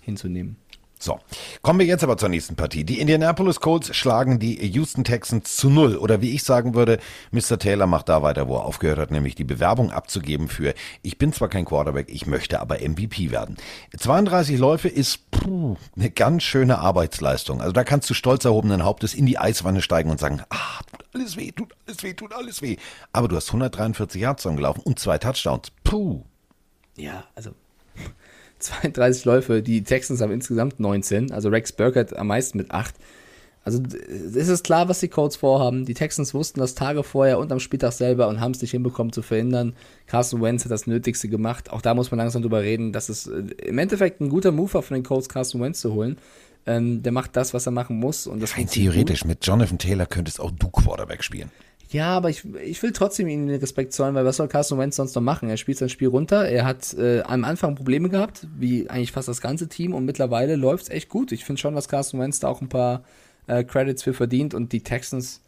hinzunehmen. 0.00 0.56
So, 1.02 1.18
kommen 1.62 1.80
wir 1.80 1.86
jetzt 1.86 2.04
aber 2.04 2.16
zur 2.16 2.28
nächsten 2.28 2.54
Partie. 2.54 2.84
Die 2.84 3.00
Indianapolis 3.00 3.58
Colts 3.58 3.92
schlagen 3.92 4.38
die 4.38 4.64
Houston 4.68 5.02
Texans 5.02 5.56
zu 5.56 5.68
null. 5.68 5.96
Oder 5.96 6.20
wie 6.20 6.30
ich 6.30 6.44
sagen 6.44 6.76
würde, 6.76 7.00
Mr. 7.32 7.58
Taylor 7.58 7.88
macht 7.88 8.08
da 8.08 8.22
weiter, 8.22 8.46
wo 8.46 8.54
er 8.54 8.64
aufgehört 8.64 9.00
hat, 9.00 9.10
nämlich 9.10 9.34
die 9.34 9.42
Bewerbung 9.42 9.90
abzugeben 9.90 10.46
für, 10.46 10.74
ich 11.02 11.18
bin 11.18 11.32
zwar 11.32 11.48
kein 11.48 11.64
Quarterback, 11.64 12.06
ich 12.08 12.28
möchte 12.28 12.60
aber 12.60 12.76
MVP 12.76 13.32
werden. 13.32 13.56
32 13.98 14.56
Läufe 14.60 14.86
ist 14.86 15.28
puh, 15.32 15.76
eine 15.96 16.10
ganz 16.12 16.44
schöne 16.44 16.78
Arbeitsleistung. 16.78 17.60
Also 17.60 17.72
da 17.72 17.82
kannst 17.82 18.08
du 18.08 18.14
stolz 18.14 18.44
erhobenen 18.44 18.84
Hauptes 18.84 19.12
in 19.12 19.26
die 19.26 19.38
Eiswanne 19.38 19.82
steigen 19.82 20.08
und 20.08 20.20
sagen, 20.20 20.42
ah, 20.50 20.84
tut 20.88 21.04
alles 21.14 21.36
weh, 21.36 21.50
tut 21.50 21.74
alles 21.84 22.02
weh, 22.04 22.14
tut 22.14 22.32
alles 22.32 22.62
weh. 22.62 22.76
Aber 23.12 23.26
du 23.26 23.34
hast 23.34 23.48
143 23.48 24.20
Yards 24.20 24.44
gelaufen 24.44 24.82
und 24.84 25.00
zwei 25.00 25.18
Touchdowns. 25.18 25.72
Puh. 25.82 26.22
Ja, 26.96 27.24
also 27.34 27.56
32 28.62 29.24
Läufe, 29.24 29.62
die 29.62 29.82
Texans 29.82 30.20
haben 30.20 30.32
insgesamt 30.32 30.80
19, 30.80 31.32
also 31.32 31.48
Rex 31.48 31.72
Burkett 31.72 32.16
am 32.16 32.28
meisten 32.28 32.58
mit 32.58 32.70
8. 32.70 32.94
Also 33.64 33.80
es 33.80 34.48
ist 34.48 34.64
klar, 34.64 34.88
was 34.88 35.00
die 35.00 35.08
Colts 35.08 35.36
vorhaben. 35.36 35.84
Die 35.84 35.94
Texans 35.94 36.34
wussten 36.34 36.58
das 36.58 36.74
Tage 36.74 37.04
vorher 37.04 37.38
und 37.38 37.52
am 37.52 37.60
Spieltag 37.60 37.92
selber 37.92 38.26
und 38.26 38.40
haben 38.40 38.52
es 38.52 38.60
nicht 38.60 38.72
hinbekommen 38.72 39.12
zu 39.12 39.22
verhindern. 39.22 39.74
Carson 40.06 40.42
Wentz 40.42 40.64
hat 40.64 40.72
das 40.72 40.88
Nötigste 40.88 41.28
gemacht. 41.28 41.70
Auch 41.70 41.80
da 41.80 41.94
muss 41.94 42.10
man 42.10 42.18
langsam 42.18 42.42
drüber 42.42 42.62
reden, 42.62 42.92
dass 42.92 43.08
es 43.08 43.28
äh, 43.28 43.44
im 43.64 43.78
Endeffekt 43.78 44.20
ein 44.20 44.30
guter 44.30 44.50
Move 44.50 44.74
war 44.74 44.82
von 44.82 44.96
den 44.96 45.04
Colts, 45.04 45.28
Carson 45.28 45.60
Wentz 45.60 45.80
zu 45.80 45.92
holen. 45.92 46.18
Ähm, 46.66 47.02
der 47.04 47.12
macht 47.12 47.36
das, 47.36 47.54
was 47.54 47.66
er 47.66 47.72
machen 47.72 47.98
muss. 47.98 48.26
Und 48.26 48.40
das 48.40 48.56
Rein 48.56 48.66
theoretisch, 48.66 49.20
gut. 49.20 49.28
mit 49.28 49.46
Jonathan 49.46 49.78
Taylor 49.78 50.06
könntest 50.06 50.40
auch 50.40 50.50
du 50.50 50.68
Quarterback 50.68 51.22
spielen. 51.22 51.50
Ja, 51.92 52.16
aber 52.16 52.30
ich, 52.30 52.42
ich 52.54 52.82
will 52.82 52.92
trotzdem 52.92 53.28
ihnen 53.28 53.48
den 53.48 53.60
Respekt 53.60 53.92
zollen, 53.92 54.14
weil 54.14 54.24
was 54.24 54.38
soll 54.38 54.48
Carson 54.48 54.78
Wentz 54.78 54.96
sonst 54.96 55.14
noch 55.14 55.20
machen? 55.20 55.50
Er 55.50 55.58
spielt 55.58 55.76
sein 55.76 55.90
Spiel 55.90 56.08
runter. 56.08 56.48
Er 56.48 56.64
hat 56.64 56.94
äh, 56.94 57.20
am 57.20 57.44
Anfang 57.44 57.74
Probleme 57.74 58.08
gehabt, 58.08 58.46
wie 58.58 58.88
eigentlich 58.88 59.12
fast 59.12 59.28
das 59.28 59.42
ganze 59.42 59.68
Team, 59.68 59.92
und 59.92 60.06
mittlerweile 60.06 60.56
läuft 60.56 60.84
es 60.84 60.88
echt 60.88 61.10
gut. 61.10 61.32
Ich 61.32 61.44
finde 61.44 61.60
schon, 61.60 61.74
dass 61.74 61.88
Carson 61.88 62.18
Wentz 62.18 62.40
da 62.40 62.48
auch 62.48 62.62
ein 62.62 62.70
paar 62.70 63.04
äh, 63.46 63.62
Credits 63.62 64.02
für 64.02 64.14
verdient 64.14 64.54
und 64.54 64.72
die 64.72 64.82
Texans, 64.82 65.42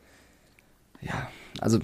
ja, 1.00 1.28
also. 1.60 1.78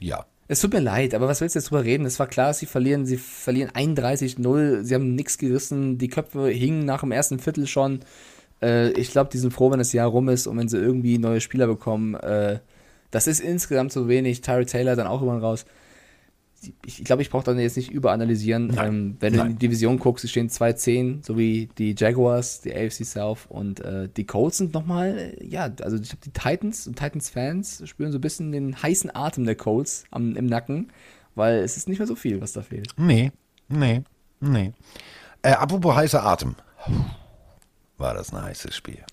Ja. 0.00 0.24
Es 0.48 0.60
tut 0.60 0.72
mir 0.72 0.80
leid, 0.80 1.14
aber 1.14 1.26
was 1.26 1.40
willst 1.40 1.54
du 1.54 1.58
jetzt 1.58 1.70
drüber 1.70 1.84
reden? 1.84 2.06
Es 2.06 2.18
war 2.18 2.26
klar, 2.26 2.52
sie 2.52 2.66
verlieren, 2.66 3.06
sie 3.06 3.16
verlieren 3.16 3.70
31-0, 3.70 4.84
sie 4.84 4.94
haben 4.94 5.14
nichts 5.14 5.38
gerissen, 5.38 5.96
die 5.98 6.08
Köpfe 6.08 6.48
hingen 6.48 6.84
nach 6.84 7.00
dem 7.00 7.12
ersten 7.12 7.38
Viertel 7.38 7.66
schon. 7.66 8.00
Äh, 8.62 8.90
ich 8.92 9.10
glaube, 9.10 9.30
die 9.30 9.38
sind 9.38 9.52
froh, 9.52 9.70
wenn 9.70 9.78
das 9.78 9.92
Jahr 9.92 10.08
rum 10.08 10.28
ist 10.30 10.46
und 10.46 10.56
wenn 10.56 10.68
sie 10.68 10.78
irgendwie 10.78 11.18
neue 11.18 11.40
Spieler 11.40 11.66
bekommen. 11.66 12.14
Äh, 12.14 12.60
das 13.14 13.28
ist 13.28 13.38
insgesamt 13.38 13.92
so 13.92 14.08
wenig. 14.08 14.40
Tyree 14.40 14.64
Taylor 14.64 14.96
dann 14.96 15.06
auch 15.06 15.22
immer 15.22 15.38
raus. 15.38 15.66
Ich 16.84 17.04
glaube, 17.04 17.22
ich 17.22 17.30
brauche 17.30 17.44
dann 17.44 17.60
jetzt 17.60 17.76
nicht 17.76 17.90
überanalysieren. 17.90 18.76
Ähm, 18.80 19.16
wenn 19.20 19.34
du 19.34 19.42
in 19.42 19.48
die 19.50 19.68
Division 19.68 19.98
guckst, 19.98 20.24
es 20.24 20.30
stehen 20.30 20.48
2-10, 20.48 21.24
so 21.24 21.38
wie 21.38 21.68
die 21.78 21.94
Jaguars, 21.96 22.62
die 22.62 22.74
AFC 22.74 23.04
South 23.04 23.46
und 23.48 23.80
äh, 23.80 24.08
die 24.08 24.24
Colts 24.24 24.58
sind 24.58 24.74
nochmal, 24.74 25.36
äh, 25.38 25.46
ja, 25.46 25.70
also 25.82 25.96
ich 25.96 26.08
glaube, 26.08 26.24
die 26.24 26.32
Titans 26.32 26.88
und 26.88 26.98
Titans-Fans 26.98 27.82
spüren 27.86 28.10
so 28.10 28.18
ein 28.18 28.22
bisschen 28.22 28.50
den 28.50 28.82
heißen 28.82 29.14
Atem 29.14 29.44
der 29.44 29.56
Colts 29.56 30.04
am, 30.10 30.34
im 30.34 30.46
Nacken, 30.46 30.90
weil 31.34 31.58
es 31.58 31.76
ist 31.76 31.86
nicht 31.86 31.98
mehr 31.98 32.08
so 32.08 32.16
viel, 32.16 32.40
was 32.40 32.52
da 32.52 32.62
fehlt. 32.62 32.88
Nee, 32.96 33.30
nee, 33.68 34.02
nee. 34.40 34.72
Äh, 35.42 35.52
apropos 35.52 35.94
heißer 35.94 36.24
Atem. 36.24 36.56
War 37.98 38.14
das 38.14 38.32
ein 38.32 38.42
heißes 38.42 38.74
Spiel. 38.74 39.04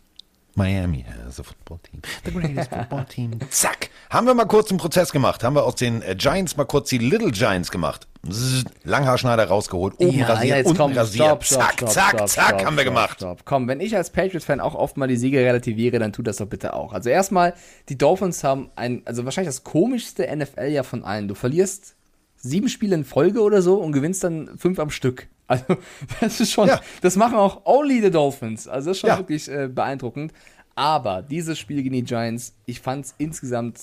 Miami 0.55 1.05
has 1.25 1.39
a 1.39 1.43
football 1.43 1.79
team. 1.79 2.01
The 2.25 2.31
greatest 2.31 2.69
football 2.73 3.05
team. 3.05 3.31
Zack. 3.49 3.89
Haben 4.09 4.27
wir 4.27 4.33
mal 4.33 4.45
kurz 4.45 4.69
einen 4.69 4.79
Prozess 4.79 5.11
gemacht. 5.11 5.43
Haben 5.43 5.55
wir 5.55 5.63
aus 5.63 5.75
den 5.75 6.01
äh, 6.01 6.15
Giants 6.15 6.57
mal 6.57 6.65
kurz 6.65 6.89
die 6.89 6.97
Little 6.97 7.31
Giants 7.31 7.71
gemacht. 7.71 8.07
Zzz, 8.29 8.65
Langhaarschneider 8.83 9.45
rausgeholt, 9.45 9.95
oben 9.97 10.19
ja, 10.19 10.27
rasiert, 10.27 10.57
ja, 10.57 10.65
unten 10.65 10.77
komm, 10.77 10.91
rasiert. 10.93 11.25
Stopp, 11.25 11.43
stopp, 11.43 11.59
zack, 11.59 11.73
stopp, 11.73 11.89
zack, 11.89 12.29
zack, 12.29 12.65
haben 12.65 12.77
wir 12.77 12.83
gemacht. 12.83 13.17
Stopp. 13.17 13.45
Komm, 13.45 13.67
wenn 13.67 13.79
ich 13.79 13.95
als 13.95 14.11
Patriots-Fan 14.11 14.59
auch 14.59 14.75
oft 14.75 14.97
mal 14.97 15.07
die 15.07 15.15
Siege 15.15 15.39
relativiere, 15.39 15.97
dann 15.97 16.13
tut 16.13 16.27
das 16.27 16.37
doch 16.37 16.45
bitte 16.45 16.73
auch. 16.73 16.93
Also 16.93 17.09
erstmal, 17.09 17.53
die 17.89 17.97
Dolphins 17.97 18.43
haben 18.43 18.69
ein, 18.75 19.01
also 19.05 19.25
wahrscheinlich 19.25 19.49
das 19.49 19.63
komischste 19.63 20.27
NFL-Jahr 20.35 20.83
von 20.83 21.03
allen. 21.03 21.27
Du 21.27 21.33
verlierst 21.33 21.95
sieben 22.35 22.69
Spiele 22.69 22.95
in 22.95 23.05
Folge 23.05 23.41
oder 23.41 23.61
so 23.61 23.75
und 23.75 23.91
gewinnst 23.91 24.23
dann 24.23 24.51
fünf 24.57 24.79
am 24.79 24.89
Stück. 24.89 25.27
Also, 25.51 25.77
das 26.21 26.39
ist 26.39 26.51
schon, 26.51 26.67
ja. 26.67 26.79
das 27.01 27.15
machen 27.15 27.35
auch 27.35 27.65
only 27.65 28.01
the 28.01 28.09
Dolphins. 28.09 28.67
Also, 28.67 28.89
das 28.89 28.97
ist 28.97 29.01
schon 29.01 29.09
ja. 29.09 29.17
wirklich 29.17 29.49
äh, 29.49 29.67
beeindruckend. 29.67 30.33
Aber 30.75 31.21
dieses 31.21 31.59
Spiel 31.59 31.83
gegen 31.83 31.93
die 31.93 32.03
Giants, 32.03 32.55
ich 32.65 32.79
fand 32.79 33.05
es 33.05 33.15
insgesamt 33.17 33.79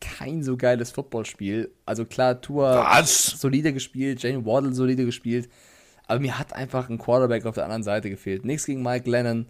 kein 0.00 0.42
so 0.42 0.56
geiles 0.56 0.90
Footballspiel. 0.90 1.72
Also 1.86 2.04
klar, 2.04 2.40
Tour 2.40 2.84
solide 3.04 3.72
gespielt, 3.72 4.22
Jane 4.22 4.44
Waddle 4.44 4.74
solide 4.74 5.04
gespielt. 5.04 5.48
Aber 6.06 6.20
mir 6.20 6.38
hat 6.38 6.52
einfach 6.52 6.90
ein 6.90 6.98
Quarterback 6.98 7.46
auf 7.46 7.54
der 7.54 7.64
anderen 7.64 7.84
Seite 7.84 8.10
gefehlt. 8.10 8.44
Nichts 8.44 8.66
gegen 8.66 8.82
Mike 8.82 9.08
Lennon. 9.08 9.46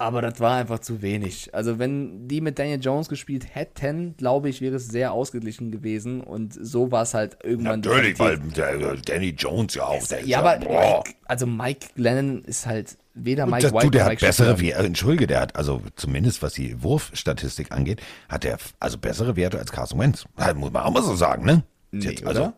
Aber 0.00 0.22
das 0.22 0.40
war 0.40 0.56
einfach 0.56 0.78
zu 0.78 1.02
wenig. 1.02 1.54
Also, 1.54 1.78
wenn 1.78 2.26
die 2.26 2.40
mit 2.40 2.58
Daniel 2.58 2.80
Jones 2.80 3.10
gespielt 3.10 3.54
hätten, 3.54 4.16
glaube 4.16 4.48
ich, 4.48 4.62
wäre 4.62 4.76
es 4.76 4.88
sehr 4.88 5.12
ausgeglichen 5.12 5.70
gewesen. 5.70 6.22
Und 6.22 6.54
so 6.54 6.90
war 6.90 7.02
es 7.02 7.12
halt 7.12 7.36
irgendwann. 7.44 7.80
Natürlich, 7.80 8.18
weil 8.18 8.38
der, 8.38 8.96
Danny 8.96 9.34
Jones 9.36 9.74
ja 9.74 9.84
auch. 9.84 10.02
Der 10.06 10.24
ja, 10.24 10.38
aber 10.38 10.58
Mike, 10.58 11.14
also 11.26 11.46
Mike 11.46 11.88
Glennon 11.96 12.42
ist 12.44 12.64
halt 12.64 12.96
weder 13.12 13.44
Mike 13.44 13.60
das, 13.60 13.74
White 13.74 13.84
du, 13.84 13.90
der 13.90 14.06
hat 14.06 14.20
bessere 14.20 14.58
Werte, 14.58 14.86
entschuldige, 14.86 15.26
der 15.26 15.40
hat, 15.42 15.56
also 15.56 15.82
zumindest 15.96 16.40
was 16.40 16.54
die 16.54 16.82
Wurfstatistik 16.82 17.70
angeht, 17.70 18.00
hat 18.30 18.46
er 18.46 18.56
also 18.78 18.96
bessere 18.96 19.36
Werte 19.36 19.58
als 19.58 19.70
Carson 19.70 19.98
Wentz. 19.98 20.24
Das 20.34 20.54
muss 20.54 20.72
man 20.72 20.82
auch 20.82 20.92
mal 20.92 21.02
so 21.02 21.14
sagen, 21.14 21.44
ne? 21.44 21.62
Nee, 21.90 22.06
Jetzt, 22.06 22.26
also, 22.26 22.40
oder? 22.40 22.54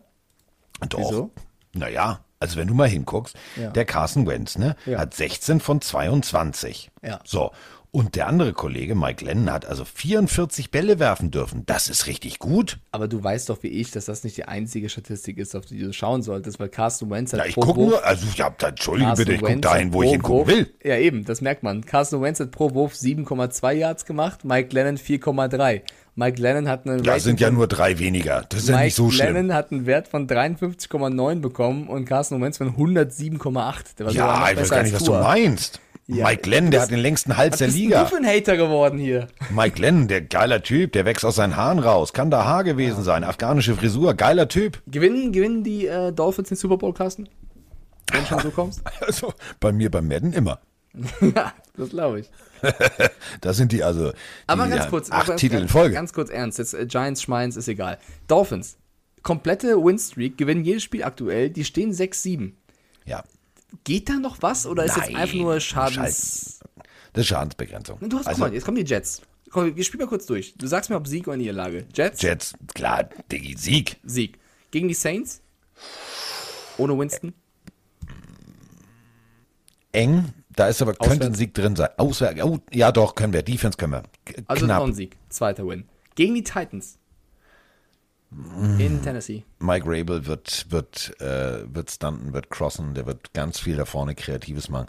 Doch. 0.87 0.99
Wieso? 0.99 1.31
Naja, 1.73 2.23
also 2.43 2.57
wenn 2.59 2.67
du 2.67 2.73
mal 2.73 2.87
hinguckst, 2.89 3.35
Ja. 3.55 3.69
der 3.71 3.85
Carson 3.85 4.27
Wentz, 4.27 4.57
ne, 4.57 4.75
Ja. 4.85 4.99
hat 4.99 5.13
16 5.13 5.59
von 5.61 5.79
22. 5.81 6.91
Ja. 7.01 7.19
So. 7.23 7.51
Und 7.95 8.15
der 8.15 8.25
andere 8.27 8.53
Kollege, 8.53 8.95
Mike 8.95 9.23
Lennon, 9.23 9.51
hat 9.51 9.67
also 9.67 9.85
44 9.85 10.71
Bälle 10.71 10.97
werfen 10.97 11.29
dürfen. 11.29 11.61
Das 11.67 11.89
ist 11.89 12.07
richtig 12.07 12.39
gut. 12.39 12.79
Aber 12.91 13.07
du 13.07 13.23
weißt 13.23 13.49
doch 13.49 13.61
wie 13.61 13.67
ich, 13.67 13.91
dass 13.91 14.05
das 14.05 14.23
nicht 14.23 14.35
die 14.35 14.45
einzige 14.45 14.89
Statistik 14.89 15.37
ist, 15.37 15.55
auf 15.55 15.67
die 15.67 15.77
du 15.77 15.93
schauen 15.93 16.23
solltest, 16.23 16.59
weil 16.59 16.69
Carsten 16.69 17.11
Wentz 17.11 17.33
hat 17.33 17.41
Ja, 17.41 17.45
ich 17.45 17.53
gucke 17.53 17.79
nur, 17.79 18.03
also 18.03 18.25
ja, 18.35 18.51
entschuldige 18.65 19.09
Carson 19.09 19.25
bitte, 19.25 19.35
ich 19.35 19.41
gucke 19.41 19.59
dahin, 19.59 19.93
wo 19.93 20.01
ich 20.01 20.09
hingucken 20.09 20.47
Wurf- 20.47 20.47
will. 20.57 20.73
Ja, 20.83 20.97
eben, 20.97 21.23
das 21.23 21.41
merkt 21.41 21.61
man. 21.61 21.85
Carsten 21.85 22.19
Wentz 22.23 22.39
hat 22.39 22.49
pro 22.49 22.73
Wurf 22.73 22.95
7,2 22.95 23.73
Yards 23.73 24.05
gemacht, 24.05 24.43
Mike 24.43 24.73
Lennon 24.73 24.97
4,3. 24.97 25.81
Mike 26.15 26.41
Lennon 26.41 26.67
hat 26.69 26.87
einen 26.87 27.03
Da 27.03 27.11
Rating 27.11 27.23
sind 27.23 27.39
ja 27.41 27.51
nur 27.51 27.67
drei 27.67 27.99
weniger. 27.99 28.43
Das 28.49 28.61
ist 28.61 28.69
ja 28.69 28.75
Mike 28.75 28.85
nicht 28.85 28.95
so 28.95 29.11
schlimm. 29.11 29.35
Lennon 29.35 29.53
hat 29.53 29.71
einen 29.71 29.85
Wert 29.85 30.07
von 30.07 30.27
53,9 30.27 31.41
bekommen 31.41 31.87
und 31.87 32.05
Carsten 32.05 32.41
Wentz 32.41 32.57
von 32.57 32.75
107,8. 32.75 33.97
Der 33.99 34.05
war 34.07 34.13
sogar 34.13 34.27
noch 34.39 34.45
Ja, 34.47 34.51
ich 34.51 34.57
weiß 34.57 34.69
gar 34.71 34.81
nicht, 34.81 34.95
was 34.95 35.03
du 35.03 35.11
meinst. 35.11 35.79
Ja, 36.13 36.27
Mike 36.27 36.49
Lennon, 36.49 36.71
der 36.71 36.79
das- 36.79 36.87
hat 36.87 36.91
den 36.95 36.99
längsten 37.01 37.37
Hals 37.37 37.53
Was 37.53 37.57
der 37.59 37.65
bist 37.67 37.77
denn 37.77 37.83
Liga. 37.85 38.03
du 38.03 38.09
für 38.09 38.17
ein 38.17 38.25
Hater 38.25 38.57
geworden 38.57 38.99
hier? 38.99 39.27
Mike 39.51 39.81
Lennon, 39.81 40.07
der 40.07 40.21
geiler 40.21 40.61
Typ, 40.63 40.91
der 40.93 41.05
wächst 41.05 41.25
aus 41.25 41.35
seinen 41.35 41.55
Haaren 41.55 41.79
raus. 41.79 42.13
Kann 42.13 42.29
da 42.31 42.45
Haar 42.45 42.63
gewesen 42.63 43.03
sein. 43.03 43.23
Afghanische 43.23 43.75
Frisur, 43.75 44.13
geiler 44.13 44.47
Typ. 44.47 44.81
Gewinnen, 44.87 45.31
gewinnen 45.31 45.63
die 45.63 45.87
äh, 45.87 46.11
Dolphins 46.11 46.49
den 46.49 46.57
Super 46.57 46.77
Bowl, 46.77 46.93
Carsten? 46.93 47.27
Wenn 48.11 48.21
du 48.21 48.27
schon 48.27 48.39
so 48.43 48.49
kommst? 48.51 48.81
Also 49.01 49.33
bei 49.59 49.71
mir 49.71 49.89
beim 49.89 50.07
Madden 50.07 50.33
immer. 50.33 50.59
ja, 51.35 51.53
das 51.75 51.89
glaube 51.89 52.19
ich. 52.21 52.29
Da 53.41 53.51
sind 53.51 53.71
die 53.73 53.83
also 53.83 54.11
die, 54.11 54.17
Aber 54.47 54.67
ganz 54.67 54.85
ja, 54.85 54.89
kurz, 54.89 55.11
acht 55.11 55.27
ganz, 55.27 55.41
Titel 55.41 55.57
in 55.57 55.67
Folge. 55.67 55.95
Ganz 55.95 56.13
kurz 56.13 56.29
ernst, 56.29 56.59
jetzt 56.59 56.73
äh, 56.73 56.85
Giants, 56.85 57.21
Schmeins, 57.21 57.57
ist 57.57 57.67
egal. 57.67 57.97
Dolphins, 58.27 58.77
komplette 59.21 59.75
Winstreak, 59.83 60.37
gewinnen 60.37 60.63
jedes 60.63 60.83
Spiel 60.83 61.03
aktuell, 61.03 61.49
die 61.49 61.65
stehen 61.65 61.91
6-7. 61.91 62.53
ja, 63.05 63.23
Geht 63.83 64.09
da 64.09 64.13
noch 64.13 64.41
was 64.41 64.65
oder 64.65 64.85
ist 64.85 64.95
jetzt 64.95 65.07
Nein, 65.11 65.15
einfach 65.17 65.35
nur 65.35 65.59
Schadens... 65.59 65.97
Scheiß- 65.97 66.59
das 67.13 67.21
ist 67.21 67.27
Schadensbegrenzung. 67.27 67.99
Du 68.01 68.17
hast, 68.17 68.27
also, 68.27 68.39
guck 68.41 68.49
mal, 68.49 68.53
jetzt 68.55 68.65
kommen 68.65 68.77
die 68.77 68.83
Jets. 68.85 69.21
Komm, 69.51 69.75
wir 69.75 69.83
spielen 69.83 70.01
mal 70.01 70.07
kurz 70.09 70.25
durch. 70.25 70.55
Du 70.57 70.65
sagst 70.65 70.89
mir, 70.89 70.95
ob 70.95 71.05
Sieg 71.07 71.27
oder 71.27 71.37
Niederlage. 71.37 71.85
Jets, 71.93 72.21
Jets, 72.23 72.53
klar, 72.73 73.07
Diggi, 73.31 73.55
Sieg. 73.55 73.97
Sieg. 74.03 74.39
Gegen 74.71 74.87
die 74.87 74.95
Saints? 74.95 75.41
Ohne 76.77 76.97
Winston? 76.97 77.33
Eng, 79.91 80.33
da 80.55 80.67
ist 80.69 80.81
aber, 80.81 80.95
könnte 80.95 81.27
ein. 81.27 81.35
Sieg 81.35 81.53
drin 81.53 81.75
sein. 81.75 81.89
Auswärts, 81.97 82.41
oh, 82.41 82.57
ja 82.71 82.91
doch, 82.91 83.13
können 83.13 83.33
wir. 83.33 83.43
Defense 83.43 83.77
können 83.77 83.93
wir. 83.93 84.03
K- 84.25 84.41
Also 84.47 84.65
Knapp. 84.65 84.79
noch 84.79 84.87
ein 84.87 84.93
Sieg. 84.95 85.17
Zweiter 85.29 85.67
Win. 85.67 85.85
Gegen 86.15 86.33
die 86.33 86.43
Titans. 86.43 86.97
In 88.79 89.01
Tennessee. 89.03 89.43
Mike 89.59 89.85
Rabel 89.87 90.25
wird, 90.25 90.65
wird, 90.69 91.13
äh, 91.21 91.63
wird 91.73 91.91
stunten, 91.91 92.33
wird 92.33 92.49
crossen, 92.49 92.93
der 92.93 93.05
wird 93.05 93.33
ganz 93.33 93.59
viel 93.59 93.75
da 93.77 93.85
vorne 93.85 94.15
Kreatives 94.15 94.69
machen. 94.69 94.87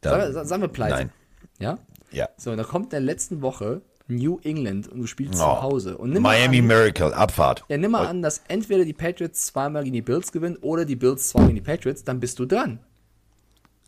Da, 0.00 0.44
Sagen 0.44 0.62
wir, 0.62 0.68
pleite. 0.68 0.94
Nein. 0.96 1.10
Ja? 1.58 1.78
Ja. 2.10 2.28
So, 2.36 2.54
da 2.56 2.64
kommt 2.64 2.86
in 2.86 2.90
der 2.90 3.00
letzten 3.00 3.42
Woche 3.42 3.82
New 4.08 4.40
England 4.42 4.88
und 4.88 4.98
du 5.00 5.06
spielst 5.06 5.34
Oh. 5.34 5.44
zu 5.44 5.62
Hause. 5.62 5.98
Und 5.98 6.10
nimm 6.10 6.22
Miami 6.22 6.58
an, 6.58 6.66
Miracle, 6.66 7.12
Abfahrt. 7.14 7.64
ja, 7.68 7.76
nimm 7.76 7.92
mal 7.92 8.06
an, 8.06 8.22
dass 8.22 8.42
entweder 8.48 8.84
die 8.84 8.92
Patriots 8.92 9.46
zweimal 9.46 9.84
gegen 9.84 9.94
die 9.94 10.02
Bills 10.02 10.32
gewinnen 10.32 10.56
oder 10.62 10.84
die 10.84 10.96
Bills 10.96 11.28
zweimal 11.28 11.48
gegen 11.50 11.64
die 11.64 11.70
Patriots, 11.70 12.02
dann 12.02 12.18
bist 12.18 12.38
du 12.40 12.46
dran. 12.46 12.80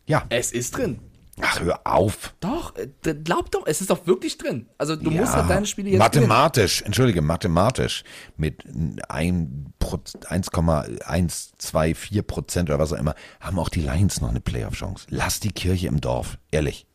Ja, 0.05 0.23
Es 0.29 0.51
ist 0.51 0.77
drin. 0.77 0.99
Ach, 1.41 1.59
hör 1.61 1.79
auf. 1.85 2.35
Doch, 2.41 2.75
äh, 2.75 2.87
glaub 3.23 3.49
doch, 3.51 3.63
es 3.65 3.81
ist 3.81 3.89
doch 3.89 4.05
wirklich 4.05 4.37
drin. 4.37 4.67
Also 4.77 4.95
du 4.95 5.09
Ja, 5.09 5.21
musst 5.21 5.33
halt 5.33 5.49
deine 5.49 5.65
Spiele 5.65 5.89
jetzt 5.89 6.11
gewinnen. 6.11 6.27
Mathematisch, 6.29 6.81
entschuldige, 6.83 7.21
mathematisch 7.23 8.03
mit 8.37 8.63
ein 9.09 9.73
Proz- 9.79 10.15
1,124 10.27 12.21
Prozent 12.27 12.69
oder 12.69 12.79
was 12.79 12.93
auch 12.93 12.99
immer, 12.99 13.15
haben 13.39 13.57
auch 13.59 13.69
die 13.69 13.81
Lions 13.81 14.21
noch 14.21 14.29
eine 14.29 14.41
Playoff-Chance. 14.41 15.07
Lass 15.09 15.39
die 15.39 15.51
Kirche 15.51 15.87
im 15.87 16.01
Dorf, 16.01 16.37
ehrlich. 16.51 16.85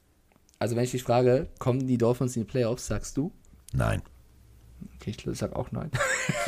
Also 0.59 0.77
wenn 0.77 0.85
ich 0.85 0.91
dich 0.93 1.03
frage, 1.03 1.49
kommen 1.59 1.87
die 1.87 1.99
Dolphins 1.99 2.37
in 2.37 2.43
die 2.43 2.49
Playoffs, 2.49 2.87
sagst 2.87 3.17
du? 3.17 3.33
Nein. 3.73 4.03
Okay, 5.01 5.15
ich 5.17 5.39
sag 5.39 5.55
auch 5.55 5.71
nein. 5.71 5.91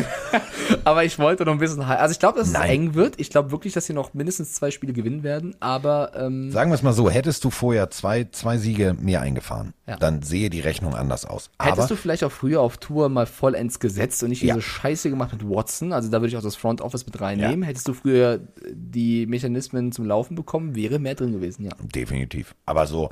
aber 0.85 1.05
ich 1.05 1.19
wollte 1.19 1.45
noch 1.45 1.53
ein 1.53 1.59
bisschen. 1.59 1.87
he- 1.87 1.93
Also 1.95 2.13
ich 2.13 2.19
glaube, 2.19 2.39
dass 2.39 2.49
es 2.49 2.53
Nein. 2.55 2.71
eng 2.71 2.95
wird. 2.95 3.19
Ich 3.21 3.31
glaube 3.31 3.51
wirklich, 3.51 3.73
dass 3.75 3.87
sie 3.87 3.93
noch 3.93 4.13
mindestens 4.15 4.55
zwei 4.55 4.71
Spiele 4.71 4.93
gewinnen 4.93 5.23
werden. 5.23 5.55
Aber 5.61 6.13
ähm, 6.17 6.51
Sagen 6.51 6.71
wir 6.71 6.75
es 6.75 6.83
mal 6.83 6.93
so, 6.93 7.09
hättest 7.11 7.45
du 7.45 7.51
vorher 7.51 7.91
zwei, 7.91 8.25
zwei 8.33 8.59
Siege 8.59 8.97
mehr 9.01 9.21
eingefahren, 9.21 9.73
Ja. 9.87 9.97
dann 9.97 10.23
sehe 10.23 10.51
die 10.51 10.61
Rechnung 10.61 10.95
anders 10.95 11.25
aus. 11.25 11.51
Aber 11.59 11.71
hättest 11.73 11.91
du 11.91 11.97
vielleicht 11.97 12.25
auch 12.25 12.33
früher 12.33 12.61
auf 12.61 12.79
Tour 12.79 13.09
mal 13.09 13.27
vollends 13.27 13.79
gesetzt 13.81 14.23
und 14.23 14.31
nicht 14.31 14.43
Ja. 14.43 14.55
diese 14.55 14.63
Scheiße 14.67 15.11
gemacht 15.11 15.33
mit 15.33 15.49
Watson? 15.49 15.93
Also 15.93 16.09
da 16.11 16.19
würde 16.21 16.29
ich 16.29 16.37
auch 16.37 16.43
das 16.43 16.57
Front 16.57 16.81
Office 16.81 17.07
mit 17.07 17.21
reinnehmen. 17.21 17.63
Hättest 17.63 17.87
du 17.89 17.95
früher 17.95 18.41
die 18.73 19.27
Mechanismen 19.27 19.93
zum 19.93 20.07
Laufen 20.07 20.35
bekommen, 20.35 20.75
wäre 20.75 20.99
mehr 20.99 21.15
drin 21.15 21.33
gewesen, 21.33 21.65
ja. 21.65 21.73
Definitiv. 21.83 22.55
Aber 22.67 22.87
so, 22.87 23.11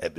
äh, 0.00 0.10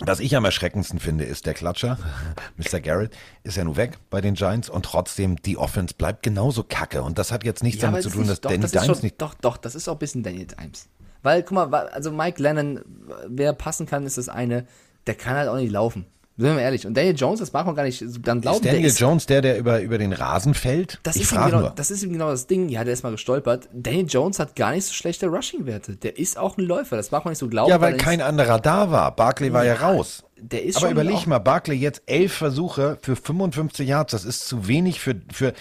was 0.00 0.20
ich 0.20 0.36
am 0.36 0.44
erschreckendsten 0.44 0.98
finde, 0.98 1.24
ist 1.24 1.46
der 1.46 1.54
Klatscher. 1.54 1.98
Mr. 2.56 2.80
Garrett 2.80 3.16
ist 3.44 3.56
ja 3.56 3.64
nun 3.64 3.76
weg 3.76 3.98
bei 4.10 4.20
den 4.20 4.34
Giants 4.34 4.68
und 4.68 4.84
trotzdem 4.84 5.36
die 5.42 5.56
Offense 5.56 5.94
bleibt 5.94 6.22
genauso 6.22 6.64
kacke. 6.64 7.02
Und 7.02 7.18
das 7.18 7.32
hat 7.32 7.44
jetzt 7.44 7.62
nichts 7.62 7.82
Ja, 7.82 7.88
damit 7.88 8.02
zu 8.02 8.10
tun, 8.10 8.26
dass 8.26 8.40
doch, 8.40 8.50
Danny 8.50 8.62
das 8.62 8.72
Dimes 8.72 8.86
schon, 8.86 8.98
nicht. 9.00 9.20
doch, 9.20 9.34
doch, 9.34 9.56
das 9.56 9.74
ist 9.74 9.88
auch 9.88 9.94
ein 9.94 9.98
bisschen 9.98 10.22
Daniel 10.22 10.46
Times. 10.46 10.88
Weil, 11.22 11.42
guck 11.42 11.52
mal, 11.52 11.74
also 11.88 12.12
Mike 12.12 12.42
Lennon, 12.42 12.82
wer 13.26 13.52
passen 13.54 13.86
kann, 13.86 14.04
ist 14.06 14.18
das 14.18 14.28
eine, 14.28 14.66
der 15.06 15.14
kann 15.14 15.34
halt 15.36 15.48
auch 15.48 15.56
nicht 15.56 15.72
laufen. 15.72 16.06
Sind 16.38 16.48
wir 16.48 16.54
mal 16.54 16.60
ehrlich. 16.60 16.86
Und 16.86 16.94
Daniel 16.94 17.16
Jones, 17.16 17.40
das 17.40 17.52
mag 17.54 17.64
man 17.64 17.74
gar 17.74 17.84
nicht 17.84 17.98
so 17.98 18.18
dann 18.20 18.42
glauben. 18.42 18.56
Ist 18.56 18.64
der 18.64 18.72
Daniel 18.72 18.88
ist, 18.88 19.00
Jones 19.00 19.24
der, 19.24 19.40
der 19.40 19.58
über, 19.58 19.80
über 19.80 19.96
den 19.96 20.12
Rasen 20.12 20.52
fällt? 20.52 21.00
das, 21.02 21.16
ich 21.16 21.22
ist 21.22 21.32
ihm 21.32 21.36
frage 21.36 21.50
genau, 21.52 21.62
nur. 21.62 21.70
das 21.70 21.90
ist 21.90 22.02
ihm 22.02 22.12
genau 22.12 22.28
das 22.30 22.46
Ding. 22.46 22.68
Ja, 22.68 22.84
der 22.84 22.92
ist 22.92 23.02
mal 23.02 23.12
gestolpert. 23.12 23.68
Daniel 23.72 24.06
Jones 24.06 24.38
hat 24.38 24.54
gar 24.54 24.72
nicht 24.72 24.84
so 24.84 24.92
schlechte 24.92 25.28
Rushing-Werte. 25.28 25.96
Der 25.96 26.18
ist 26.18 26.36
auch 26.36 26.58
ein 26.58 26.64
Läufer. 26.64 26.96
Das 26.96 27.10
mag 27.10 27.24
man 27.24 27.32
nicht 27.32 27.38
so 27.38 27.48
glauben. 27.48 27.70
Ja, 27.70 27.80
weil 27.80 27.96
kein 27.96 28.20
anderer 28.20 28.60
da 28.60 28.90
war. 28.90 29.16
Barkley 29.16 29.52
war 29.54 29.64
ja, 29.64 29.74
raus. 29.74 30.24
Der 30.38 30.62
ist 30.62 30.76
Aber 30.76 30.90
überleg 30.90 31.26
mal, 31.26 31.38
Barkley 31.38 31.76
jetzt 31.76 32.02
elf 32.04 32.34
Versuche 32.34 32.98
für 33.00 33.16
55 33.16 33.88
Yards, 33.88 34.12
das 34.12 34.26
ist 34.26 34.46
zu 34.46 34.68
wenig 34.68 35.00
für, 35.00 35.14
für 35.32 35.54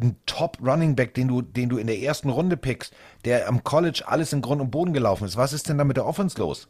einen 0.00 0.16
Top-Running-Back, 0.26 1.14
den 1.14 1.26
du, 1.28 1.42
den 1.42 1.68
du 1.68 1.78
in 1.78 1.88
der 1.88 1.98
ersten 1.98 2.28
Runde 2.30 2.56
pickst, 2.56 2.94
der 3.24 3.48
am 3.48 3.64
College 3.64 4.04
alles 4.06 4.32
in 4.32 4.40
Grund 4.40 4.60
und 4.60 4.70
Boden 4.70 4.92
gelaufen 4.92 5.24
ist. 5.24 5.36
Was 5.36 5.52
ist 5.52 5.68
denn 5.68 5.78
da 5.78 5.84
mit 5.84 5.96
der 5.96 6.06
Offense 6.06 6.38
los? 6.38 6.68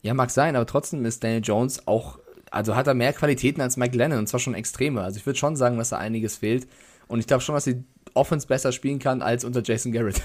Ja, 0.00 0.14
mag 0.14 0.30
sein, 0.30 0.56
aber 0.56 0.66
trotzdem 0.66 1.04
ist 1.04 1.22
Daniel 1.22 1.42
Jones 1.44 1.86
auch, 1.86 2.18
also 2.52 2.76
hat 2.76 2.86
er 2.86 2.94
mehr 2.94 3.12
Qualitäten 3.12 3.60
als 3.60 3.76
Mike 3.76 3.96
Lennon 3.96 4.18
und 4.18 4.28
zwar 4.28 4.40
schon 4.40 4.54
extreme. 4.54 5.02
Also 5.02 5.18
ich 5.18 5.26
würde 5.26 5.38
schon 5.38 5.56
sagen, 5.56 5.78
dass 5.78 5.90
da 5.90 5.98
einiges 5.98 6.36
fehlt. 6.36 6.68
Und 7.08 7.18
ich 7.18 7.26
glaube 7.26 7.42
schon, 7.42 7.54
dass 7.54 7.64
die 7.64 7.82
Offense 8.14 8.46
besser 8.46 8.72
spielen 8.72 8.98
kann 8.98 9.22
als 9.22 9.44
unter 9.44 9.62
Jason 9.62 9.92
Garrett. 9.92 10.22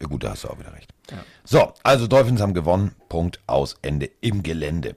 Ja 0.00 0.06
gut, 0.06 0.24
da 0.24 0.30
hast 0.30 0.44
du 0.44 0.48
auch 0.48 0.58
wieder 0.58 0.72
recht. 0.72 0.94
So, 1.44 1.74
also 1.82 2.06
Dolphins 2.06 2.40
haben 2.40 2.54
gewonnen, 2.54 2.94
Punkt, 3.10 3.38
aus, 3.46 3.76
Ende 3.82 4.08
im 4.22 4.42
Gelände. 4.42 4.96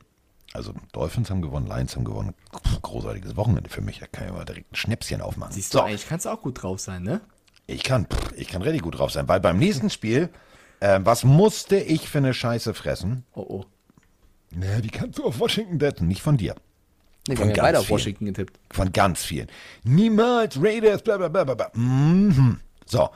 Also 0.54 0.74
Dolphins 0.94 1.30
haben 1.30 1.42
gewonnen, 1.42 1.68
Lions 1.68 1.96
haben 1.96 2.06
gewonnen. 2.06 2.34
Großartiges 2.82 3.36
Wochenende 3.36 3.70
für 3.70 3.82
mich, 3.82 4.00
da 4.00 4.06
kann 4.08 4.28
ich 4.28 4.34
mal 4.34 4.46
direkt 4.46 4.72
ein 4.72 4.76
Schnäpschen 4.76 5.20
aufmachen. 5.20 5.52
Siehst 5.52 5.74
du, 5.74 5.80
so, 5.80 5.84
eigentlich 5.84 6.08
kannst 6.08 6.26
du 6.26 6.30
auch 6.30 6.42
gut 6.42 6.64
drauf 6.64 6.80
sein, 6.80 7.04
ne? 7.04 7.20
ich 7.68 7.84
kann, 7.84 8.06
pff, 8.06 8.34
ich 8.36 8.48
kann 8.48 8.62
richtig 8.62 8.82
gut 8.82 8.98
drauf 8.98 9.12
sein, 9.12 9.28
weil 9.28 9.40
beim 9.40 9.58
nächsten 9.58 9.90
Spiel, 9.90 10.30
äh, 10.80 11.00
was 11.04 11.24
musste 11.24 11.78
ich 11.78 12.10
für 12.10 12.18
eine 12.20 12.34
Scheiße 12.34 12.74
fressen? 12.74 13.26
Oh 13.34 13.46
oh. 13.48 13.66
Na, 14.56 14.82
die 14.82 14.90
kannst 14.90 15.20
du 15.20 15.26
auf 15.26 15.40
Washington 15.40 15.78
betten, 15.78 16.08
nicht 16.08 16.22
von 16.22 16.38
dir. 16.38 16.56
Nee, 17.28 17.38
wir 17.38 17.38
Von 17.38 17.50
ja 17.50 17.56
ganz 17.56 17.78
auf 17.78 17.86
vielen. 17.86 18.00
Washington 18.00 18.26
getippt. 18.26 18.60
Von 18.72 18.92
ganz 18.92 19.24
vielen. 19.24 19.48
Niemals 19.84 20.62
Raiders, 20.62 21.02
bla 21.02 21.18
bla 21.18 21.30
bla 21.30 21.44
bla. 21.44 21.54
bla. 21.56 21.72
Mhm. 21.74 22.60
So, 22.86 23.10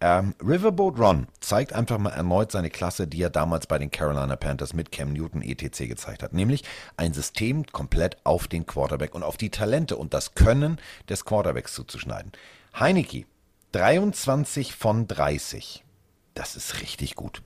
ähm, 0.00 0.34
Riverboat 0.42 0.98
Ron 0.98 1.26
zeigt 1.40 1.74
einfach 1.74 1.98
mal 1.98 2.10
erneut 2.10 2.50
seine 2.50 2.70
Klasse, 2.70 3.06
die 3.06 3.22
er 3.22 3.28
damals 3.28 3.66
bei 3.66 3.78
den 3.78 3.90
Carolina 3.90 4.34
Panthers 4.34 4.72
mit 4.72 4.90
Cam 4.92 5.12
Newton 5.12 5.42
etc. 5.42 5.88
gezeigt 5.88 6.22
hat. 6.22 6.32
Nämlich 6.32 6.64
ein 6.96 7.12
System 7.12 7.66
komplett 7.66 8.16
auf 8.24 8.48
den 8.48 8.64
Quarterback 8.64 9.14
und 9.14 9.22
auf 9.22 9.36
die 9.36 9.50
Talente 9.50 9.98
und 9.98 10.14
das 10.14 10.34
Können 10.34 10.78
des 11.10 11.26
Quarterbacks 11.26 11.74
zuzuschneiden. 11.74 12.32
Heineke, 12.78 13.26
23 13.72 14.74
von 14.74 15.06
30. 15.06 15.84
Das 16.32 16.56
ist 16.56 16.80
richtig 16.80 17.14
gut. 17.14 17.42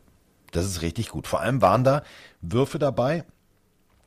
Das 0.52 0.64
ist 0.64 0.82
richtig 0.82 1.08
gut. 1.08 1.26
Vor 1.26 1.40
allem 1.40 1.60
waren 1.60 1.82
da 1.82 2.04
Würfe 2.40 2.78
dabei, 2.78 3.24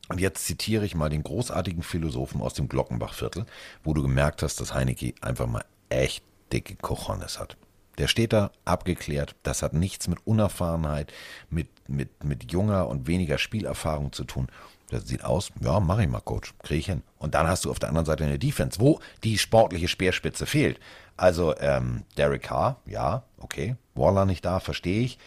und 0.10 0.20
jetzt 0.20 0.46
zitiere 0.46 0.86
ich 0.86 0.96
mal 0.96 1.10
den 1.10 1.24
großartigen 1.24 1.84
Philosophen 1.84 2.42
aus 2.42 2.54
dem 2.54 2.70
Glockenbachviertel, 2.70 3.46
wo 3.84 3.94
du 3.94 4.02
gemerkt 4.02 4.42
hast, 4.42 4.62
dass 4.62 4.74
Heineke 4.74 5.14
einfach 5.22 5.48
mal 5.48 5.66
echt 5.90 6.24
dicke 6.52 6.76
Cojones 6.76 7.40
hat. 7.40 7.58
Der 7.98 8.08
steht 8.08 8.32
da 8.32 8.52
abgeklärt. 8.64 9.36
Das 9.44 9.64
hat 9.64 9.74
nichts 9.74 10.08
mit 10.08 10.26
Unerfahrenheit, 10.26 11.12
mit, 11.50 11.68
mit, 11.90 12.24
mit 12.24 12.52
junger 12.52 12.88
und 12.88 13.08
weniger 13.08 13.38
Spielerfahrung 13.38 14.14
zu 14.14 14.24
tun. 14.24 14.48
Das 14.90 15.08
sieht 15.08 15.26
aus, 15.26 15.52
ja, 15.60 15.80
mach 15.80 16.00
ich 16.00 16.08
mal, 16.08 16.22
Coach, 16.22 16.54
kriege 16.60 16.80
ich 16.80 16.86
hin. 16.86 17.04
Und 17.18 17.34
dann 17.34 17.48
hast 17.48 17.66
du 17.66 17.72
auf 17.72 17.80
der 17.80 17.90
anderen 17.90 18.06
Seite 18.06 18.24
eine 18.24 18.40
Defense, 18.40 18.80
wo 18.80 19.00
die 19.24 19.38
sportliche 19.38 19.88
Speerspitze 19.88 20.46
fehlt. 20.46 20.80
Also 21.18 21.58
ähm, 21.58 22.04
Derek 22.16 22.44
Carr, 22.44 22.80
ja, 22.86 23.24
okay. 23.40 23.76
Waller 23.96 24.26
nicht 24.26 24.46
da, 24.46 24.60
verstehe 24.60 25.02
ich. 25.02 25.18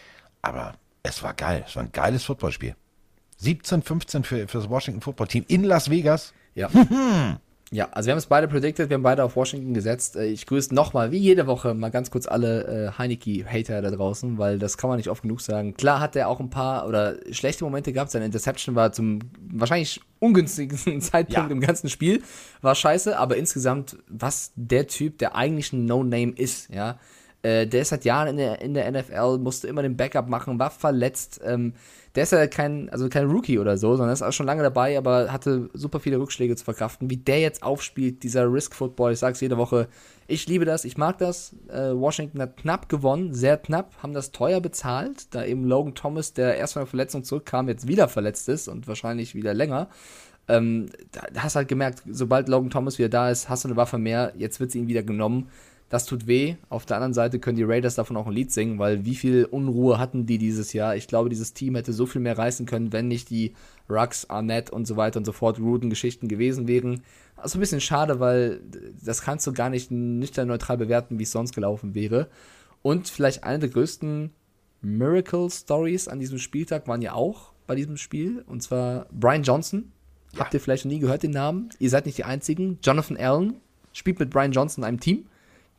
Aber 0.41 0.73
es 1.03 1.21
war 1.21 1.33
geil. 1.33 1.65
Es 1.67 1.75
war 1.75 1.83
ein 1.83 1.91
geiles 1.91 2.23
Footballspiel. 2.23 2.75
17, 3.41 3.81
15 3.81 4.23
für, 4.23 4.47
für 4.47 4.57
das 4.59 4.69
Washington 4.69 5.01
Football 5.01 5.27
Team 5.27 5.45
in 5.47 5.63
Las 5.63 5.89
Vegas. 5.89 6.33
Ja. 6.53 6.69
ja, 7.71 7.89
also 7.91 8.07
wir 8.07 8.11
haben 8.11 8.17
es 8.19 8.25
beide 8.27 8.47
predicted, 8.47 8.89
wir 8.89 8.95
haben 8.95 9.03
beide 9.03 9.23
auf 9.23 9.35
Washington 9.35 9.73
gesetzt. 9.73 10.15
Äh, 10.15 10.25
Ich 10.27 10.45
grüße 10.45 10.75
nochmal, 10.75 11.11
wie 11.11 11.17
jede 11.17 11.47
Woche, 11.47 11.73
mal 11.73 11.89
ganz 11.89 12.11
kurz 12.11 12.27
alle 12.27 12.91
äh, 12.93 12.97
Heineke-Hater 12.99 13.81
da 13.81 13.89
draußen, 13.89 14.37
weil 14.37 14.59
das 14.59 14.77
kann 14.77 14.89
man 14.89 14.97
nicht 14.97 15.09
oft 15.09 15.23
genug 15.23 15.41
sagen. 15.41 15.73
Klar 15.75 15.99
hat 15.99 16.15
er 16.15 16.27
auch 16.27 16.39
ein 16.39 16.49
paar 16.49 16.87
oder 16.87 17.15
schlechte 17.31 17.63
Momente 17.63 17.93
gehabt. 17.93 18.11
Seine 18.11 18.25
Interception 18.25 18.75
war 18.75 18.91
zum 18.91 19.19
wahrscheinlich 19.51 20.01
ungünstigsten 20.19 21.01
Zeitpunkt 21.01 21.49
Ja. 21.49 21.55
im 21.55 21.61
ganzen 21.61 21.89
Spiel. 21.89 22.21
War 22.61 22.75
scheiße, 22.75 23.17
aber 23.17 23.37
insgesamt, 23.37 23.97
was 24.07 24.51
der 24.55 24.85
Typ, 24.87 25.17
der 25.17 25.35
eigentlich 25.35 25.73
ein 25.73 25.85
No-Name 25.85 26.33
ist, 26.35 26.69
ja, 26.69 26.99
äh, 27.43 27.65
der 27.65 27.81
ist 27.81 27.89
seit 27.89 28.05
Jahren 28.05 28.27
in 28.27 28.37
der, 28.37 28.61
in 28.61 28.75
der 28.75 28.91
NFL, 28.91 29.39
musste 29.39 29.67
immer 29.67 29.81
den 29.81 29.97
Backup 29.97 30.27
machen, 30.27 30.59
war 30.59 30.69
verletzt. 30.69 31.41
Ähm, 31.43 31.73
der 32.15 32.23
ist 32.23 32.31
ja 32.31 32.45
kein, 32.47 32.89
also 32.89 33.07
kein 33.07 33.29
Rookie 33.29 33.57
oder 33.57 33.77
so, 33.77 33.95
sondern 33.95 34.13
ist 34.13 34.21
auch 34.21 34.33
schon 34.33 34.45
lange 34.45 34.63
dabei, 34.63 34.97
aber 34.97 35.31
hatte 35.31 35.69
super 35.73 35.99
viele 35.99 36.19
Rückschläge 36.19 36.55
zu 36.55 36.65
verkraften. 36.65 37.09
Wie 37.09 37.17
der 37.17 37.39
jetzt 37.39 37.63
aufspielt, 37.63 38.23
dieser 38.23 38.51
Risk 38.51 38.75
Football, 38.75 39.13
ich 39.13 39.19
sag's 39.19 39.39
jede 39.39 39.57
Woche, 39.57 39.87
ich 40.27 40.47
liebe 40.47 40.65
das, 40.65 40.83
ich 40.83 40.97
mag 40.97 41.17
das. 41.19 41.55
Äh, 41.69 41.93
Washington 41.93 42.41
hat 42.41 42.57
knapp 42.57 42.89
gewonnen, 42.89 43.33
sehr 43.33 43.57
knapp, 43.57 43.91
haben 44.03 44.13
das 44.13 44.31
teuer 44.31 44.59
bezahlt, 44.59 45.33
da 45.33 45.45
eben 45.45 45.65
Logan 45.65 45.95
Thomas, 45.95 46.33
der 46.33 46.57
erst 46.57 46.73
von 46.73 46.81
der 46.81 46.87
Verletzung 46.87 47.23
zurückkam, 47.23 47.69
jetzt 47.69 47.87
wieder 47.87 48.09
verletzt 48.09 48.49
ist 48.49 48.67
und 48.67 48.87
wahrscheinlich 48.87 49.33
wieder 49.33 49.53
länger. 49.53 49.87
Ähm, 50.47 50.87
da 51.11 51.43
hast 51.43 51.55
halt 51.55 51.69
gemerkt, 51.69 52.03
sobald 52.09 52.49
Logan 52.49 52.71
Thomas 52.71 52.97
wieder 52.97 53.09
da 53.09 53.29
ist, 53.29 53.47
hast 53.47 53.63
du 53.63 53.69
eine 53.69 53.77
Waffe 53.77 53.97
mehr, 53.97 54.33
jetzt 54.35 54.59
wird 54.59 54.71
sie 54.71 54.79
ihm 54.79 54.87
wieder 54.87 55.03
genommen. 55.03 55.49
Das 55.91 56.05
tut 56.05 56.25
weh. 56.25 56.55
Auf 56.69 56.85
der 56.85 56.95
anderen 56.95 57.13
Seite 57.13 57.37
können 57.37 57.57
die 57.57 57.65
Raiders 57.65 57.95
davon 57.95 58.15
auch 58.15 58.25
ein 58.25 58.31
Lied 58.31 58.49
singen, 58.49 58.79
weil 58.79 59.03
wie 59.03 59.13
viel 59.13 59.43
Unruhe 59.43 59.99
hatten 59.99 60.25
die 60.25 60.37
dieses 60.37 60.71
Jahr? 60.71 60.95
Ich 60.95 61.05
glaube, 61.05 61.27
dieses 61.27 61.53
Team 61.53 61.75
hätte 61.75 61.91
so 61.91 62.05
viel 62.05 62.21
mehr 62.21 62.37
reißen 62.37 62.65
können, 62.65 62.93
wenn 62.93 63.09
nicht 63.09 63.29
die 63.29 63.55
Rux, 63.89 64.29
Arnett 64.29 64.69
und 64.69 64.87
so 64.87 64.95
weiter 64.95 65.17
und 65.17 65.25
so 65.25 65.33
fort 65.33 65.59
Ruden-Geschichten 65.59 66.29
gewesen 66.29 66.69
wären. 66.69 67.03
Also 67.35 67.57
ein 67.57 67.59
bisschen 67.59 67.81
schade, 67.81 68.21
weil 68.21 68.61
das 69.03 69.21
kannst 69.21 69.45
du 69.47 69.51
gar 69.51 69.69
nicht 69.69 69.91
nüchtern 69.91 70.47
neutral 70.47 70.77
bewerten, 70.77 71.19
wie 71.19 71.23
es 71.23 71.31
sonst 71.31 71.53
gelaufen 71.53 71.93
wäre. 71.93 72.29
Und 72.81 73.09
vielleicht 73.09 73.43
eine 73.43 73.59
der 73.59 73.69
größten 73.69 74.31
Miracle-Stories 74.81 76.07
an 76.07 76.21
diesem 76.21 76.37
Spieltag 76.37 76.87
waren 76.87 77.01
ja 77.01 77.15
auch 77.15 77.51
bei 77.67 77.75
diesem 77.75 77.97
Spiel. 77.97 78.45
Und 78.47 78.63
zwar 78.63 79.07
Brian 79.11 79.43
Johnson. 79.43 79.91
Habt 80.37 80.53
ihr 80.53 80.61
vielleicht 80.61 80.85
noch 80.85 80.91
nie 80.93 80.99
gehört 80.99 81.23
den 81.23 81.31
Namen? 81.31 81.67
Ihr 81.79 81.89
seid 81.89 82.05
nicht 82.05 82.17
die 82.17 82.23
Einzigen. 82.23 82.79
Jonathan 82.81 83.17
Allen 83.17 83.55
spielt 83.91 84.21
mit 84.21 84.29
Brian 84.29 84.53
Johnson 84.53 84.85
in 84.85 84.87
einem 84.87 84.99
Team. 85.01 85.25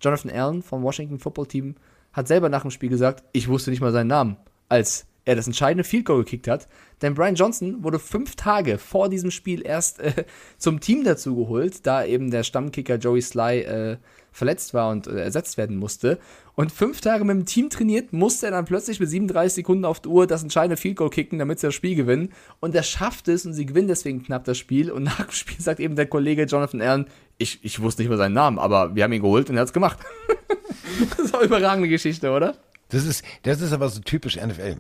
Jonathan 0.02 0.30
Allen 0.30 0.62
vom 0.62 0.82
Washington 0.82 1.18
Football 1.18 1.46
Team 1.46 1.74
hat 2.12 2.28
selber 2.28 2.48
nach 2.48 2.62
dem 2.62 2.70
Spiel 2.70 2.90
gesagt, 2.90 3.24
ich 3.32 3.48
wusste 3.48 3.70
nicht 3.70 3.80
mal 3.80 3.92
seinen 3.92 4.08
Namen, 4.08 4.36
als 4.68 5.06
er 5.24 5.36
das 5.36 5.46
entscheidende 5.46 5.84
Field 5.84 6.04
Goal 6.04 6.24
gekickt 6.24 6.48
hat. 6.48 6.68
Denn 7.00 7.14
Brian 7.14 7.34
Johnson 7.34 7.84
wurde 7.84 7.98
fünf 7.98 8.36
Tage 8.36 8.78
vor 8.78 9.08
diesem 9.08 9.30
Spiel 9.30 9.64
erst 9.64 10.00
äh, 10.00 10.24
zum 10.58 10.80
Team 10.80 11.04
dazu 11.04 11.36
geholt, 11.36 11.86
da 11.86 12.04
eben 12.04 12.30
der 12.30 12.42
Stammkicker 12.42 12.96
Joey 12.96 13.22
Sly 13.22 13.60
äh, 13.60 13.96
verletzt 14.32 14.74
war 14.74 14.90
und 14.90 15.06
äh, 15.06 15.22
ersetzt 15.22 15.56
werden 15.58 15.76
musste. 15.76 16.18
Und 16.54 16.72
fünf 16.72 17.00
Tage 17.00 17.24
mit 17.24 17.36
dem 17.36 17.46
Team 17.46 17.70
trainiert, 17.70 18.12
musste 18.12 18.46
er 18.46 18.52
dann 18.52 18.64
plötzlich 18.64 18.98
mit 18.98 19.08
37 19.08 19.54
Sekunden 19.54 19.84
auf 19.84 20.00
der 20.00 20.10
Uhr 20.10 20.26
das 20.26 20.42
entscheidende 20.42 20.76
Field 20.76 20.96
Goal 20.96 21.10
kicken, 21.10 21.38
damit 21.38 21.60
sie 21.60 21.68
das 21.68 21.74
Spiel 21.74 21.94
gewinnen. 21.94 22.32
Und 22.60 22.74
er 22.74 22.82
schafft 22.82 23.28
es 23.28 23.46
und 23.46 23.52
sie 23.52 23.66
gewinnen 23.66 23.88
deswegen 23.88 24.22
knapp 24.22 24.44
das 24.44 24.58
Spiel. 24.58 24.90
Und 24.90 25.04
nach 25.04 25.24
dem 25.24 25.30
Spiel 25.30 25.60
sagt 25.60 25.80
eben 25.80 25.96
der 25.96 26.06
Kollege 26.06 26.44
Jonathan 26.44 26.82
Allen, 26.82 27.06
ich, 27.38 27.64
ich 27.64 27.80
wusste 27.80 28.02
nicht 28.02 28.10
mal 28.10 28.18
seinen 28.18 28.34
Namen, 28.34 28.58
aber 28.58 28.94
wir 28.94 29.04
haben 29.04 29.12
ihn 29.12 29.22
geholt 29.22 29.50
und 29.50 29.56
er 29.56 29.62
hat 29.62 29.68
es 29.68 29.72
gemacht. 29.72 29.98
das 31.10 31.18
ist 31.18 31.34
eine 31.34 31.44
überragende 31.44 31.88
Geschichte, 31.88 32.30
oder? 32.30 32.56
Das 32.88 33.04
ist, 33.04 33.24
das 33.42 33.60
ist 33.60 33.72
aber 33.72 33.88
so 33.88 34.00
typisch 34.00 34.36
NFL. 34.36 34.76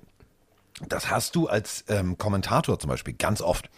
das 0.88 1.10
hast 1.10 1.34
du 1.34 1.48
als 1.48 1.84
ähm, 1.88 2.18
Kommentator 2.18 2.78
zum 2.78 2.90
Beispiel 2.90 3.14
ganz 3.14 3.40
oft, 3.40 3.70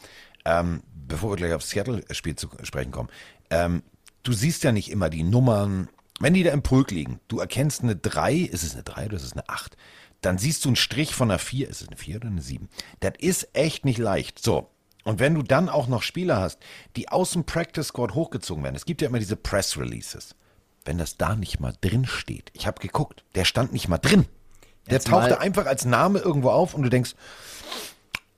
ähm, 0.44 0.82
bevor 0.92 1.30
wir 1.30 1.36
gleich 1.36 1.54
aufs 1.54 1.70
Seattle-Spiel 1.70 2.36
zu 2.36 2.48
sprechen 2.62 2.90
kommen. 2.90 3.10
Ähm, 3.50 3.82
du 4.22 4.32
siehst 4.32 4.64
ja 4.64 4.72
nicht 4.72 4.90
immer 4.90 5.08
die 5.08 5.22
Nummern, 5.22 5.88
wenn 6.20 6.34
die 6.34 6.42
da 6.42 6.52
im 6.52 6.62
Pulk 6.62 6.90
liegen. 6.90 7.20
Du 7.28 7.38
erkennst 7.38 7.82
eine 7.82 7.96
3, 7.96 8.34
ist 8.34 8.62
es 8.62 8.74
eine 8.74 8.82
3 8.82 9.06
oder 9.06 9.16
ist 9.16 9.24
es 9.24 9.32
eine 9.32 9.48
8? 9.48 9.76
Dann 10.20 10.38
siehst 10.38 10.64
du 10.64 10.70
einen 10.70 10.76
Strich 10.76 11.14
von 11.14 11.30
einer 11.30 11.38
4, 11.38 11.68
ist 11.68 11.82
es 11.82 11.88
eine 11.88 11.96
4 11.96 12.16
oder 12.16 12.28
eine 12.28 12.42
7? 12.42 12.68
Das 13.00 13.12
ist 13.18 13.48
echt 13.52 13.84
nicht 13.84 13.98
leicht. 13.98 14.42
So. 14.42 14.70
Und 15.04 15.20
wenn 15.20 15.34
du 15.34 15.42
dann 15.42 15.68
auch 15.68 15.86
noch 15.86 16.02
Spieler 16.02 16.40
hast, 16.40 16.58
die 16.96 17.08
aus 17.10 17.32
dem 17.32 17.44
Practice 17.44 17.88
Squad 17.88 18.14
hochgezogen 18.14 18.64
werden, 18.64 18.74
es 18.76 18.86
gibt 18.86 19.02
ja 19.02 19.08
immer 19.08 19.18
diese 19.18 19.36
Press 19.36 19.76
Releases. 19.78 20.34
Wenn 20.86 20.98
das 20.98 21.16
da 21.16 21.34
nicht 21.36 21.60
mal 21.60 21.74
drin 21.80 22.06
steht, 22.06 22.50
ich 22.54 22.66
habe 22.66 22.80
geguckt, 22.80 23.24
der 23.34 23.44
stand 23.44 23.72
nicht 23.72 23.88
mal 23.88 23.98
drin. 23.98 24.26
Der 24.86 24.94
Jetzt 24.94 25.08
tauchte 25.08 25.30
mal- 25.30 25.38
einfach 25.38 25.66
als 25.66 25.84
Name 25.84 26.18
irgendwo 26.18 26.50
auf 26.50 26.74
und 26.74 26.82
du 26.82 26.90
denkst, 26.90 27.14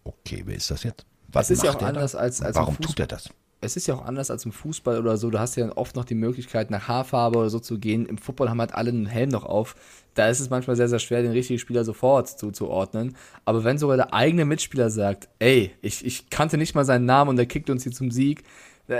okay, 0.05 0.43
wer 0.47 0.57
ist 0.57 0.71
das 0.71 0.83
jetzt? 0.85 1.05
Was 1.29 1.51
Es 1.51 1.59
ist 1.59 1.65
ja 1.65 1.71
auch 1.71 1.75
der 1.75 1.83
da? 1.83 1.89
anders 1.89 2.15
als- 2.15 2.41
als 2.41 2.55
Warum 2.57 2.79
tut 2.81 2.99
er 3.01 3.07
das? 3.09 3.29
Es 3.61 3.77
ist 3.77 3.87
ja 3.87 3.95
auch 3.95 4.05
anders 4.05 4.31
als 4.31 4.45
im 4.45 4.53
Fußball 4.53 4.99
oder 4.99 5.17
so. 5.17 5.31
Du 5.31 5.39
hast 5.39 5.57
ja 5.57 5.71
oft 5.77 5.97
noch 5.97 6.05
die 6.05 6.15
Möglichkeit, 6.15 6.71
nach 6.71 6.89
Haarfarbe 6.89 7.39
oder 7.39 7.51
so 7.51 7.59
zu 7.59 7.79
gehen. 7.79 8.07
Im 8.07 8.19
Football 8.19 8.51
haben 8.51 8.61
halt 8.61 8.75
alle 8.75 8.91
einen 8.91 9.07
Helm 9.07 9.31
noch 9.31 9.45
auf. 9.45 9.75
Da 10.15 10.29
ist 10.29 10.41
es 10.41 10.51
manchmal 10.51 10.77
sehr, 10.77 10.89
sehr 10.89 10.99
schwer, 10.99 11.23
den 11.23 11.33
richtigen 11.33 11.59
Spieler 11.59 11.85
sofort 11.85 12.29
zuzuordnen. 12.29 13.17
Aber 13.45 13.65
wenn 13.65 13.79
sogar 13.79 13.97
der 13.97 14.13
eigene 14.13 14.45
Mitspieler 14.45 14.91
sagt, 14.91 15.29
ey, 15.39 15.73
ich, 15.81 16.05
ich 16.05 16.31
kannte 16.31 16.59
nicht 16.59 16.75
mal 16.75 16.85
seinen 16.85 17.07
Namen 17.07 17.31
und 17.31 17.37
der 17.37 17.47
kickt 17.47 17.71
uns 17.71 17.83
hier 17.83 17.93
zum 17.93 18.11
Sieg, 18.11 18.45
da, 18.89 18.97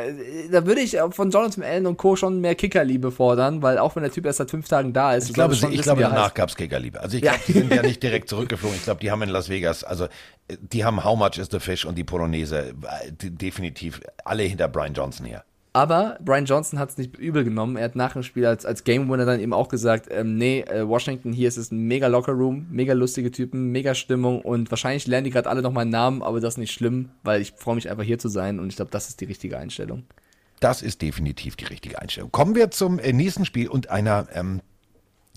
da 0.51 0.67
würde 0.67 0.81
ich 0.81 0.97
von 1.11 1.31
Jonathan 1.31 1.63
Allen 1.65 1.87
und 1.87 1.97
Co. 1.97 2.17
schon 2.17 2.41
mehr 2.41 2.55
Kickerliebe 2.55 3.11
fordern, 3.13 3.63
weil 3.63 3.79
auch 3.79 3.95
wenn 3.97 4.03
der 4.03 4.13
Typ 4.13 4.27
erst 4.27 4.39
seit 4.39 4.51
fünf 4.51 4.69
Tagen 4.69 4.93
da 4.93 5.15
ist, 5.15 5.29
Ich 5.29 5.35
glaube, 5.35 5.55
schon 5.55 5.73
ich 5.73 5.83
glaube 5.83 6.03
danach 6.03 6.35
gab 6.35 6.49
es 6.49 6.57
Kickerliebe. 6.57 7.01
Also 7.01 7.17
ich 7.17 7.23
Ja. 7.23 7.33
glaube, 7.33 7.45
die 7.47 7.53
sind 7.53 7.73
ja 7.73 7.83
nicht 7.83 8.03
direkt 8.03 8.29
zurückgeflogen. 8.29 8.77
Ich 8.77 8.85
glaube, 8.85 9.01
die 9.01 9.11
haben 9.11 9.23
in 9.23 9.29
Las 9.29 9.49
Vegas, 9.49 9.85
also 9.85 10.09
die 10.51 10.85
haben 10.85 11.05
How 11.05 11.17
Much 11.19 11.39
is 11.39 11.49
the 11.51 11.61
Fish 11.61 11.85
und 11.85 11.97
die 11.97 12.05
Polonaise 12.05 12.57
äh, 12.59 13.11
definitiv 13.13 14.01
alle 14.25 14.43
hinter 14.43 14.69
Brian 14.69 14.93
Johnson 14.95 15.27
her. 15.27 15.45
Aber 15.77 16.17
Brian 16.25 16.47
Johnson 16.47 16.79
hat 16.79 16.89
es 16.89 16.97
nicht 16.97 17.19
übel 17.19 17.45
genommen. 17.45 17.77
Er 17.77 17.85
hat 17.85 17.97
nach 17.97 18.15
dem 18.15 18.23
Spiel 18.23 18.47
als, 18.47 18.65
als 18.65 18.83
Game 18.83 19.11
Winner 19.11 19.27
dann 19.27 19.41
eben 19.41 19.53
auch 19.53 19.69
gesagt, 19.69 20.07
ähm, 20.11 20.39
nee, 20.39 20.61
äh, 20.61 20.89
Washington, 20.89 21.35
hier 21.35 21.49
ist 21.49 21.59
es 21.59 21.71
ein 21.71 21.87
mega 21.87 22.07
Locker 22.07 22.33
Room, 22.33 22.67
mega 22.71 22.95
lustige 22.95 23.31
Typen, 23.31 23.73
mega 23.73 23.95
Stimmung 23.95 24.41
und 24.41 24.71
wahrscheinlich 24.71 25.07
lernen 25.07 25.27
die 25.27 25.31
gerade 25.31 25.51
alle 25.51 25.61
noch 25.61 25.73
meinen 25.73 25.91
Namen, 25.91 26.23
aber 26.23 26.41
das 26.41 26.55
ist 26.55 26.59
nicht 26.59 26.73
schlimm, 26.73 27.11
weil 27.25 27.43
ich 27.43 27.53
freue 27.53 27.75
mich 27.75 27.91
einfach 27.91 28.05
hier 28.05 28.19
zu 28.19 28.29
sein 28.29 28.59
und 28.59 28.69
ich 28.71 28.77
glaube, 28.77 28.91
das 28.91 29.11
ist 29.11 29.21
die 29.21 29.27
richtige 29.27 29.59
Einstellung. 29.59 30.05
Das 30.61 30.81
ist 30.81 31.03
definitiv 31.03 31.57
die 31.57 31.67
richtige 31.67 32.01
Einstellung. 32.01 32.33
Kommen 32.33 32.55
wir 32.55 32.71
zum 32.71 32.99
äh, 32.99 33.13
nächsten 33.13 33.45
Spiel 33.45 33.69
und 33.69 33.91
einer, 33.91 34.29
ähm, 34.33 34.63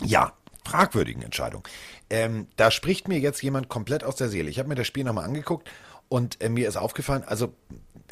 ja, 0.01 0.31
fragwürdigen 0.63 1.21
Entscheidung. 1.21 1.67
Ähm, 2.09 2.47
da 2.55 2.71
spricht 2.71 3.09
mir 3.09 3.19
jetzt 3.19 3.43
jemand 3.43 3.67
komplett 3.67 4.05
aus 4.05 4.15
der 4.15 4.29
Seele. 4.29 4.49
Ich 4.49 4.57
habe 4.57 4.69
mir 4.69 4.75
das 4.75 4.87
Spiel 4.87 5.03
nochmal 5.03 5.25
angeguckt 5.25 5.69
und 6.07 6.41
äh, 6.41 6.47
mir 6.47 6.69
ist 6.69 6.77
aufgefallen, 6.77 7.23
also 7.25 7.53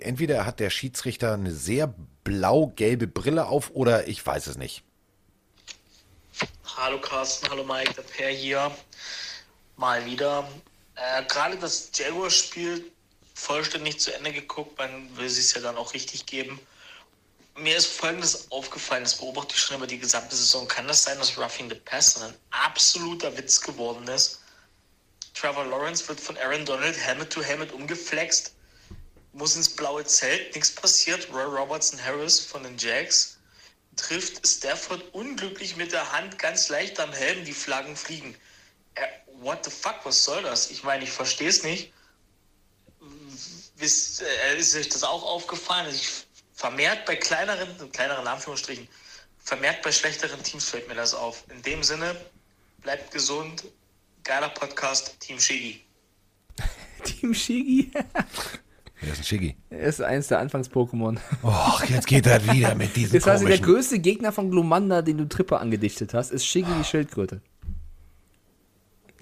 entweder 0.01 0.45
hat 0.45 0.59
der 0.59 0.69
Schiedsrichter 0.69 1.33
eine 1.33 1.51
sehr 1.51 1.93
blau-gelbe 2.23 3.07
Brille 3.07 3.47
auf 3.47 3.71
oder 3.71 4.07
ich 4.07 4.25
weiß 4.25 4.47
es 4.47 4.57
nicht. 4.57 4.83
Hallo 6.75 6.99
Carsten, 7.01 7.49
hallo 7.49 7.63
Mike, 7.63 7.93
der 7.93 8.03
Per 8.03 8.29
hier. 8.29 8.71
Mal 9.77 10.05
wieder. 10.05 10.47
Äh, 10.95 11.23
Gerade 11.25 11.57
das 11.57 11.89
Jaguar-Spiel 11.93 12.91
vollständig 13.33 13.99
zu 13.99 14.13
Ende 14.13 14.31
geguckt, 14.31 14.77
man 14.77 15.15
will 15.15 15.25
es 15.25 15.53
ja 15.53 15.61
dann 15.61 15.77
auch 15.77 15.93
richtig 15.93 16.25
geben. 16.25 16.59
Mir 17.55 17.75
ist 17.77 17.87
folgendes 17.87 18.51
aufgefallen, 18.51 19.03
das 19.03 19.15
beobachte 19.15 19.53
ich 19.55 19.61
schon 19.61 19.77
über 19.77 19.87
die 19.87 19.97
gesamte 19.97 20.35
Saison. 20.35 20.67
Kann 20.67 20.87
das 20.87 21.03
sein, 21.03 21.17
dass 21.17 21.37
Roughing 21.37 21.69
the 21.69 21.75
Pass 21.75 22.21
ein 22.21 22.33
absoluter 22.51 23.35
Witz 23.37 23.61
geworden 23.61 24.07
ist? 24.07 24.41
Trevor 25.33 25.65
Lawrence 25.65 26.07
wird 26.07 26.19
von 26.19 26.37
Aaron 26.37 26.65
Donald 26.65 26.97
Helmet 26.97 27.31
to 27.31 27.41
Helmet 27.41 27.71
umgeflext, 27.71 28.53
muss 29.37 29.55
ins 29.55 29.69
blaue 29.69 30.03
Zelt, 30.03 30.55
nichts 30.55 30.71
passiert. 30.71 31.29
Roy 31.31 31.43
Robertson 31.43 32.03
Harris 32.03 32.39
von 32.39 32.63
den 32.63 32.77
Jags 32.77 33.37
trifft 33.95 34.45
Stafford 34.47 35.01
unglücklich 35.13 35.75
mit 35.75 35.91
der 35.91 36.11
Hand 36.11 36.39
ganz 36.39 36.69
leicht 36.69 36.99
am 36.99 37.13
Helm, 37.13 37.45
die 37.45 37.53
Flaggen 37.53 37.95
fliegen. 37.95 38.35
Äh, 38.95 39.07
what 39.39 39.63
the 39.63 39.71
fuck, 39.71 39.99
was 40.03 40.23
soll 40.23 40.41
das? 40.43 40.71
Ich 40.71 40.83
meine, 40.83 41.03
ich 41.03 41.11
verstehe 41.11 41.49
es 41.49 41.63
nicht. 41.63 41.93
Wisst, 43.75 44.21
äh, 44.21 44.57
ist 44.57 44.75
euch 44.75 44.89
das 44.89 45.03
auch 45.03 45.23
aufgefallen? 45.23 45.85
Also 45.85 45.97
ich, 45.97 46.27
vermehrt 46.53 47.05
bei 47.05 47.15
kleineren, 47.15 47.91
kleineren 47.91 48.25
Anführungsstrichen, 48.27 48.87
vermehrt 49.43 49.83
bei 49.83 49.91
schlechteren 49.91 50.41
Teams 50.43 50.65
fällt 50.65 50.87
mir 50.87 50.95
das 50.95 51.13
auf. 51.13 51.43
In 51.49 51.61
dem 51.61 51.83
Sinne, 51.83 52.19
bleibt 52.79 53.11
gesund, 53.11 53.65
geiler 54.23 54.49
Podcast, 54.49 55.19
Team 55.19 55.39
Shiggy. 55.39 55.85
Team 57.03 57.33
Shigi 57.35 57.91
Wer 59.01 59.13
ist 59.13 59.19
ein 59.19 59.23
Schiggi? 59.23 59.55
ist 59.69 60.01
eins 60.01 60.27
der 60.27 60.39
Anfangs-Pokémon. 60.39 61.19
Och, 61.43 61.83
jetzt 61.85 62.07
geht 62.07 62.25
das 62.25 62.51
wieder 62.51 62.73
mit 62.75 62.95
diesen 62.95 63.13
Das 63.13 63.27
heißt, 63.27 63.47
der 63.47 63.59
größte 63.59 63.99
Gegner 63.99 64.31
von 64.31 64.49
Glumanda, 64.49 65.01
den 65.01 65.17
du 65.19 65.27
Trippe 65.27 65.59
angedichtet 65.59 66.13
hast, 66.13 66.31
ist 66.31 66.45
Shigi 66.45 66.71
die 66.79 66.83
Schildkröte. 66.83 67.41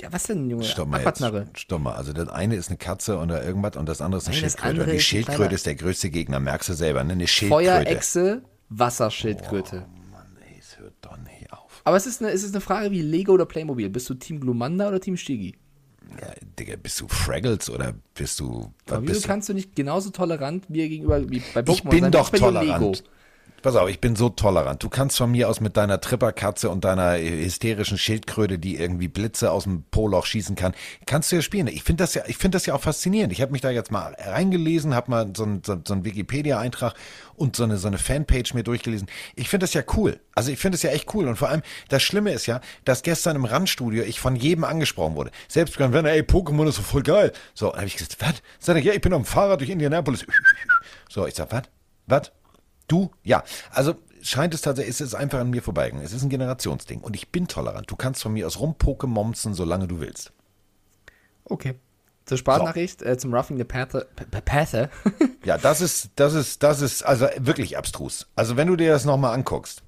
Ja, 0.02 0.12
was 0.12 0.24
denn, 0.24 0.50
Junge? 0.50 0.64
Stopp 0.64 0.90
mal 0.90 1.02
jetzt. 1.02 1.60
Stopp 1.60 1.82
mal. 1.82 1.96
Also 1.96 2.14
das 2.14 2.28
eine 2.30 2.56
ist 2.56 2.70
eine 2.70 2.78
Katze 2.78 3.18
oder 3.18 3.44
irgendwas 3.44 3.78
und 3.78 3.88
das 3.88 4.02
andere 4.02 4.20
ist 4.20 4.28
eine 4.28 4.36
Nein, 4.36 4.50
Schildkröte. 4.50 4.82
Und 4.82 4.90
die 4.92 4.96
ist 4.98 5.04
Schildkröte 5.04 5.56
ist 5.56 5.66
der 5.66 5.76
größte 5.76 6.10
Gegner. 6.10 6.40
Merkst 6.40 6.70
du 6.70 6.74
selber, 6.74 7.04
ne? 7.04 7.14
Eine 7.14 7.28
Schildkröte. 7.28 7.66
Feuerechse, 7.66 8.42
Wasserschildkröte. 8.70 9.86
Mann, 10.12 10.38
ey, 10.50 10.58
es 10.60 10.78
hört 10.80 10.94
doch 11.02 11.18
nicht 11.18 11.52
auf. 11.54 11.82
Aber 11.86 11.96
es 11.96 12.06
ist, 12.06 12.22
eine, 12.22 12.32
es 12.32 12.44
ist 12.44 12.54
eine 12.54 12.62
Frage 12.62 12.92
wie 12.92 13.02
Lego 13.02 13.34
oder 13.34 13.46
Playmobil. 13.46 13.90
Bist 13.90 14.10
du 14.10 14.16
Team 14.16 14.40
Glumanda 14.42 14.88
oder 14.88 15.00
Team 15.00 15.16
Shigi? 15.16 15.56
Ja, 16.20 16.28
Digga, 16.60 16.76
bist 16.82 17.00
du 17.02 17.08
Fraggles 17.08 17.70
oder 17.70 17.94
bist 18.14 18.40
du... 18.40 18.72
Aber 18.88 19.02
wieso 19.02 19.14
bist 19.14 19.24
du? 19.26 19.28
kannst 19.28 19.50
du 19.50 19.54
nicht 19.54 19.76
genauso 19.76 20.10
tolerant 20.12 20.66
wie 20.70 20.88
gegenüber 20.88 21.30
wie 21.30 21.42
bei 21.54 21.62
Pokémon 21.62 21.72
Ich 21.74 21.84
bin 21.84 22.02
sein, 22.02 22.12
doch 22.12 22.30
tolerant. 22.30 23.04
Pass 23.66 23.78
auf, 23.78 23.90
ich 23.90 24.00
bin 24.00 24.16
so 24.16 24.30
tolerant. 24.30 24.84
Du 24.84 24.90
kannst 24.90 25.18
von 25.18 25.32
mir 25.32 25.50
aus 25.50 25.60
mit 25.60 25.76
deiner 25.76 26.00
Tripperkatze 26.00 26.70
und 26.70 26.86
deiner 26.86 27.18
hysterischen 27.18 27.98
Schildkröte, 27.98 28.60
die 28.60 28.78
irgendwie 28.78 29.08
Blitze 29.08 29.52
aus 29.52 29.64
dem 29.64 29.86
Poloch 29.90 30.28
schießen 30.28 30.56
kann, 30.56 30.76
kannst 31.08 31.32
du 31.32 31.38
ja 31.38 31.42
spielen. 31.42 31.66
Ich 31.66 31.82
finde 31.82 32.04
das 32.04 32.14
ja, 32.14 32.22
ich 32.28 32.38
finde 32.38 32.58
das 32.58 32.68
ja 32.68 32.76
auch 32.76 32.82
faszinierend. 32.82 33.34
Ich 33.34 33.42
habe 33.42 33.52
mich 33.52 33.62
da 33.62 33.72
jetzt 33.72 33.92
mal 33.92 34.16
reingelesen, 34.20 34.94
habe 34.94 35.10
mal 35.10 35.34
so 35.36 35.46
einen 35.46 35.64
so, 35.66 35.82
so 35.84 36.06
Wikipedia-Eintrag 36.06 36.94
und 37.38 37.56
so 37.56 37.64
eine 37.64 37.78
so 37.78 37.88
eine 37.88 37.98
Fanpage 37.98 38.54
mir 38.54 38.62
durchgelesen. 38.62 39.08
Ich 39.34 39.50
finde 39.50 39.64
das 39.64 39.74
ja 39.74 39.82
cool. 39.96 40.20
Also 40.36 40.52
ich 40.52 40.60
finde 40.60 40.76
das 40.76 40.84
ja 40.84 40.92
echt 40.92 41.12
cool. 41.16 41.28
Und 41.28 41.36
vor 41.36 41.50
allem 41.50 41.64
das 41.90 42.04
Schlimme 42.04 42.34
ist 42.34 42.46
ja, 42.46 42.62
dass 42.84 43.02
gestern 43.02 43.36
im 43.36 43.46
Randstudio 43.46 44.04
ich 44.04 44.20
von 44.20 44.36
jedem 44.36 44.64
angesprochen 44.64 45.16
wurde. 45.16 45.32
Selbst 45.48 45.80
wenn 45.80 46.06
ey, 46.06 46.22
Pokémon 46.22 46.68
ist 46.68 46.76
so 46.76 46.84
voll 46.84 47.02
geil. 47.02 47.34
So, 47.56 47.74
habe 47.74 47.88
ich 47.88 47.98
gesagt, 47.98 48.18
was? 48.20 48.44
Sag 48.60 48.78
ich, 48.78 48.86
ja, 48.86 48.94
ich 48.94 49.02
bin 49.02 49.12
auf 49.12 49.24
dem 49.24 49.26
Fahrrad 49.26 49.60
durch 49.60 49.72
Indianapolis. 49.72 50.24
So, 51.10 51.26
ich 51.26 51.34
sag, 51.34 51.52
was? 51.52 51.64
Was? 52.08 52.32
Du? 52.88 53.12
Ja. 53.24 53.44
Also 53.72 53.96
scheint 54.22 54.54
es 54.54 54.62
tatsächlich, 54.62 54.96
es 54.96 55.02
ist 55.02 55.16
einfach 55.16 55.40
an 55.40 55.50
mir 55.50 55.62
vorbeigegangen. 55.62 56.06
Es 56.06 56.14
ist 56.14 56.24
ein 56.24 56.30
Generationsding. 56.30 57.02
Und 57.02 57.16
ich 57.16 57.30
bin 57.30 57.48
tolerant. 57.48 57.90
Du 57.90 57.96
kannst 57.96 58.22
von 58.24 58.34
mir 58.34 58.48
aus 58.48 58.60
rumpokemomsen, 58.60 59.54
solange 59.54 59.88
du 59.88 60.00
willst. 60.00 60.32
Okay. 61.46 61.76
Zur 62.26 62.40
Sprachnachricht, 62.40 63.04
äh, 63.04 63.18
zum 63.20 63.34
Roughing 63.34 63.58
the 63.58 63.64
Pather. 63.64 64.06
P- 64.16 64.26
P- 64.26 64.42
Pather. 64.42 64.90
Ja, 65.44 65.60
das 65.60 65.80
ist, 65.80 66.10
das 66.16 66.34
ist, 66.34 66.64
das 66.64 66.82
ist 66.82 67.04
also 67.04 67.28
wirklich 67.38 67.78
abstrus. 67.78 68.28
Also 68.36 68.58
wenn 68.58 68.68
du 68.68 68.76
dir 68.76 68.92
das 68.92 69.06
nochmal 69.06 69.36
anguckst, 69.36 69.84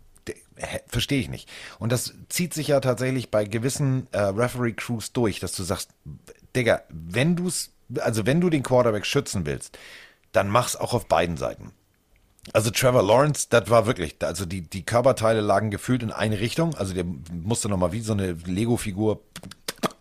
verstehe 0.85 1.19
ich 1.19 1.29
nicht. 1.29 1.49
Und 1.79 1.91
das 1.91 2.13
zieht 2.29 2.53
sich 2.53 2.67
ja 2.67 2.79
tatsächlich 2.79 3.31
bei 3.31 3.45
gewissen 3.45 4.07
äh, 4.11 4.19
Referee-Crews 4.19 5.13
durch, 5.13 5.39
dass 5.39 5.53
du 5.53 5.63
sagst, 5.63 5.89
Digga, 6.55 6.81
wenn 6.89 7.35
du's, 7.35 7.71
also 7.99 8.27
wenn 8.27 8.39
du 8.39 8.51
den 8.51 8.61
Quarterback 8.63 9.05
schützen 9.07 9.47
willst, 9.47 9.77
dann 10.31 10.47
mach's 10.49 10.75
auch 10.75 10.93
auf 10.93 11.07
beiden 11.07 11.37
Seiten. 11.37 11.71
Also 12.53 12.71
Trevor 12.71 13.03
Lawrence, 13.03 13.47
das 13.49 13.69
war 13.69 13.85
wirklich, 13.85 14.15
also 14.21 14.45
die, 14.45 14.61
die 14.61 14.83
Körperteile 14.83 15.41
lagen 15.41 15.71
gefühlt 15.71 16.03
in 16.03 16.11
eine 16.11 16.39
Richtung, 16.39 16.75
also 16.75 16.93
der 16.93 17.05
musste 17.31 17.69
nochmal 17.69 17.91
wie 17.91 18.01
so 18.01 18.13
eine 18.13 18.31
Lego-Figur 18.31 19.21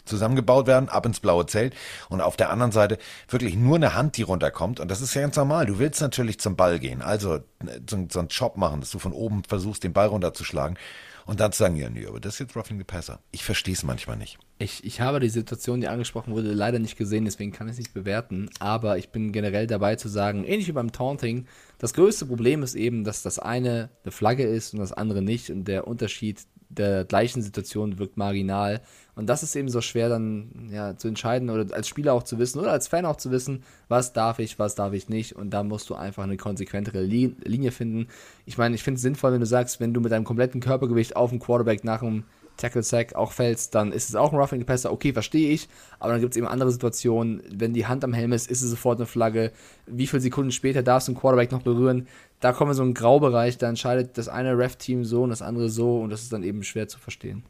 zusammengebaut 0.04 0.66
werden, 0.66 0.88
ab 0.88 1.04
ins 1.04 1.20
blaue 1.20 1.46
Zelt 1.46 1.74
und 2.08 2.20
auf 2.20 2.36
der 2.36 2.50
anderen 2.50 2.72
Seite 2.72 2.98
wirklich 3.28 3.56
nur 3.56 3.76
eine 3.76 3.94
Hand, 3.94 4.16
die 4.16 4.22
runterkommt 4.22 4.80
und 4.80 4.90
das 4.90 5.00
ist 5.00 5.14
ja 5.14 5.22
ganz 5.22 5.36
normal. 5.36 5.66
Du 5.66 5.78
willst 5.78 6.00
natürlich 6.00 6.38
zum 6.38 6.56
Ball 6.56 6.78
gehen, 6.78 7.02
also 7.02 7.36
äh, 7.36 7.40
so, 7.88 8.06
so 8.10 8.18
einen 8.20 8.28
Chop 8.28 8.56
machen, 8.56 8.80
dass 8.80 8.90
du 8.90 8.98
von 8.98 9.12
oben 9.12 9.42
versuchst, 9.44 9.84
den 9.84 9.92
Ball 9.92 10.06
runterzuschlagen 10.06 10.78
und 11.26 11.40
dann 11.40 11.52
zu 11.52 11.58
sagen, 11.58 11.76
ja, 11.76 11.90
nee, 11.90 12.06
aber 12.06 12.20
das 12.20 12.34
ist 12.34 12.38
jetzt 12.40 12.56
Roughing 12.56 12.78
the 12.78 12.84
Passer. 12.84 13.18
Ich 13.32 13.44
verstehe 13.44 13.74
es 13.74 13.82
manchmal 13.82 14.16
nicht. 14.16 14.38
Ich, 14.58 14.84
ich 14.84 15.02
habe 15.02 15.20
die 15.20 15.28
Situation, 15.28 15.82
die 15.82 15.88
angesprochen 15.88 16.32
wurde, 16.32 16.52
leider 16.52 16.78
nicht 16.78 16.96
gesehen, 16.96 17.26
deswegen 17.26 17.52
kann 17.52 17.66
ich 17.66 17.72
es 17.72 17.78
nicht 17.78 17.92
bewerten. 17.92 18.48
Aber 18.58 18.96
ich 18.96 19.10
bin 19.10 19.30
generell 19.30 19.66
dabei 19.66 19.96
zu 19.96 20.08
sagen, 20.08 20.44
ähnlich 20.44 20.66
wie 20.68 20.72
beim 20.72 20.92
Taunting, 20.92 21.46
das 21.78 21.92
größte 21.92 22.24
Problem 22.24 22.62
ist 22.62 22.74
eben, 22.74 23.04
dass 23.04 23.22
das 23.22 23.38
eine 23.38 23.90
eine 24.02 24.12
Flagge 24.12 24.44
ist 24.44 24.72
und 24.72 24.80
das 24.80 24.94
andere 24.94 25.20
nicht. 25.20 25.50
Und 25.50 25.68
der 25.68 25.86
Unterschied 25.86 26.46
der 26.68 27.04
gleichen 27.04 27.42
Situation 27.42 27.98
wirkt 27.98 28.16
marginal. 28.16 28.80
Und 29.14 29.26
das 29.26 29.42
ist 29.42 29.54
eben 29.56 29.68
so 29.68 29.80
schwer 29.80 30.08
dann 30.08 30.68
ja, 30.70 30.96
zu 30.96 31.08
entscheiden 31.08 31.50
oder 31.50 31.74
als 31.74 31.88
Spieler 31.88 32.14
auch 32.14 32.22
zu 32.22 32.38
wissen 32.38 32.58
oder 32.58 32.72
als 32.72 32.88
Fan 32.88 33.06
auch 33.06 33.16
zu 33.16 33.30
wissen, 33.30 33.62
was 33.88 34.12
darf 34.12 34.38
ich, 34.38 34.58
was 34.58 34.74
darf 34.74 34.92
ich 34.92 35.08
nicht. 35.08 35.36
Und 35.36 35.50
da 35.50 35.62
musst 35.62 35.88
du 35.90 35.94
einfach 35.94 36.24
eine 36.24 36.36
konsequentere 36.36 37.02
Li 37.02 37.36
Linie 37.44 37.72
finden. 37.72 38.08
Ich 38.46 38.58
meine, 38.58 38.74
ich 38.74 38.82
finde 38.82 38.96
es 38.96 39.02
sinnvoll, 39.02 39.32
wenn 39.32 39.40
du 39.40 39.46
sagst, 39.46 39.80
wenn 39.80 39.94
du 39.94 40.00
mit 40.00 40.12
deinem 40.12 40.24
kompletten 40.24 40.60
Körpergewicht 40.60 41.14
auf 41.14 41.30
dem 41.30 41.40
Quarterback 41.40 41.84
nach 41.84 42.00
dem 42.00 42.24
Tackle 42.56 42.82
Sack 42.82 43.14
auch 43.14 43.32
fällst, 43.32 43.74
dann 43.74 43.92
ist 43.92 44.08
es 44.08 44.14
auch 44.14 44.32
ein 44.32 44.38
Roughing 44.38 44.60
the 44.60 44.64
Passer, 44.64 44.92
okay, 44.92 45.12
verstehe 45.12 45.50
ich, 45.50 45.68
aber 45.98 46.12
dann 46.12 46.20
gibt 46.20 46.32
es 46.32 46.36
eben 46.36 46.46
andere 46.46 46.70
Situationen, 46.70 47.42
wenn 47.50 47.74
die 47.74 47.86
Hand 47.86 48.04
am 48.04 48.12
Helm 48.12 48.32
ist, 48.32 48.50
ist 48.50 48.62
es 48.62 48.70
sofort 48.70 48.98
eine 48.98 49.06
Flagge, 49.06 49.52
wie 49.86 50.06
viele 50.06 50.22
Sekunden 50.22 50.52
später 50.52 50.82
darfst 50.82 51.08
du 51.08 51.12
einen 51.12 51.20
Quarterback 51.20 51.52
noch 51.52 51.62
berühren, 51.62 52.08
da 52.40 52.52
kommen 52.52 52.70
wir 52.70 52.74
so 52.74 52.82
einen 52.82 52.94
Graubereich, 52.94 53.58
da 53.58 53.68
entscheidet 53.68 54.18
das 54.18 54.28
eine 54.28 54.56
Ref-Team 54.56 55.04
so 55.04 55.22
und 55.22 55.30
das 55.30 55.42
andere 55.42 55.68
so 55.70 56.00
und 56.00 56.10
das 56.10 56.22
ist 56.22 56.32
dann 56.32 56.42
eben 56.42 56.62
schwer 56.62 56.88
zu 56.88 56.98
verstehen. 56.98 57.44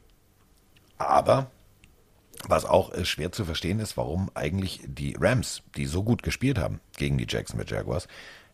Aber 0.97 1.51
was 2.47 2.65
auch 2.65 2.93
äh, 2.93 3.05
schwer 3.05 3.31
zu 3.31 3.45
verstehen 3.45 3.79
ist, 3.79 3.97
warum 3.97 4.29
eigentlich 4.33 4.81
die 4.85 5.15
Rams, 5.19 5.63
die 5.75 5.85
so 5.85 6.03
gut 6.03 6.23
gespielt 6.23 6.57
haben 6.57 6.79
gegen 6.97 7.17
die 7.17 7.25
Jacksonville 7.27 7.69
Jaguars, 7.69 8.07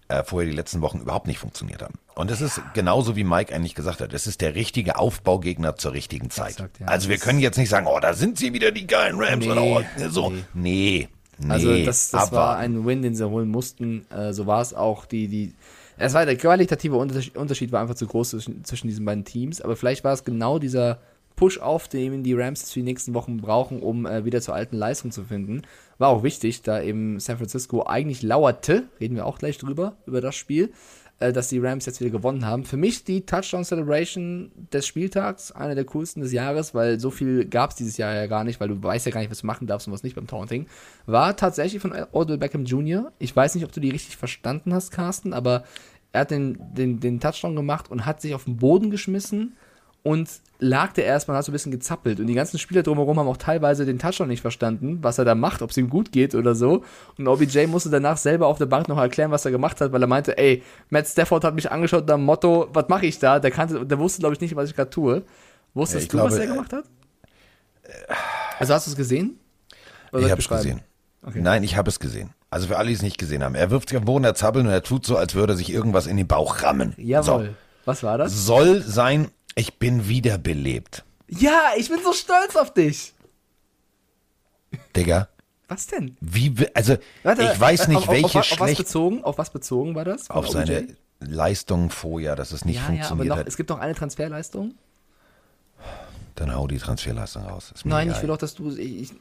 äh, 0.07 0.23
vorher 0.23 0.49
die 0.49 0.55
letzten 0.55 0.81
Wochen 0.81 0.99
überhaupt 0.99 1.27
nicht 1.27 1.39
funktioniert 1.39 1.81
haben. 1.81 1.95
Und 2.15 2.29
es 2.29 2.41
ist 2.41 2.61
genauso 2.73 3.15
wie 3.15 3.23
Mike 3.23 3.53
eigentlich 3.53 3.75
gesagt 3.75 4.01
hat, 4.01 4.13
es 4.13 4.27
ist 4.27 4.41
der 4.41 4.55
richtige 4.55 4.97
Aufbaugegner 4.97 5.75
zur 5.75 5.93
richtigen 5.93 6.29
Zeit. 6.29 6.51
Exakt, 6.51 6.79
ja. 6.79 6.87
Also 6.87 7.09
wir 7.09 7.17
können 7.17 7.39
jetzt 7.39 7.57
nicht 7.57 7.69
sagen, 7.69 7.87
oh, 7.87 7.99
da 7.99 8.13
sind 8.13 8.37
sie 8.37 8.53
wieder 8.53 8.71
die 8.71 8.85
geilen 8.85 9.15
Rams 9.19 9.45
Nee, 9.45 9.51
oder 9.51 9.63
oh, 9.63 9.81
so. 10.09 10.29
nee. 10.29 10.43
Nee. 10.53 11.07
nee. 11.39 11.51
Also 11.51 11.85
das, 11.85 12.11
das 12.11 12.31
war 12.31 12.57
ein 12.57 12.85
Win, 12.85 13.01
den 13.01 13.15
sie 13.15 13.27
holen 13.27 13.49
mussten. 13.49 14.05
Äh, 14.11 14.33
so 14.33 14.45
war 14.45 14.61
es 14.61 14.73
auch. 14.73 15.05
Die, 15.05 15.27
die, 15.27 15.53
es 15.97 16.13
war 16.13 16.25
der 16.25 16.37
qualitative 16.37 16.95
Unterschied, 16.97 17.35
Unterschied 17.35 17.71
war 17.71 17.81
einfach 17.81 17.95
zu 17.95 18.07
groß 18.07 18.31
zwischen, 18.31 18.63
zwischen 18.63 18.87
diesen 18.87 19.05
beiden 19.05 19.25
Teams. 19.25 19.61
Aber 19.61 19.75
vielleicht 19.75 20.03
war 20.03 20.13
es 20.13 20.23
genau 20.23 20.59
dieser 20.59 20.99
Push 21.43 21.59
auf, 21.59 21.89
den 21.89 22.23
die 22.23 22.33
Rams 22.33 22.71
für 22.71 22.79
die 22.79 22.85
nächsten 22.85 23.13
Wochen 23.13 23.35
brauchen, 23.35 23.81
um 23.81 24.05
äh, 24.05 24.23
wieder 24.23 24.39
zur 24.39 24.55
alten 24.55 24.77
Leistung 24.77 25.11
zu 25.11 25.25
finden. 25.25 25.63
War 25.97 26.07
auch 26.07 26.23
wichtig, 26.23 26.61
da 26.61 26.81
eben 26.81 27.19
San 27.19 27.35
Francisco 27.35 27.85
eigentlich 27.85 28.21
lauerte, 28.21 28.83
reden 29.01 29.17
wir 29.17 29.25
auch 29.25 29.39
gleich 29.39 29.57
drüber, 29.57 29.97
über 30.05 30.21
das 30.21 30.35
Spiel, 30.35 30.71
äh, 31.19 31.33
dass 31.33 31.49
die 31.49 31.59
Rams 31.59 31.85
jetzt 31.85 31.99
wieder 31.99 32.11
gewonnen 32.11 32.45
haben. 32.45 32.63
Für 32.63 32.77
mich 32.77 33.03
die 33.03 33.25
Touchdown 33.25 33.65
Celebration 33.65 34.53
des 34.71 34.87
Spieltags, 34.87 35.51
eine 35.51 35.75
der 35.75 35.83
coolsten 35.83 36.21
des 36.21 36.31
Jahres, 36.31 36.73
weil 36.73 36.97
so 36.97 37.11
viel 37.11 37.43
gab 37.43 37.71
es 37.71 37.75
dieses 37.75 37.97
Jahr 37.97 38.15
ja 38.15 38.27
gar 38.27 38.45
nicht, 38.45 38.61
weil 38.61 38.69
du 38.69 38.81
weißt 38.81 39.05
ja 39.05 39.11
gar 39.11 39.19
nicht, 39.19 39.29
was 39.29 39.41
du 39.41 39.47
machen 39.47 39.67
darfst 39.67 39.85
und 39.85 39.93
was 39.93 40.03
nicht 40.03 40.15
beim 40.15 40.27
Taunting, 40.27 40.67
war 41.07 41.35
tatsächlich 41.35 41.81
von 41.81 41.91
Odell 42.13 42.37
Beckham 42.37 42.63
Jr. 42.63 43.11
Ich 43.19 43.35
weiß 43.35 43.55
nicht, 43.55 43.65
ob 43.65 43.73
du 43.73 43.81
die 43.81 43.89
richtig 43.89 44.15
verstanden 44.15 44.73
hast, 44.73 44.91
Carsten, 44.91 45.33
aber 45.33 45.65
er 46.13 46.21
hat 46.21 46.31
den, 46.31 46.57
den, 46.73 47.01
den 47.01 47.19
Touchdown 47.19 47.57
gemacht 47.57 47.91
und 47.91 48.05
hat 48.05 48.21
sich 48.21 48.33
auf 48.33 48.45
den 48.45 48.55
Boden 48.55 48.91
geschmissen 48.91 49.57
und 50.03 50.29
lag 50.59 50.93
der 50.93 51.05
erstmal, 51.05 51.35
hat 51.37 51.45
so 51.45 51.51
ein 51.51 51.53
bisschen 51.53 51.71
gezappelt. 51.71 52.19
Und 52.19 52.27
die 52.27 52.33
ganzen 52.33 52.57
Spieler 52.57 52.83
drumherum 52.83 53.19
haben 53.19 53.27
auch 53.27 53.37
teilweise 53.37 53.85
den 53.85 53.99
Touchdown 53.99 54.27
nicht 54.29 54.41
verstanden, 54.41 54.99
was 55.01 55.17
er 55.17 55.25
da 55.25 55.35
macht, 55.35 55.61
ob 55.61 55.71
es 55.71 55.77
ihm 55.77 55.89
gut 55.89 56.11
geht 56.11 56.35
oder 56.35 56.55
so. 56.55 56.83
Und 57.17 57.27
OBJ 57.27 57.65
musste 57.67 57.89
danach 57.89 58.17
selber 58.17 58.47
auf 58.47 58.57
der 58.57 58.65
Bank 58.65 58.87
noch 58.87 58.97
erklären, 58.97 59.31
was 59.31 59.43
er 59.45 59.51
gemacht 59.51 59.81
hat, 59.81 59.91
weil 59.91 60.01
er 60.01 60.07
meinte, 60.07 60.37
ey, 60.37 60.63
Matt 60.89 61.07
Stafford 61.07 61.43
hat 61.43 61.55
mich 61.55 61.71
angeschaut 61.71 62.01
unter 62.01 62.15
dem 62.15 62.23
Motto, 62.25 62.69
was 62.71 62.87
mache 62.87 63.05
ich 63.05 63.19
da? 63.19 63.39
Der, 63.39 63.51
kannte, 63.51 63.85
der 63.85 63.99
wusste, 63.99 64.19
glaube 64.19 64.35
ich, 64.35 64.41
nicht, 64.41 64.55
was 64.55 64.69
ich 64.69 64.75
gerade 64.75 64.89
tue. 64.89 65.23
Wusstest 65.73 66.05
Ja, 66.05 66.11
du, 66.11 66.17
glaube, 66.17 66.31
was 66.31 66.37
er 66.37 66.45
äh, 66.45 66.47
gemacht 66.47 66.73
hat? 66.73 66.85
Also 68.59 68.73
hast 68.73 68.87
du 68.87 68.91
es 68.91 68.97
gesehen? 68.97 69.39
Oder 70.11 70.25
Ich 70.25 70.31
habe 70.31 70.41
es 70.41 70.47
gesehen. 70.47 70.81
Nein, 71.35 71.63
ich 71.63 71.77
habe 71.77 71.89
es 71.89 71.99
gesehen. 71.99 72.31
Also 72.49 72.67
für 72.67 72.77
alle, 72.77 72.89
die 72.89 72.93
es 72.93 73.01
nicht 73.01 73.17
gesehen 73.17 73.43
haben. 73.43 73.55
Er 73.55 73.71
wirft 73.71 73.89
sich 73.89 73.97
am 73.97 74.05
Boden, 74.05 74.23
er 74.23 74.35
zappelt 74.35 74.65
und 74.65 74.71
er 74.71 74.83
tut 74.83 75.05
so, 75.05 75.17
als 75.17 75.33
würde 75.35 75.53
er 75.53 75.57
sich 75.57 75.71
irgendwas 75.71 76.05
in 76.05 76.17
den 76.17 76.27
Bauch 76.27 76.61
rammen. 76.61 76.93
Jawohl. 76.97 77.55
Was 77.85 78.03
war 78.03 78.17
das? 78.17 78.31
So. 78.33 78.55
Soll 78.57 78.81
sein, 78.81 79.29
ich 79.55 79.79
bin 79.79 80.07
wiederbelebt. 80.07 81.03
Ja, 81.27 81.71
ich 81.77 81.89
bin 81.89 82.01
so 82.03 82.13
stolz 82.13 82.55
auf 82.55 82.73
dich. 82.73 83.13
Digga, 84.95 85.29
Was 85.67 85.87
denn? 85.87 86.17
wie, 86.19 86.53
also 86.73 86.97
Warte, 87.23 87.43
ich 87.43 87.59
weiß 87.59 87.87
nicht, 87.87 87.97
auf, 87.97 88.07
welche 88.07 88.25
auf, 88.25 88.35
auf, 88.35 88.41
was 88.41 88.47
schlecht 88.47 88.77
bezogen? 88.77 89.23
Auf 89.23 89.37
was 89.37 89.51
bezogen 89.51 89.95
war 89.95 90.05
das? 90.05 90.29
Auf 90.29 90.49
seine 90.49 90.81
OBJ? 90.81 90.93
Leistungen 91.19 91.89
vorher, 91.89 92.35
dass 92.35 92.51
es 92.51 92.65
nicht 92.65 92.75
ja, 92.75 92.81
ja, 92.81 92.87
aber 92.87 92.97
funktioniert 92.97 93.29
noch, 93.29 93.37
hat. 93.37 93.47
es 93.47 93.57
gibt 93.57 93.69
noch 93.69 93.79
eine 93.79 93.95
Transferleistung. 93.95 94.73
Dann 96.35 96.53
hau 96.55 96.67
die 96.67 96.77
Transferleistung 96.77 97.43
raus. 97.43 97.73
Nein, 97.83 98.07
egal. 98.07 98.17
ich 98.17 98.23
will 98.23 98.31
auch, 98.31 98.37
dass 98.37 98.55
du. 98.55 98.71
Ich, 98.71 99.01
ich, 99.01 99.11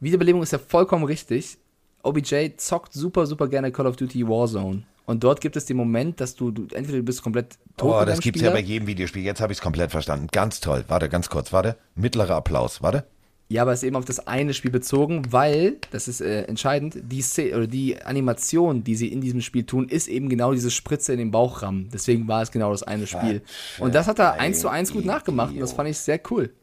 Wiederbelebung 0.00 0.42
ist 0.42 0.52
ja 0.52 0.58
vollkommen 0.58 1.04
richtig. 1.04 1.58
OBJ 2.02 2.56
zockt 2.56 2.92
super, 2.92 3.26
super 3.26 3.48
gerne 3.48 3.70
Call 3.70 3.86
of 3.86 3.96
Duty 3.96 4.26
Warzone. 4.26 4.84
Und 5.04 5.24
dort 5.24 5.40
gibt 5.40 5.56
es 5.56 5.66
den 5.66 5.76
Moment, 5.76 6.20
dass 6.20 6.36
du, 6.36 6.50
du 6.50 6.62
entweder 6.74 6.98
du 6.98 7.04
bist 7.04 7.22
komplett 7.22 7.58
tot 7.76 7.90
Oh, 7.90 7.98
das 8.00 8.06
deinem 8.06 8.20
gibt's 8.20 8.40
ja 8.40 8.50
bei 8.50 8.60
jedem 8.60 8.86
Videospiel. 8.86 9.22
Jetzt 9.22 9.40
habe 9.40 9.52
ich 9.52 9.58
es 9.58 9.62
komplett 9.62 9.90
verstanden. 9.90 10.28
Ganz 10.30 10.60
toll. 10.60 10.84
Warte, 10.88 11.08
ganz 11.08 11.28
kurz. 11.28 11.52
Warte. 11.52 11.76
Mittlerer 11.94 12.36
Applaus. 12.36 12.82
Warte. 12.82 13.04
Ja, 13.48 13.62
aber 13.62 13.72
es 13.72 13.82
ist 13.82 13.86
eben 13.86 13.96
auf 13.96 14.06
das 14.06 14.26
eine 14.26 14.54
Spiel 14.54 14.70
bezogen, 14.70 15.30
weil, 15.30 15.76
das 15.90 16.08
ist 16.08 16.22
äh, 16.22 16.44
entscheidend, 16.44 16.96
die, 17.02 17.20
Szene, 17.20 17.54
oder 17.54 17.66
die 17.66 18.00
Animation, 18.00 18.82
die 18.82 18.94
sie 18.94 19.08
in 19.08 19.20
diesem 19.20 19.42
Spiel 19.42 19.64
tun, 19.64 19.90
ist 19.90 20.08
eben 20.08 20.30
genau 20.30 20.52
diese 20.54 20.70
Spritze 20.70 21.12
in 21.12 21.18
den 21.18 21.30
Bauch 21.30 21.60
rammen. 21.60 21.90
Deswegen 21.92 22.26
war 22.28 22.40
es 22.40 22.50
genau 22.50 22.70
das 22.70 22.82
eine 22.82 23.06
Spiel. 23.06 23.42
Und 23.78 23.94
das 23.94 24.06
hat 24.06 24.18
er 24.18 24.40
eins 24.40 24.60
zu 24.60 24.68
eins 24.68 24.90
gut 24.92 25.04
nachgemacht 25.04 25.52
und 25.52 25.60
das 25.60 25.74
fand 25.74 25.90
ich 25.90 25.98
sehr 25.98 26.18
cool. 26.30 26.54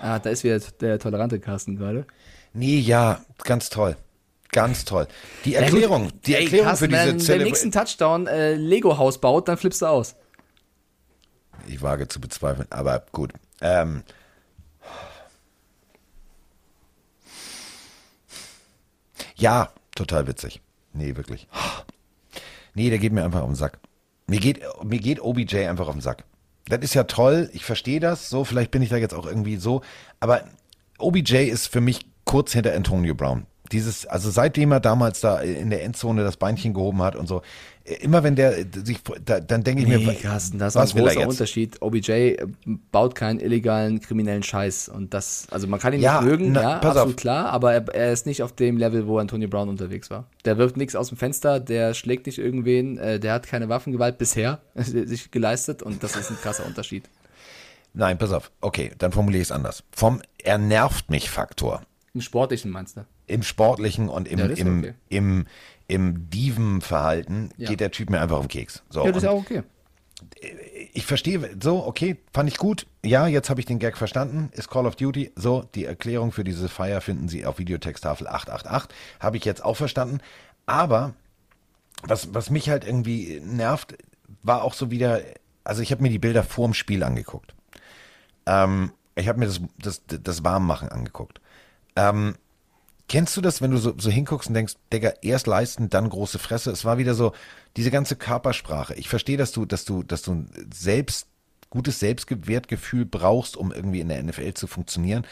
Ah, 0.00 0.20
da 0.20 0.30
ist 0.30 0.44
wieder 0.44 0.60
der 0.80 1.00
tolerante 1.00 1.40
Carsten 1.40 1.76
gerade. 1.76 2.06
Nee, 2.54 2.78
ja, 2.78 3.24
ganz 3.42 3.70
toll. 3.70 3.96
Ganz 4.52 4.84
toll. 4.84 5.08
Die 5.46 5.54
Erklärung, 5.54 6.12
die 6.26 6.34
Ey, 6.34 6.44
Erklärung 6.44 6.66
Carsten, 6.66 6.90
für 6.90 6.96
diese 7.14 7.28
wenn 7.28 7.38
der 7.38 7.46
nächsten 7.46 7.72
Touchdown 7.72 8.26
äh, 8.26 8.54
Lego-Haus 8.54 9.18
baut, 9.18 9.48
dann 9.48 9.56
flippst 9.56 9.80
du 9.80 9.86
aus. 9.86 10.14
Ich 11.66 11.80
wage 11.80 12.06
zu 12.06 12.20
bezweifeln, 12.20 12.68
aber 12.70 13.02
gut. 13.12 13.32
Ähm, 13.62 14.02
ja, 19.36 19.72
total 19.94 20.26
witzig. 20.26 20.60
Nee, 20.92 21.16
wirklich. 21.16 21.48
Nee, 22.74 22.90
der 22.90 22.98
geht 22.98 23.12
mir 23.12 23.24
einfach 23.24 23.40
auf 23.40 23.48
den 23.48 23.54
Sack. 23.54 23.78
Mir 24.26 24.40
geht, 24.40 24.62
mir 24.82 24.98
geht 24.98 25.20
OBJ 25.20 25.66
einfach 25.66 25.88
auf 25.88 25.94
den 25.94 26.00
Sack. 26.02 26.24
Das 26.66 26.80
ist 26.80 26.94
ja 26.94 27.04
toll, 27.04 27.50
ich 27.52 27.64
verstehe 27.64 28.00
das, 28.00 28.28
so, 28.28 28.44
vielleicht 28.44 28.70
bin 28.70 28.82
ich 28.82 28.88
da 28.88 28.96
jetzt 28.96 29.14
auch 29.14 29.26
irgendwie 29.26 29.56
so, 29.56 29.82
aber 30.20 30.44
OBJ 30.98 31.48
ist 31.48 31.66
für 31.66 31.80
mich 31.80 32.06
kurz 32.24 32.52
hinter 32.52 32.72
Antonio 32.74 33.14
Brown. 33.14 33.46
Dieses, 33.72 34.06
also 34.06 34.30
seitdem 34.30 34.70
er 34.72 34.80
damals 34.80 35.20
da 35.20 35.40
in 35.40 35.70
der 35.70 35.82
Endzone 35.84 36.22
das 36.22 36.36
Beinchen 36.36 36.74
gehoben 36.74 37.02
hat 37.02 37.16
und 37.16 37.26
so, 37.26 37.42
immer 38.00 38.22
wenn 38.22 38.36
der 38.36 38.64
sich, 38.84 39.00
da, 39.24 39.40
dann 39.40 39.64
denke 39.64 39.82
ich 39.82 39.88
mir, 39.88 39.98
Nee, 39.98 40.14
Carsten, 40.14 40.58
das 40.58 40.74
ist 40.76 40.80
was 40.80 40.92
ein 40.92 40.98
will 40.98 41.06
er 41.08 41.14
großer? 41.14 41.28
Unterschied. 41.28 41.82
OBJ 41.82 42.10
äh, 42.12 42.46
baut 42.92 43.14
keinen 43.16 43.40
illegalen, 43.40 44.00
kriminellen 44.00 44.42
Scheiß. 44.44 44.88
Und 44.88 45.14
das, 45.14 45.46
also 45.50 45.66
man 45.66 45.80
kann 45.80 45.92
ihn 45.92 46.00
Ja, 46.00 46.20
nicht 46.20 46.30
mögen, 46.30 46.52
na, 46.52 46.62
ja, 46.62 46.76
absolut 46.80 47.08
auf. 47.14 47.16
klar, 47.16 47.46
aber 47.50 47.72
er, 47.72 47.88
er 47.94 48.12
ist 48.12 48.26
nicht 48.26 48.42
auf 48.42 48.52
dem 48.52 48.76
Level, 48.76 49.06
wo 49.08 49.18
Antonio 49.18 49.48
Brown 49.48 49.68
unterwegs 49.68 50.10
war. 50.10 50.26
Der 50.44 50.58
wirft 50.58 50.76
nichts 50.76 50.94
aus 50.94 51.08
dem 51.08 51.16
Fenster, 51.18 51.58
der 51.58 51.94
schlägt 51.94 52.26
nicht 52.26 52.38
irgendwen, 52.38 52.98
äh, 52.98 53.18
der 53.18 53.32
hat 53.32 53.46
keine 53.48 53.68
Waffengewalt 53.68 54.16
bisher 54.18 54.60
sich 54.76 55.30
geleistet 55.32 55.82
und 55.82 56.02
das 56.04 56.14
ist 56.14 56.30
ein 56.30 56.36
krasser 56.40 56.64
Unterschied. 56.66 57.08
Nein, 57.94 58.16
pass 58.16 58.32
auf. 58.32 58.50
Okay, 58.60 58.92
dann 58.98 59.12
formuliere 59.12 59.42
ich 59.42 59.48
es 59.48 59.52
anders. 59.52 59.82
Vom 59.90 60.22
Er 60.42 60.56
nervt 60.58 61.10
mich 61.10 61.28
Faktor 61.30 61.82
Im 62.14 62.20
Sportlichen 62.20 62.70
meinst 62.70 62.96
du? 62.96 63.04
Im 63.32 63.42
Sportlichen 63.42 64.08
und 64.08 64.28
im, 64.28 64.38
Ja, 64.38 64.46
im, 64.46 64.78
okay. 64.78 64.94
im, 65.08 65.46
im 65.88 66.30
Diven-Verhalten 66.30 67.50
Ja. 67.56 67.70
geht 67.70 67.80
der 67.80 67.90
Typ 67.90 68.10
mir 68.10 68.20
einfach 68.20 68.36
auf 68.38 68.46
den 68.46 68.60
Keks. 68.60 68.82
So, 68.90 69.04
Ja, 69.04 69.12
das 69.12 69.22
ist 69.22 69.28
auch 69.28 69.38
okay. 69.40 69.62
ich 70.92 71.04
verstehe, 71.06 71.56
so, 71.60 71.84
okay, 71.86 72.16
fand 72.32 72.48
ich 72.48 72.56
gut. 72.58 72.86
Ja, 73.04 73.26
jetzt 73.26 73.50
habe 73.50 73.60
ich 73.60 73.66
den 73.66 73.78
Gag 73.78 73.96
verstanden. 73.96 74.50
Ist 74.52 74.70
Call 74.70 74.86
of 74.86 74.96
Duty. 74.96 75.32
So, 75.34 75.64
die 75.74 75.84
Erklärung 75.84 76.30
für 76.32 76.44
diese 76.44 76.68
Feier 76.68 77.00
finden 77.00 77.28
Sie 77.28 77.44
auf 77.46 77.58
Videotexttafel 77.58 78.26
888. 78.28 78.90
Habe 79.20 79.36
ich 79.36 79.44
jetzt 79.44 79.64
auch 79.64 79.76
verstanden. 79.76 80.20
Aber 80.66 81.14
was, 82.04 82.32
was 82.34 82.50
mich 82.50 82.68
halt 82.70 82.84
irgendwie 82.86 83.40
nervt, 83.44 83.96
war 84.42 84.62
auch 84.62 84.74
so 84.74 84.90
wieder, 84.90 85.20
also 85.64 85.82
ich 85.82 85.90
habe 85.92 86.02
mir 86.02 86.10
die 86.10 86.18
Bilder 86.18 86.42
vorm 86.44 86.74
Spiel 86.74 87.02
angeguckt. 87.02 87.54
Ähm, 88.46 88.92
ich 89.14 89.28
habe 89.28 89.38
mir 89.38 89.46
das, 89.46 89.60
das, 89.78 90.02
das 90.06 90.44
Warmmachen 90.44 90.88
angeguckt. 90.88 91.40
Ähm, 91.96 92.34
kennst 93.12 93.36
du 93.36 93.42
das, 93.42 93.60
wenn 93.60 93.70
du 93.70 93.76
so, 93.76 93.92
so 93.98 94.10
hinguckst 94.10 94.48
und 94.48 94.54
denkst, 94.54 94.72
Digga, 94.90 95.12
erst 95.20 95.46
leisten, 95.46 95.90
dann 95.90 96.08
große 96.08 96.38
Fresse? 96.38 96.70
Es 96.70 96.86
war 96.86 96.96
wieder 96.96 97.14
so, 97.14 97.32
diese 97.76 97.90
ganze 97.90 98.16
Körpersprache. 98.16 98.94
Ich 98.94 99.10
verstehe, 99.10 99.36
dass 99.36 99.52
du, 99.52 99.66
dass 99.66 99.84
du, 99.84 100.02
dass 100.02 100.22
du 100.22 100.32
ein 100.32 100.50
selbst, 100.72 101.26
gutes 101.68 102.00
Selbstwertgefühl 102.00 103.04
brauchst, 103.04 103.58
um 103.58 103.70
irgendwie 103.70 104.00
in 104.00 104.08
der 104.08 104.22
NFL 104.22 104.54
zu 104.54 104.66
funktionieren. 104.66 105.26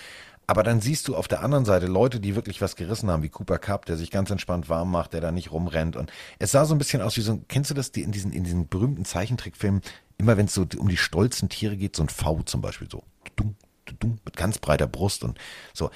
Aber 0.47 0.63
dann 0.63 0.83
siehst 0.83 1.09
du 1.09 1.17
auf 1.17 1.27
der 1.27 1.43
anderen 1.43 1.65
Seite 1.65 1.87
Leute, 1.87 2.21
die 2.21 2.35
wirklich 2.35 2.61
was 2.61 2.77
gerissen 2.77 3.11
haben, 3.11 3.23
wie 3.23 3.31
Cooper 3.31 3.59
Cup, 3.59 3.87
der 3.87 3.97
sich 3.97 4.11
ganz 4.11 4.29
entspannt 4.31 4.69
warm 4.69 4.91
macht, 4.91 5.15
der 5.15 5.23
da 5.23 5.33
nicht 5.33 5.51
rumrennt. 5.51 5.97
Und 5.97 6.13
es 6.39 6.51
sah 6.51 6.67
so 6.67 6.75
ein 6.75 6.79
bisschen 6.79 7.01
aus 7.01 7.17
wie 7.17 7.23
so, 7.23 7.33
ein- 7.33 7.47
kennst 7.49 7.71
du 7.71 7.75
das, 7.75 7.89
in 7.89 8.13
diesen, 8.13 8.31
in 8.33 8.45
diesen 8.45 8.69
berühmten 8.69 9.07
Zeichentrickfilmen, 9.07 9.81
immer 10.19 10.37
wenn 10.37 10.47
es 10.47 10.55
so 10.55 10.67
um 10.77 10.89
die 10.89 10.99
stolzen 10.99 11.49
Tiere 11.49 11.79
geht, 11.79 11.97
so 11.97 12.03
ein 12.03 12.11
V 12.11 12.43
zum 12.43 12.61
Beispiel, 12.61 12.89
so, 12.91 13.05
mit 14.25 14.37
ganz 14.37 14.59
breiter 14.59 14.87
Brust 14.87 15.25
und 15.25 15.39
so. 15.73 15.91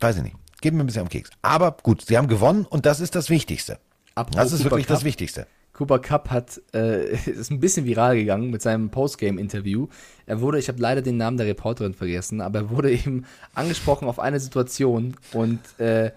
Weiß 0.00 0.16
ich 0.16 0.22
nicht. 0.24 0.36
Geht 0.60 0.74
mir 0.74 0.80
ein 0.82 0.86
bisschen 0.86 1.02
am 1.02 1.08
Keks. 1.08 1.30
Aber 1.42 1.76
gut, 1.82 2.02
sie 2.02 2.16
haben 2.18 2.28
gewonnen 2.28 2.66
und 2.68 2.84
das 2.86 3.00
ist 3.00 3.14
das 3.14 3.30
Wichtigste. 3.30 3.78
Apropos 4.14 4.36
Das 4.42 4.52
ist 4.52 4.58
Cooper 4.60 4.70
wirklich 4.72 4.86
das 4.86 4.98
Kupp. 5.00 5.06
Wichtigste. 5.06 5.46
Cooper 5.72 6.00
Cup 6.00 6.30
hat, 6.30 6.60
äh, 6.74 7.14
ist 7.30 7.50
ein 7.52 7.60
bisschen 7.60 7.86
viral 7.86 8.16
gegangen 8.16 8.50
mit 8.50 8.62
seinem 8.62 8.90
Postgame-Interview. 8.90 9.86
Er 10.26 10.40
wurde, 10.40 10.58
ich 10.58 10.66
habe 10.68 10.80
leider 10.80 11.02
den 11.02 11.16
Namen 11.16 11.36
der 11.36 11.46
Reporterin 11.46 11.94
vergessen, 11.94 12.40
aber 12.40 12.58
er 12.58 12.70
wurde 12.70 12.90
eben 12.90 13.24
angesprochen 13.54 14.08
auf 14.08 14.18
eine 14.18 14.40
Situation 14.40 15.16
und 15.32 15.60
äh, 15.78 16.10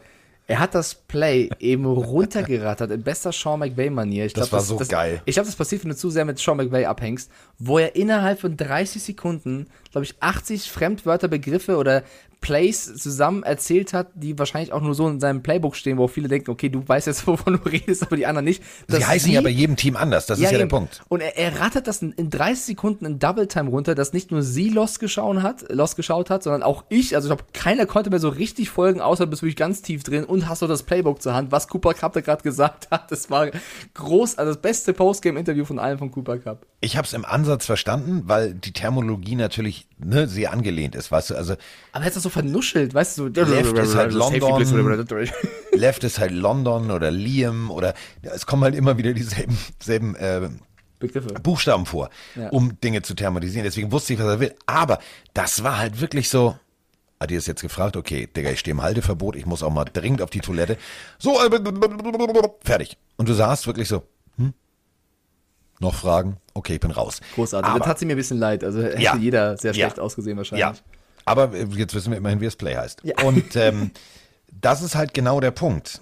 Er 0.47 0.59
hat 0.59 0.73
das 0.75 0.95
Play 0.95 1.49
eben 1.59 1.85
runtergerattert 1.85 2.91
in 2.91 3.03
bester 3.03 3.31
Sean 3.31 3.59
McVay-Manier. 3.59 4.25
Das 4.25 4.49
glaub, 4.49 4.51
war 4.51 4.59
so 4.61 4.77
geil. 4.77 5.21
Ich 5.25 5.35
glaube, 5.35 5.45
das 5.47 5.55
passiert, 5.55 5.83
wenn 5.83 5.91
du 5.91 5.95
zu 5.95 6.09
sehr 6.09 6.25
mit 6.25 6.39
Sean 6.39 6.57
McVay 6.57 6.85
abhängst, 6.85 7.31
wo 7.59 7.77
er 7.77 7.95
innerhalb 7.95 8.39
von 8.41 8.57
30 8.57 9.01
Sekunden, 9.01 9.67
glaube 9.91 10.05
ich, 10.05 10.15
80 10.19 10.69
Fremdwörter, 10.69 11.27
Begriffe 11.27 11.77
oder 11.77 12.03
Plays 12.41 12.95
zusammen 12.95 13.43
erzählt 13.43 13.93
hat, 13.93 14.07
die 14.15 14.37
wahrscheinlich 14.37 14.73
auch 14.73 14.81
nur 14.81 14.95
so 14.95 15.07
in 15.07 15.19
seinem 15.19 15.43
Playbook 15.43 15.75
stehen, 15.75 15.99
wo 15.99 16.07
viele 16.07 16.27
denken, 16.27 16.49
okay, 16.49 16.69
du 16.69 16.85
weißt 16.85 17.05
jetzt, 17.07 17.27
wovon 17.27 17.53
du 17.53 17.69
redest, 17.69 18.01
aber 18.01 18.15
die 18.15 18.25
anderen 18.25 18.45
nicht. 18.45 18.63
Sie 18.87 19.05
heißen 19.05 19.31
ja 19.31 19.41
bei 19.41 19.49
jedem 19.49 19.75
Team 19.75 19.95
anders, 19.95 20.25
das 20.25 20.39
ist 20.39 20.45
ja 20.45 20.49
der 20.49 20.61
eben. 20.61 20.69
Punkt. 20.69 21.01
Und 21.07 21.21
er, 21.21 21.37
er 21.37 21.59
rattert 21.59 21.87
das 21.87 22.01
in, 22.01 22.11
in 22.13 22.31
30 22.31 22.65
Sekunden 22.65 23.05
in 23.05 23.19
Double 23.19 23.47
Time 23.47 23.69
runter, 23.69 23.93
dass 23.93 24.11
nicht 24.11 24.31
nur 24.31 24.41
sie 24.41 24.69
Lost 24.69 24.99
geschaut 24.99 25.43
hat, 25.43 25.71
Lost 25.71 25.95
geschaut 25.95 26.31
hat, 26.31 26.41
sondern 26.41 26.63
auch 26.63 26.83
ich. 26.89 27.15
Also 27.15 27.27
ich 27.27 27.37
glaube, 27.37 27.51
keiner 27.53 27.85
konnte 27.85 28.09
mehr 28.09 28.19
so 28.19 28.29
richtig 28.29 28.71
folgen, 28.71 29.01
außer 29.01 29.25
du 29.25 29.29
bist 29.29 29.43
wirklich 29.43 29.55
ganz 29.55 29.83
tief 29.83 30.03
drin 30.03 30.23
und 30.23 30.49
hast 30.49 30.59
so 30.59 30.67
das 30.67 30.81
Playbook 30.81 31.21
zur 31.21 31.35
Hand, 31.35 31.51
was 31.51 31.67
Cooper 31.67 31.93
Cup 31.93 32.13
da 32.13 32.21
gerade 32.21 32.41
gesagt 32.41 32.89
hat. 32.89 33.11
Das 33.11 33.29
war 33.29 33.51
groß, 33.93 34.39
also 34.39 34.51
das 34.53 34.61
beste 34.61 34.93
Postgame-Interview 34.93 35.63
von 35.63 35.77
allen 35.77 35.99
von 35.99 36.09
Cooper 36.09 36.39
Cup. 36.39 36.65
Ich 36.79 36.97
habe 36.97 37.05
es 37.05 37.13
im 37.13 37.23
Ansatz 37.23 37.67
verstanden, 37.67 38.23
weil 38.25 38.55
die 38.55 38.73
Terminologie 38.73 39.35
natürlich 39.35 39.87
ne, 39.99 40.27
sehr 40.27 40.51
angelehnt 40.51 40.95
ist, 40.95 41.11
weißt 41.11 41.29
du, 41.29 41.35
also 41.35 41.53
Aber 41.91 42.03
er 42.03 42.07
hat 42.07 42.15
das 42.15 42.23
so 42.23 42.30
vernuschelt, 42.31 42.93
weißt 42.93 43.17
du? 43.19 43.23
So, 43.33 43.43
Left 43.43 43.77
ist 43.77 43.95
halt 43.95 44.13
London. 44.13 44.57
Left 45.73 46.03
ist 46.03 46.19
halt 46.19 46.31
London 46.31 46.91
oder 46.91 47.11
Liam 47.11 47.69
oder 47.71 47.93
ja, 48.23 48.31
es 48.33 48.45
kommen 48.45 48.63
halt 48.63 48.75
immer 48.75 48.97
wieder 48.97 49.13
dieselben 49.13 49.57
selben, 49.79 50.15
äh, 50.15 50.49
Begriffe. 50.99 51.29
Buchstaben 51.41 51.85
vor, 51.85 52.09
Ja. 52.35 52.49
um 52.49 52.79
Dinge 52.81 53.01
zu 53.01 53.15
thermatisieren. 53.15 53.63
Deswegen 53.63 53.91
wusste 53.91 54.13
ich, 54.13 54.19
was 54.19 54.27
er 54.27 54.39
will. 54.39 54.53
Aber 54.67 54.99
das 55.33 55.63
war 55.63 55.77
halt 55.79 55.99
wirklich 55.99 56.29
so. 56.29 56.55
Hat 57.19 57.29
ihr 57.31 57.37
es 57.37 57.45
jetzt 57.45 57.61
gefragt? 57.61 57.97
Okay, 57.97 58.27
Digga, 58.35 58.49
ich 58.49 58.59
stehe 58.59 58.71
im 58.73 58.81
Halteverbot, 58.81 59.35
ich 59.35 59.45
muss 59.45 59.61
auch 59.61 59.69
mal 59.71 59.85
dringend 59.85 60.21
auf 60.23 60.31
die 60.31 60.39
Toilette. 60.39 60.77
So, 61.19 61.39
äh, 61.39 61.49
fertig. 62.63 62.97
Und 63.17 63.29
du 63.29 63.33
saßt 63.33 63.67
wirklich 63.67 63.87
so, 63.87 64.03
hm? 64.37 64.53
Noch 65.79 65.93
Fragen? 65.95 66.37
Okay, 66.55 66.73
ich 66.75 66.79
bin 66.79 66.89
raus. 66.91 67.21
Großartig. 67.35 67.69
Aber, 67.69 67.79
das 67.79 67.87
hat 67.87 67.99
sie 67.99 68.05
mir 68.05 68.13
ein 68.13 68.17
bisschen 68.17 68.39
leid. 68.39 68.63
Also 68.63 68.81
hätte 68.81 68.99
Ja. 69.01 69.15
jeder 69.15 69.55
sehr 69.57 69.71
Ja. 69.73 69.85
schlecht 69.87 69.99
ausgesehen 69.99 70.37
wahrscheinlich. 70.37 70.61
Ja, 70.61 70.73
aber 71.31 71.53
äh, 71.53 71.65
jetzt 71.71 71.95
wissen 71.95 72.11
wir 72.11 72.17
immerhin, 72.17 72.41
wie 72.41 72.45
das 72.45 72.55
Play 72.55 72.75
heißt. 72.75 73.01
Ja. 73.03 73.23
Und 73.23 73.55
ähm, 73.55 73.91
das 74.51 74.81
ist 74.81 74.95
halt 74.95 75.13
genau 75.13 75.39
der 75.39 75.51
Punkt. 75.51 76.01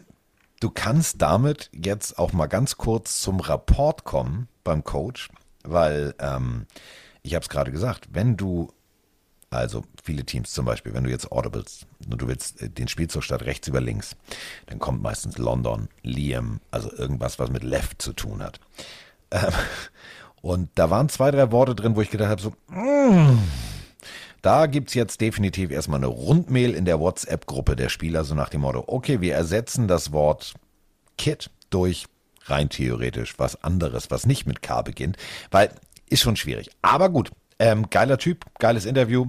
Du 0.59 0.69
kannst 0.69 1.21
damit 1.21 1.69
jetzt 1.71 2.19
auch 2.19 2.33
mal 2.33 2.47
ganz 2.47 2.77
kurz 2.77 3.21
zum 3.21 3.39
Rapport 3.39 4.03
kommen 4.03 4.49
beim 4.63 4.83
Coach, 4.83 5.29
weil 5.63 6.13
ähm, 6.19 6.65
ich 7.21 7.35
habe 7.35 7.43
es 7.43 7.49
gerade 7.49 7.71
gesagt, 7.71 8.09
wenn 8.11 8.35
du 8.35 8.73
also 9.51 9.83
viele 10.03 10.25
Teams 10.25 10.51
zum 10.51 10.65
Beispiel, 10.65 10.93
wenn 10.93 11.03
du 11.03 11.09
jetzt 11.09 11.31
Audibles 11.31 11.87
und 12.09 12.21
du 12.21 12.27
willst 12.27 12.61
äh, 12.61 12.69
den 12.69 12.87
Spielzug 12.87 13.23
statt 13.23 13.43
rechts 13.43 13.67
über 13.67 13.81
links, 13.81 14.15
dann 14.67 14.79
kommt 14.79 15.01
meistens 15.01 15.37
London, 15.37 15.89
Liam, 16.03 16.59
also 16.71 16.91
irgendwas, 16.91 17.39
was 17.39 17.49
mit 17.49 17.63
Left 17.63 18.01
zu 18.01 18.13
tun 18.13 18.43
hat. 18.43 18.59
Ähm, 19.31 19.51
und 20.41 20.69
da 20.75 20.89
waren 20.89 21.09
zwei, 21.09 21.31
drei 21.31 21.51
Worte 21.51 21.75
drin, 21.75 21.95
wo 21.95 22.01
ich 22.01 22.11
gedacht 22.11 22.29
habe, 22.29 22.41
so, 22.41 22.53
mm, 22.67 23.39
da 24.41 24.65
gibt's 24.65 24.93
jetzt 24.93 25.21
definitiv 25.21 25.71
erstmal 25.71 25.99
eine 25.99 26.07
Rundmail 26.07 26.73
in 26.73 26.85
der 26.85 26.99
WhatsApp-Gruppe 26.99 27.75
der 27.75 27.89
Spieler, 27.89 28.23
so 28.23 28.35
nach 28.35 28.49
dem 28.49 28.61
Motto, 28.61 28.83
okay, 28.87 29.21
wir 29.21 29.33
ersetzen 29.33 29.87
das 29.87 30.11
Wort 30.11 30.53
Kit 31.17 31.49
durch 31.69 32.05
rein 32.45 32.69
theoretisch 32.69 33.37
was 33.37 33.63
anderes, 33.63 34.09
was 34.11 34.25
nicht 34.25 34.45
mit 34.45 34.61
K 34.61 34.81
beginnt, 34.81 35.17
weil 35.51 35.71
ist 36.09 36.21
schon 36.21 36.35
schwierig. 36.35 36.69
Aber 36.81 37.09
gut, 37.09 37.31
ähm, 37.59 37.89
geiler 37.89 38.17
Typ, 38.17 38.45
geiles 38.59 38.85
Interview. 38.85 39.27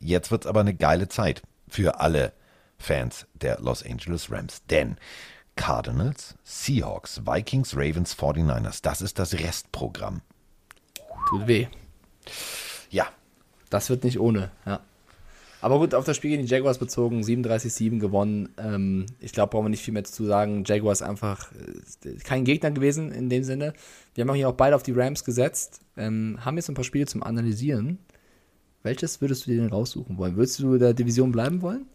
Jetzt 0.00 0.30
wird's 0.30 0.46
aber 0.46 0.60
eine 0.60 0.74
geile 0.74 1.08
Zeit 1.08 1.42
für 1.68 2.00
alle 2.00 2.32
Fans 2.78 3.26
der 3.34 3.60
Los 3.60 3.84
Angeles 3.84 4.30
Rams, 4.30 4.62
denn 4.66 4.96
Cardinals, 5.56 6.36
Seahawks, 6.42 7.22
Vikings, 7.26 7.74
Ravens, 7.76 8.16
49ers, 8.16 8.80
das 8.82 9.02
ist 9.02 9.18
das 9.18 9.34
Restprogramm. 9.34 10.22
Tut 11.28 11.46
weh. 11.46 11.66
Ja, 12.90 13.06
Das 13.70 13.88
wird 13.88 14.04
nicht 14.04 14.20
ohne, 14.20 14.50
ja. 14.66 14.80
Aber 15.62 15.78
gut, 15.78 15.94
auf 15.94 16.04
das 16.04 16.16
Spiel 16.16 16.30
gegen 16.30 16.44
die 16.44 16.48
Jaguars 16.48 16.78
bezogen, 16.78 17.20
37-7 17.20 17.98
gewonnen. 17.98 18.48
Ähm, 18.56 19.06
ich 19.20 19.32
glaube, 19.32 19.50
brauchen 19.50 19.66
wir 19.66 19.70
nicht 19.70 19.84
viel 19.84 19.92
mehr 19.92 20.04
zu 20.04 20.24
sagen. 20.24 20.64
Jaguars 20.66 21.02
einfach 21.02 21.52
äh, 21.52 22.14
kein 22.24 22.44
Gegner 22.44 22.70
gewesen 22.70 23.12
in 23.12 23.28
dem 23.28 23.44
Sinne. 23.44 23.74
Wir 24.14 24.22
haben 24.22 24.30
auch 24.30 24.34
hier 24.34 24.48
auch 24.48 24.54
beide 24.54 24.74
auf 24.74 24.82
die 24.82 24.92
Rams 24.92 25.22
gesetzt. 25.22 25.80
Ähm, 25.96 26.38
haben 26.40 26.56
jetzt 26.56 26.70
ein 26.70 26.74
paar 26.74 26.84
Spiele 26.84 27.06
zum 27.06 27.22
Analysieren. 27.22 27.98
Welches 28.82 29.20
würdest 29.20 29.46
du 29.46 29.50
dir 29.50 29.60
denn 29.60 29.70
raussuchen 29.70 30.16
wollen? 30.16 30.36
Würdest 30.36 30.58
du 30.60 30.78
der 30.78 30.94
Division 30.94 31.30
bleiben 31.30 31.60
wollen? 31.60 31.86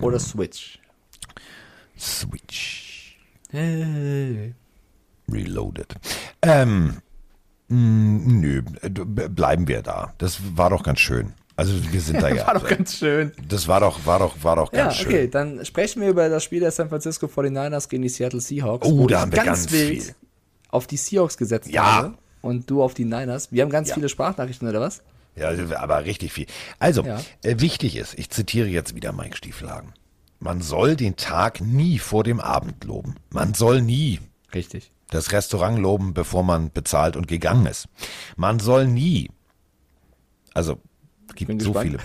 Oder 0.00 0.20
Switch? 0.20 0.78
Switch. 1.98 3.18
Hey. 3.50 4.54
Reloaded. 5.28 5.94
Ähm, 6.42 6.98
mh, 7.70 8.32
nö, 8.40 8.62
bleiben 8.62 9.68
wir 9.68 9.82
da. 9.82 10.12
Das 10.18 10.40
war 10.56 10.70
doch 10.70 10.82
ganz 10.82 11.00
schön. 11.00 11.32
Also 11.56 11.72
wir 11.92 12.00
sind 12.00 12.22
da 12.22 12.28
ja. 12.34 12.46
War 12.46 12.54
doch 12.54 12.68
ganz 12.68 12.96
schön. 12.96 13.32
das 13.48 13.68
war 13.68 13.80
doch, 13.80 14.06
war 14.06 14.18
doch, 14.18 14.34
war 14.42 14.56
doch 14.56 14.72
Ja, 14.72 14.84
ganz 14.86 15.00
okay, 15.00 15.22
schön. 15.22 15.30
dann 15.30 15.64
sprechen 15.64 16.00
wir 16.02 16.08
über 16.08 16.28
das 16.28 16.42
Spiel 16.44 16.60
der 16.60 16.70
San 16.70 16.88
Francisco 16.88 17.26
49ers 17.26 17.88
gegen 17.88 18.02
die 18.02 18.08
Seattle 18.08 18.40
Seahawks. 18.40 18.86
Oh, 18.86 19.06
da 19.06 19.20
haben 19.20 19.32
wir 19.32 19.42
ganz 19.42 19.70
wild 19.70 20.02
viel. 20.04 20.14
auf 20.70 20.86
die 20.86 20.96
Seahawks 20.96 21.36
gesetzt 21.36 21.68
Ja. 21.70 21.84
habe 21.84 22.14
und 22.40 22.70
du 22.70 22.82
auf 22.82 22.94
die 22.94 23.04
Niners. 23.04 23.52
Wir 23.52 23.62
haben 23.62 23.70
ganz 23.70 23.88
Ja. 23.90 23.94
viele 23.96 24.08
Sprachnachrichten, 24.08 24.68
oder 24.68 24.80
was? 24.80 25.02
Ja, 25.36 25.50
aber 25.78 26.04
richtig 26.06 26.32
viel. 26.32 26.46
Also, 26.78 27.02
Ja. 27.04 27.20
äh, 27.42 27.56
wichtig 27.60 27.96
ist, 27.96 28.18
ich 28.18 28.30
zitiere 28.30 28.68
jetzt 28.68 28.94
wieder 28.94 29.12
Mike 29.12 29.36
Stiefelhagen. 29.36 29.92
Man 30.38 30.62
soll 30.62 30.96
den 30.96 31.16
Tag 31.16 31.60
nie 31.60 31.98
vor 31.98 32.24
dem 32.24 32.40
Abend 32.40 32.84
loben. 32.84 33.16
Man 33.30 33.52
soll 33.54 33.82
nie 33.82 34.18
Richtig. 34.54 34.90
Das 35.10 35.32
Restaurant 35.32 35.78
loben, 35.78 36.14
bevor 36.14 36.42
man 36.42 36.70
bezahlt 36.72 37.16
und 37.16 37.28
gegangen 37.28 37.66
ist. 37.66 37.88
Man 38.36 38.60
soll 38.60 38.86
nie, 38.86 39.30
also 40.54 40.80
es 41.28 41.34
gibt 41.34 41.50
so 41.62 41.72
gespannt. 41.72 41.90
viele. 41.90 42.00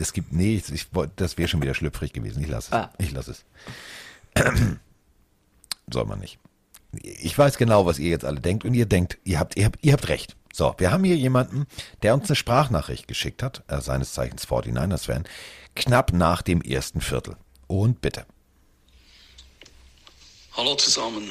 Es 0.00 0.12
gibt, 0.12 0.32
nee, 0.32 0.56
ich, 0.56 0.72
ich, 0.72 0.86
das 1.16 1.38
wäre 1.38 1.48
schon 1.48 1.60
wieder 1.62 1.74
schlüpfrig 1.74 2.12
gewesen. 2.12 2.42
Ich 2.42 2.48
lasse 2.48 2.68
es. 2.68 2.72
Ah. 2.72 2.90
Ich 2.98 3.10
lasse 3.10 3.32
es. 3.32 3.44
Soll 5.92 6.04
man 6.04 6.20
nicht. 6.20 6.38
Ich 7.02 7.36
weiß 7.36 7.58
genau, 7.58 7.84
was 7.84 7.98
ihr 7.98 8.10
jetzt 8.10 8.24
alle 8.24 8.40
denkt 8.40 8.64
und 8.64 8.74
ihr 8.74 8.86
denkt, 8.86 9.18
ihr 9.24 9.38
habt, 9.38 9.56
ihr 9.56 9.64
habt, 9.64 9.78
ihr 9.82 9.92
habt 9.92 10.08
recht. 10.08 10.36
So, 10.52 10.74
wir 10.78 10.90
haben 10.90 11.04
hier 11.04 11.16
jemanden, 11.16 11.66
der 12.02 12.14
uns 12.14 12.28
eine 12.28 12.36
Sprachnachricht 12.36 13.06
geschickt 13.08 13.42
hat, 13.42 13.62
äh, 13.68 13.80
seines 13.80 14.12
Zeichens 14.12 14.46
49ers-Fan, 14.46 15.24
knapp 15.74 16.12
nach 16.12 16.42
dem 16.42 16.62
ersten 16.62 17.00
Viertel. 17.00 17.36
Und 17.66 18.00
bitte. 18.00 18.24
Hallo 20.56 20.74
zusammen, 20.76 21.28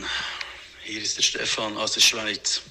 hier 0.88 1.02
ist 1.02 1.18
der 1.18 1.24
Stefan 1.24 1.76
aus 1.76 1.92
der 1.92 2.00
Schweiz. 2.00 2.62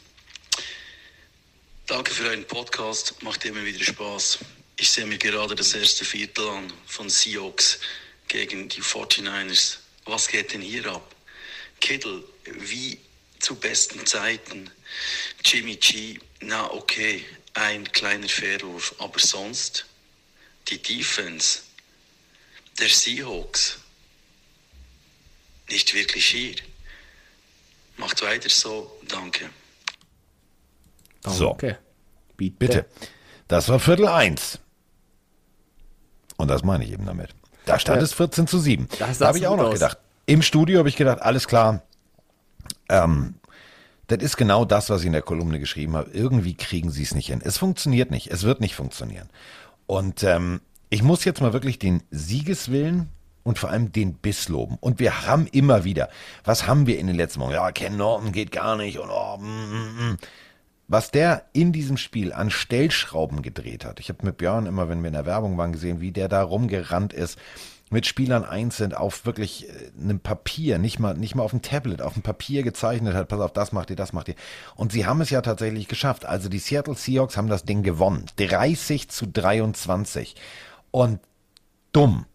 Danke 1.85 2.15
für 2.15 2.25
euren 2.25 2.47
Podcast, 2.47 3.23
macht 3.23 3.45
immer 3.45 3.63
wieder 3.63 3.85
Spaß. 3.85 4.39
Ich 4.79 4.91
sehe 4.91 5.05
mir 5.05 5.19
gerade 5.19 5.55
das 5.55 5.75
erste 5.75 6.03
Viertel 6.07 6.49
an 6.49 6.73
von 6.87 7.11
Seahawks 7.11 7.79
gegen 8.29 8.71
die 8.71 8.81
49ers. 8.81 9.77
Was 10.07 10.29
geht 10.29 10.55
denn 10.55 10.63
hier 10.63 10.87
ab? 10.87 11.15
Kittle, 11.81 12.25
wie 12.45 12.99
zu 13.39 13.55
besten 13.55 14.07
Zeiten. 14.07 14.71
Jimmy 15.45 15.77
G, 15.77 16.19
na 16.41 16.71
okay, 16.71 17.23
ein 17.53 17.85
kleiner 17.93 18.31
Fairwurf, 18.31 18.95
aber 18.97 19.19
sonst 19.19 19.85
die 20.69 20.81
Defense 20.81 21.61
der 22.79 22.89
Seahawks 22.89 23.77
nicht 25.69 25.93
wirklich 25.93 26.27
hier. 26.29 26.57
Macht 27.97 28.23
weiter 28.23 28.49
so, 28.49 28.91
danke. 29.09 29.47
So. 31.25 31.51
Okay. 31.51 31.77
Bitte. 32.37 32.57
Bitte. 32.59 32.87
Das 33.49 33.69
war 33.69 33.79
Viertel 33.81 34.07
eins. 34.09 34.59
Und 36.37 36.49
das 36.49 36.63
meine 36.63 36.85
ich 36.85 36.93
eben 36.93 37.07
damit. 37.07 37.31
Da 37.65 37.79
stand 37.79 37.99
Ja. 37.99 38.05
es 38.05 38.13
14 38.13 38.47
zu 38.47 38.59
7. 38.59 38.89
Das 38.99 39.19
Da 39.19 39.29
habe 39.29 39.39
ich 39.39 39.47
auch 39.47 39.57
noch 39.57 39.69
aus. 39.69 39.75
gedacht. 39.75 39.99
Im 40.27 40.43
Studio 40.43 40.79
habe 40.79 40.89
ich 40.89 40.97
gedacht, 40.97 41.23
alles 41.23 41.49
klar. 41.49 41.83
Ähm, 42.89 43.35
das 44.09 44.19
ist 44.19 44.37
genau 44.37 44.65
das, 44.65 44.91
was 44.91 45.01
ich 45.01 45.07
in 45.07 45.13
der 45.13 45.23
Kolumne 45.23 45.59
geschrieben 45.59 45.97
habe. 45.97 46.11
Irgendwie 46.11 46.55
kriegen 46.55 46.91
sie 46.91 47.03
es 47.03 47.15
nicht 47.15 47.27
hin. 47.29 47.41
Es 47.43 47.59
funktioniert 47.59 48.11
nicht. 48.11 48.29
Es 48.31 48.43
wird 48.43 48.61
nicht 48.61 48.75
funktionieren. 48.75 49.29
Und 49.87 50.23
ähm, 50.23 50.61
ich 50.91 51.03
muss 51.03 51.25
jetzt 51.25 51.41
mal 51.41 51.53
wirklich 51.53 51.79
den 51.79 52.03
Siegeswillen 52.11 53.09
und 53.47 53.61
vor 53.61 53.71
allem 53.71 53.93
den 53.93 54.15
Biss 54.15 54.49
loben. 54.49 54.77
Und 54.81 54.99
wir 54.99 55.25
haben 55.27 55.47
immer 55.47 55.85
wieder, 55.85 56.09
was 56.45 56.67
haben 56.67 56.89
wir 56.89 56.99
in 56.99 57.07
den 57.07 57.15
letzten 57.15 57.41
Wochen? 57.41 57.53
Ja, 57.53 57.71
Ken 57.71 57.97
Norton 57.97 58.33
geht 58.33 58.51
gar 58.51 58.77
nicht 58.77 58.99
und 58.99 59.09
oh, 59.09 59.39
mm, 59.39 59.45
mm, 59.45 60.11
mm. 60.11 60.17
was 60.89 61.13
der 61.13 61.45
in 61.53 61.73
diesem 61.73 61.97
Spiel 61.97 62.33
an 62.33 62.51
Stellschrauben 62.51 63.43
gedreht 63.43 63.85
hat. 63.85 64.01
Ich 64.01 64.09
habe 64.09 64.27
mit 64.27 64.37
Björn 64.37 64.67
immer, 64.67 64.89
wenn 64.89 65.01
wir 65.01 65.09
in 65.09 65.15
der 65.15 65.27
Werbung 65.27 65.57
waren, 65.57 65.73
gesehen, 65.73 66.01
wie 66.01 66.11
der 66.11 66.29
da 66.29 66.43
rumgerannt 66.43 67.13
ist, 67.13 67.39
mit 67.89 68.05
Spielern 68.05 68.45
einzeln 68.45 68.93
auf 68.93 69.27
wirklich 69.27 69.69
äh, 69.69 69.93
einem 70.03 70.19
Papier, 70.19 70.79
nicht 70.79 70.99
mal, 70.99 71.15
nicht 71.15 71.37
mal 71.37 71.45
auf 71.45 71.53
dem 71.53 71.63
Tablet, 71.63 72.03
auf 72.03 72.15
dem 72.15 72.23
Papier 72.23 72.65
gezeichnet 72.65 73.15
hat, 73.15 73.29
pass 73.29 73.39
auf, 73.39 73.53
das 73.53 73.71
macht 73.71 73.91
ihr, 73.91 73.97
das 73.97 74.13
macht 74.13 74.27
ihr. 74.27 74.35
Und 74.75 74.91
sie 74.91 75.07
haben 75.07 75.21
es 75.21 75.31
ja 75.31 75.41
tatsächlich 75.41 75.87
geschafft. 75.87 76.27
Also 76.27 76.49
die 76.49 76.59
Seattle 76.59 76.97
Seahawks 76.97 77.37
haben 77.37 77.49
das 77.49 77.63
Ding 77.63 77.85
gewonnen. 77.85 78.27
30 78.39 79.09
zu 79.09 79.29
23. 79.29 80.35
Und 80.91 81.21
dumm, 81.93 82.27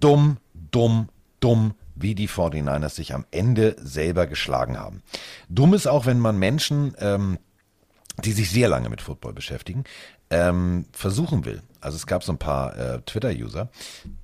dumm, 0.00 0.38
dumm, 0.70 1.08
dumm, 1.40 1.74
wie 1.94 2.14
die 2.14 2.28
49ers 2.28 2.90
sich 2.90 3.14
am 3.14 3.24
Ende 3.30 3.76
selber 3.78 4.26
geschlagen 4.26 4.78
haben. 4.78 5.02
Dumm 5.48 5.74
ist 5.74 5.86
auch, 5.86 6.06
wenn 6.06 6.18
man 6.18 6.38
Menschen, 6.38 6.94
ähm, 6.98 7.38
die 8.24 8.32
sich 8.32 8.50
sehr 8.50 8.68
lange 8.68 8.88
mit 8.88 9.00
Football 9.00 9.32
beschäftigen, 9.32 9.84
ähm, 10.30 10.86
versuchen 10.92 11.44
will. 11.44 11.62
Also 11.80 11.96
es 11.96 12.06
gab 12.06 12.22
so 12.22 12.32
ein 12.32 12.38
paar 12.38 12.76
äh, 12.76 13.00
Twitter-User, 13.02 13.68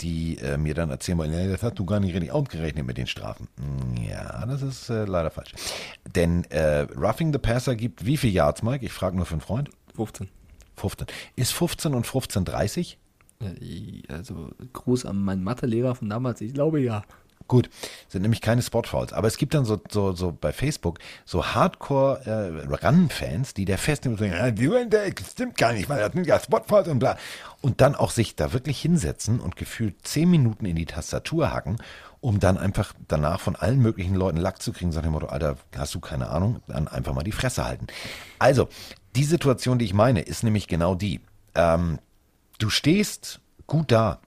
die 0.01 0.39
äh, 0.39 0.57
mir 0.57 0.75
dann 0.75 0.91
erzählen 0.91 1.19
wollen, 1.19 1.33
ja, 1.33 1.47
das 1.49 1.63
hast 1.63 1.79
du 1.79 1.85
gar 1.85 2.01
nicht 2.01 2.15
richtig 2.15 2.31
ausgerechnet 2.31 2.87
mit 2.87 2.97
den 2.97 3.07
Strafen. 3.07 3.49
Hm, 3.59 4.05
ja, 4.05 4.45
das 4.47 4.63
ist 4.63 4.91
äh, 4.91 5.05
leider 5.05 5.31
falsch. 5.31 5.53
Denn 6.15 6.45
äh, 6.45 6.87
Roughing 6.97 7.33
the 7.33 7.39
Passer 7.39 7.75
gibt 7.75 8.05
wie 8.05 8.17
viel 8.17 8.31
Yards, 8.31 8.63
Mike? 8.63 8.85
Ich 8.85 8.93
frage 8.93 9.17
nur 9.17 9.27
für 9.27 9.35
einen 9.35 9.41
Freund. 9.41 9.71
15. 9.97 10.29
15. 10.77 11.07
Ist 11.35 11.53
15 11.53 11.95
und 11.95 12.07
15 12.07 12.45
30? 12.45 12.99
Äh, 13.41 14.03
Also 14.09 14.51
Gruß 14.73 15.07
an 15.07 15.23
meinen 15.23 15.45
Mathelehrer 15.45 15.95
von 15.95 16.09
damals, 16.09 16.41
ich 16.41 16.55
glaube 16.55 16.81
ja. 16.81 17.05
Gut, 17.49 17.71
sind 18.09 18.23
nämlich 18.23 18.41
keine 18.41 18.61
Spotfouls. 18.61 19.13
Aber 19.13 19.29
es 19.29 19.37
gibt 19.37 19.55
dann 19.55 19.65
so, 19.65 19.81
so, 19.89 20.11
so 20.13 20.33
bei 20.33 20.53
Facebook 20.53 20.99
so 21.25 21.47
Hardcore-Run-Fans, 21.47 23.55
die 23.55 23.65
der 23.65 23.79
fest 23.79 24.05
nehmen 24.05 24.17
und 24.17 24.19
sagen, 24.19 24.33
ja, 24.33 25.11
stimmt 25.31 25.57
gar 25.57 25.73
nicht, 25.73 25.89
weil 25.89 26.01
das 26.01 26.13
sind 26.13 26.27
ja 26.27 26.41
Spotfouls 26.41 26.89
und 26.89 26.99
bla. 26.99 27.17
Und 27.61 27.81
dann 27.81 27.95
auch 27.95 28.11
sich 28.11 28.35
da 28.35 28.53
wirklich 28.53 28.81
hinsetzen 28.81 29.39
und 29.39 29.55
gefühlt 29.55 30.05
zehn 30.05 30.29
Minuten 30.29 30.67
in 30.67 30.75
die 30.75 30.87
Tastatur 30.87 31.53
hacken, 31.53 31.77
um 32.21 32.41
dann 32.41 32.59
einfach 32.59 32.95
danach 33.07 33.39
von 33.39 33.55
allen 33.55 33.81
möglichen 33.81 34.17
Leuten 34.17 34.39
Lack 34.39 34.61
zu 34.61 34.73
kriegen, 34.73 34.91
sagt 34.91 35.07
dem 35.07 35.13
Motto, 35.13 35.27
Alter, 35.27 35.57
hast 35.77 35.95
du 35.95 36.01
keine 36.01 36.31
Ahnung, 36.31 36.59
dann 36.67 36.89
einfach 36.89 37.15
mal 37.15 37.23
die 37.23 37.31
Fresse 37.31 37.65
halten. 37.65 37.87
Also, 38.41 38.69
die 39.15 39.25
Situation, 39.25 39.79
die 39.79 39.85
ich 39.85 39.95
meine, 39.95 40.21
ist 40.21 40.43
nämlich 40.43 40.67
genau 40.67 40.97
die. 40.97 41.21
Ähm, 41.55 42.01
du 42.59 42.71
stehst 42.71 43.41
gut 43.67 43.93
da. 43.93 44.21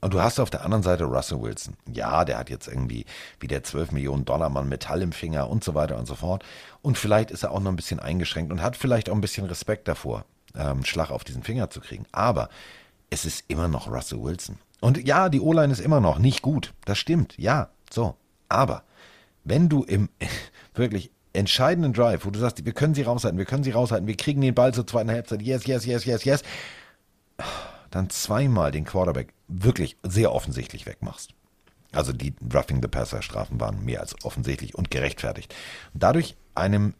Und 0.00 0.12
du 0.12 0.20
hast 0.20 0.38
auf 0.38 0.50
der 0.50 0.62
anderen 0.62 0.82
Seite 0.82 1.04
Russell 1.04 1.40
Wilson. 1.40 1.76
Ja, 1.90 2.24
der 2.24 2.38
hat 2.38 2.50
jetzt 2.50 2.68
irgendwie 2.68 3.06
wie 3.40 3.48
der 3.48 3.64
12 3.64 3.92
Millionen 3.92 4.24
Dollar 4.24 4.50
Mann 4.50 4.68
Metall 4.68 5.02
im 5.02 5.12
Finger 5.12 5.48
und 5.48 5.64
so 5.64 5.74
weiter 5.74 5.98
und 5.98 6.06
so 6.06 6.14
fort. 6.14 6.44
Und 6.82 6.98
vielleicht 6.98 7.30
ist 7.30 7.42
er 7.42 7.50
auch 7.50 7.60
noch 7.60 7.72
ein 7.72 7.76
bisschen 7.76 7.98
eingeschränkt 7.98 8.52
und 8.52 8.62
hat 8.62 8.76
vielleicht 8.76 9.08
auch 9.10 9.14
ein 9.14 9.20
bisschen 9.20 9.46
Respekt 9.46 9.88
davor, 9.88 10.24
ähm, 10.54 10.84
Schlag 10.84 11.10
auf 11.10 11.24
diesen 11.24 11.42
Finger 11.42 11.70
zu 11.70 11.80
kriegen. 11.80 12.04
Aber 12.12 12.50
es 13.10 13.24
ist 13.24 13.44
immer 13.48 13.68
noch 13.68 13.90
Russell 13.90 14.22
Wilson. 14.22 14.58
Und 14.80 15.04
ja, 15.06 15.28
die 15.28 15.40
O-Line 15.40 15.72
ist 15.72 15.80
immer 15.80 16.00
noch 16.00 16.18
nicht 16.18 16.42
gut. 16.42 16.74
Das 16.84 16.98
stimmt. 16.98 17.34
Ja, 17.38 17.70
so. 17.90 18.16
Aber 18.48 18.84
wenn 19.44 19.68
du 19.68 19.82
im 19.82 20.08
wirklich 20.74 21.10
entscheidenden 21.32 21.92
Drive, 21.92 22.24
wo 22.26 22.30
du 22.30 22.38
sagst, 22.38 22.64
wir 22.64 22.72
können 22.72 22.94
sie 22.94 23.02
raushalten, 23.02 23.38
wir 23.38 23.44
können 23.44 23.64
sie 23.64 23.70
raushalten, 23.70 24.06
wir 24.06 24.16
kriegen 24.16 24.40
den 24.40 24.54
Ball 24.54 24.72
zur 24.72 24.86
zweiten 24.86 25.10
Halbzeit, 25.10 25.42
yes, 25.42 25.66
yes, 25.66 25.84
yes, 25.84 26.04
yes, 26.04 26.24
yes, 26.24 26.42
dann 27.90 28.10
zweimal 28.10 28.70
den 28.72 28.84
Quarterback 28.84 29.32
wirklich 29.48 29.96
sehr 30.02 30.32
offensichtlich 30.32 30.86
wegmachst. 30.86 31.34
Also 31.92 32.12
die 32.12 32.34
Roughing 32.52 32.82
the 32.82 32.88
Passer 32.88 33.22
Strafen 33.22 33.60
waren 33.60 33.84
mehr 33.84 34.00
als 34.00 34.22
offensichtlich 34.24 34.74
und 34.74 34.90
gerechtfertigt. 34.90 35.54
Und 35.94 36.02
dadurch 36.02 36.36
einem 36.54 36.94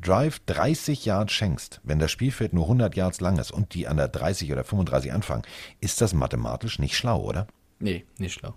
Drive 0.00 0.38
30 0.46 1.04
Yards 1.04 1.32
schenkst, 1.32 1.80
wenn 1.82 1.98
das 1.98 2.10
Spielfeld 2.10 2.54
nur 2.54 2.64
100 2.64 2.96
Yards 2.96 3.20
lang 3.20 3.38
ist 3.38 3.50
und 3.50 3.74
die 3.74 3.86
an 3.86 3.98
der 3.98 4.08
30 4.08 4.50
oder 4.50 4.64
35 4.64 5.12
anfangen, 5.12 5.42
ist 5.80 6.00
das 6.00 6.14
mathematisch 6.14 6.78
nicht 6.78 6.96
schlau, 6.96 7.20
oder? 7.20 7.46
Nee, 7.80 8.06
nicht 8.16 8.32
schlau. 8.34 8.54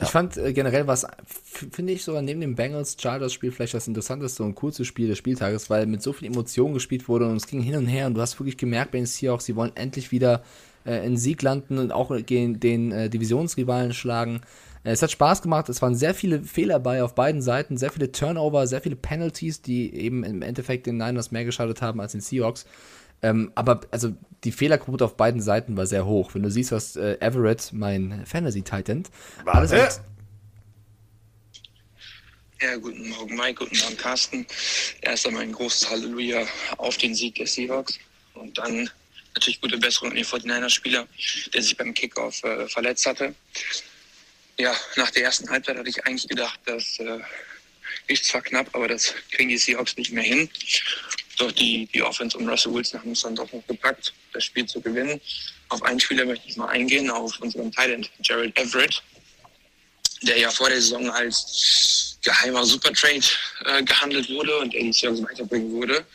Ich 0.00 0.08
fand 0.08 0.36
äh, 0.36 0.52
generell 0.52 0.86
was, 0.86 1.06
finde 1.44 1.92
ich 1.92 2.04
sogar 2.04 2.22
neben 2.22 2.40
dem 2.40 2.54
Bengals 2.54 2.96
Chargers 3.00 3.32
Spiel 3.32 3.52
vielleicht 3.52 3.74
das 3.74 3.88
interessanteste 3.88 4.42
und 4.42 4.54
coolste 4.54 4.84
Spiel 4.84 5.08
des 5.08 5.18
Spieltages, 5.18 5.70
weil 5.70 5.86
mit 5.86 6.02
so 6.02 6.12
viel 6.12 6.28
Emotionen 6.28 6.74
gespielt 6.74 7.08
wurde 7.08 7.28
und 7.28 7.36
es 7.36 7.46
ging 7.46 7.60
hin 7.60 7.76
und 7.76 7.86
her 7.86 8.06
und 8.06 8.14
du 8.14 8.20
hast 8.20 8.38
wirklich 8.38 8.56
gemerkt 8.56 8.92
bei 8.92 8.98
den 8.98 9.06
Seahawks, 9.06 9.44
sie 9.44 9.56
wollen 9.56 9.72
endlich 9.74 10.10
wieder 10.12 10.42
äh, 10.84 11.06
in 11.06 11.16
Sieg 11.16 11.42
landen 11.42 11.78
und 11.78 11.92
auch 11.92 12.14
gegen 12.26 12.60
den 12.60 12.92
äh, 12.92 13.08
Divisionsrivalen 13.08 13.92
schlagen. 13.92 14.40
Äh, 14.84 14.90
es 14.90 15.02
hat 15.02 15.10
Spaß 15.10 15.42
gemacht, 15.42 15.68
es 15.68 15.82
waren 15.82 15.94
sehr 15.94 16.14
viele 16.14 16.42
Fehler 16.42 16.80
bei 16.80 17.02
auf 17.02 17.14
beiden 17.14 17.42
Seiten, 17.42 17.76
sehr 17.76 17.90
viele 17.90 18.12
Turnover, 18.12 18.66
sehr 18.66 18.80
viele 18.80 18.96
Penalties, 18.96 19.62
die 19.62 19.94
eben 19.94 20.24
im 20.24 20.42
Endeffekt 20.42 20.86
den 20.86 20.96
Niners 20.96 21.30
mehr 21.30 21.44
geschadet 21.44 21.82
haben 21.82 22.00
als 22.00 22.12
den 22.12 22.20
Seahawks. 22.20 22.66
Ähm, 23.22 23.52
aber 23.54 23.82
also 23.90 24.14
die 24.44 24.52
Fehlerquote 24.52 25.04
auf 25.04 25.16
beiden 25.16 25.40
Seiten 25.40 25.76
war 25.76 25.86
sehr 25.86 26.04
hoch. 26.04 26.34
Wenn 26.34 26.42
du 26.42 26.50
siehst, 26.50 26.72
was 26.72 26.96
äh, 26.96 27.16
Everett, 27.20 27.72
mein 27.72 28.26
Fantasy 28.26 28.62
Titan, 28.62 29.04
alles 29.46 29.70
Warte. 29.70 30.04
Ja, 32.60 32.76
guten 32.76 33.08
Morgen 33.08 33.36
Mike, 33.36 33.64
guten 33.64 33.76
Morgen 33.78 33.96
Carsten. 33.96 34.46
Erst 35.00 35.26
einmal 35.26 35.42
ein 35.42 35.52
großes 35.52 35.90
Halleluja 35.90 36.46
auf 36.76 36.96
den 36.96 37.14
Sieg 37.14 37.34
der 37.34 37.46
Seahawks 37.46 37.98
und 38.34 38.56
dann 38.56 38.88
natürlich 39.34 39.60
gute 39.60 39.78
Besserung 39.78 40.10
an 40.10 40.16
den 40.16 40.24
49er-Spieler, 40.24 41.08
der 41.52 41.62
sich 41.62 41.76
beim 41.76 41.94
Kickoff 41.94 42.42
äh, 42.44 42.68
verletzt 42.68 43.06
hatte. 43.06 43.34
Ja, 44.58 44.76
nach 44.96 45.10
der 45.10 45.24
ersten 45.24 45.48
Halbzeit 45.50 45.76
hatte 45.76 45.88
ich 45.88 46.04
eigentlich 46.06 46.28
gedacht, 46.28 46.60
dass 46.64 46.98
äh, 47.00 47.18
ist 48.06 48.26
zwar 48.26 48.42
knapp, 48.42 48.68
aber 48.74 48.88
das 48.88 49.14
kriegen 49.30 49.48
die 49.48 49.58
Seahawks 49.58 49.96
nicht 49.96 50.12
mehr 50.12 50.24
hin. 50.24 50.48
Doch 51.42 51.50
die, 51.50 51.88
die 51.92 52.00
Offense 52.00 52.38
um 52.38 52.48
Russell 52.48 52.72
Wilson 52.72 53.00
haben 53.00 53.10
es 53.10 53.22
dann 53.22 53.34
doch 53.34 53.52
noch 53.52 53.66
gepackt, 53.66 54.12
das 54.32 54.44
Spiel 54.44 54.64
zu 54.64 54.80
gewinnen. 54.80 55.20
Auf 55.70 55.82
einen 55.82 55.98
Spieler 55.98 56.24
möchte 56.24 56.48
ich 56.48 56.56
mal 56.56 56.68
eingehen, 56.68 57.10
auf 57.10 57.36
unseren 57.40 57.72
Thailand, 57.72 58.08
Jared 58.22 58.56
Everett, 58.56 59.02
der 60.22 60.38
ja 60.38 60.52
vor 60.52 60.68
der 60.68 60.80
Saison 60.80 61.10
als 61.10 62.16
geheimer 62.22 62.64
Supertrade 62.64 63.24
äh, 63.64 63.82
gehandelt 63.82 64.30
wurde 64.30 64.56
und 64.58 64.72
der 64.72 64.82
die 64.82 64.92
Seahawks 64.92 65.20
weiterbringen 65.24 65.72
würde. 65.72 66.06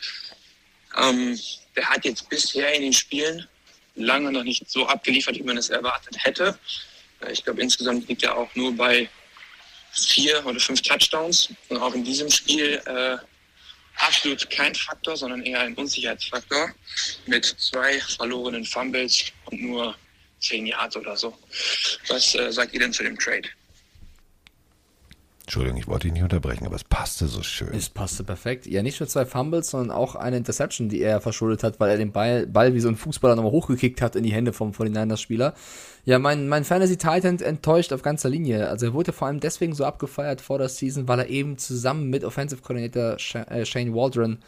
Ähm, 0.96 1.38
der 1.76 1.90
hat 1.90 2.06
jetzt 2.06 2.26
bisher 2.30 2.72
in 2.72 2.80
den 2.80 2.94
Spielen 2.94 3.46
lange 3.96 4.32
noch 4.32 4.44
nicht 4.44 4.70
so 4.70 4.86
abgeliefert, 4.86 5.34
wie 5.34 5.42
man 5.42 5.58
es 5.58 5.68
erwartet 5.68 6.16
hätte. 6.24 6.58
Äh, 7.20 7.32
Ich 7.32 7.44
glaube, 7.44 7.60
insgesamt 7.60 8.08
liegt 8.08 8.22
er 8.22 8.34
auch 8.34 8.48
nur 8.54 8.72
bei 8.74 9.10
vier 9.92 10.46
oder 10.46 10.58
fünf 10.58 10.80
Touchdowns. 10.80 11.50
Und 11.68 11.76
auch 11.76 11.92
in 11.92 12.02
diesem 12.02 12.30
Spiel 12.30 12.80
äh, 12.86 13.18
absolut 13.98 14.48
kein 14.50 14.74
Faktor, 14.74 15.16
sondern 15.16 15.42
eher 15.42 15.60
ein 15.60 15.74
Unsicherheitsfaktor 15.74 16.74
mit 17.26 17.44
zwei 17.44 18.00
verlorenen 18.00 18.64
Fumbles 18.64 19.32
und 19.46 19.60
nur 19.62 19.94
zehn 20.40 20.66
Yards 20.66 20.96
oder 20.96 21.16
so. 21.16 21.36
Was 22.08 22.34
äh, 22.34 22.52
sagt 22.52 22.72
ihr 22.74 22.80
denn 22.80 22.92
zu 22.92 23.02
dem 23.02 23.18
Trade? 23.18 23.48
Entschuldigung, 25.48 25.78
ich 25.78 25.88
wollte 25.88 26.08
dich 26.08 26.12
nicht 26.12 26.22
unterbrechen, 26.22 26.66
aber 26.66 26.76
es 26.76 26.84
passte 26.84 27.26
so 27.26 27.42
schön. 27.42 27.72
Es 27.72 27.88
passte 27.88 28.22
perfekt. 28.22 28.66
Ja, 28.66 28.82
nicht 28.82 29.00
nur 29.00 29.08
zwei 29.08 29.24
Fumbles, 29.24 29.70
sondern 29.70 29.96
auch 29.96 30.14
eine 30.14 30.36
Interception, 30.36 30.90
die 30.90 31.00
er 31.00 31.22
verschuldet 31.22 31.62
hat, 31.62 31.80
weil 31.80 31.88
er 31.88 31.96
den 31.96 32.12
Ball, 32.12 32.46
Ball 32.46 32.74
wie 32.74 32.80
so 32.80 32.88
ein 32.90 32.96
Fußballer 32.96 33.34
nochmal 33.34 33.52
hochgekickt 33.52 34.02
hat 34.02 34.14
in 34.14 34.24
die 34.24 34.32
Hände 34.34 34.52
vom 34.52 34.72
49ers-Spieler. 34.72 35.54
Ja, 36.04 36.18
mein, 36.18 36.48
mein 36.48 36.64
Fantasy 36.64 36.98
Titan 36.98 37.38
enttäuscht 37.38 37.94
auf 37.94 38.02
ganzer 38.02 38.28
Linie. 38.28 38.68
Also 38.68 38.84
er 38.84 38.92
wurde 38.92 39.12
vor 39.12 39.28
allem 39.28 39.40
deswegen 39.40 39.72
so 39.72 39.86
abgefeiert 39.86 40.42
vor 40.42 40.58
der 40.58 40.68
Season, 40.68 41.08
weil 41.08 41.20
er 41.20 41.30
eben 41.30 41.56
zusammen 41.56 42.10
mit 42.10 42.24
Offensive 42.24 42.60
Coordinator 42.60 43.16
äh, 43.48 43.64
Shane 43.64 43.94
Waldron 43.94 44.40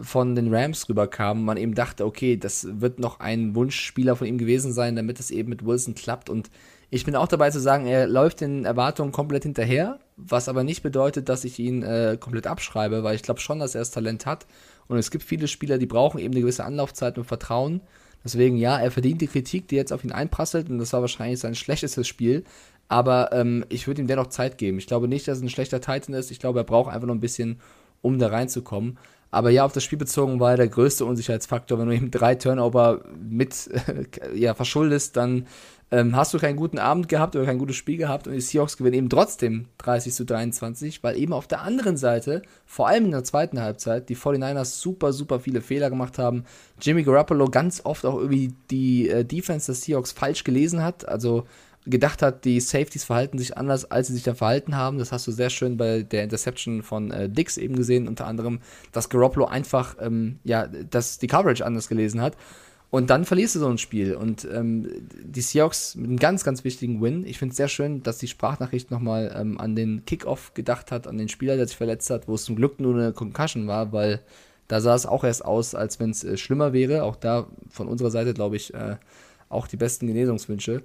von 0.00 0.34
den 0.34 0.54
Rams 0.54 0.88
rüberkam. 0.88 1.44
Man 1.44 1.58
eben 1.58 1.74
dachte, 1.74 2.06
okay, 2.06 2.38
das 2.38 2.66
wird 2.80 2.98
noch 2.98 3.20
ein 3.20 3.54
Wunschspieler 3.54 4.16
von 4.16 4.26
ihm 4.26 4.38
gewesen 4.38 4.72
sein, 4.72 4.96
damit 4.96 5.20
es 5.20 5.30
eben 5.30 5.50
mit 5.50 5.66
Wilson 5.66 5.94
klappt. 5.94 6.30
Und 6.30 6.48
ich 6.88 7.04
bin 7.04 7.14
auch 7.14 7.28
dabei 7.28 7.50
zu 7.50 7.60
sagen, 7.60 7.86
er 7.86 8.06
läuft 8.06 8.40
den 8.40 8.64
Erwartungen 8.64 9.12
komplett 9.12 9.42
hinterher, 9.42 9.98
was 10.16 10.48
aber 10.48 10.64
nicht 10.64 10.82
bedeutet, 10.82 11.28
dass 11.28 11.44
ich 11.44 11.58
ihn 11.58 11.82
äh, 11.82 12.16
komplett 12.18 12.46
abschreibe, 12.46 13.02
weil 13.02 13.14
ich 13.14 13.22
glaube 13.22 13.40
schon, 13.40 13.58
dass 13.58 13.74
er 13.74 13.82
das 13.82 13.90
Talent 13.90 14.26
hat. 14.26 14.46
Und 14.88 14.98
es 14.98 15.10
gibt 15.10 15.24
viele 15.24 15.48
Spieler, 15.48 15.78
die 15.78 15.86
brauchen 15.86 16.18
eben 16.18 16.32
eine 16.32 16.40
gewisse 16.40 16.64
Anlaufzeit 16.64 17.18
und 17.18 17.24
Vertrauen. 17.24 17.82
Deswegen, 18.24 18.56
ja, 18.56 18.78
er 18.78 18.90
verdient 18.90 19.20
die 19.20 19.28
Kritik, 19.28 19.68
die 19.68 19.76
jetzt 19.76 19.92
auf 19.92 20.04
ihn 20.04 20.12
einprasselt, 20.12 20.70
und 20.70 20.78
das 20.78 20.92
war 20.92 21.00
wahrscheinlich 21.00 21.38
sein 21.38 21.54
schlechtestes 21.54 22.08
Spiel. 22.08 22.44
Aber 22.88 23.30
ähm, 23.32 23.64
ich 23.68 23.86
würde 23.86 24.00
ihm 24.00 24.06
dennoch 24.06 24.28
Zeit 24.28 24.58
geben. 24.58 24.78
Ich 24.78 24.86
glaube 24.86 25.08
nicht, 25.08 25.28
dass 25.28 25.38
es 25.38 25.44
ein 25.44 25.50
schlechter 25.50 25.80
Titan 25.80 26.14
ist. 26.14 26.30
Ich 26.30 26.38
glaube, 26.38 26.60
er 26.60 26.64
braucht 26.64 26.92
einfach 26.92 27.06
noch 27.06 27.14
ein 27.14 27.20
bisschen, 27.20 27.60
um 28.00 28.18
da 28.18 28.28
reinzukommen. 28.28 28.98
Aber 29.30 29.50
ja, 29.50 29.64
auf 29.64 29.72
das 29.72 29.84
Spiel 29.84 29.98
bezogen 29.98 30.40
war 30.40 30.52
er 30.52 30.56
der 30.56 30.68
größte 30.68 31.04
Unsicherheitsfaktor. 31.04 31.78
Wenn 31.78 31.88
du 31.88 31.94
eben 31.94 32.10
drei 32.10 32.34
Turnover 32.36 33.00
mit 33.18 33.68
ja, 34.34 34.54
verschuldest, 34.54 35.16
dann 35.16 35.46
ähm, 35.90 36.16
hast 36.16 36.34
du 36.34 36.38
keinen 36.38 36.56
guten 36.56 36.78
Abend 36.78 37.08
gehabt 37.08 37.36
oder 37.36 37.44
kein 37.44 37.58
gutes 37.58 37.76
Spiel 37.76 37.96
gehabt 37.96 38.26
und 38.26 38.32
die 38.32 38.40
Seahawks 38.40 38.76
gewinnen 38.76 38.96
eben 38.96 39.08
trotzdem 39.08 39.66
30 39.78 40.14
zu 40.14 40.24
23, 40.24 41.04
weil 41.04 41.16
eben 41.16 41.32
auf 41.32 41.46
der 41.46 41.62
anderen 41.62 41.96
Seite, 41.96 42.42
vor 42.64 42.88
allem 42.88 43.04
in 43.04 43.10
der 43.12 43.22
zweiten 43.22 43.60
Halbzeit, 43.60 44.08
die 44.08 44.16
49ers 44.16 44.80
super, 44.80 45.12
super 45.12 45.38
viele 45.38 45.60
Fehler 45.60 45.88
gemacht 45.88 46.18
haben. 46.18 46.44
Jimmy 46.80 47.04
Garoppolo 47.04 47.48
ganz 47.48 47.82
oft 47.84 48.04
auch 48.04 48.16
irgendwie 48.16 48.52
die 48.70 49.08
äh, 49.08 49.24
Defense 49.24 49.70
des 49.70 49.82
Seahawks 49.82 50.10
falsch 50.10 50.42
gelesen 50.42 50.82
hat, 50.82 51.06
also 51.08 51.46
gedacht 51.86 52.22
hat, 52.22 52.44
die 52.44 52.60
Safeties 52.60 53.04
verhalten 53.04 53.38
sich 53.38 53.56
anders, 53.56 53.90
als 53.90 54.08
sie 54.08 54.14
sich 54.14 54.24
da 54.24 54.34
verhalten 54.34 54.76
haben. 54.76 54.98
Das 54.98 55.12
hast 55.12 55.26
du 55.26 55.32
sehr 55.32 55.50
schön 55.50 55.76
bei 55.76 56.02
der 56.02 56.24
Interception 56.24 56.82
von 56.82 57.10
äh, 57.10 57.28
Dix 57.28 57.56
eben 57.56 57.76
gesehen, 57.76 58.08
unter 58.08 58.26
anderem, 58.26 58.60
dass 58.92 59.08
Garoppolo 59.08 59.46
einfach, 59.46 59.96
ähm, 60.00 60.38
ja, 60.44 60.66
dass 60.66 61.18
die 61.18 61.26
Coverage 61.26 61.64
anders 61.64 61.88
gelesen 61.88 62.20
hat. 62.20 62.36
Und 62.90 63.10
dann 63.10 63.24
verlierst 63.24 63.56
du 63.56 63.58
so 63.58 63.68
ein 63.68 63.78
Spiel. 63.78 64.14
Und 64.14 64.46
ähm, 64.52 64.88
die 65.22 65.40
Seahawks 65.40 65.96
mit 65.96 66.08
einem 66.08 66.18
ganz, 66.18 66.44
ganz 66.44 66.64
wichtigen 66.64 67.02
Win. 67.02 67.26
Ich 67.26 67.38
finde 67.38 67.50
es 67.50 67.56
sehr 67.56 67.68
schön, 67.68 68.02
dass 68.02 68.18
die 68.18 68.28
Sprachnachricht 68.28 68.90
nochmal 68.90 69.34
ähm, 69.36 69.60
an 69.60 69.74
den 69.74 70.04
Kickoff 70.04 70.54
gedacht 70.54 70.92
hat, 70.92 71.06
an 71.06 71.18
den 71.18 71.28
Spieler, 71.28 71.56
der 71.56 71.66
sich 71.66 71.76
verletzt 71.76 72.10
hat, 72.10 72.28
wo 72.28 72.34
es 72.34 72.44
zum 72.44 72.56
Glück 72.56 72.80
nur 72.80 72.94
eine 72.94 73.12
Concussion 73.12 73.66
war, 73.66 73.92
weil 73.92 74.20
da 74.68 74.80
sah 74.80 74.94
es 74.94 75.06
auch 75.06 75.24
erst 75.24 75.44
aus, 75.44 75.74
als 75.74 76.00
wenn 76.00 76.10
es 76.10 76.24
äh, 76.24 76.36
schlimmer 76.36 76.72
wäre. 76.72 77.02
Auch 77.02 77.16
da 77.16 77.46
von 77.70 77.88
unserer 77.88 78.10
Seite, 78.10 78.34
glaube 78.34 78.56
ich, 78.56 78.72
äh, 78.74 78.96
auch 79.48 79.66
die 79.66 79.76
besten 79.76 80.06
Genesungswünsche. 80.06 80.82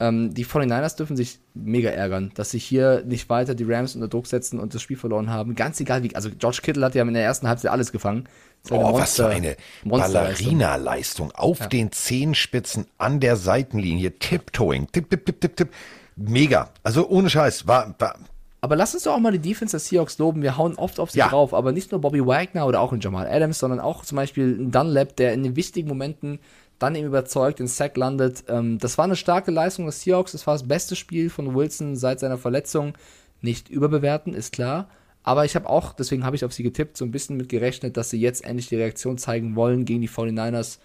Ähm, 0.00 0.34
die 0.34 0.44
49ers 0.44 0.96
dürfen 0.96 1.16
sich 1.16 1.38
mega 1.54 1.90
ärgern, 1.90 2.32
dass 2.34 2.50
sie 2.50 2.58
hier 2.58 3.04
nicht 3.06 3.28
weiter 3.28 3.54
die 3.54 3.64
Rams 3.64 3.94
unter 3.94 4.08
Druck 4.08 4.26
setzen 4.26 4.58
und 4.58 4.74
das 4.74 4.82
Spiel 4.82 4.96
verloren 4.96 5.30
haben. 5.30 5.54
Ganz 5.54 5.78
egal 5.80 6.02
wie. 6.02 6.14
Also 6.16 6.30
George 6.36 6.60
Kittle 6.62 6.84
hat 6.84 6.94
ja 6.94 7.02
in 7.02 7.14
der 7.14 7.24
ersten 7.24 7.46
Halbzeit 7.46 7.70
alles 7.70 7.92
gefangen. 7.92 8.28
Oh, 8.70 8.94
was 8.94 9.16
für 9.16 9.26
eine 9.26 9.56
Ballerina-Leistung. 9.84 11.32
Auf 11.32 11.60
ja. 11.60 11.66
den 11.66 11.92
Zehenspitzen 11.92 12.86
an 12.98 13.20
der 13.20 13.36
Seitenlinie. 13.36 14.18
Tiptoeing. 14.18 14.86
Tipp, 14.92 15.10
tipp, 15.10 15.26
tipp, 15.26 15.40
tipp, 15.40 15.56
tipp. 15.56 15.68
Mega. 16.16 16.70
Also 16.82 17.08
ohne 17.08 17.28
Scheiß. 17.28 17.66
War, 17.66 17.94
war 17.98 18.16
aber 18.64 18.76
lass 18.76 18.94
uns 18.94 19.02
doch 19.02 19.14
auch 19.14 19.18
mal 19.18 19.32
die 19.32 19.40
Defense 19.40 19.72
der 19.72 19.80
Seahawks 19.80 20.18
loben. 20.18 20.40
Wir 20.40 20.56
hauen 20.56 20.76
oft 20.76 21.00
auf 21.00 21.10
sie 21.10 21.18
ja. 21.18 21.28
drauf, 21.28 21.52
aber 21.52 21.72
nicht 21.72 21.90
nur 21.90 22.00
Bobby 22.00 22.24
Wagner 22.24 22.64
oder 22.64 22.80
auch 22.80 22.92
in 22.92 23.00
Jamal 23.00 23.26
Adams, 23.26 23.58
sondern 23.58 23.80
auch 23.80 24.04
zum 24.04 24.14
Beispiel 24.14 24.70
Dunlap, 24.70 25.16
der 25.16 25.32
in 25.32 25.42
den 25.42 25.56
wichtigen 25.56 25.88
Momenten 25.88 26.38
dann 26.82 26.94
eben 26.94 27.06
überzeugt, 27.06 27.60
in 27.60 27.66
Sack 27.66 27.96
landet. 27.96 28.44
Ähm, 28.48 28.78
das 28.78 28.98
war 28.98 29.04
eine 29.04 29.16
starke 29.16 29.50
Leistung 29.50 29.86
des 29.86 30.02
Seahawks. 30.02 30.32
Das 30.32 30.46
war 30.46 30.54
das 30.54 30.66
beste 30.66 30.96
Spiel 30.96 31.30
von 31.30 31.54
Wilson 31.54 31.96
seit 31.96 32.20
seiner 32.20 32.38
Verletzung. 32.38 32.94
Nicht 33.40 33.68
überbewerten, 33.68 34.34
ist 34.34 34.52
klar. 34.52 34.88
Aber 35.22 35.44
ich 35.44 35.54
habe 35.54 35.68
auch, 35.68 35.92
deswegen 35.92 36.24
habe 36.24 36.36
ich 36.36 36.44
auf 36.44 36.52
sie 36.52 36.62
getippt, 36.62 36.96
so 36.96 37.04
ein 37.04 37.12
bisschen 37.12 37.36
mit 37.36 37.48
gerechnet, 37.48 37.96
dass 37.96 38.10
sie 38.10 38.20
jetzt 38.20 38.44
endlich 38.44 38.68
die 38.68 38.76
Reaktion 38.76 39.18
zeigen 39.18 39.54
wollen 39.54 39.84
gegen 39.84 40.00
die 40.00 40.08
49ers, 40.08 40.78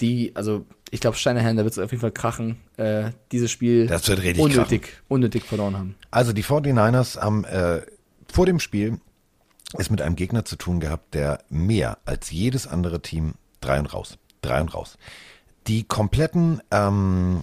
die, 0.00 0.32
also 0.34 0.64
ich 0.90 1.00
glaube, 1.00 1.16
Steinerherrn, 1.16 1.56
da 1.56 1.64
wird 1.64 1.72
es 1.72 1.78
auf 1.78 1.90
jeden 1.90 2.00
Fall 2.00 2.12
krachen, 2.12 2.56
äh, 2.76 3.10
dieses 3.32 3.50
Spiel 3.50 3.86
das 3.86 4.08
wird 4.08 4.22
richtig 4.22 4.42
unnötig, 4.42 4.82
krachen. 4.82 5.04
unnötig 5.08 5.44
verloren 5.44 5.76
haben. 5.76 5.94
Also 6.10 6.32
die 6.32 6.44
49ers 6.44 7.20
haben 7.20 7.44
äh, 7.44 7.82
vor 8.32 8.46
dem 8.46 8.60
Spiel 8.60 9.00
es 9.78 9.90
mit 9.90 10.02
einem 10.02 10.16
Gegner 10.16 10.44
zu 10.44 10.56
tun 10.56 10.80
gehabt, 10.80 11.14
der 11.14 11.44
mehr 11.48 11.98
als 12.04 12.30
jedes 12.30 12.66
andere 12.66 13.02
Team 13.02 13.34
drei 13.60 13.78
und 13.78 13.92
raus, 13.92 14.18
drei 14.42 14.60
und 14.60 14.74
raus. 14.74 14.98
Die 15.66 15.84
kompletten 15.84 16.62
ähm, 16.70 17.42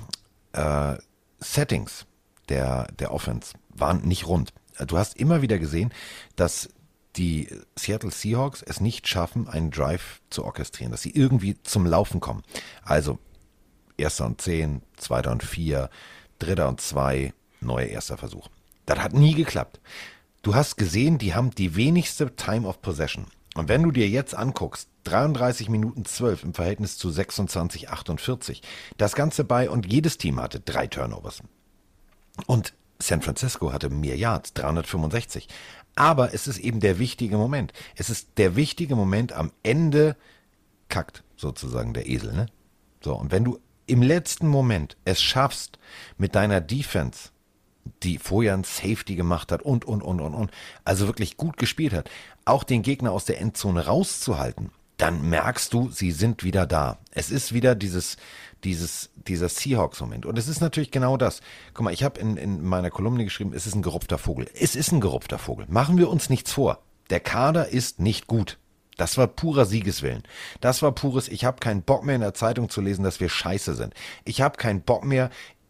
äh, 0.54 0.96
Settings 1.40 2.06
der, 2.50 2.88
der 3.00 3.14
Offense 3.14 3.54
waren 3.70 4.02
nicht 4.02 4.28
rund. 4.28 4.54
Du 4.86 4.98
hast 4.98 5.18
immer 5.18 5.42
wieder 5.42 5.60
gesehen, 5.60 5.94
dass 6.36 6.70
die 7.16 7.50
Seattle 7.76 8.12
Seahawks 8.12 8.62
es 8.62 8.80
nicht 8.80 9.08
schaffen, 9.08 9.48
einen 9.48 9.72
Drive 9.72 10.22
zu 10.30 10.46
orchestrieren, 10.46 10.92
dass 10.92 11.02
sie 11.02 11.12
irgendwie 11.12 11.62
zum 11.64 11.86
Laufen 11.86 12.20
kommen. 12.20 12.44
Also 12.84 13.18
erster 13.98 14.26
und 14.26 14.40
zehn, 14.42 14.82
zweiter 14.98 15.32
und 15.32 15.44
vier, 15.44 15.90
dritter 16.40 16.68
und 16.68 16.80
zwei, 16.80 17.34
neuer 17.60 17.88
erster 17.88 18.18
Versuch. 18.18 18.50
Das 18.86 19.00
hat 19.00 19.14
nie 19.14 19.34
geklappt. 19.34 19.80
Du 20.44 20.56
hast 20.56 20.78
gesehen, 20.78 21.18
die 21.18 21.34
haben 21.34 21.52
die 21.52 21.76
wenigste 21.76 22.36
Time 22.36 22.68
of 22.68 22.82
Possession. 22.82 23.26
Und 23.58 23.70
wenn 23.70 23.84
du 23.84 23.92
dir 23.92 24.08
jetzt 24.08 24.36
anguckst, 24.36 24.90
33 25.06 25.70
Minuten 25.70 26.06
12 26.06 26.44
im 26.44 26.54
Verhältnis 26.54 26.98
zu 26.98 27.10
26, 27.10 27.90
48, 27.90 28.62
das 28.98 29.16
Ganze 29.16 29.44
bei 29.44 29.70
und 29.70 29.86
jedes 29.86 30.18
Team 30.18 30.40
hatte 30.40 30.60
drei 30.60 30.88
Turnovers. 30.88 31.42
Und 32.46 32.74
San 33.00 33.22
Francisco 33.22 33.74
hatte 33.74 33.90
mehr 33.90 34.18
Yards, 34.18 34.54
365. 34.54 35.48
Aber 35.96 36.34
es 36.34 36.48
ist 36.48 36.60
eben 36.60 36.80
der 36.80 37.00
wichtige 37.00 37.38
Moment. 37.38 37.74
Es 37.96 38.10
ist 38.10 38.38
der 38.38 38.56
wichtige 38.56 38.96
Moment 38.96 39.34
am 39.34 39.52
Ende 39.64 40.16
kackt 40.90 41.24
sozusagen 41.36 41.94
der 41.94 42.08
Esel, 42.08 42.34
ne? 42.34 42.48
So, 43.04 43.16
und 43.16 43.32
wenn 43.32 43.44
du 43.44 43.60
im 43.86 44.02
letzten 44.02 44.48
Moment 44.48 44.98
es 45.06 45.22
schaffst, 45.22 45.80
mit 46.18 46.36
deiner 46.36 46.62
Defense, 46.62 47.30
die 48.04 48.18
vorher 48.18 48.54
ein 48.54 48.64
Safety 48.64 49.16
gemacht 49.16 49.52
hat 49.52 49.62
und, 49.62 49.86
und, 49.86 50.02
und, 50.02 50.20
und, 50.20 50.34
und, 50.34 50.52
also 50.84 51.08
wirklich 51.08 51.38
gut 51.38 51.58
gespielt 51.58 51.94
hat, 51.94 52.10
auch 52.46 52.64
den 52.64 52.82
Gegner 52.82 53.12
aus 53.12 53.26
der 53.26 53.42
Endzone 53.42 53.86
rauszuhalten, 53.86 54.72
dann 54.98 55.30
merkst 55.30 55.74
du, 55.74 55.90
sie 55.90 56.12
sind 56.12 56.44
wieder 56.44 56.66
da. 56.66 56.98
Es 57.12 57.30
ist 57.30 57.54
wieder 57.54 57.76
dieses, 57.76 58.18
dieses, 58.64 59.12
dieser 59.16 59.48
Seahawks-Moment. 59.48 60.26
Und 60.26 60.38
es 60.38 60.48
ist 60.48 60.60
natürlich 60.60 60.92
genau 60.92 61.18
das. 61.18 61.42
Guck 61.74 61.86
mal, 61.86 61.94
ich 61.94 62.04
habe 62.04 62.20
in, 62.20 62.36
in 62.36 62.64
meiner 62.64 62.90
Kolumne 62.90 63.24
geschrieben, 63.24 63.54
es 63.54 63.68
ist 63.68 63.76
ein 63.76 63.84
gerupfter 63.84 64.18
Vogel. 64.18 64.50
Es 64.60 64.76
ist 64.76 64.92
ein 64.92 65.02
gerupfter 65.02 65.38
Vogel. 65.38 65.66
Machen 65.70 65.98
wir 65.98 66.10
uns 66.10 66.30
nichts 66.30 66.52
vor. 66.52 66.80
Der 67.12 67.20
Kader 67.20 67.70
ist 67.70 68.00
nicht 68.00 68.28
gut. 68.28 68.58
Das 68.98 69.18
war 69.18 69.28
purer 69.28 69.66
Siegeswillen. 69.66 70.24
Das 70.60 70.82
war 70.82 70.92
pures, 70.92 71.28
ich 71.28 71.46
habe 71.46 71.60
keinen 71.60 71.84
Bock 71.84 72.04
mehr 72.04 72.16
in 72.16 72.22
der 72.22 72.34
Zeitung 72.34 72.70
zu 72.70 72.82
lesen, 72.82 73.04
dass 73.04 73.20
wir 73.20 73.30
scheiße 73.30 73.76
sind. 73.76 73.94
Ich 74.26 74.42
habe 74.42 74.58
keinen 74.58 74.82
Bock 74.82 75.06
mehr 75.06 75.30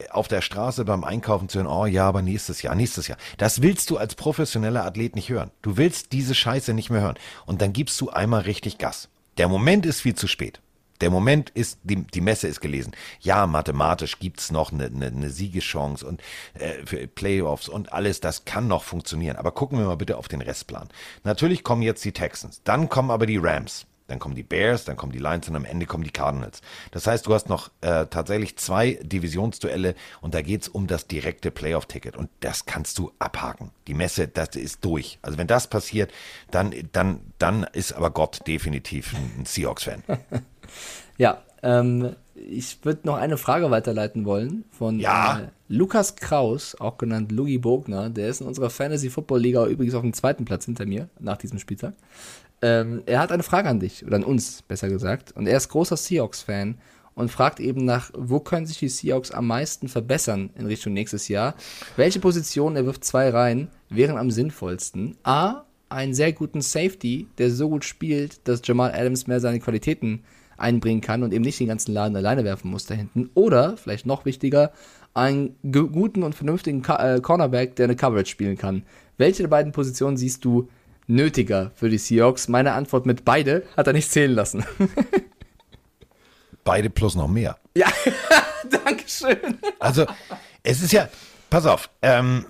auf 0.09 0.27
der 0.27 0.41
Straße 0.41 0.85
beim 0.85 1.03
Einkaufen 1.03 1.49
zu 1.49 1.59
hören, 1.59 1.67
oh 1.67 1.85
ja, 1.85 2.07
aber 2.07 2.21
nächstes 2.21 2.61
Jahr, 2.61 2.75
nächstes 2.75 3.07
Jahr. 3.07 3.17
Das 3.37 3.61
willst 3.61 3.89
du 3.89 3.97
als 3.97 4.15
professioneller 4.15 4.85
Athlet 4.85 5.15
nicht 5.15 5.29
hören. 5.29 5.51
Du 5.61 5.77
willst 5.77 6.11
diese 6.11 6.35
Scheiße 6.35 6.73
nicht 6.73 6.89
mehr 6.89 7.01
hören. 7.01 7.17
Und 7.45 7.61
dann 7.61 7.73
gibst 7.73 7.99
du 8.01 8.09
einmal 8.09 8.41
richtig 8.41 8.77
Gas. 8.77 9.09
Der 9.37 9.47
Moment 9.47 9.85
ist 9.85 10.01
viel 10.01 10.15
zu 10.15 10.27
spät. 10.27 10.61
Der 11.01 11.09
Moment 11.11 11.49
ist, 11.51 11.79
die, 11.83 12.03
die 12.07 12.21
Messe 12.21 12.47
ist 12.47 12.59
gelesen. 12.59 12.93
Ja, 13.19 13.45
mathematisch 13.45 14.19
gibt's 14.19 14.51
noch 14.51 14.71
eine, 14.71 14.85
eine, 14.85 15.07
eine 15.07 15.29
Siegeschance 15.29 16.05
und 16.05 16.21
äh, 16.55 16.85
für 16.85 17.07
Playoffs 17.07 17.69
und 17.69 17.93
alles, 17.93 18.19
das 18.19 18.45
kann 18.45 18.67
noch 18.67 18.83
funktionieren. 18.83 19.35
Aber 19.35 19.51
gucken 19.51 19.77
wir 19.77 19.85
mal 19.85 19.97
bitte 19.97 20.17
auf 20.17 20.27
den 20.27 20.41
Restplan. 20.41 20.89
Natürlich 21.23 21.63
kommen 21.63 21.83
jetzt 21.83 22.03
die 22.03 22.13
Texans, 22.13 22.61
dann 22.63 22.89
kommen 22.89 23.11
aber 23.11 23.25
die 23.25 23.37
Rams. 23.37 23.85
Dann 24.07 24.19
kommen 24.19 24.35
die 24.35 24.43
Bears, 24.43 24.85
dann 24.85 24.95
kommen 24.95 25.11
die 25.11 25.19
Lions 25.19 25.47
und 25.49 25.55
am 25.55 25.65
Ende 25.65 25.85
kommen 25.85 26.03
die 26.03 26.11
Cardinals. 26.11 26.61
Das 26.91 27.07
heißt, 27.07 27.27
du 27.27 27.33
hast 27.33 27.49
noch 27.49 27.69
äh, 27.81 28.05
tatsächlich 28.07 28.57
zwei 28.57 28.99
Divisionsduelle 29.03 29.95
und 30.21 30.33
da 30.33 30.41
geht's 30.41 30.67
um 30.67 30.87
das 30.87 31.07
direkte 31.07 31.51
Playoff-Ticket 31.51 32.15
und 32.15 32.29
das 32.39 32.65
kannst 32.65 32.97
du 32.97 33.11
abhaken. 33.19 33.71
Die 33.87 33.93
Messe, 33.93 34.27
das 34.27 34.55
ist 34.55 34.83
durch. 34.83 35.19
Also 35.21 35.37
wenn 35.37 35.47
das 35.47 35.67
passiert, 35.67 36.11
dann, 36.51 36.73
dann, 36.91 37.19
dann 37.37 37.63
ist 37.73 37.93
aber 37.93 38.11
Gott 38.11 38.47
definitiv 38.47 39.13
ein, 39.13 39.31
ein 39.39 39.45
Seahawks-Fan. 39.45 40.03
ja, 41.17 41.41
ähm, 41.63 42.15
ich 42.35 42.85
würde 42.85 43.01
noch 43.03 43.15
eine 43.15 43.37
Frage 43.37 43.71
weiterleiten 43.71 44.25
wollen 44.25 44.63
von 44.71 44.99
ja. 44.99 45.39
äh, 45.39 45.47
Lukas 45.67 46.15
Kraus, 46.15 46.75
auch 46.79 46.97
genannt 46.97 47.31
Louis 47.31 47.59
Bogner. 47.59 48.09
Der 48.09 48.27
ist 48.29 48.41
in 48.41 48.47
unserer 48.47 48.69
Fantasy 48.69 49.09
Football 49.09 49.41
Liga 49.41 49.65
übrigens 49.65 49.95
auf 49.95 50.01
dem 50.01 50.13
zweiten 50.13 50.45
Platz 50.45 50.65
hinter 50.65 50.85
mir 50.85 51.09
nach 51.19 51.37
diesem 51.37 51.59
Spieltag. 51.59 51.93
Ähm, 52.61 53.03
er 53.05 53.19
hat 53.19 53.31
eine 53.31 53.43
Frage 53.43 53.69
an 53.69 53.79
dich, 53.79 54.05
oder 54.05 54.15
an 54.15 54.23
uns, 54.23 54.61
besser 54.63 54.89
gesagt. 54.89 55.31
Und 55.33 55.47
er 55.47 55.57
ist 55.57 55.69
großer 55.69 55.97
Seahawks-Fan 55.97 56.77
und 57.13 57.31
fragt 57.31 57.59
eben 57.59 57.85
nach, 57.85 58.11
wo 58.15 58.39
können 58.39 58.65
sich 58.65 58.79
die 58.79 58.89
Seahawks 58.89 59.31
am 59.31 59.47
meisten 59.47 59.87
verbessern 59.87 60.51
in 60.55 60.65
Richtung 60.65 60.93
nächstes 60.93 61.27
Jahr? 61.27 61.55
Welche 61.95 62.19
Positionen, 62.19 62.75
er 62.75 62.85
wirft 62.85 63.03
zwei 63.03 63.29
rein, 63.29 63.69
wären 63.89 64.17
am 64.17 64.31
sinnvollsten? 64.31 65.17
A, 65.23 65.63
einen 65.89 66.13
sehr 66.13 66.33
guten 66.33 66.61
Safety, 66.61 67.27
der 67.37 67.49
so 67.49 67.69
gut 67.69 67.85
spielt, 67.85 68.47
dass 68.47 68.61
Jamal 68.63 68.91
Adams 68.91 69.27
mehr 69.27 69.39
seine 69.39 69.59
Qualitäten 69.59 70.23
einbringen 70.57 71.01
kann 71.01 71.23
und 71.23 71.33
eben 71.33 71.43
nicht 71.43 71.59
den 71.59 71.67
ganzen 71.67 71.93
Laden 71.93 72.15
alleine 72.15 72.43
werfen 72.43 72.71
muss 72.71 72.85
da 72.85 72.95
hinten. 72.95 73.29
Oder, 73.35 73.77
vielleicht 73.77 74.05
noch 74.05 74.25
wichtiger, 74.25 74.71
einen 75.13 75.55
guten 75.71 76.23
und 76.23 76.35
vernünftigen 76.35 76.83
äh, 76.83 77.19
Cornerback, 77.21 77.75
der 77.75 77.85
eine 77.85 77.95
Coverage 77.95 78.29
spielen 78.29 78.57
kann. 78.57 78.83
Welche 79.17 79.43
der 79.43 79.49
beiden 79.49 79.71
Positionen 79.71 80.17
siehst 80.17 80.45
du 80.45 80.69
nötiger 81.07 81.71
für 81.75 81.89
die 81.89 81.97
Seahawks? 81.97 82.47
Meine 82.47 82.73
Antwort 82.73 83.05
mit 83.05 83.25
beide 83.25 83.63
hat 83.75 83.87
er 83.87 83.93
nicht 83.93 84.11
zählen 84.11 84.31
lassen. 84.31 84.65
beide 86.63 86.89
plus 86.89 87.15
noch 87.15 87.27
mehr. 87.27 87.57
Ja, 87.75 87.87
Dankeschön. 88.85 89.59
Also, 89.79 90.05
es 90.63 90.81
ist 90.81 90.91
ja, 90.91 91.09
pass 91.49 91.65
auf, 91.65 91.89
ähm, 92.01 92.45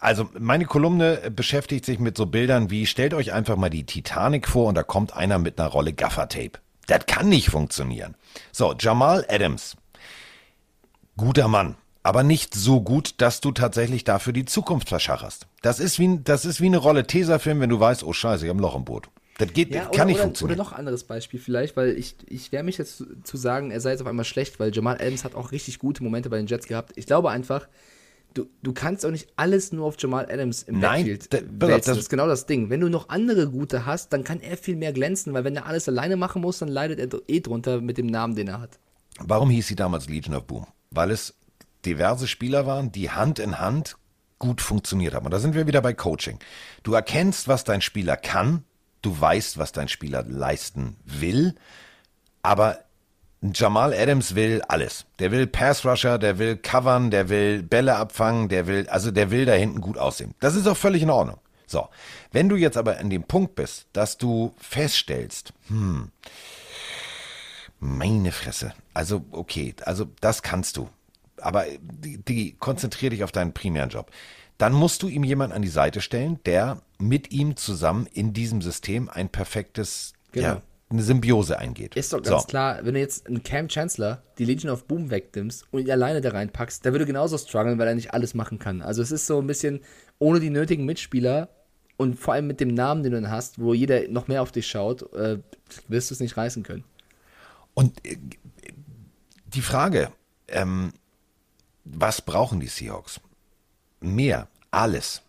also 0.00 0.28
meine 0.38 0.66
Kolumne 0.66 1.30
beschäftigt 1.30 1.84
sich 1.86 1.98
mit 1.98 2.16
so 2.16 2.26
Bildern 2.26 2.70
wie, 2.70 2.86
stellt 2.86 3.14
euch 3.14 3.32
einfach 3.32 3.56
mal 3.56 3.70
die 3.70 3.84
Titanic 3.84 4.48
vor 4.48 4.66
und 4.68 4.74
da 4.74 4.82
kommt 4.82 5.16
einer 5.16 5.38
mit 5.38 5.58
einer 5.58 5.68
Rolle 5.68 5.92
Gaffertape. 5.92 6.58
Das 6.86 7.06
kann 7.06 7.28
nicht 7.28 7.50
funktionieren. 7.50 8.14
So, 8.52 8.74
Jamal 8.78 9.24
Adams. 9.28 9.76
Guter 11.16 11.48
Mann 11.48 11.76
aber 12.06 12.22
nicht 12.22 12.54
so 12.54 12.80
gut, 12.80 13.14
dass 13.18 13.40
du 13.40 13.50
tatsächlich 13.50 14.04
dafür 14.04 14.32
die 14.32 14.44
Zukunft 14.44 14.88
verschacherst. 14.88 15.48
Das 15.60 15.80
ist 15.80 15.98
wie, 15.98 16.20
das 16.22 16.44
ist 16.44 16.60
wie 16.60 16.66
eine 16.66 16.76
Rolle 16.76 17.08
Tesafilm, 17.08 17.58
wenn 17.60 17.68
du 17.68 17.80
weißt, 17.80 18.04
oh 18.04 18.12
scheiße, 18.12 18.44
ich 18.44 18.48
habe 18.48 18.60
ein 18.60 18.62
Loch 18.62 18.76
im 18.76 18.84
Boot. 18.84 19.08
Das 19.38 19.52
geht, 19.52 19.74
ja, 19.74 19.86
kann 19.86 19.90
oder, 19.90 20.04
nicht 20.04 20.14
oder, 20.14 20.22
funktionieren. 20.22 20.60
Oder 20.60 20.64
noch 20.64 20.72
ein 20.72 20.78
anderes 20.78 21.02
Beispiel 21.02 21.40
vielleicht, 21.40 21.76
weil 21.76 21.98
ich, 21.98 22.14
ich 22.28 22.52
wehre 22.52 22.62
mich 22.62 22.78
jetzt 22.78 22.98
zu, 22.98 23.22
zu, 23.24 23.36
sagen, 23.36 23.72
er 23.72 23.80
sei 23.80 23.90
jetzt 23.90 24.02
auf 24.02 24.06
einmal 24.06 24.24
schlecht, 24.24 24.60
weil 24.60 24.72
Jamal 24.72 24.94
Adams 25.00 25.24
hat 25.24 25.34
auch 25.34 25.50
richtig 25.50 25.80
gute 25.80 26.04
Momente 26.04 26.30
bei 26.30 26.36
den 26.36 26.46
Jets 26.46 26.68
gehabt. 26.68 26.92
Ich 26.94 27.06
glaube 27.06 27.30
einfach, 27.30 27.66
du, 28.34 28.46
du 28.62 28.72
kannst 28.72 29.04
auch 29.04 29.10
nicht 29.10 29.28
alles 29.34 29.72
nur 29.72 29.84
auf 29.84 29.96
Jamal 29.98 30.30
Adams 30.30 30.62
im 30.62 30.78
Nein, 30.78 31.06
Backfield 31.06 31.32
da, 31.32 31.66
das, 31.66 31.86
das 31.86 31.98
ist 31.98 32.08
genau 32.08 32.28
das 32.28 32.46
Ding. 32.46 32.70
Wenn 32.70 32.80
du 32.80 32.88
noch 32.88 33.08
andere 33.08 33.50
gute 33.50 33.84
hast, 33.84 34.12
dann 34.12 34.22
kann 34.22 34.40
er 34.40 34.56
viel 34.56 34.76
mehr 34.76 34.92
glänzen, 34.92 35.34
weil 35.34 35.42
wenn 35.42 35.56
er 35.56 35.66
alles 35.66 35.88
alleine 35.88 36.16
machen 36.16 36.40
muss, 36.40 36.60
dann 36.60 36.68
leidet 36.68 37.00
er 37.00 37.20
eh 37.26 37.40
drunter 37.40 37.80
mit 37.80 37.98
dem 37.98 38.06
Namen, 38.06 38.36
den 38.36 38.46
er 38.46 38.60
hat. 38.60 38.78
Warum 39.18 39.50
hieß 39.50 39.66
sie 39.66 39.74
damals 39.74 40.08
Legion 40.08 40.36
of 40.36 40.44
Boom? 40.44 40.66
Weil 40.92 41.10
es 41.10 41.34
diverse 41.86 42.28
Spieler 42.28 42.66
waren, 42.66 42.92
die 42.92 43.10
Hand 43.10 43.38
in 43.38 43.58
Hand 43.58 43.96
gut 44.38 44.60
funktioniert 44.60 45.14
haben. 45.14 45.24
Und 45.24 45.32
da 45.32 45.38
sind 45.38 45.54
wir 45.54 45.66
wieder 45.66 45.80
bei 45.80 45.94
Coaching. 45.94 46.38
Du 46.82 46.92
erkennst, 46.92 47.48
was 47.48 47.64
dein 47.64 47.80
Spieler 47.80 48.16
kann, 48.16 48.64
du 49.02 49.18
weißt, 49.18 49.56
was 49.58 49.72
dein 49.72 49.88
Spieler 49.88 50.24
leisten 50.24 50.96
will, 51.04 51.54
aber 52.42 52.80
Jamal 53.54 53.94
Adams 53.94 54.34
will 54.34 54.62
alles. 54.68 55.06
Der 55.18 55.30
will 55.30 55.46
Pass 55.46 55.84
Rusher, 55.84 56.18
der 56.18 56.38
will 56.38 56.56
covern, 56.56 57.10
der 57.10 57.28
will 57.28 57.62
Bälle 57.62 57.96
abfangen, 57.96 58.48
der 58.48 58.66
will, 58.66 58.88
also 58.88 59.10
der 59.10 59.30
will 59.30 59.44
da 59.44 59.52
hinten 59.52 59.80
gut 59.80 59.98
aussehen. 59.98 60.34
Das 60.40 60.54
ist 60.54 60.66
auch 60.66 60.76
völlig 60.76 61.02
in 61.02 61.10
Ordnung. 61.10 61.38
So. 61.66 61.88
Wenn 62.32 62.48
du 62.48 62.56
jetzt 62.56 62.76
aber 62.76 62.98
an 62.98 63.10
dem 63.10 63.24
Punkt 63.24 63.54
bist, 63.54 63.86
dass 63.92 64.18
du 64.18 64.54
feststellst, 64.58 65.52
hm, 65.68 66.10
meine 67.78 68.32
Fresse, 68.32 68.72
also 68.94 69.24
okay, 69.32 69.74
also 69.84 70.06
das 70.20 70.42
kannst 70.42 70.76
du 70.76 70.88
aber 71.40 71.64
die, 71.80 72.18
die 72.18 72.52
konzentrier 72.58 73.10
dich 73.10 73.24
auf 73.24 73.32
deinen 73.32 73.52
primären 73.52 73.90
Job. 73.90 74.10
Dann 74.58 74.72
musst 74.72 75.02
du 75.02 75.08
ihm 75.08 75.22
jemanden 75.24 75.54
an 75.54 75.62
die 75.62 75.68
Seite 75.68 76.00
stellen, 76.00 76.40
der 76.46 76.80
mit 76.98 77.30
ihm 77.30 77.56
zusammen 77.56 78.06
in 78.12 78.32
diesem 78.32 78.62
System 78.62 79.08
ein 79.10 79.28
perfektes, 79.28 80.14
Genau. 80.32 80.46
ja, 80.46 80.62
eine 80.88 81.02
Symbiose 81.02 81.58
eingeht. 81.58 81.94
Ist 81.96 82.12
doch 82.12 82.22
ganz 82.22 82.42
So. 82.42 82.46
klar, 82.48 82.78
wenn 82.84 82.94
du 82.94 83.00
jetzt 83.00 83.26
einen 83.26 83.42
Cam 83.42 83.68
Chancellor 83.68 84.22
die 84.38 84.44
Legion 84.44 84.72
of 84.72 84.84
Boom 84.86 85.10
wegnimmst 85.10 85.64
und 85.72 85.80
ihn 85.82 85.90
alleine 85.90 86.20
da 86.20 86.30
reinpackst, 86.30 86.84
der 86.84 86.92
würde 86.92 87.04
genauso 87.06 87.36
strugglen, 87.38 87.78
weil 87.78 87.88
er 87.88 87.94
nicht 87.94 88.14
alles 88.14 88.34
machen 88.34 88.58
kann. 88.58 88.80
Also 88.82 89.02
es 89.02 89.10
ist 89.10 89.26
so 89.26 89.38
ein 89.40 89.46
bisschen 89.46 89.80
ohne 90.18 90.40
die 90.40 90.48
nötigen 90.50 90.84
Mitspieler 90.86 91.48
und 91.98 92.18
vor 92.18 92.34
allem 92.34 92.46
mit 92.46 92.60
dem 92.60 92.68
Namen, 92.72 93.02
den 93.02 93.12
du 93.12 93.20
dann 93.20 93.30
hast, 93.30 93.58
wo 93.58 93.74
jeder 93.74 94.06
noch 94.08 94.28
mehr 94.28 94.42
auf 94.42 94.52
dich 94.52 94.66
schaut, 94.68 95.12
äh, 95.14 95.38
wirst 95.88 96.10
du 96.10 96.14
es 96.14 96.20
nicht 96.20 96.36
reißen 96.36 96.62
können. 96.62 96.84
Und 97.74 98.04
äh, 98.06 98.16
die 99.46 99.62
Frage, 99.62 100.12
ähm, 100.48 100.92
was 101.86 102.20
brauchen 102.22 102.60
die 102.60 102.68
Seahawks? 102.68 103.20
Mehr, 104.00 104.48
alles. 104.70 105.22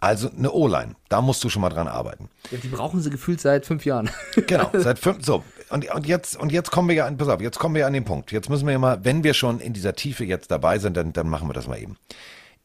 Also 0.00 0.30
eine 0.30 0.52
O-Line, 0.52 0.96
da 1.08 1.22
musst 1.22 1.42
du 1.44 1.48
schon 1.48 1.62
mal 1.62 1.70
dran 1.70 1.88
arbeiten. 1.88 2.28
Ja, 2.50 2.58
die 2.58 2.68
brauchen 2.68 3.00
sie 3.00 3.08
gefühlt 3.08 3.40
seit 3.40 3.64
fünf 3.64 3.86
Jahren. 3.86 4.10
Genau, 4.46 4.70
seit 4.74 4.98
fünf, 4.98 5.24
so. 5.24 5.42
Und, 5.70 5.90
und 5.94 6.06
jetzt, 6.06 6.36
und 6.36 6.52
jetzt 6.52 6.70
kommen 6.70 6.88
wir 6.88 6.94
ja 6.94 7.06
an, 7.06 7.16
pass 7.16 7.28
auf, 7.28 7.40
jetzt 7.40 7.58
kommen 7.58 7.74
wir 7.74 7.80
ja 7.80 7.86
an 7.86 7.94
den 7.94 8.04
Punkt. 8.04 8.30
Jetzt 8.30 8.50
müssen 8.50 8.66
wir 8.66 8.72
ja 8.72 8.78
mal, 8.78 9.02
wenn 9.02 9.24
wir 9.24 9.32
schon 9.32 9.60
in 9.60 9.72
dieser 9.72 9.94
Tiefe 9.94 10.24
jetzt 10.24 10.50
dabei 10.50 10.78
sind, 10.78 10.96
dann, 10.96 11.14
dann 11.14 11.28
machen 11.28 11.48
wir 11.48 11.54
das 11.54 11.68
mal 11.68 11.80
eben. 11.80 11.96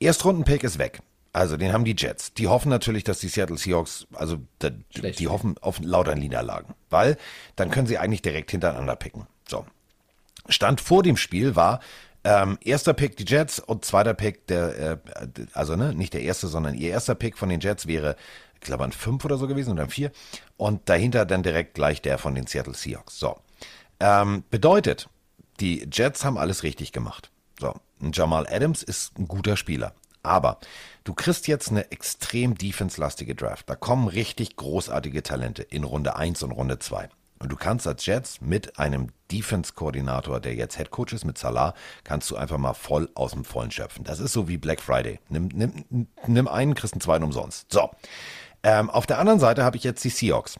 Erstrundenpick 0.02 0.64
ist 0.64 0.80
weg. 0.80 1.00
Also 1.32 1.56
den 1.56 1.72
haben 1.72 1.86
die 1.86 1.96
Jets. 1.98 2.34
Die 2.34 2.48
hoffen 2.48 2.70
natürlich, 2.70 3.06
dass 3.06 3.20
die 3.20 3.30
Seattle 3.30 3.58
Seahawks, 3.58 4.08
also 4.14 4.40
da, 4.60 4.70
die 4.70 5.28
hoffen 5.28 5.56
auf 5.62 5.80
lauter 5.82 6.16
Niederlagen, 6.16 6.74
weil 6.90 7.18
dann 7.56 7.70
können 7.70 7.88
sie 7.88 7.98
eigentlich 7.98 8.22
direkt 8.22 8.52
hintereinander 8.52 8.96
picken. 8.98 9.28
So. 9.48 9.66
Stand 10.50 10.82
vor 10.82 11.04
dem 11.04 11.16
Spiel 11.16 11.56
war 11.56 11.80
ähm, 12.24 12.58
erster 12.62 12.94
Pick 12.94 13.18
die 13.18 13.26
Jets 13.26 13.60
und 13.60 13.86
zweiter 13.86 14.14
Pick 14.14 14.48
der, 14.48 14.80
äh, 14.80 14.98
also 15.54 15.76
ne, 15.76 15.94
nicht 15.94 16.14
der 16.14 16.22
erste, 16.22 16.48
sondern 16.48 16.76
ihr 16.76 16.90
erster 16.90 17.16
Pick 17.16 17.38
von 17.38 17.50
den 17.50 17.60
Jets 17.60 17.88
wäre, 17.88 18.16
ich 18.56 18.62
glaube, 18.62 18.84
ein 18.84 18.92
fünf 18.92 19.24
oder 19.24 19.38
so 19.38 19.48
gewesen 19.48 19.72
oder 19.72 19.84
ein 19.84 19.90
vier. 19.90 20.12
Und 20.58 20.90
dahinter 20.90 21.26
dann 21.26 21.44
direkt 21.44 21.76
gleich 21.76 22.02
der 22.02 22.18
von 22.18 22.36
den 22.36 22.48
Seattle 22.48 22.74
Seahawks. 22.74 23.18
So. 23.18 23.38
Ähm, 24.00 24.44
bedeutet, 24.50 25.10
die 25.60 25.88
Jets 25.92 26.26
haben 26.26 26.38
alles 26.38 26.64
richtig 26.64 26.92
gemacht. 26.92 27.32
So. 27.60 27.74
Jamal 28.14 28.48
Adams 28.50 28.84
ist 28.84 29.18
ein 29.18 29.28
guter 29.28 29.56
Spieler. 29.56 29.94
Aber 30.22 30.60
du 31.06 31.14
kriegst 31.14 31.48
jetzt 31.48 31.70
eine 31.70 31.92
extrem 31.92 32.56
defense-lastige 32.58 33.36
Draft. 33.36 33.70
Da 33.70 33.76
kommen 33.76 34.08
richtig 34.10 34.58
großartige 34.58 35.24
Talente 35.24 35.64
in 35.64 35.86
Runde 35.86 36.16
1 36.16 36.44
und 36.44 36.52
Runde 36.52 36.80
2. 36.80 37.10
Und 37.40 37.52
du 37.52 37.56
kannst 37.56 37.88
als 37.88 38.06
Jets 38.06 38.42
mit 38.42 38.78
einem 38.78 39.08
Defense-Koordinator, 39.32 40.40
der 40.40 40.56
jetzt 40.56 40.78
Head 40.78 40.92
Coach 40.92 41.14
ist, 41.14 41.26
mit 41.26 41.38
Salah, 41.38 41.74
kannst 42.04 42.30
du 42.30 42.36
einfach 42.36 42.58
mal 42.58 42.74
voll 42.74 43.10
aus 43.16 43.32
dem 43.32 43.46
Vollen 43.46 43.72
schöpfen. 43.72 44.04
Das 44.04 44.20
ist 44.20 44.34
so 44.34 44.48
wie 44.48 44.58
Black 44.58 44.82
Friday. 44.82 45.20
Nimm, 45.30 45.48
nimm, 45.48 46.08
nimm 46.28 46.48
einen, 46.48 46.76
kriegst 46.76 46.94
einen 46.94 47.02
zweiten 47.02 47.24
umsonst. 47.24 47.72
So. 47.72 47.90
Ähm, 48.64 48.90
auf 48.90 49.06
der 49.06 49.20
anderen 49.20 49.40
Seite 49.40 49.64
habe 49.64 49.78
ich 49.78 49.84
jetzt 49.84 50.04
die 50.04 50.10
Seahawks. 50.10 50.60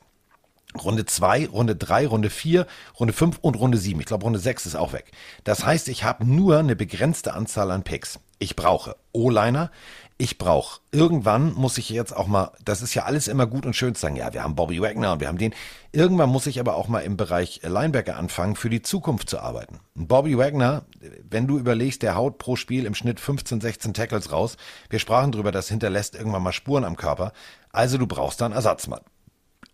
Runde 0.78 1.06
2, 1.06 1.48
Runde 1.48 1.76
3, 1.76 2.08
Runde 2.08 2.30
4, 2.30 2.68
Runde 3.00 3.14
5 3.14 3.40
und 3.40 3.56
Runde 3.56 3.78
7. 3.78 4.00
Ich 4.00 4.06
glaube, 4.06 4.24
Runde 4.24 4.40
6 4.40 4.68
ist 4.68 4.76
auch 4.76 4.94
weg. 4.94 5.12
Das 5.44 5.66
heißt, 5.66 5.88
ich 5.90 6.04
habe 6.04 6.26
nur 6.26 6.60
eine 6.60 6.76
begrenzte 6.76 7.34
Anzahl 7.34 7.72
an 7.72 7.84
Picks. 7.84 8.20
Ich 8.38 8.56
brauche 8.56 8.96
O-Liner. 9.12 9.72
Ich 10.22 10.38
brauche, 10.38 10.82
irgendwann 10.92 11.54
muss 11.54 11.78
ich 11.78 11.90
jetzt 11.90 12.14
auch 12.14 12.28
mal, 12.28 12.52
das 12.66 12.82
ist 12.82 12.94
ja 12.94 13.04
alles 13.04 13.30
immer 13.30 13.48
gut 13.48 13.66
und 13.66 13.74
schön 13.74 13.96
zu 13.96 14.02
sagen, 14.02 14.18
ja, 14.18 14.34
wir 14.34 14.44
haben 14.44 14.54
Bobby 14.54 14.82
Wagner 14.82 15.14
und 15.14 15.22
wir 15.22 15.30
haben 15.30 15.38
den. 15.38 15.56
Irgendwann 15.94 16.28
muss 16.28 16.46
ich 16.46 16.60
aber 16.60 16.76
auch 16.76 16.90
mal 16.90 17.00
im 17.00 17.16
Bereich 17.16 17.62
Linebacker 17.64 18.18
anfangen, 18.18 18.58
für 18.58 18.70
die 18.70 18.82
Zukunft 18.82 19.30
zu 19.30 19.40
arbeiten. 19.40 19.80
Bobby 19.96 20.38
Wagner, 20.38 20.84
wenn 21.30 21.48
du 21.48 21.58
überlegst, 21.58 22.02
der 22.02 22.16
haut 22.16 22.38
pro 22.38 22.58
Spiel 22.58 22.86
im 22.86 22.96
Schnitt 22.96 23.22
15, 23.22 23.62
16 23.62 23.94
Tackles 23.94 24.34
raus. 24.34 24.58
Wir 24.90 25.00
sprachen 25.00 25.32
drüber, 25.32 25.54
das 25.54 25.70
hinterlässt 25.70 26.16
irgendwann 26.16 26.44
mal 26.44 26.52
Spuren 26.52 26.84
am 26.84 26.98
Körper. 26.98 27.32
Also 27.72 27.98
du 27.98 28.06
brauchst 28.06 28.42
da 28.42 28.46
einen 28.46 28.56
Ersatzmann. 28.56 29.00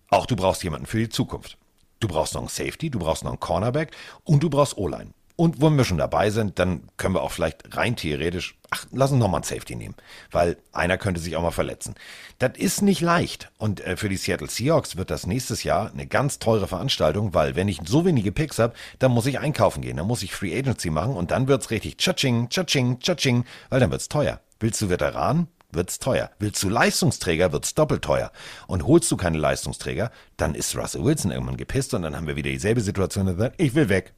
Auch 0.10 0.28
du 0.28 0.36
brauchst 0.36 0.64
jemanden 0.64 0.86
für 0.86 1.00
die 1.00 1.10
Zukunft. 1.10 1.58
Du 2.00 2.08
brauchst 2.08 2.36
noch 2.36 2.42
einen 2.42 2.50
Safety, 2.50 2.92
du 2.92 3.00
brauchst 3.00 3.24
noch 3.24 3.32
einen 3.32 3.40
Cornerback 3.40 3.96
und 4.24 4.44
du 4.44 4.52
brauchst 4.52 4.78
O-Line. 4.78 5.10
Und 5.38 5.62
wenn 5.62 5.76
wir 5.76 5.84
schon 5.84 5.98
dabei 5.98 6.30
sind, 6.30 6.60
dann 6.60 6.84
können 6.96 7.16
wir 7.16 7.22
auch 7.22 7.32
vielleicht 7.32 7.76
rein 7.76 7.98
theoretisch, 7.98 8.58
ach, 8.70 8.86
lass 8.92 9.12
uns 9.12 9.20
noch 9.20 9.28
mal 9.28 9.38
einen 9.38 9.44
Safety 9.44 9.76
nehmen, 9.76 9.96
weil 10.32 10.58
einer 10.72 10.98
könnte 10.98 11.20
sich 11.20 11.36
auch 11.36 11.42
mal 11.42 11.52
verletzen. 11.52 11.96
Das 12.40 12.52
ist 12.58 12.82
nicht 12.82 13.02
leicht. 13.02 13.52
Und 13.58 13.82
äh, 13.82 13.98
für 13.98 14.08
die 14.08 14.16
Seattle 14.16 14.50
Seahawks 14.50 14.96
wird 14.96 15.12
das 15.12 15.28
nächstes 15.28 15.64
Jahr 15.64 15.92
eine 15.92 16.08
ganz 16.08 16.40
teure 16.40 16.68
Veranstaltung, 16.68 17.34
weil 17.34 17.56
wenn 17.56 17.68
ich 17.68 17.82
so 17.86 18.06
wenige 18.06 18.32
Picks 18.32 18.60
habe, 18.60 18.76
dann 19.00 19.12
muss 19.12 19.26
ich 19.26 19.40
einkaufen 19.40 19.82
gehen, 19.82 19.98
dann 19.98 20.08
muss 20.08 20.24
ich 20.24 20.34
Free 20.34 20.58
Agency 20.58 20.90
machen 20.90 21.16
und 21.16 21.32
dann 21.32 21.50
wird's 21.50 21.70
richtig 21.70 21.98
tschatsching, 21.98 22.48
tschatsching, 22.48 23.00
tschatsching, 23.00 23.44
weil 23.70 23.82
dann 23.82 23.92
wird's 23.92 24.08
teuer. 24.08 24.40
Willst 24.60 24.82
du 24.82 24.90
Veteran? 24.90 25.48
wird's 25.76 26.00
teuer. 26.00 26.32
Willst 26.40 26.64
du 26.64 26.70
Leistungsträger, 26.70 27.52
wird's 27.52 27.76
doppelt 27.76 28.02
teuer. 28.02 28.32
Und 28.68 28.88
holst 28.88 29.12
du 29.12 29.18
keine 29.18 29.38
Leistungsträger, 29.38 30.10
dann 30.38 30.56
ist 30.56 30.76
Russell 30.78 31.04
Wilson 31.04 31.32
irgendwann 31.32 31.58
gepisst 31.58 31.94
und 31.94 32.04
dann 32.04 32.16
haben 32.16 32.28
wir 32.28 32.38
wieder 32.38 32.50
dieselbe 32.50 32.80
Situation, 32.80 33.28
und 33.28 33.52
ich 33.58 33.76
will 33.76 33.90
weg. 33.90 34.14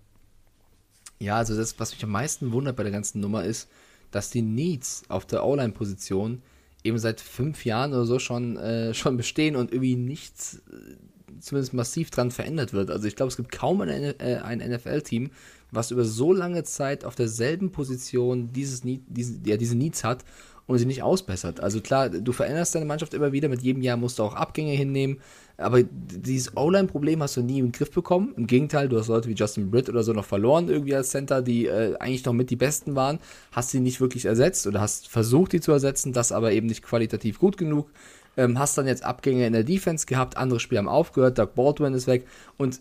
Ja, 1.20 1.38
also 1.38 1.56
das, 1.56 1.80
was 1.80 1.92
mich 1.94 2.04
am 2.04 2.12
meisten 2.12 2.52
wundert 2.52 2.76
bei 2.76 2.84
der 2.84 2.92
ganzen 2.92 3.20
Nummer 3.20 3.44
ist, 3.44 3.70
dass 4.12 4.30
die 4.30 4.42
Needs 4.42 5.04
auf 5.10 5.26
der 5.26 5.46
O-Line-Position 5.46 6.42
eben 6.84 6.98
seit 6.98 7.20
fünf 7.22 7.66
Jahren 7.66 7.94
oder 7.94 8.06
so 8.06 8.20
schon, 8.20 8.58
äh, 8.58 8.94
schon 8.94 9.18
bestehen 9.18 9.56
und 9.56 9.72
irgendwie 9.72 9.96
nichts 9.96 10.62
äh, 10.72 10.96
zumindest 11.40 11.74
massiv 11.74 12.10
dran 12.10 12.32
verändert 12.32 12.74
wird. 12.74 12.90
Also 12.90 13.08
ich 13.08 13.16
glaube, 13.16 13.30
es 13.30 13.38
gibt 13.38 13.52
kaum 13.52 13.82
ein, 13.82 13.90
äh, 13.90 14.42
ein 14.44 14.60
NFL-Team, 14.60 15.32
was 15.72 15.92
über 15.92 16.06
so 16.06 16.32
lange 16.34 16.64
Zeit 16.64 17.04
auf 17.04 17.16
derselben 17.16 17.72
Position 17.72 18.54
dieses 18.54 18.84
Need, 18.84 19.02
diese, 19.08 19.40
ja, 19.46 19.58
diese 19.58 19.76
Needs 19.76 20.04
hat 20.04 20.24
und 20.66 20.78
sie 20.78 20.86
nicht 20.86 21.04
ausbessert. 21.04 21.60
Also 21.60 21.82
klar, 21.82 22.10
du 22.10 22.32
veränderst 22.32 22.76
deine 22.76 22.86
Mannschaft 22.86 23.14
immer 23.14 23.32
wieder, 23.32 23.50
mit 23.50 23.62
jedem 23.62 23.82
Jahr 23.82 23.98
musst 23.98 24.20
du 24.20 24.24
auch 24.24 24.36
Abgänge 24.36 24.74
hinnehmen, 24.74 25.20
aber 25.58 25.82
dieses 25.84 26.56
O-Line-Problem 26.56 27.22
hast 27.24 27.36
du 27.36 27.42
nie 27.42 27.60
im 27.60 27.72
Griff 27.72 27.92
bekommen. 27.92 28.34
Im 28.38 28.46
Gegenteil, 28.46 28.90
du 28.90 29.00
hast 29.00 29.08
Leute 29.08 29.28
wie 29.28 29.34
Justin 29.34 29.72
Britt 29.72 29.90
oder 29.90 30.04
so 30.04 30.14
noch 30.14 30.26
verloren 30.26 30.70
irgendwie 30.70 30.96
als 30.96 31.10
Center, 31.10 31.42
die 31.42 31.66
äh, 31.66 31.98
eigentlich 31.98 32.24
noch 32.26 32.34
mit 32.34 32.52
die 32.52 32.56
Besten 32.56 32.96
waren, 32.96 33.20
hast 33.52 33.72
sie 33.72 33.80
nicht 33.80 34.00
wirklich 34.00 34.26
ersetzt 34.26 34.68
oder 34.68 34.82
hast 34.82 35.08
versucht, 35.08 35.54
die 35.54 35.60
zu 35.60 35.72
ersetzen, 35.72 36.14
das 36.14 36.32
aber 36.32 36.52
eben 36.52 36.68
nicht 36.68 36.84
qualitativ 36.84 37.40
gut 37.40 37.58
genug. 37.58 37.90
Ähm, 38.38 38.60
hast 38.60 38.78
dann 38.78 38.86
jetzt 38.86 39.04
Abgänge 39.04 39.48
in 39.48 39.54
der 39.54 39.64
Defense 39.64 40.06
gehabt, 40.06 40.38
andere 40.38 40.60
Spieler 40.60 40.80
haben 40.80 40.88
aufgehört, 40.88 41.40
Doug 41.40 41.56
Baldwin 41.56 41.96
ist 41.96 42.06
weg 42.06 42.28
und 42.58 42.80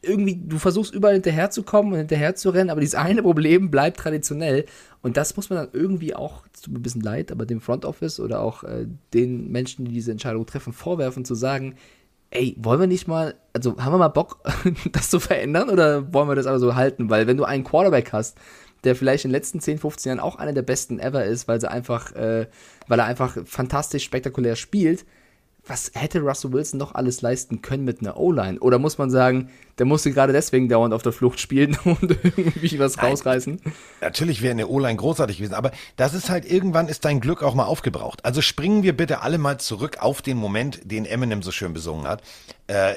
irgendwie, 0.00 0.36
du 0.36 0.58
versuchst 0.58 0.94
überall 0.94 1.14
hinterher 1.14 1.50
zu 1.50 1.62
kommen 1.62 1.92
und 1.92 1.98
hinterher 1.98 2.34
zu 2.34 2.50
rennen, 2.50 2.70
aber 2.70 2.80
dieses 2.80 2.94
eine 2.94 3.22
Problem 3.22 3.70
bleibt 3.70 3.98
traditionell. 3.98 4.64
Und 5.02 5.16
das 5.16 5.36
muss 5.36 5.50
man 5.50 5.58
dann 5.58 5.68
irgendwie 5.72 6.14
auch, 6.14 6.44
es 6.54 6.62
tut 6.62 6.72
mir 6.72 6.78
ein 6.78 6.82
bisschen 6.82 7.02
leid, 7.02 7.32
aber 7.32 7.46
dem 7.46 7.60
Front 7.60 7.84
Office 7.84 8.20
oder 8.20 8.40
auch 8.40 8.62
äh, 8.62 8.86
den 9.12 9.50
Menschen, 9.50 9.84
die 9.84 9.92
diese 9.92 10.12
Entscheidung 10.12 10.46
treffen, 10.46 10.72
vorwerfen, 10.72 11.24
zu 11.24 11.34
sagen, 11.34 11.74
ey, 12.30 12.56
wollen 12.58 12.80
wir 12.80 12.86
nicht 12.86 13.08
mal, 13.08 13.34
also 13.52 13.76
haben 13.78 13.92
wir 13.92 13.98
mal 13.98 14.08
Bock, 14.08 14.40
das 14.92 15.10
zu 15.10 15.20
verändern 15.20 15.70
oder 15.70 16.12
wollen 16.12 16.28
wir 16.28 16.34
das 16.34 16.46
aber 16.46 16.58
so 16.58 16.74
halten? 16.74 17.10
Weil 17.10 17.26
wenn 17.26 17.36
du 17.36 17.44
einen 17.44 17.64
Quarterback 17.64 18.12
hast, 18.12 18.38
der 18.84 18.94
vielleicht 18.94 19.24
in 19.24 19.30
den 19.30 19.34
letzten 19.34 19.60
10, 19.60 19.78
15 19.78 20.10
Jahren 20.10 20.20
auch 20.20 20.36
einer 20.36 20.52
der 20.52 20.62
besten 20.62 21.00
ever 21.00 21.24
ist, 21.24 21.48
weil 21.48 21.60
sie 21.60 21.70
einfach, 21.70 22.12
äh, 22.12 22.46
weil 22.86 22.98
er 22.98 23.06
einfach 23.06 23.36
fantastisch 23.44 24.04
spektakulär 24.04 24.56
spielt, 24.56 25.04
was 25.68 25.90
hätte 25.94 26.20
Russell 26.20 26.52
Wilson 26.52 26.78
noch 26.78 26.94
alles 26.94 27.22
leisten 27.22 27.62
können 27.62 27.84
mit 27.84 28.00
einer 28.00 28.16
O-Line? 28.16 28.58
Oder 28.60 28.78
muss 28.78 28.98
man 28.98 29.10
sagen, 29.10 29.50
der 29.78 29.86
musste 29.86 30.10
gerade 30.10 30.32
deswegen 30.32 30.68
dauernd 30.68 30.94
auf 30.94 31.02
der 31.02 31.12
Flucht 31.12 31.40
spielen 31.40 31.76
und 31.84 32.02
irgendwie 32.36 32.78
was 32.78 32.96
Nein. 32.96 33.06
rausreißen? 33.06 33.60
Natürlich 34.00 34.42
wäre 34.42 34.52
eine 34.52 34.68
O-Line 34.68 34.96
großartig 34.96 35.38
gewesen, 35.38 35.54
aber 35.54 35.72
das 35.96 36.14
ist 36.14 36.30
halt, 36.30 36.50
irgendwann 36.50 36.88
ist 36.88 37.04
dein 37.04 37.20
Glück 37.20 37.42
auch 37.42 37.54
mal 37.54 37.66
aufgebraucht. 37.66 38.24
Also 38.24 38.40
springen 38.40 38.82
wir 38.82 38.96
bitte 38.96 39.22
alle 39.22 39.38
mal 39.38 39.58
zurück 39.58 39.98
auf 40.00 40.22
den 40.22 40.36
Moment, 40.36 40.80
den 40.84 41.04
Eminem 41.04 41.42
so 41.42 41.52
schön 41.52 41.72
besungen 41.72 42.06
hat. 42.06 42.22
Äh, 42.66 42.94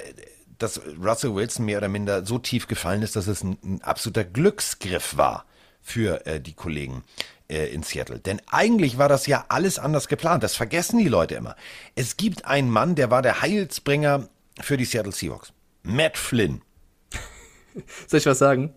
dass 0.58 0.80
Russell 1.04 1.34
Wilson 1.34 1.66
mehr 1.66 1.80
oder 1.80 1.88
minder 1.88 2.26
so 2.26 2.38
tief 2.38 2.68
gefallen 2.68 3.02
ist, 3.02 3.16
dass 3.16 3.28
es 3.28 3.44
ein, 3.44 3.58
ein 3.64 3.82
absoluter 3.82 4.24
Glücksgriff 4.24 5.18
war 5.18 5.46
für 5.82 6.26
äh, 6.28 6.40
die 6.40 6.54
Kollegen 6.54 7.04
äh, 7.52 7.68
in 7.68 7.84
Seattle. 7.84 8.20
Denn 8.20 8.42
eigentlich 8.50 8.98
war 8.98 9.10
das 9.10 9.28
ja 9.28 9.46
alles 9.50 9.78
anders 9.78 10.08
geplant. 10.08 10.44
Das 10.44 10.56
vergessen 10.56 10.98
die 10.98 11.08
Leute 11.08 11.36
immer. 11.36 11.56
Es 11.96 12.18
gibt 12.18 12.46
einen 12.46 12.70
Mann, 12.70 12.96
der 12.96 13.12
war 13.12 13.22
der 13.22 13.42
Heilsbringer 13.42 14.30
für 14.60 14.78
die 14.78 14.86
Seattle 14.86 15.12
Seahawks. 15.12 15.54
Matt 15.84 16.18
Flynn. 16.18 16.62
Soll 18.08 18.20
ich 18.20 18.26
was 18.26 18.40
sagen? 18.40 18.74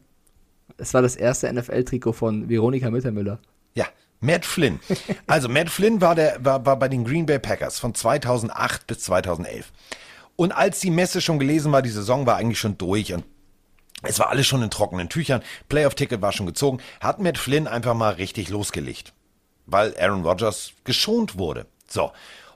Es 0.76 0.92
war 0.92 1.02
das 1.02 1.16
erste 1.16 1.52
NFL-Trikot 1.52 2.12
von 2.12 2.48
Veronika 2.48 2.90
Mittermüller. 2.90 3.38
Ja, 3.74 3.86
Matt 4.20 4.44
Flynn. 4.44 4.80
Also 5.26 5.48
Matt 5.48 5.70
Flynn 5.70 6.00
war, 6.00 6.14
der, 6.14 6.44
war, 6.44 6.66
war 6.66 6.78
bei 6.78 6.88
den 6.88 7.04
Green 7.04 7.26
Bay 7.26 7.38
Packers 7.38 7.78
von 7.78 7.94
2008 7.94 8.86
bis 8.86 9.00
2011. 9.00 9.72
Und 10.36 10.52
als 10.52 10.80
die 10.80 10.90
Messe 10.90 11.20
schon 11.20 11.38
gelesen 11.38 11.70
war, 11.70 11.82
die 11.82 11.90
Saison 11.90 12.26
war 12.26 12.36
eigentlich 12.36 12.58
schon 12.58 12.76
durch 12.76 13.12
und 13.12 13.24
es 14.04 14.18
war 14.18 14.28
alles 14.28 14.46
schon 14.46 14.62
in 14.62 14.70
trockenen 14.70 15.08
Tüchern, 15.08 15.42
Playoff-Ticket 15.68 16.22
war 16.22 16.32
schon 16.32 16.46
gezogen, 16.46 16.78
hat 17.00 17.20
Matt 17.20 17.38
Flynn 17.38 17.66
einfach 17.66 17.94
mal 17.94 18.14
richtig 18.14 18.48
losgelegt, 18.48 19.12
weil 19.66 19.94
Aaron 19.98 20.24
Rodgers 20.24 20.72
geschont 20.84 21.38
wurde. 21.38 21.66
So, 21.88 22.12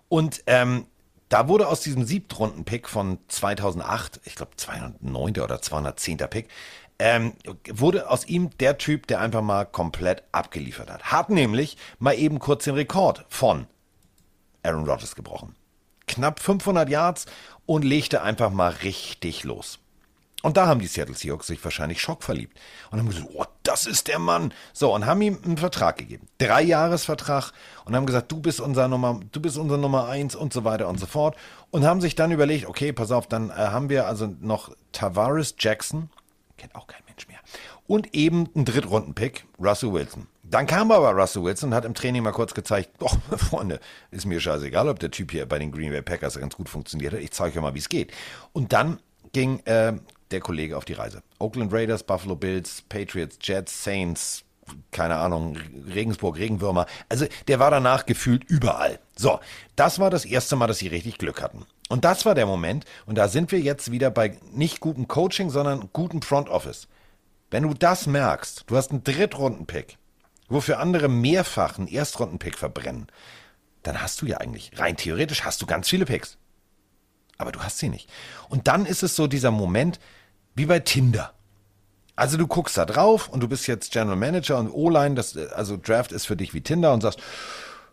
und 0.09 0.43
ähm, 0.47 0.87
da 1.29 1.49
wurde 1.49 1.69
aus 1.69 1.81
diesem 1.81 2.05
Siebtrunden-Pick 2.05 2.89
von 2.89 3.19
2008, 3.29 4.20
ich 4.25 4.35
glaube 4.35 4.53
209. 4.57 5.41
oder 5.41 5.61
210. 5.61 6.19
Pick, 6.31 6.49
ähm, 6.99 7.35
wurde 7.69 8.11
aus 8.11 8.27
ihm 8.27 8.51
der 8.59 8.79
Typ, 8.79 9.07
der 9.07 9.20
einfach 9.20 9.43
mal 9.43 9.65
komplett 9.65 10.25
abgeliefert 10.33 10.91
hat. 10.91 11.12
Hat 11.12 11.31
nämlich 11.31 11.77
mal 11.99 12.15
eben 12.15 12.39
kurz 12.39 12.65
den 12.65 12.75
Rekord 12.75 13.25
von 13.29 13.66
Aaron 14.62 14.89
Rodgers 14.89 15.15
gebrochen. 15.15 15.55
Knapp 16.07 16.41
500 16.41 16.89
Yards 16.89 17.27
und 17.66 17.85
legte 17.85 18.23
einfach 18.23 18.51
mal 18.51 18.70
richtig 18.83 19.45
los. 19.45 19.79
Und 20.49 20.57
da 20.57 20.66
haben 20.66 20.81
die 20.81 20.87
Seattle 20.87 21.15
Seahawks 21.15 21.47
sich 21.47 21.62
wahrscheinlich 21.62 22.01
schockverliebt 22.01 22.59
und 22.91 22.99
haben 22.99 23.07
gesagt, 23.11 23.29
oh, 23.35 23.45
das 23.65 23.85
ist 23.85 24.09
der 24.09 24.19
Mann. 24.19 24.55
So, 24.73 24.95
und 24.95 25.05
haben 25.05 25.20
ihm 25.20 25.37
einen 25.45 25.59
Vertrag 25.59 25.99
gegeben. 25.99 26.27
Drei 26.39 26.62
Jahresvertrag 26.62 27.53
und 27.85 27.95
haben 27.95 28.07
gesagt, 28.07 28.33
du 28.33 28.41
bist 28.41 28.59
unser 28.59 28.89
Nummer, 28.89 29.20
du 29.31 29.43
bist 29.43 29.59
unser 29.59 29.77
Nummer 29.77 30.09
eins 30.09 30.35
und 30.35 30.55
so 30.55 30.65
weiter 30.65 30.89
und 30.89 30.99
so 30.99 31.05
fort. 31.05 31.37
Und 31.70 31.85
haben 31.85 32.01
sich 32.01 32.15
dann 32.15 32.33
überlegt, 32.33 32.66
okay, 32.66 32.95
pass 32.95 33.11
auf, 33.11 33.27
dann 33.27 33.51
äh, 33.51 33.57
haben 33.57 33.91
wir 33.91 34.07
also 34.07 34.35
noch 34.41 34.75
Tavares 34.93 35.55
Jackson, 35.59 36.09
kennt 36.57 36.75
auch 36.75 36.87
kein 36.87 37.03
Mensch 37.07 37.29
mehr, 37.29 37.41
und 37.87 38.15
eben 38.15 38.49
einen 38.55 38.65
Drittrunden-Pick, 38.65 39.45
Russell 39.61 39.93
Wilson. 39.93 40.29
Dann 40.45 40.66
kam 40.66 40.91
aber 40.93 41.11
Russell 41.11 41.43
Wilson 41.43 41.69
und 41.69 41.75
hat 41.75 41.85
im 41.85 41.93
Training 41.93 42.23
mal 42.23 42.33
kurz 42.33 42.55
gezeigt, 42.55 42.93
doch, 43.01 43.19
Freunde, 43.37 43.81
ist 44.11 44.25
mir 44.25 44.41
scheißegal, 44.41 44.89
ob 44.89 44.99
der 44.99 45.11
Typ 45.11 45.31
hier 45.31 45.45
bei 45.45 45.59
den 45.59 45.73
Green 45.73 45.91
Bay 45.91 46.01
Packers 46.01 46.41
ganz 46.41 46.57
gut 46.57 46.70
funktioniert 46.70 47.12
hat. 47.12 47.20
Ich 47.20 47.33
zeige 47.33 47.59
euch 47.59 47.62
mal, 47.62 47.75
wie 47.75 47.81
es 47.81 47.91
geht. 47.91 48.15
Und 48.55 48.73
dann 48.73 48.99
ging 49.33 49.61
äh, 49.66 49.93
der 50.30 50.40
Kollege 50.40 50.76
auf 50.76 50.84
die 50.84 50.94
Reise. 50.94 51.22
Oakland 51.38 51.72
Raiders, 51.72 52.02
Buffalo 52.02 52.36
Bills, 52.36 52.82
Patriots, 52.88 53.38
Jets, 53.42 53.84
Saints, 53.84 54.44
keine 54.90 55.16
Ahnung, 55.16 55.56
Regensburg, 55.94 56.38
Regenwürmer. 56.38 56.86
Also 57.09 57.26
der 57.46 57.59
war 57.59 57.70
danach 57.70 58.06
gefühlt 58.06 58.44
überall. 58.44 58.98
So, 59.16 59.40
das 59.76 59.98
war 59.98 60.10
das 60.10 60.24
erste 60.24 60.56
Mal, 60.56 60.66
dass 60.66 60.78
sie 60.78 60.88
richtig 60.88 61.18
Glück 61.18 61.42
hatten. 61.42 61.66
Und 61.88 62.05
das 62.05 62.26
war 62.26 62.34
der 62.34 62.46
Moment, 62.46 62.84
und 63.06 63.16
da 63.16 63.28
sind 63.28 63.50
wir 63.50 63.60
jetzt 63.60 63.90
wieder 63.90 64.10
bei 64.10 64.38
nicht 64.52 64.80
gutem 64.80 65.09
Coaching, 65.09 65.50
sondern 65.50 65.88
gutem 65.92 66.20
Front 66.20 66.48
Office. 66.48 66.86
Wenn 67.50 67.62
du 67.62 67.72
das 67.72 68.06
merkst, 68.06 68.64
du 68.66 68.76
hast 68.76 68.90
einen 68.90 69.05
Drittrunden-Pick, 69.05 69.96
wofür 70.48 70.80
andere 70.80 71.09
mehrfach 71.09 71.78
einen 71.78 71.88
Erstrunden-Pick 71.88 72.59
verbrennen, 72.59 73.06
dann 73.82 74.02
hast 74.02 74.20
du 74.20 74.26
ja 74.26 74.36
eigentlich, 74.38 74.72
rein 74.76 74.96
theoretisch 74.96 75.44
hast 75.44 75.62
du 75.62 75.66
ganz 75.66 75.88
viele 75.88 76.05
Picks. 76.05 76.36
Aber 77.38 77.52
du 77.52 77.60
hast 77.60 77.78
sie 77.78 77.88
nicht. 77.88 78.10
Und 78.48 78.68
dann 78.68 78.84
ist 78.84 79.02
es 79.02 79.16
so 79.16 79.26
dieser 79.26 79.52
Moment, 79.52 79.98
wie 80.59 80.66
bei 80.66 80.80
Tinder. 80.80 81.32
Also 82.16 82.36
du 82.36 82.47
guckst 82.47 82.76
da 82.76 82.85
drauf 82.85 83.28
und 83.28 83.40
du 83.40 83.48
bist 83.48 83.66
jetzt 83.68 83.93
General 83.93 84.16
Manager 84.16 84.59
und 84.59 84.70
O-Line, 84.70 85.14
das, 85.14 85.36
also 85.36 85.76
Draft 85.76 86.12
ist 86.12 86.26
für 86.26 86.36
dich 86.36 86.52
wie 86.52 86.60
Tinder 86.60 86.93
und 86.93 87.01
sagst, 87.01 87.20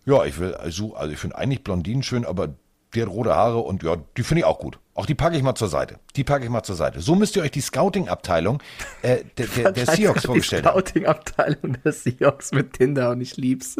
ja, 0.05 0.25
ich 0.25 0.39
will, 0.39 0.55
also, 0.55 0.95
also 0.95 1.13
ich 1.13 1.19
finde 1.19 1.37
eigentlich 1.37 1.63
Blondinen 1.63 2.03
schön, 2.03 2.25
aber 2.25 2.55
die 2.95 3.01
hat 3.01 3.09
rote 3.09 3.35
Haare 3.35 3.59
und 3.59 3.83
ja, 3.83 3.97
die 4.17 4.23
finde 4.23 4.39
ich 4.39 4.45
auch 4.45 4.57
gut. 4.57 4.79
Auch 4.95 5.05
die 5.05 5.13
packe 5.13 5.35
ich 5.35 5.43
mal 5.43 5.55
zur 5.55 5.67
Seite. 5.67 5.99
Die 6.15 6.23
packe 6.23 6.45
ich 6.45 6.49
mal 6.49 6.63
zur 6.63 6.75
Seite. 6.75 7.01
So 7.01 7.15
müsst 7.15 7.35
ihr 7.35 7.43
euch 7.43 7.51
die 7.51 7.61
Scouting-Abteilung 7.61 8.63
äh, 9.01 9.23
der, 9.37 9.47
der, 9.47 9.71
der 9.71 9.85
Seahawks 9.95 10.25
vorgestellt 10.25 10.65
haben. 10.65 10.81
Die 10.81 10.89
Scouting-Abteilung 10.89 11.77
der 11.83 11.91
Seahawks 11.91 12.51
mit 12.51 12.73
Tinder 12.73 13.11
und 13.11 13.21
ich 13.21 13.37
lieb's. 13.37 13.75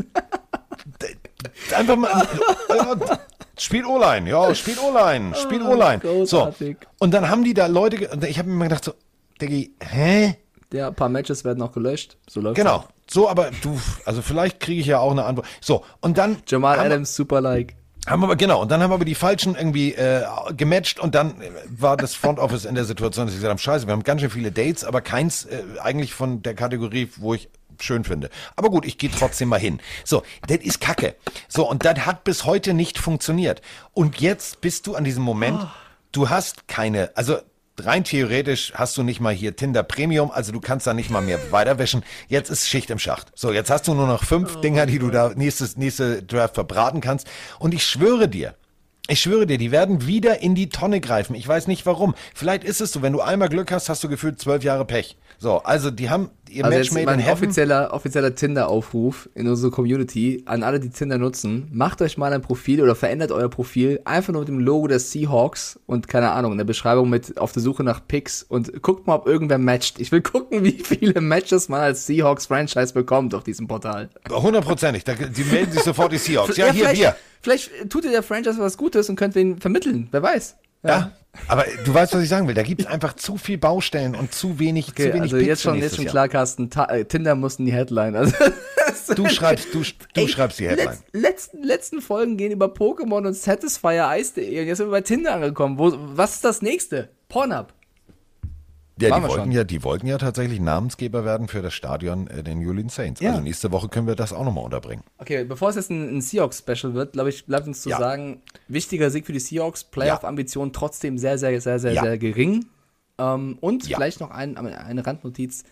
Einfach 1.76 1.96
mal. 1.96 2.28
Spielt 3.58 3.86
O-Line, 3.86 4.30
ja, 4.30 4.54
spielt 4.54 4.80
O-Line, 4.82 5.34
spielt 5.36 5.62
Oh, 5.64 5.74
O-Line. 5.74 6.26
So. 6.26 6.54
Und 7.00 7.14
dann 7.14 7.30
haben 7.30 7.44
die 7.44 7.54
da 7.54 7.68
Leute, 7.68 7.98
ich 8.28 8.38
habe 8.38 8.50
mir 8.50 8.56
immer 8.56 8.66
gedacht, 8.66 8.84
so, 8.86 8.94
Diggi, 9.42 9.74
hä? 9.80 10.36
Ja, 10.74 10.88
ein 10.88 10.96
paar 10.96 11.10
Matches 11.10 11.46
werden 11.46 11.60
noch 11.60 11.72
gelöscht. 11.72 12.18
So 12.28 12.42
läuft 12.42 12.58
Genau. 12.58 12.86
So, 13.10 13.30
aber 13.30 13.52
du, 13.62 13.80
also 14.06 14.22
vielleicht 14.22 14.60
kriege 14.60 14.82
ich 14.82 14.88
ja 14.88 15.00
auch 15.00 15.12
eine 15.12 15.26
Antwort. 15.26 15.48
So, 15.62 15.86
und 16.02 16.18
dann. 16.18 16.38
Jamal 16.48 16.80
Adams, 16.80 17.16
super 17.16 17.40
like. 17.40 17.76
Haben 18.08 18.22
wir 18.22 18.36
genau, 18.36 18.62
und 18.62 18.70
dann 18.70 18.84
haben 18.84 18.92
wir 18.92 18.96
aber 18.96 19.06
die 19.06 19.16
Falschen 19.16 19.56
irgendwie 19.56 19.94
äh, 19.94 20.24
gematcht 20.56 21.00
und 21.00 21.16
dann 21.16 21.42
äh, 21.42 21.50
war 21.70 21.98
das 21.98 22.14
Front 22.14 22.38
Office 22.38 22.66
in 22.66 22.76
der 22.76 22.86
Situation, 22.86 23.26
dass 23.26 23.34
sie 23.34 23.40
gesagt 23.40 23.50
haben, 23.50 23.58
scheiße, 23.58 23.88
wir 23.88 23.94
haben 23.94 24.04
ganz 24.04 24.22
schön 24.22 24.30
viele 24.30 24.52
Dates, 24.52 24.84
aber 24.84 25.02
keins 25.02 25.46
äh, 25.46 25.64
eigentlich 25.82 26.14
von 26.14 26.44
der 26.44 26.54
Kategorie, 26.54 27.10
wo 27.18 27.34
ich 27.34 27.50
schön 27.82 28.04
finde. 28.04 28.30
Aber 28.56 28.70
gut, 28.70 28.86
ich 28.86 28.98
gehe 28.98 29.12
trotzdem 29.12 29.50
mal 29.50 29.60
hin. 29.60 29.80
So, 30.04 30.24
das 30.48 30.58
ist 30.58 30.82
Kacke. 30.82 31.16
So, 31.48 31.70
und 31.70 31.86
das 31.86 32.06
hat 32.06 32.24
bis 32.24 32.46
heute 32.46 32.74
nicht 32.74 32.98
funktioniert. 32.98 33.62
Und 33.94 34.20
jetzt 34.22 34.62
bist 34.62 34.88
du 34.88 34.96
an 34.96 35.04
diesem 35.04 35.24
Moment, 35.24 35.60
du 36.12 36.30
hast 36.30 36.68
keine, 36.68 37.12
also 37.16 37.38
rein 37.80 38.04
theoretisch 38.04 38.74
hast 38.76 38.96
du 38.98 39.04
nicht 39.04 39.20
mal 39.20 39.34
hier 39.34 39.56
Tinder 39.56 39.84
Premium, 39.84 40.32
also 40.32 40.52
du 40.52 40.62
kannst 40.62 40.88
da 40.88 40.94
nicht 40.94 41.10
mal 41.10 41.22
mehr 41.22 41.52
weiterwischen. 41.52 42.04
Jetzt 42.28 42.50
ist 42.50 42.68
Schicht 42.68 42.90
im 42.90 43.00
Schacht. 43.00 43.32
So, 43.36 43.52
jetzt 43.52 43.70
hast 43.70 43.88
du 43.88 43.94
nur 43.94 44.08
noch 44.08 44.24
fünf 44.24 44.62
Dinger, 44.62 44.86
die 44.86 45.00
du 45.00 45.10
da 45.10 45.32
nächstes, 45.36 45.78
nächste 45.78 46.24
Draft 46.24 46.56
verbraten 46.56 47.02
kannst. 47.02 47.28
Und 47.60 47.74
ich 47.74 47.86
schwöre 47.86 48.30
dir, 48.30 48.56
ich 49.08 49.22
schwöre 49.22 49.46
dir, 49.46 49.58
die 49.58 49.72
werden 49.72 50.08
wieder 50.08 50.42
in 50.42 50.56
die 50.56 50.70
Tonne 50.70 51.00
greifen. 51.00 51.36
Ich 51.36 51.48
weiß 51.48 51.68
nicht 51.68 51.86
warum. 51.86 52.16
Vielleicht 52.34 52.64
ist 52.64 52.82
es 52.82 52.92
so, 52.92 53.02
wenn 53.02 53.14
du 53.14 53.22
einmal 53.22 53.50
Glück 53.50 53.72
hast, 53.72 53.88
hast 53.90 54.04
du 54.04 54.10
gefühlt 54.10 54.40
zwölf 54.40 54.64
Jahre 54.64 54.86
Pech. 54.86 55.18
So, 55.46 55.58
also 55.58 55.92
die 55.92 56.10
haben 56.10 56.32
ihr 56.50 56.66
Also 56.66 56.76
Match 56.76 56.92
made 56.92 57.14
in 57.14 57.20
heaven. 57.20 57.34
offizieller, 57.34 57.94
offizieller 57.94 58.34
Tinder-Aufruf 58.34 59.30
in 59.36 59.48
unsere 59.48 59.70
Community 59.70 60.42
an 60.48 60.64
alle, 60.64 60.80
die 60.80 60.90
Tinder 60.90 61.20
nutzen. 61.20 61.70
Macht 61.72 62.02
euch 62.02 62.18
mal 62.18 62.34
ein 62.34 62.42
Profil 62.42 62.82
oder 62.82 62.96
verändert 62.96 63.32
euer 63.32 63.48
Profil 63.48 64.00
einfach 64.06 64.34
nur 64.34 64.42
mit 64.42 64.48
dem 64.48 64.58
Logo 64.60 64.88
der 64.88 64.98
Seahawks 64.98 65.80
und 65.86 66.08
keine 66.08 66.32
Ahnung, 66.32 66.54
in 66.54 66.58
der 66.58 66.66
Beschreibung 66.66 67.12
mit 67.12 67.38
auf 67.38 67.52
der 67.52 67.62
Suche 67.62 67.84
nach 67.84 68.02
Picks 68.08 68.42
und 68.42 68.82
guckt 68.82 69.06
mal, 69.06 69.14
ob 69.18 69.28
irgendwer 69.28 69.60
matcht. 69.60 70.00
Ich 70.00 70.12
will 70.12 70.22
gucken, 70.24 70.64
wie 70.64 70.82
viele 70.84 71.22
Matches 71.22 71.70
man 71.70 71.82
als 71.82 72.08
Seahawks-Franchise 72.08 72.96
bekommt 72.96 73.36
auf 73.36 73.44
diesem 73.44 73.68
Portal. 73.68 74.10
Hundertprozentig. 74.28 75.04
Die 75.04 75.44
melden 75.44 75.74
sich 75.74 75.84
sofort 75.84 76.12
die 76.12 76.18
Seahawks. 76.18 76.58
Ja, 76.58 76.72
hier, 76.72 76.86
vielleicht, 76.86 77.02
wir. 77.02 77.16
Vielleicht 77.42 77.90
tut 77.92 78.04
ihr 78.06 78.10
der 78.10 78.24
Franchise 78.24 78.58
was 78.58 78.78
Gutes 78.78 79.10
und 79.10 79.16
könnt 79.16 79.36
ihn 79.36 79.60
vermitteln. 79.60 80.08
Wer 80.10 80.24
weiß. 80.24 80.56
Ja. 80.82 81.12
Aber 81.48 81.66
du 81.84 81.94
weißt, 81.94 82.14
was 82.14 82.24
ich 82.24 82.30
sagen 82.30 82.48
will. 82.48 82.56
Da 82.56 82.64
gibt 82.64 82.82
es 82.82 82.88
einfach 82.88 83.14
zu 83.14 83.38
viel 83.38 83.58
Baustellen 83.58 84.16
und 84.16 84.34
zu 84.34 84.60
wenig, 84.60 84.90
Okay, 84.90 85.08
zu 85.08 85.14
wenig 85.14 85.22
also 85.22 85.38
Picks 85.38 85.48
jetzt 85.48 85.62
schon, 85.62 85.80
jetzt 85.80 85.96
schon 85.96 86.06
klar, 86.06 86.28
Carsten. 86.30 86.70
Ta 86.70 86.86
äh, 86.86 87.06
Tinder 87.06 87.36
muss 87.36 87.60
in 87.60 87.66
die 87.66 87.74
Headline. 87.74 88.16
Also, 88.16 88.34
Du 89.16 89.30
schreibst, 89.30 89.74
du, 89.74 89.82
du 89.82 90.22
Ey, 90.22 90.28
schreibst 90.28 90.60
die 90.60 90.68
Headline. 90.68 90.88
Letz, 90.88 91.04
letzten, 91.12 91.64
letzten 91.64 92.02
Folgen 92.02 92.38
gehen 92.38 92.52
über 92.52 92.68
Pokémon 92.68 93.28
und 93.28 93.34
Satisfyer 93.34 94.18
Ice.de 94.18 94.62
und 94.62 94.68
jetzt 94.68 94.78
sind 94.78 94.88
wir 94.88 94.92
bei 94.92 95.02
Tinder 95.02 95.34
angekommen. 95.34 95.78
Wo, 95.78 95.94
was 95.96 96.36
ist 96.36 96.46
das 96.46 96.62
nächste? 96.62 97.10
Pornhub. 97.30 97.74
Ja, 99.00 99.10
Waren 99.10 99.24
die 99.24 99.28
wollten 99.30 99.42
schon. 99.44 99.52
ja, 99.52 99.64
die 99.66 99.84
wollten 99.84 100.08
ja 100.08 100.18
tatsächlich 100.18 100.60
Namensgeber 100.62 101.26
werden 101.26 101.48
für 101.50 101.62
das 101.62 101.74
Stadion 101.74 102.28
äh, 102.28 102.44
den 102.44 102.60
New 102.60 102.70
Orleans 102.70 102.96
Saints. 102.96 103.20
Ja. 103.20 103.32
Also 103.32 103.42
nächste 103.42 103.72
Woche 103.72 103.90
können 103.90 104.08
wir 104.08 104.16
das 104.16 104.32
auch 104.32 104.46
nochmal 104.46 104.64
unterbringen. 104.64 105.04
Okay, 105.18 105.44
bevor 105.44 105.70
es 105.70 105.76
jetzt 105.76 105.90
ein, 105.92 106.18
ein 106.18 106.22
Seahawks-Special 106.22 106.94
wird, 106.94 107.14
glaube 107.14 107.30
ich, 107.30 107.46
bleibt 107.46 107.68
uns 107.68 107.82
zu 107.82 107.90
Ja. 107.90 107.98
sagen, 108.00 108.42
wichtiger 108.70 109.10
Sieg 109.12 109.26
für 109.26 109.34
die 109.34 109.40
Seahawks, 109.40 109.84
Playoff-Ambition 109.84 110.72
trotzdem 110.72 111.18
sehr, 111.18 111.38
sehr, 111.38 111.60
sehr, 111.60 111.80
sehr, 111.80 111.94
sehr 112.02 112.18
gering. 112.18 112.66
Ähm, 113.18 113.58
und 113.60 113.84
vielleicht 113.86 114.20
noch 114.22 114.32
ein, 114.32 114.56
eine 114.58 115.06
Randnotiz. 115.06 115.64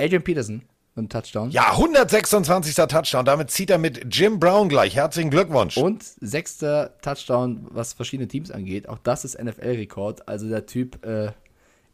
Adrian 0.00 0.22
Peterson 0.24 0.62
mit 0.94 0.98
einem 0.98 1.08
Touchdown. 1.08 1.50
Ja, 1.50 1.70
126. 1.72 2.74
Touchdown. 2.74 3.24
Damit 3.24 3.50
zieht 3.50 3.70
er 3.70 3.78
mit 3.78 4.14
Jim 4.14 4.40
Brown 4.40 4.68
gleich. 4.68 4.96
Herzlichen 4.96 5.30
Glückwunsch. 5.30 5.76
Und 5.76 6.02
sechster 6.20 6.98
Touchdown, 7.00 7.66
was 7.70 7.92
verschiedene 7.92 8.26
Teams 8.28 8.50
angeht. 8.50 8.88
Auch 8.88 8.98
das 8.98 9.24
ist 9.24 9.40
NFL-Rekord. 9.42 10.28
Also 10.28 10.48
der 10.48 10.66
Typ, 10.66 11.04
äh, 11.06 11.32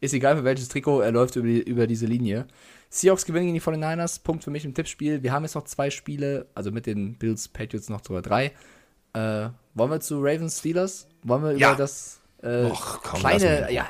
ist 0.01 0.13
egal 0.13 0.37
für 0.37 0.43
welches 0.43 0.67
Trikot, 0.69 1.01
er 1.01 1.11
läuft 1.11 1.35
über, 1.35 1.47
die, 1.47 1.61
über 1.61 1.87
diese 1.87 2.05
Linie. 2.05 2.47
Seahawks 2.89 3.25
gewinnen 3.25 3.45
gegen 3.47 3.55
die 3.55 3.61
49ers. 3.61 4.23
Punkt 4.23 4.43
für 4.43 4.49
mich 4.51 4.65
im 4.65 4.73
Tippspiel. 4.73 5.21
Wir 5.23 5.31
haben 5.31 5.43
jetzt 5.43 5.55
noch 5.55 5.65
zwei 5.65 5.89
Spiele, 5.89 6.47
also 6.55 6.71
mit 6.71 6.85
den 6.85 7.15
Bills, 7.15 7.47
Patriots 7.47 7.89
noch 7.89 8.03
sogar 8.03 8.21
drei. 8.21 8.51
Äh, 9.13 9.49
wollen 9.75 9.91
wir 9.91 9.99
zu 9.99 10.19
Ravens 10.21 10.59
Steelers? 10.59 11.07
Wollen 11.23 11.43
wir 11.43 11.51
Ja. 11.57 11.69
über 11.69 11.77
das 11.77 12.19
äh, 12.41 12.65
Och, 12.65 13.01
komm, 13.03 13.19
kleine, 13.19 13.71
ja. 13.71 13.87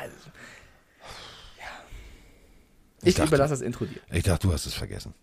Ich, 3.02 3.16
dachte- 3.16 3.30
überlasse 3.30 3.54
das 3.54 3.62
Intro 3.62 3.86
dir. 3.86 4.00
Ich 4.12 4.24
dachte, 4.24 4.48
du 4.48 4.54
hast 4.54 4.66
es 4.66 4.74
vergessen. 4.74 5.14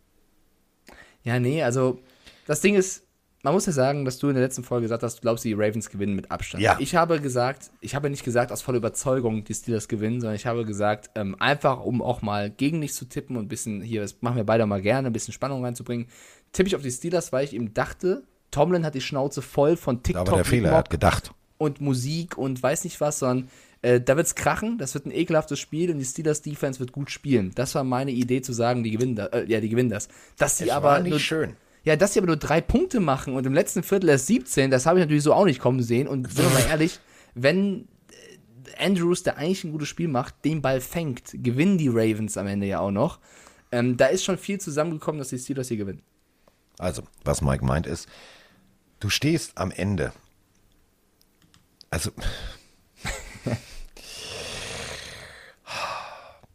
Ja, 1.24 1.38
nee, 1.38 1.62
also 1.62 2.00
das 2.46 2.60
Ding 2.60 2.74
ist, 2.74 3.02
man 3.46 3.54
muss 3.54 3.64
ja 3.66 3.70
sagen, 3.72 4.04
dass 4.04 4.18
du 4.18 4.26
in 4.28 4.34
der 4.34 4.42
letzten 4.42 4.64
Folge 4.64 4.86
gesagt 4.86 5.04
hast, 5.04 5.18
du 5.18 5.20
glaubst, 5.20 5.44
die 5.44 5.52
Ravens 5.52 5.88
gewinnen 5.88 6.16
mit 6.16 6.32
Abstand. 6.32 6.64
Ja. 6.64 6.76
Ich 6.80 6.96
habe 6.96 7.20
gesagt, 7.20 7.70
ich 7.80 7.94
habe 7.94 8.10
nicht 8.10 8.24
gesagt 8.24 8.50
aus 8.50 8.60
voller 8.60 8.78
Überzeugung, 8.78 9.44
die 9.44 9.54
Steelers 9.54 9.86
gewinnen, 9.86 10.20
sondern 10.20 10.34
ich 10.34 10.46
habe 10.46 10.64
gesagt, 10.64 11.10
ähm, 11.14 11.36
einfach 11.38 11.78
um 11.84 12.02
auch 12.02 12.22
mal 12.22 12.50
gegen 12.50 12.80
dich 12.80 12.92
zu 12.92 13.04
tippen 13.04 13.36
und 13.36 13.44
ein 13.44 13.48
bisschen 13.48 13.82
hier, 13.82 14.00
das 14.00 14.16
machen 14.20 14.36
wir 14.36 14.42
beide 14.42 14.66
mal 14.66 14.82
gerne, 14.82 15.06
ein 15.06 15.12
bisschen 15.12 15.32
Spannung 15.32 15.64
reinzubringen, 15.64 16.08
tippe 16.50 16.66
ich 16.66 16.74
auf 16.74 16.82
die 16.82 16.90
Steelers, 16.90 17.30
weil 17.30 17.44
ich 17.44 17.54
eben 17.54 17.72
dachte, 17.72 18.24
Tomlin 18.50 18.84
hat 18.84 18.96
die 18.96 19.00
Schnauze 19.00 19.42
voll 19.42 19.76
von 19.76 19.98
Da 19.98 20.02
TikTok 20.02 20.26
war 20.26 20.34
der 20.38 20.44
Fehler. 20.44 20.70
Er 20.70 20.78
hat 20.78 20.90
gedacht. 20.90 21.32
und 21.56 21.80
Musik 21.80 22.36
und 22.36 22.60
weiß 22.60 22.82
nicht 22.82 23.00
was, 23.00 23.20
sondern 23.20 23.48
äh, 23.82 24.00
da 24.00 24.16
wird's 24.16 24.34
krachen, 24.34 24.76
das 24.78 24.94
wird 24.94 25.06
ein 25.06 25.12
ekelhaftes 25.12 25.60
Spiel 25.60 25.92
und 25.92 26.00
die 26.00 26.04
Steelers 26.04 26.42
Defense 26.42 26.80
wird 26.80 26.90
gut 26.90 27.12
spielen. 27.12 27.52
Das 27.54 27.76
war 27.76 27.84
meine 27.84 28.10
Idee 28.10 28.42
zu 28.42 28.52
sagen, 28.52 28.82
die 28.82 28.90
gewinnen 28.90 29.14
da, 29.14 29.26
äh, 29.26 29.44
ja, 29.46 29.60
die 29.60 29.68
gewinnen 29.68 29.90
das. 29.90 30.08
Dass 30.36 30.58
sie 30.58 30.64
Es 30.64 30.70
aber 30.70 30.88
war 30.88 31.00
nicht 31.00 31.10
nur, 31.10 31.20
schön. 31.20 31.54
Ja, 31.86 31.96
dass 31.96 32.12
sie 32.12 32.18
aber 32.18 32.26
nur 32.26 32.36
drei 32.36 32.60
Punkte 32.60 32.98
machen 33.00 33.34
und 33.34 33.46
im 33.46 33.54
letzten 33.54 33.84
Viertel 33.84 34.10
erst 34.10 34.26
17, 34.26 34.70
das 34.72 34.86
habe 34.86 34.98
ich 34.98 35.04
natürlich 35.04 35.22
so 35.22 35.32
auch 35.32 35.44
nicht 35.44 35.60
kommen 35.60 35.82
sehen. 35.82 36.08
Und 36.08 36.30
sind 36.32 36.44
wir 36.44 36.50
mal 36.52 36.66
ehrlich, 36.68 36.98
wenn 37.34 37.86
äh, 38.10 38.84
Andrews, 38.84 39.22
der 39.22 39.38
eigentlich 39.38 39.62
ein 39.62 39.70
gutes 39.70 39.88
Spiel 39.88 40.08
macht, 40.08 40.44
den 40.44 40.60
Ball 40.62 40.80
fängt, 40.80 41.30
gewinnen 41.32 41.78
die 41.78 41.88
Ravens 41.88 42.36
am 42.36 42.48
Ende 42.48 42.66
ja 42.66 42.80
auch 42.80 42.90
noch. 42.90 43.20
Ähm, 43.70 43.96
da 43.96 44.06
ist 44.06 44.24
schon 44.24 44.36
viel 44.36 44.60
zusammengekommen, 44.60 45.20
dass 45.20 45.28
die 45.28 45.38
Steelers 45.38 45.68
hier 45.68 45.76
gewinnen. 45.76 46.02
Also, 46.78 47.04
was 47.24 47.40
Mike 47.40 47.64
meint 47.64 47.86
ist, 47.86 48.08
du 48.98 49.08
stehst 49.08 49.56
am 49.56 49.70
Ende. 49.70 50.12
Also. 51.88 52.10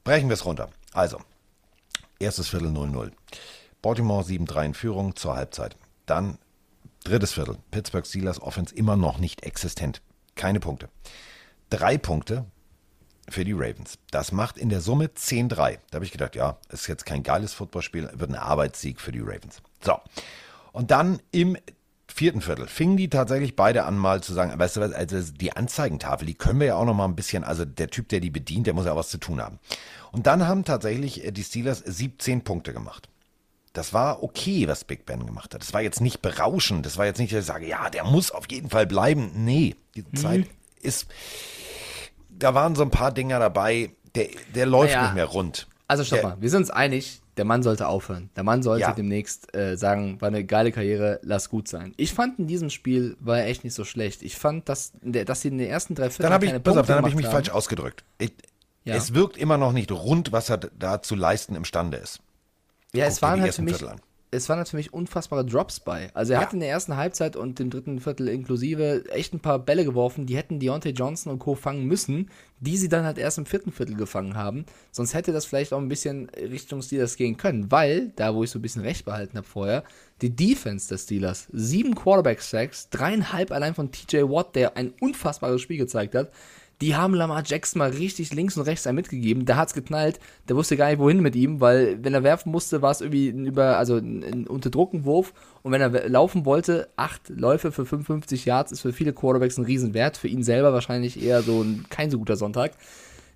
Brechen 0.03 0.27
wir 0.27 0.33
es 0.33 0.45
runter. 0.45 0.69
Also, 0.91 1.19
Erstes 2.19 2.49
Viertel 2.49 2.67
0-0. 2.67 3.11
Baltimore 3.81 4.23
7-3 4.23 4.65
in 4.65 4.73
Führung 4.73 5.15
zur 5.15 5.35
Halbzeit. 5.35 5.75
Dann 6.05 6.37
drittes 7.03 7.33
Viertel. 7.33 7.57
Pittsburgh 7.71 8.05
Steelers 8.05 8.41
Offense 8.41 8.73
immer 8.75 8.95
noch 8.95 9.17
nicht 9.17 9.43
existent. 9.43 10.01
Keine 10.35 10.59
Punkte. 10.59 10.89
Drei 11.69 11.97
Punkte 11.97 12.45
für 13.29 13.45
die 13.45 13.53
Ravens. 13.53 13.97
Das 14.11 14.31
macht 14.31 14.57
in 14.57 14.69
der 14.69 14.81
Summe 14.81 15.05
10-3. 15.05 15.79
Da 15.89 15.95
habe 15.95 16.05
ich 16.05 16.11
gedacht, 16.11 16.35
ja, 16.35 16.57
ist 16.69 16.87
jetzt 16.87 17.05
kein 17.05 17.23
geiles 17.23 17.53
Footballspiel, 17.53 18.09
wird 18.13 18.29
ein 18.29 18.35
Arbeitssieg 18.35 18.99
für 18.99 19.11
die 19.11 19.21
Ravens. 19.21 19.61
So. 19.83 19.97
Und 20.73 20.91
dann 20.91 21.19
im 21.31 21.57
vierten 22.07 22.41
Viertel 22.41 22.67
fingen 22.67 22.97
die 22.97 23.09
tatsächlich 23.09 23.55
beide 23.55 23.85
an 23.85 23.97
mal 23.97 24.21
zu 24.21 24.33
sagen, 24.33 24.57
weißt 24.57 24.77
du 24.77 24.81
was, 24.81 24.91
also 24.91 25.31
die 25.33 25.55
Anzeigentafel, 25.55 26.27
die 26.27 26.33
können 26.33 26.59
wir 26.59 26.67
ja 26.67 26.75
auch 26.75 26.85
noch 26.85 26.93
mal 26.93 27.05
ein 27.05 27.15
bisschen, 27.15 27.43
also 27.43 27.63
der 27.63 27.89
Typ, 27.89 28.09
der 28.09 28.19
die 28.19 28.29
bedient, 28.29 28.67
der 28.67 28.73
muss 28.73 28.85
ja 28.85 28.95
was 28.95 29.09
zu 29.09 29.17
tun 29.17 29.41
haben. 29.41 29.59
Und 30.11 30.27
dann 30.27 30.47
haben 30.47 30.65
tatsächlich 30.65 31.25
äh, 31.25 31.31
die 31.31 31.43
Steelers 31.43 31.79
17 31.79 32.43
Punkte 32.43 32.73
gemacht. 32.73 33.07
Das 33.73 33.93
war 33.93 34.21
okay, 34.21 34.67
was 34.67 34.83
Big 34.83 35.05
Ben 35.05 35.25
gemacht 35.25 35.53
hat. 35.53 35.61
Das 35.61 35.73
war 35.73 35.81
jetzt 35.81 36.01
nicht 36.01 36.21
berauschend. 36.21 36.85
Das 36.85 36.97
war 36.97 37.05
jetzt 37.05 37.19
nicht, 37.19 37.31
dass 37.31 37.41
ich 37.41 37.45
sage, 37.45 37.67
ja, 37.67 37.89
der 37.89 38.03
muss 38.03 38.31
auf 38.31 38.49
jeden 38.51 38.69
Fall 38.69 38.85
bleiben. 38.85 39.31
Nee, 39.35 39.75
die 39.95 40.01
mhm. 40.01 40.15
Zeit 40.15 40.47
ist, 40.81 41.07
da 42.29 42.53
waren 42.53 42.75
so 42.75 42.83
ein 42.83 42.91
paar 42.91 43.11
Dinger 43.13 43.39
dabei, 43.39 43.91
der, 44.15 44.27
der 44.53 44.65
läuft 44.65 44.93
naja, 44.93 45.03
nicht 45.03 45.15
mehr 45.15 45.25
rund. 45.25 45.67
Also 45.87 46.03
stopp 46.03 46.19
der, 46.19 46.29
mal, 46.29 46.41
wir 46.41 46.49
sind 46.49 46.61
uns 46.61 46.71
einig, 46.71 47.21
der 47.37 47.45
Mann 47.45 47.63
sollte 47.63 47.87
aufhören. 47.87 48.29
Der 48.35 48.43
Mann 48.43 48.61
sollte 48.61 48.81
ja. 48.81 48.91
demnächst 48.93 49.55
äh, 49.55 49.77
sagen, 49.77 50.19
war 50.19 50.27
eine 50.27 50.43
geile 50.43 50.71
Karriere, 50.71 51.19
lass 51.23 51.49
gut 51.49 51.67
sein. 51.67 51.93
Ich 51.97 52.13
fand 52.13 52.39
in 52.39 52.47
diesem 52.47 52.69
Spiel 52.69 53.15
war 53.19 53.39
er 53.39 53.47
echt 53.47 53.63
nicht 53.63 53.73
so 53.73 53.85
schlecht. 53.85 54.21
Ich 54.21 54.35
fand, 54.35 54.67
dass, 54.67 54.91
dass 55.01 55.41
sie 55.41 55.47
in 55.47 55.57
den 55.57 55.69
ersten 55.69 55.95
drei 55.95 56.09
Vierteln 56.09 56.31
dann 56.31 56.41
keine 56.41 56.57
ich, 56.57 56.63
Punkte 56.63 56.83
Dann 56.83 56.97
habe 56.97 57.09
ich 57.09 57.15
mich 57.15 57.25
haben. 57.27 57.33
falsch 57.33 57.49
ausgedrückt. 57.49 58.03
Ich, 58.17 58.33
ja. 58.83 58.95
Es 58.95 59.13
wirkt 59.13 59.37
immer 59.37 59.57
noch 59.57 59.73
nicht 59.73 59.91
rund, 59.91 60.31
was 60.31 60.49
er 60.49 60.57
da 60.57 61.01
zu 61.01 61.15
leisten 61.15 61.55
imstande 61.55 61.97
ist. 61.97 62.19
Ja, 62.93 63.05
es 63.05 63.21
waren 63.21 63.41
halt 63.41 63.53
für 63.53 63.61
mich, 63.61 63.83
es 64.33 64.47
waren 64.47 64.59
natürlich 64.59 64.93
unfassbare 64.93 65.45
Drops 65.45 65.81
bei. 65.81 66.09
Also 66.13 66.33
er 66.33 66.39
ja. 66.39 66.45
hat 66.45 66.53
in 66.53 66.61
der 66.61 66.69
ersten 66.69 66.95
Halbzeit 66.95 67.35
und 67.35 67.59
dem 67.59 67.69
dritten 67.69 67.99
Viertel 67.99 68.29
inklusive 68.29 69.03
echt 69.09 69.33
ein 69.33 69.41
paar 69.41 69.59
Bälle 69.59 69.83
geworfen, 69.83 70.25
die 70.25 70.37
hätten 70.37 70.59
Deontay 70.59 70.91
Johnson 70.91 71.33
und 71.33 71.39
Co. 71.39 71.55
fangen 71.55 71.85
müssen, 71.85 72.29
die 72.61 72.77
sie 72.77 72.87
dann 72.87 73.03
halt 73.03 73.17
erst 73.17 73.37
im 73.37 73.45
vierten 73.45 73.73
Viertel 73.73 73.95
gefangen 73.95 74.35
haben. 74.35 74.65
Sonst 74.91 75.13
hätte 75.13 75.33
das 75.33 75.45
vielleicht 75.45 75.73
auch 75.73 75.79
ein 75.79 75.89
bisschen 75.89 76.29
Richtung 76.29 76.81
Steelers 76.81 77.17
gehen 77.17 77.35
können, 77.35 77.71
weil, 77.71 78.13
da 78.15 78.33
wo 78.33 78.43
ich 78.43 78.49
so 78.49 78.59
ein 78.59 78.61
bisschen 78.61 78.83
recht 78.83 79.03
behalten 79.03 79.37
habe 79.37 79.47
vorher, 79.47 79.83
die 80.21 80.33
Defense 80.33 80.87
des 80.87 81.03
Steelers, 81.03 81.47
sieben 81.51 81.93
Quarterback-Sacks, 81.93 82.89
dreieinhalb 82.89 83.51
allein 83.51 83.75
von 83.75 83.91
TJ 83.91 84.23
Watt, 84.23 84.55
der 84.55 84.77
ein 84.77 84.93
unfassbares 85.01 85.61
Spiel 85.61 85.77
gezeigt 85.77 86.15
hat, 86.15 86.31
die 86.81 86.95
haben 86.95 87.13
Lamar 87.13 87.43
Jackson 87.45 87.79
mal 87.79 87.91
richtig 87.91 88.33
links 88.33 88.57
und 88.57 88.63
rechts 88.63 88.87
ein 88.87 88.95
mitgegeben. 88.95 89.45
Da 89.45 89.55
hat's 89.55 89.73
geknallt. 89.73 90.19
Der 90.49 90.55
wusste 90.55 90.77
gar 90.77 90.89
nicht, 90.89 90.99
wohin 90.99 91.21
mit 91.21 91.35
ihm, 91.35 91.61
weil 91.61 92.03
wenn 92.03 92.13
er 92.13 92.23
werfen 92.23 92.51
musste, 92.51 92.81
war 92.81 92.91
es 92.91 93.01
irgendwie 93.01 93.29
ein 93.29 93.45
über, 93.45 93.77
also 93.77 93.97
ein, 93.97 94.23
ein 94.23 94.47
Unterdruckenwurf. 94.47 95.33
Und 95.61 95.71
wenn 95.71 95.81
er 95.81 96.09
laufen 96.09 96.45
wollte, 96.45 96.89
acht 96.95 97.29
Läufe 97.29 97.71
für 97.71 97.85
55 97.85 98.45
Yards 98.45 98.71
ist 98.71 98.81
für 98.81 98.93
viele 98.93 99.13
Quarterbacks 99.13 99.57
ein 99.57 99.65
Riesenwert. 99.65 100.17
Für 100.17 100.27
ihn 100.27 100.43
selber 100.43 100.73
wahrscheinlich 100.73 101.23
eher 101.23 101.43
so 101.43 101.61
ein 101.61 101.85
kein 101.89 102.09
so 102.09 102.17
guter 102.17 102.35
Sonntag 102.35 102.71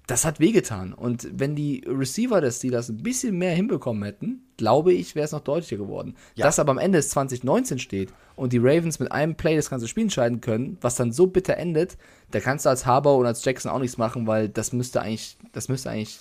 das 0.08 0.26
hat 0.26 0.40
wehgetan. 0.40 0.94
Und 0.94 1.28
wenn 1.34 1.56
die 1.56 1.84
Receiver 1.88 2.42
des 2.42 2.58
Steelers 2.58 2.90
ein 2.90 3.02
bisschen 3.02 3.38
mehr 3.38 3.56
hinbekommen 3.56 4.04
hätten, 4.04 4.44
glaube 4.58 4.94
ich, 4.94 5.16
wäre 5.16 5.26
es 5.26 5.32
noch 5.32 5.42
deutlicher 5.42 5.78
geworden. 5.78 6.16
Ja. 6.36 6.46
Dass 6.46 6.60
aber 6.60 6.72
am 6.72 6.78
Ende 6.78 7.00
es 7.00 7.10
2019 7.10 7.80
steht 7.80 8.14
und 8.36 8.54
die 8.54 8.58
Ravens 8.58 9.00
mit 9.00 9.12
einem 9.12 9.36
Play 9.36 9.56
das 9.56 9.70
ganze 9.70 9.88
Spiel 9.88 10.04
entscheiden 10.04 10.42
können, 10.42 10.78
was 10.82 10.96
dann 10.96 11.12
so 11.12 11.28
bitter 11.28 11.58
endet, 11.58 11.98
da 12.32 12.40
kannst 12.40 12.66
du 12.66 12.70
als 12.70 12.86
Harbour 12.86 13.18
und 13.18 13.26
als 13.26 13.44
Jackson 13.44 13.72
auch 13.72 13.80
nichts 13.80 13.98
machen, 13.98 14.28
weil 14.28 14.50
das 14.50 14.74
müsste 14.74 15.02
eigentlich, 15.02 15.38
das 15.54 15.70
müsste 15.70 15.90
eigentlich 15.90 16.20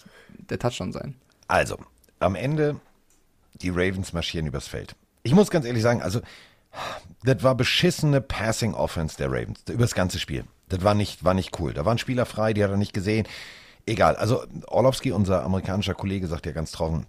der 0.51 0.59
Touchdown 0.59 0.93
sein. 0.93 1.15
Also, 1.49 1.79
am 2.21 2.35
Ende, 2.35 2.81
die 3.55 3.71
Ravens 3.71 4.13
marschieren 4.13 4.47
übers 4.47 4.69
Feld. 4.69 4.95
Ich 5.23 5.35
muss 5.35 5.51
ganz 5.51 5.67
ehrlich 5.67 5.83
sagen, 5.83 6.03
also, 6.03 6.21
das 7.23 7.43
war 7.43 7.55
beschissene 7.55 8.21
Passing 8.21 8.75
Offense 8.75 9.17
der 9.17 9.29
Ravens, 9.31 9.63
übers 9.71 9.95
ganze 9.95 10.19
Spiel. 10.19 10.45
Das 10.69 10.83
war 10.83 10.95
nicht, 10.95 11.25
war 11.25 11.35
nicht 11.35 11.59
cool. 11.61 11.73
Da 11.73 11.85
waren 11.85 11.99
Spieler 11.99 12.27
frei, 12.27 12.53
die 12.53 12.65
hat 12.65 12.71
er 12.71 12.77
nicht 12.77 12.95
gesehen. 12.95 13.27
Egal, 13.87 14.17
also 14.17 14.45
Orlovsky, 14.67 15.13
unser 15.13 15.45
amerikanischer 15.45 15.95
Kollege, 15.95 16.27
sagt 16.27 16.47
ja 16.47 16.53
ganz 16.53 16.73
trocken, 16.73 17.07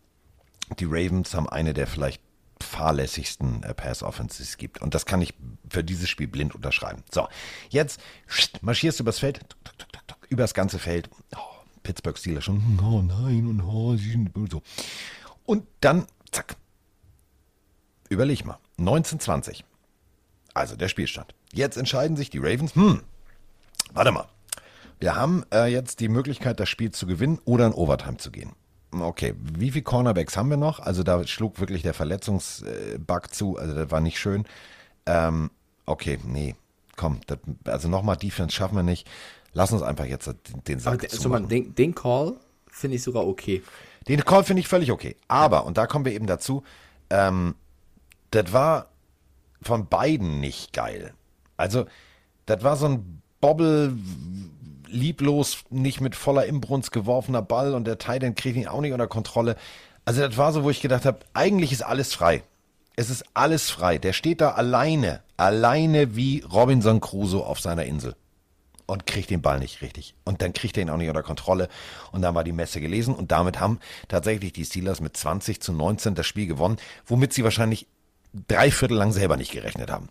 die 0.79 0.85
Ravens 0.85 1.33
haben 1.33 1.47
eine 1.47 1.73
der 1.73 1.87
vielleicht 1.87 2.21
fahrlässigsten 2.61 3.63
äh, 3.63 3.73
Pass-Offenses 3.73 4.57
gibt. 4.57 4.81
Und 4.81 4.93
das 4.93 5.05
kann 5.05 5.21
ich 5.21 5.33
für 5.69 5.83
dieses 5.83 6.09
Spiel 6.09 6.27
blind 6.27 6.55
unterschreiben. 6.55 7.03
So, 7.11 7.27
jetzt 7.69 7.99
marschierst 8.61 8.99
du 8.99 9.03
übers 9.03 9.19
Feld, 9.19 9.41
übers 10.29 10.53
ganze 10.53 10.79
Feld. 10.79 11.09
Oh, 11.35 11.39
Pittsburgh 11.83 12.17
Steelers 12.17 12.45
schon, 12.45 12.79
oh 12.81 13.01
nein, 13.01 13.47
und 13.47 13.61
oh, 13.61 13.95
so. 14.49 14.61
Und 15.45 15.67
dann, 15.81 16.07
zack. 16.31 16.55
Überleg 18.09 18.45
mal, 18.45 18.59
1920. 18.77 19.63
Also 20.53 20.75
der 20.75 20.87
Spielstand. 20.87 21.35
Jetzt 21.53 21.77
entscheiden 21.77 22.17
sich 22.17 22.29
die 22.29 22.39
Ravens, 22.39 22.75
hm, 22.75 23.01
warte 23.93 24.11
mal, 24.11 24.27
wir 24.99 25.15
haben 25.15 25.43
äh, 25.51 25.65
jetzt 25.65 25.99
die 25.99 26.07
Möglichkeit, 26.07 26.59
das 26.59 26.69
Spiel 26.69 26.91
zu 26.91 27.05
gewinnen 27.05 27.39
oder 27.45 27.67
in 27.67 27.73
Overtime 27.73 28.17
zu 28.17 28.31
gehen. 28.31 28.53
Okay, 29.01 29.35
wie 29.37 29.71
viele 29.71 29.83
Cornerbacks 29.83 30.37
haben 30.37 30.49
wir 30.49 30.57
noch? 30.57 30.79
Also 30.79 31.03
da 31.03 31.25
schlug 31.25 31.59
wirklich 31.59 31.81
der 31.81 31.93
Verletzungsbug 31.93 33.33
zu, 33.33 33.57
also 33.57 33.73
das 33.73 33.91
war 33.91 34.01
nicht 34.01 34.19
schön. 34.19 34.45
Ähm, 35.05 35.51
okay, 35.85 36.19
nee, 36.23 36.55
komm, 36.95 37.19
das, 37.27 37.39
also 37.65 37.87
nochmal 37.87 38.17
Defense 38.17 38.55
schaffen 38.55 38.75
wir 38.75 38.83
nicht. 38.83 39.07
Lass 39.53 39.71
uns 39.71 39.81
einfach 39.81 40.05
jetzt 40.05 40.33
den, 40.67 40.79
Sack 40.79 41.05
Aber 41.05 41.09
so 41.09 41.29
man, 41.29 41.47
den, 41.47 41.73
den 41.75 41.95
Call 41.95 42.35
finde 42.67 42.97
ich 42.97 43.03
sogar 43.03 43.25
okay. 43.25 43.63
Den 44.07 44.23
Call 44.23 44.43
finde 44.43 44.59
ich 44.59 44.67
völlig 44.67 44.91
okay. 44.91 45.15
Aber, 45.27 45.57
ja. 45.57 45.63
und 45.63 45.77
da 45.77 45.87
kommen 45.87 46.05
wir 46.05 46.11
eben 46.11 46.27
dazu, 46.27 46.63
ähm, 47.09 47.55
das 48.31 48.51
war 48.51 48.89
von 49.61 49.87
beiden 49.87 50.39
nicht 50.39 50.73
geil. 50.73 51.13
Also, 51.57 51.85
das 52.45 52.63
war 52.63 52.75
so 52.75 52.87
ein 52.87 53.21
Bobble, 53.39 53.95
lieblos, 54.95 55.59
nicht 55.69 56.01
mit 56.01 56.15
voller 56.15 56.45
Imbrunst 56.45 56.91
geworfener 56.91 57.41
Ball 57.41 57.73
und 57.73 57.85
der 57.85 57.97
Titan 57.97 58.35
kriegt 58.35 58.57
ihn 58.57 58.67
auch 58.67 58.81
nicht 58.81 58.93
unter 58.93 59.07
Kontrolle. 59.07 59.55
Also 60.05 60.21
das 60.21 60.37
war 60.37 60.53
so, 60.53 60.63
wo 60.63 60.69
ich 60.69 60.81
gedacht 60.81 61.05
habe, 61.05 61.19
eigentlich 61.33 61.71
ist 61.71 61.83
alles 61.83 62.13
frei. 62.13 62.43
Es 62.95 63.09
ist 63.09 63.25
alles 63.33 63.69
frei. 63.69 63.97
Der 63.97 64.13
steht 64.13 64.41
da 64.41 64.51
alleine, 64.51 65.21
alleine 65.37 66.15
wie 66.15 66.43
Robinson 66.51 67.01
Crusoe 67.01 67.45
auf 67.45 67.59
seiner 67.59 67.85
Insel 67.85 68.15
und 68.85 69.07
kriegt 69.07 69.29
den 69.29 69.41
Ball 69.41 69.59
nicht 69.59 69.81
richtig. 69.81 70.13
Und 70.23 70.41
dann 70.41 70.53
kriegt 70.53 70.77
er 70.77 70.83
ihn 70.83 70.89
auch 70.89 70.97
nicht 70.97 71.09
unter 71.09 71.23
Kontrolle. 71.23 71.69
Und 72.11 72.21
dann 72.21 72.35
war 72.35 72.43
die 72.43 72.51
Messe 72.51 72.79
gelesen. 72.79 73.15
Und 73.15 73.31
damit 73.31 73.59
haben 73.59 73.79
tatsächlich 74.07 74.53
die 74.53 74.65
Steelers 74.65 75.01
mit 75.01 75.17
20 75.17 75.61
zu 75.61 75.73
19 75.73 76.15
das 76.15 76.27
Spiel 76.27 76.47
gewonnen, 76.47 76.77
womit 77.05 77.33
sie 77.33 77.43
wahrscheinlich 77.43 77.87
drei 78.47 78.71
Viertel 78.71 78.97
lang 78.97 79.11
selber 79.11 79.37
nicht 79.37 79.51
gerechnet 79.51 79.91
haben. 79.91 80.09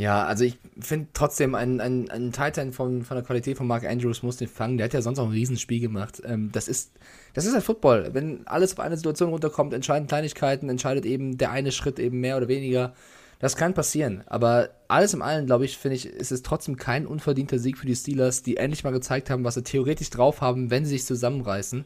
Ja, 0.00 0.24
also 0.24 0.44
ich 0.44 0.58
finde 0.80 1.08
trotzdem, 1.12 1.54
ein, 1.54 1.78
ein, 1.78 2.10
ein 2.10 2.32
Titan 2.32 2.72
von, 2.72 3.04
von 3.04 3.18
der 3.18 3.22
Qualität 3.22 3.58
von 3.58 3.66
Mark 3.66 3.84
Andrews 3.84 4.22
muss 4.22 4.38
den 4.38 4.48
fangen. 4.48 4.78
Der 4.78 4.86
hat 4.86 4.94
ja 4.94 5.02
sonst 5.02 5.18
auch 5.18 5.26
ein 5.26 5.32
Riesenspiel 5.32 5.78
gemacht. 5.78 6.22
Ähm, 6.24 6.48
das, 6.52 6.68
ist, 6.68 6.92
das 7.34 7.44
ist 7.44 7.52
halt 7.52 7.64
Football. 7.64 8.08
Wenn 8.14 8.46
alles 8.46 8.72
auf 8.72 8.80
eine 8.80 8.96
Situation 8.96 9.28
runterkommt, 9.28 9.74
entscheiden 9.74 10.08
Kleinigkeiten, 10.08 10.70
entscheidet 10.70 11.04
eben 11.04 11.36
der 11.36 11.50
eine 11.50 11.70
Schritt 11.70 11.98
eben 11.98 12.18
mehr 12.18 12.38
oder 12.38 12.48
weniger. 12.48 12.94
Das 13.40 13.56
kann 13.56 13.74
passieren. 13.74 14.22
Aber 14.24 14.70
alles 14.88 15.12
im 15.12 15.20
Allen, 15.20 15.44
glaube 15.44 15.66
ich, 15.66 15.76
finde 15.76 15.96
ich, 15.96 16.06
ist 16.06 16.32
es 16.32 16.40
trotzdem 16.40 16.78
kein 16.78 17.06
unverdienter 17.06 17.58
Sieg 17.58 17.76
für 17.76 17.86
die 17.86 17.94
Steelers, 17.94 18.42
die 18.42 18.56
endlich 18.56 18.84
mal 18.84 18.92
gezeigt 18.92 19.28
haben, 19.28 19.44
was 19.44 19.52
sie 19.52 19.64
theoretisch 19.64 20.08
drauf 20.08 20.40
haben, 20.40 20.70
wenn 20.70 20.86
sie 20.86 20.92
sich 20.92 21.04
zusammenreißen. 21.04 21.84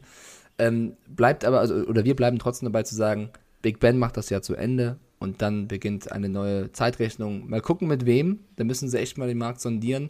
Ähm, 0.57 0.95
bleibt 1.05 1.43
aber, 1.43 1.59
also, 1.59 1.75
oder 1.75 2.05
wir 2.05 2.15
bleiben 2.15 2.39
trotzdem 2.39 2.67
dabei 2.67 2.83
zu 2.83 2.95
sagen, 2.95 3.31
Big 3.61 3.81
Ben 3.81 3.97
macht 3.97 4.15
das 4.15 4.29
ja 4.29 4.41
zu 4.41 4.55
Ende 4.55 4.99
und 5.19 5.41
dann 5.41 5.67
beginnt 5.67 6.11
eine 6.11 6.29
neue 6.29 6.71
Zeitrechnung. 6.71 7.49
Mal 7.49 7.61
gucken, 7.61 7.87
mit 7.87 8.05
wem. 8.05 8.39
Da 8.55 8.63
müssen 8.63 8.89
sie 8.89 8.99
echt 8.99 9.17
mal 9.17 9.27
den 9.27 9.37
Markt 9.37 9.61
sondieren. 9.61 10.09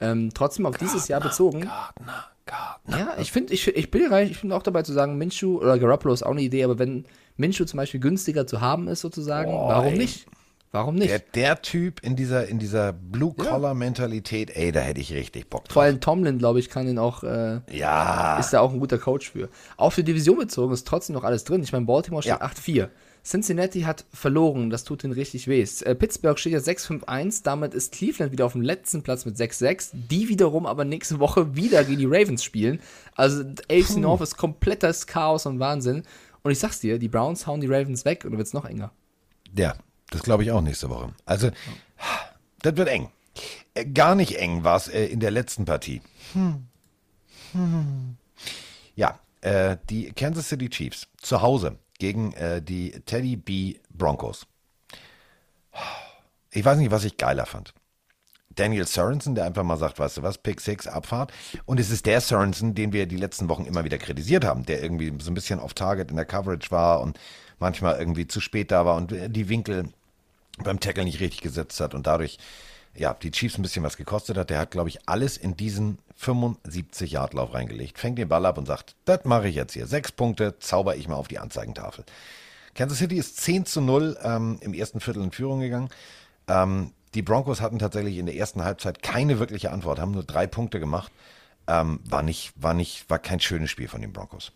Ähm, 0.00 0.30
trotzdem 0.34 0.66
auf 0.66 0.72
Gardner, 0.72 0.88
dieses 0.88 1.08
Jahr 1.08 1.20
bezogen. 1.20 1.62
Gardner, 1.62 2.24
Gardner. 2.44 2.98
Ja, 2.98 3.14
ich 3.18 3.32
finde, 3.32 3.54
ich, 3.54 3.66
ich 3.68 3.90
bin 3.90 4.06
reich, 4.06 4.30
ich 4.30 4.40
bin 4.40 4.52
auch 4.52 4.62
dabei 4.62 4.82
zu 4.82 4.92
sagen, 4.92 5.16
Minshu 5.16 5.58
oder 5.58 5.78
Garoppolo 5.78 6.12
ist 6.12 6.22
auch 6.22 6.32
eine 6.32 6.42
Idee, 6.42 6.64
aber 6.64 6.78
wenn 6.78 7.04
Minshu 7.36 7.64
zum 7.64 7.78
Beispiel 7.78 8.00
günstiger 8.00 8.46
zu 8.46 8.60
haben 8.60 8.88
ist, 8.88 9.00
sozusagen, 9.00 9.50
Boah, 9.50 9.68
warum 9.68 9.92
ey. 9.92 9.98
nicht? 9.98 10.26
Warum 10.72 10.96
nicht? 10.96 11.10
Der, 11.10 11.20
der, 11.20 11.62
Typ 11.62 12.02
in 12.02 12.16
dieser, 12.16 12.48
in 12.48 12.58
dieser 12.58 12.92
Blue-Collar-Mentalität, 12.92 14.54
ey, 14.54 14.72
da 14.72 14.80
hätte 14.80 15.00
ich 15.00 15.14
richtig 15.14 15.48
Bock 15.48 15.64
drauf. 15.64 15.72
Vor 15.72 15.82
allem 15.84 16.00
Tomlin, 16.00 16.38
glaube 16.38 16.58
ich, 16.58 16.68
kann 16.68 16.86
ihn 16.86 16.98
auch, 16.98 17.22
äh, 17.22 17.60
ja. 17.70 18.38
ist 18.38 18.52
da 18.52 18.60
auch 18.60 18.72
ein 18.72 18.80
guter 18.80 18.98
Coach 18.98 19.30
für. 19.30 19.48
Auf 19.78 19.94
die 19.94 20.04
Division 20.04 20.36
bezogen 20.36 20.74
ist 20.74 20.86
trotzdem 20.86 21.14
noch 21.14 21.24
alles 21.24 21.44
drin. 21.44 21.62
Ich 21.62 21.72
meine, 21.72 21.86
Baltimore 21.86 22.22
steht 22.22 22.40
ja. 22.40 22.46
8-4. 22.46 22.88
Cincinnati 23.26 23.80
hat 23.80 24.04
verloren, 24.12 24.70
das 24.70 24.84
tut 24.84 25.02
ihnen 25.02 25.12
richtig 25.12 25.48
weh. 25.48 25.60
Äh, 25.60 25.94
Pittsburgh 25.96 26.38
steht 26.38 26.52
jetzt 26.52 26.68
6-5-1, 26.68 27.42
damit 27.42 27.74
ist 27.74 27.92
Cleveland 27.92 28.30
wieder 28.30 28.46
auf 28.46 28.52
dem 28.52 28.62
letzten 28.62 29.02
Platz 29.02 29.24
mit 29.24 29.36
6-6, 29.36 29.90
die 29.92 30.28
wiederum 30.28 30.64
aber 30.64 30.84
nächste 30.84 31.18
Woche 31.18 31.56
wieder 31.56 31.82
gegen 31.82 31.98
die 31.98 32.06
Ravens 32.06 32.44
spielen. 32.44 32.80
Also 33.16 33.42
AFC 33.68 33.96
North 33.96 34.20
ist 34.20 34.36
komplettes 34.36 35.08
Chaos 35.08 35.44
und 35.46 35.58
Wahnsinn. 35.58 36.04
Und 36.42 36.52
ich 36.52 36.60
sag's 36.60 36.78
dir, 36.78 37.00
die 37.00 37.08
Browns 37.08 37.48
hauen 37.48 37.60
die 37.60 37.66
Ravens 37.66 38.04
weg 38.04 38.24
und 38.24 38.30
dann 38.30 38.38
wird's 38.38 38.52
noch 38.52 38.64
enger. 38.64 38.92
Ja, 39.56 39.74
das 40.10 40.22
glaube 40.22 40.44
ich 40.44 40.52
auch 40.52 40.60
nächste 40.60 40.88
Woche. 40.88 41.12
Also, 41.24 41.50
das 42.62 42.76
wird 42.76 42.88
eng. 42.88 43.10
Äh, 43.74 43.86
gar 43.86 44.14
nicht 44.14 44.38
eng 44.38 44.62
war 44.62 44.76
es 44.76 44.86
äh, 44.86 45.06
in 45.06 45.18
der 45.18 45.32
letzten 45.32 45.64
Partie. 45.64 46.00
Hm. 46.32 46.68
Hm. 47.52 48.16
Ja, 48.94 49.18
die 49.90 50.10
Kansas 50.12 50.48
City 50.48 50.68
Chiefs 50.68 51.06
zu 51.18 51.40
Hause 51.40 51.78
gegen 51.98 52.32
äh, 52.34 52.62
die 52.62 52.92
Teddy 53.06 53.36
B 53.36 53.76
Broncos. 53.90 54.46
Ich 56.50 56.64
weiß 56.64 56.78
nicht, 56.78 56.90
was 56.90 57.04
ich 57.04 57.16
geiler 57.16 57.46
fand. 57.46 57.74
Daniel 58.50 58.86
Sorensen, 58.86 59.34
der 59.34 59.44
einfach 59.44 59.62
mal 59.62 59.76
sagt, 59.76 59.98
weißt 59.98 60.16
du 60.16 60.22
was, 60.22 60.38
Pick 60.38 60.60
6, 60.60 60.86
Abfahrt. 60.86 61.32
Und 61.66 61.78
es 61.78 61.90
ist 61.90 62.06
der 62.06 62.22
Sorensen, 62.22 62.74
den 62.74 62.92
wir 62.92 63.06
die 63.06 63.18
letzten 63.18 63.48
Wochen 63.50 63.66
immer 63.66 63.84
wieder 63.84 63.98
kritisiert 63.98 64.44
haben, 64.44 64.64
der 64.64 64.82
irgendwie 64.82 65.12
so 65.20 65.30
ein 65.30 65.34
bisschen 65.34 65.60
off 65.60 65.74
Target 65.74 66.10
in 66.10 66.16
der 66.16 66.24
Coverage 66.24 66.70
war 66.70 67.02
und 67.02 67.20
manchmal 67.58 67.98
irgendwie 67.98 68.26
zu 68.26 68.40
spät 68.40 68.70
da 68.70 68.86
war 68.86 68.96
und 68.96 69.12
die 69.28 69.48
Winkel 69.48 69.90
beim 70.64 70.80
Tackle 70.80 71.04
nicht 71.04 71.20
richtig 71.20 71.42
gesetzt 71.42 71.80
hat 71.80 71.94
und 71.94 72.06
dadurch 72.06 72.38
ja, 72.98 73.14
die 73.14 73.30
Chiefs 73.30 73.58
ein 73.58 73.62
bisschen 73.62 73.82
was 73.82 73.96
gekostet 73.96 74.36
hat. 74.36 74.50
Der 74.50 74.58
hat, 74.58 74.70
glaube 74.70 74.88
ich, 74.88 75.08
alles 75.08 75.36
in 75.36 75.56
diesen 75.56 75.98
75 76.16 77.12
Yard 77.12 77.34
Lauf 77.34 77.54
reingelegt. 77.54 77.98
Fängt 77.98 78.18
den 78.18 78.28
Ball 78.28 78.46
ab 78.46 78.58
und 78.58 78.66
sagt, 78.66 78.96
das 79.04 79.24
mache 79.24 79.48
ich 79.48 79.54
jetzt 79.54 79.74
hier. 79.74 79.86
Sechs 79.86 80.12
Punkte 80.12 80.58
zauber 80.58 80.96
ich 80.96 81.08
mal 81.08 81.16
auf 81.16 81.28
die 81.28 81.38
Anzeigentafel. 81.38 82.04
Kansas 82.74 82.98
City 82.98 83.16
ist 83.16 83.38
10 83.38 83.66
zu 83.66 83.80
0 83.80 84.18
ähm, 84.22 84.58
im 84.60 84.74
ersten 84.74 85.00
Viertel 85.00 85.22
in 85.22 85.32
Führung 85.32 85.60
gegangen. 85.60 85.88
Ähm, 86.48 86.92
die 87.14 87.22
Broncos 87.22 87.60
hatten 87.60 87.78
tatsächlich 87.78 88.18
in 88.18 88.26
der 88.26 88.36
ersten 88.36 88.62
Halbzeit 88.62 89.02
keine 89.02 89.38
wirkliche 89.38 89.72
Antwort, 89.72 89.98
haben 89.98 90.12
nur 90.12 90.24
drei 90.24 90.46
Punkte 90.46 90.78
gemacht. 90.78 91.10
Ähm, 91.66 92.00
war 92.04 92.22
nicht, 92.22 92.52
war 92.56 92.74
nicht, 92.74 93.08
war 93.08 93.18
kein 93.18 93.40
schönes 93.40 93.70
Spiel 93.70 93.88
von 93.88 94.02
den 94.02 94.12
Broncos. 94.12 94.52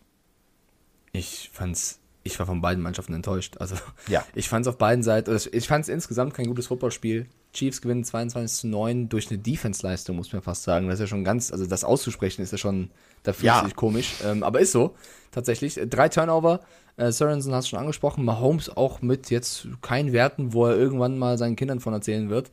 Ich 1.11 1.49
fand's, 1.51 1.99
ich 2.23 2.37
war 2.39 2.45
von 2.45 2.61
beiden 2.61 2.83
Mannschaften 2.83 3.13
enttäuscht. 3.13 3.57
Also 3.57 3.75
Ja. 4.07 4.23
ich 4.35 4.47
fand's 4.47 4.67
auf 4.67 4.77
beiden 4.77 5.03
Seiten, 5.03 5.31
also 5.31 5.49
ich 5.51 5.67
fand's 5.67 5.89
insgesamt 5.89 6.33
kein 6.33 6.45
gutes 6.45 6.67
Footballspiel. 6.67 7.27
Chiefs 7.53 7.81
gewinnen 7.81 8.03
22 8.03 8.61
zu 8.61 8.67
9 8.67 9.09
durch 9.09 9.29
eine 9.29 9.37
Defense-Leistung, 9.39 10.15
muss 10.15 10.31
man 10.31 10.41
fast 10.41 10.63
sagen. 10.63 10.87
Das 10.87 10.95
ist 10.95 11.01
ja 11.01 11.07
schon 11.07 11.23
ganz, 11.23 11.51
also 11.51 11.65
das 11.65 11.83
auszusprechen 11.83 12.41
ist 12.41 12.51
ja 12.51 12.57
schon, 12.57 12.89
da 13.23 13.33
fühlt 13.33 13.45
Ja. 13.47 13.63
sich 13.65 13.75
komisch. 13.75 14.13
Ähm, 14.25 14.43
aber 14.43 14.59
ist 14.61 14.71
so, 14.71 14.95
tatsächlich. 15.31 15.79
Drei 15.89 16.07
Turnover, 16.09 16.61
äh, 16.97 17.11
Sorensen 17.11 17.53
hast 17.53 17.65
du 17.65 17.69
schon 17.71 17.79
angesprochen, 17.79 18.23
Mahomes 18.23 18.69
auch 18.75 19.01
mit 19.01 19.29
jetzt 19.31 19.67
keinen 19.81 20.13
Werten, 20.13 20.53
wo 20.53 20.65
er 20.67 20.77
irgendwann 20.77 21.17
mal 21.17 21.37
seinen 21.37 21.55
Kindern 21.57 21.79
von 21.81 21.93
erzählen 21.93 22.29
wird. 22.29 22.47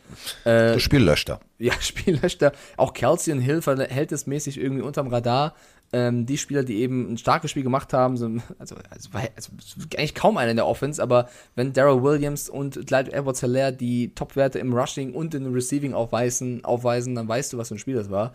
Äh, 0.45 0.75
Das 0.75 0.83
Spiel 0.83 1.03
löscht 1.03 1.29
er. 1.31 1.41
ja, 1.59 1.73
Spiellöchter. 1.81 2.53
Auch 2.77 2.93
Kelsey 2.93 3.33
und 3.33 3.41
Hill 3.41 3.62
verhältnismäßig 3.62 4.59
irgendwie 4.61 4.83
unterm 4.83 5.09
Radar. 5.09 5.55
Ähm, 5.90 6.27
die 6.27 6.36
Spieler, 6.36 6.65
die 6.65 6.81
eben 6.81 7.12
ein 7.12 7.19
starkes 7.19 7.51
Spiel 7.51 7.62
gemacht 7.62 7.94
haben, 7.94 8.19
sind, 8.19 8.43
also, 8.59 8.77
also, 8.90 9.09
also 9.35 9.52
eigentlich 9.97 10.15
kaum 10.15 10.36
einer 10.36 10.51
in 10.51 10.56
der 10.56 10.66
Offense, 10.66 11.02
aber 11.02 11.28
wenn 11.55 11.73
Daryl 11.73 12.02
Williams 12.02 12.51
und 12.51 12.86
Clyde 12.86 13.12
Edwards 13.12 13.40
Hilaire 13.40 13.73
die 13.73 14.15
Topwerte 14.15 14.59
im 14.59 14.74
Rushing 14.74 15.15
und 15.15 15.35
im 15.35 15.52
Receiving 15.52 15.94
aufweisen, 15.94 16.65
aufweisen, 16.65 17.15
dann 17.15 17.27
weißt 17.27 17.52
du, 17.52 17.59
was 17.59 17.69
für 17.69 17.77
ein 17.77 17.78
Spiel 17.78 17.94
das 17.94 18.10
war. 18.10 18.35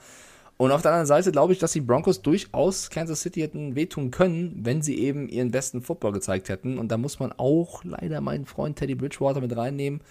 Und 0.57 0.71
auf 0.71 0.81
der 0.81 0.91
anderen 0.91 1.07
Seite 1.07 1.31
glaube 1.31 1.53
ich, 1.53 1.59
dass 1.59 1.73
die 1.73 1.81
Broncos 1.81 2.21
durchaus 2.21 2.89
Kansas 2.89 3.21
City 3.21 3.41
hätten 3.41 3.75
wehtun 3.75 4.11
können, 4.11 4.59
wenn 4.63 4.81
sie 4.81 4.99
eben 4.99 5.27
ihren 5.27 5.51
besten 5.51 5.81
Football 5.81 6.13
gezeigt 6.13 6.49
hätten. 6.49 6.77
Und 6.77 6.91
da 6.91 6.97
muss 6.97 7.19
man 7.19 7.33
auch 7.33 7.83
leider 7.83 8.21
meinen 8.21 8.45
Freund 8.45 8.77
Teddy 8.77 8.95
Bridgewater 8.95 9.41
mit 9.41 9.55
reinnehmen. 9.55 10.01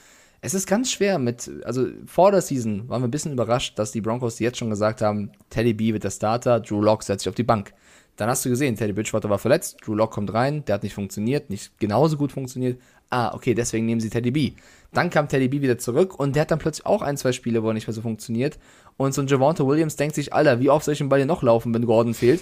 Es 0.44 0.54
ist 0.54 0.66
ganz 0.66 0.90
schwer 0.90 1.20
mit, 1.20 1.48
also 1.64 1.86
vor 2.04 2.32
der 2.32 2.40
Season 2.40 2.88
waren 2.88 3.00
wir 3.00 3.06
ein 3.06 3.12
bisschen 3.12 3.32
überrascht, 3.32 3.78
dass 3.78 3.92
die 3.92 4.00
Broncos 4.00 4.40
jetzt 4.40 4.58
schon 4.58 4.70
gesagt 4.70 5.00
haben, 5.00 5.30
Teddy 5.50 5.72
B 5.72 5.92
wird 5.92 6.02
der 6.02 6.10
Starter, 6.10 6.58
Drew 6.58 6.82
Lock 6.82 7.04
setzt 7.04 7.22
sich 7.22 7.28
auf 7.28 7.36
die 7.36 7.44
Bank. 7.44 7.72
Dann 8.16 8.28
hast 8.28 8.44
du 8.44 8.48
gesehen, 8.48 8.74
Teddy 8.74 8.92
Bridgewater 8.92 9.30
war 9.30 9.38
verletzt, 9.38 9.76
Drew 9.84 9.94
Lock 9.94 10.10
kommt 10.10 10.34
rein, 10.34 10.64
der 10.64 10.74
hat 10.74 10.82
nicht 10.82 10.94
funktioniert, 10.94 11.48
nicht 11.48 11.78
genauso 11.78 12.16
gut 12.16 12.32
funktioniert. 12.32 12.80
Ah, 13.08 13.32
okay, 13.34 13.54
deswegen 13.54 13.86
nehmen 13.86 14.00
sie 14.00 14.10
Teddy 14.10 14.32
B. 14.32 14.52
Dann 14.92 15.10
kam 15.10 15.28
Teddy 15.28 15.46
B 15.46 15.60
wieder 15.60 15.78
zurück 15.78 16.18
und 16.18 16.34
der 16.34 16.40
hat 16.40 16.50
dann 16.50 16.58
plötzlich 16.58 16.86
auch 16.86 17.02
ein, 17.02 17.16
zwei 17.16 17.30
Spiele, 17.30 17.62
wo 17.62 17.68
er 17.68 17.74
nicht 17.74 17.86
mehr 17.86 17.94
so 17.94 18.02
funktioniert. 18.02 18.58
Und 18.96 19.14
so 19.14 19.22
ein 19.22 19.28
Javante 19.28 19.64
Williams 19.64 19.94
denkt 19.94 20.16
sich, 20.16 20.32
Alter, 20.32 20.58
wie 20.58 20.70
oft 20.70 20.84
soll 20.84 20.92
ich 20.92 20.98
den 20.98 21.08
Ball 21.08 21.20
hier 21.20 21.26
noch 21.26 21.44
laufen, 21.44 21.72
wenn 21.72 21.86
Gordon 21.86 22.14
fehlt? 22.14 22.40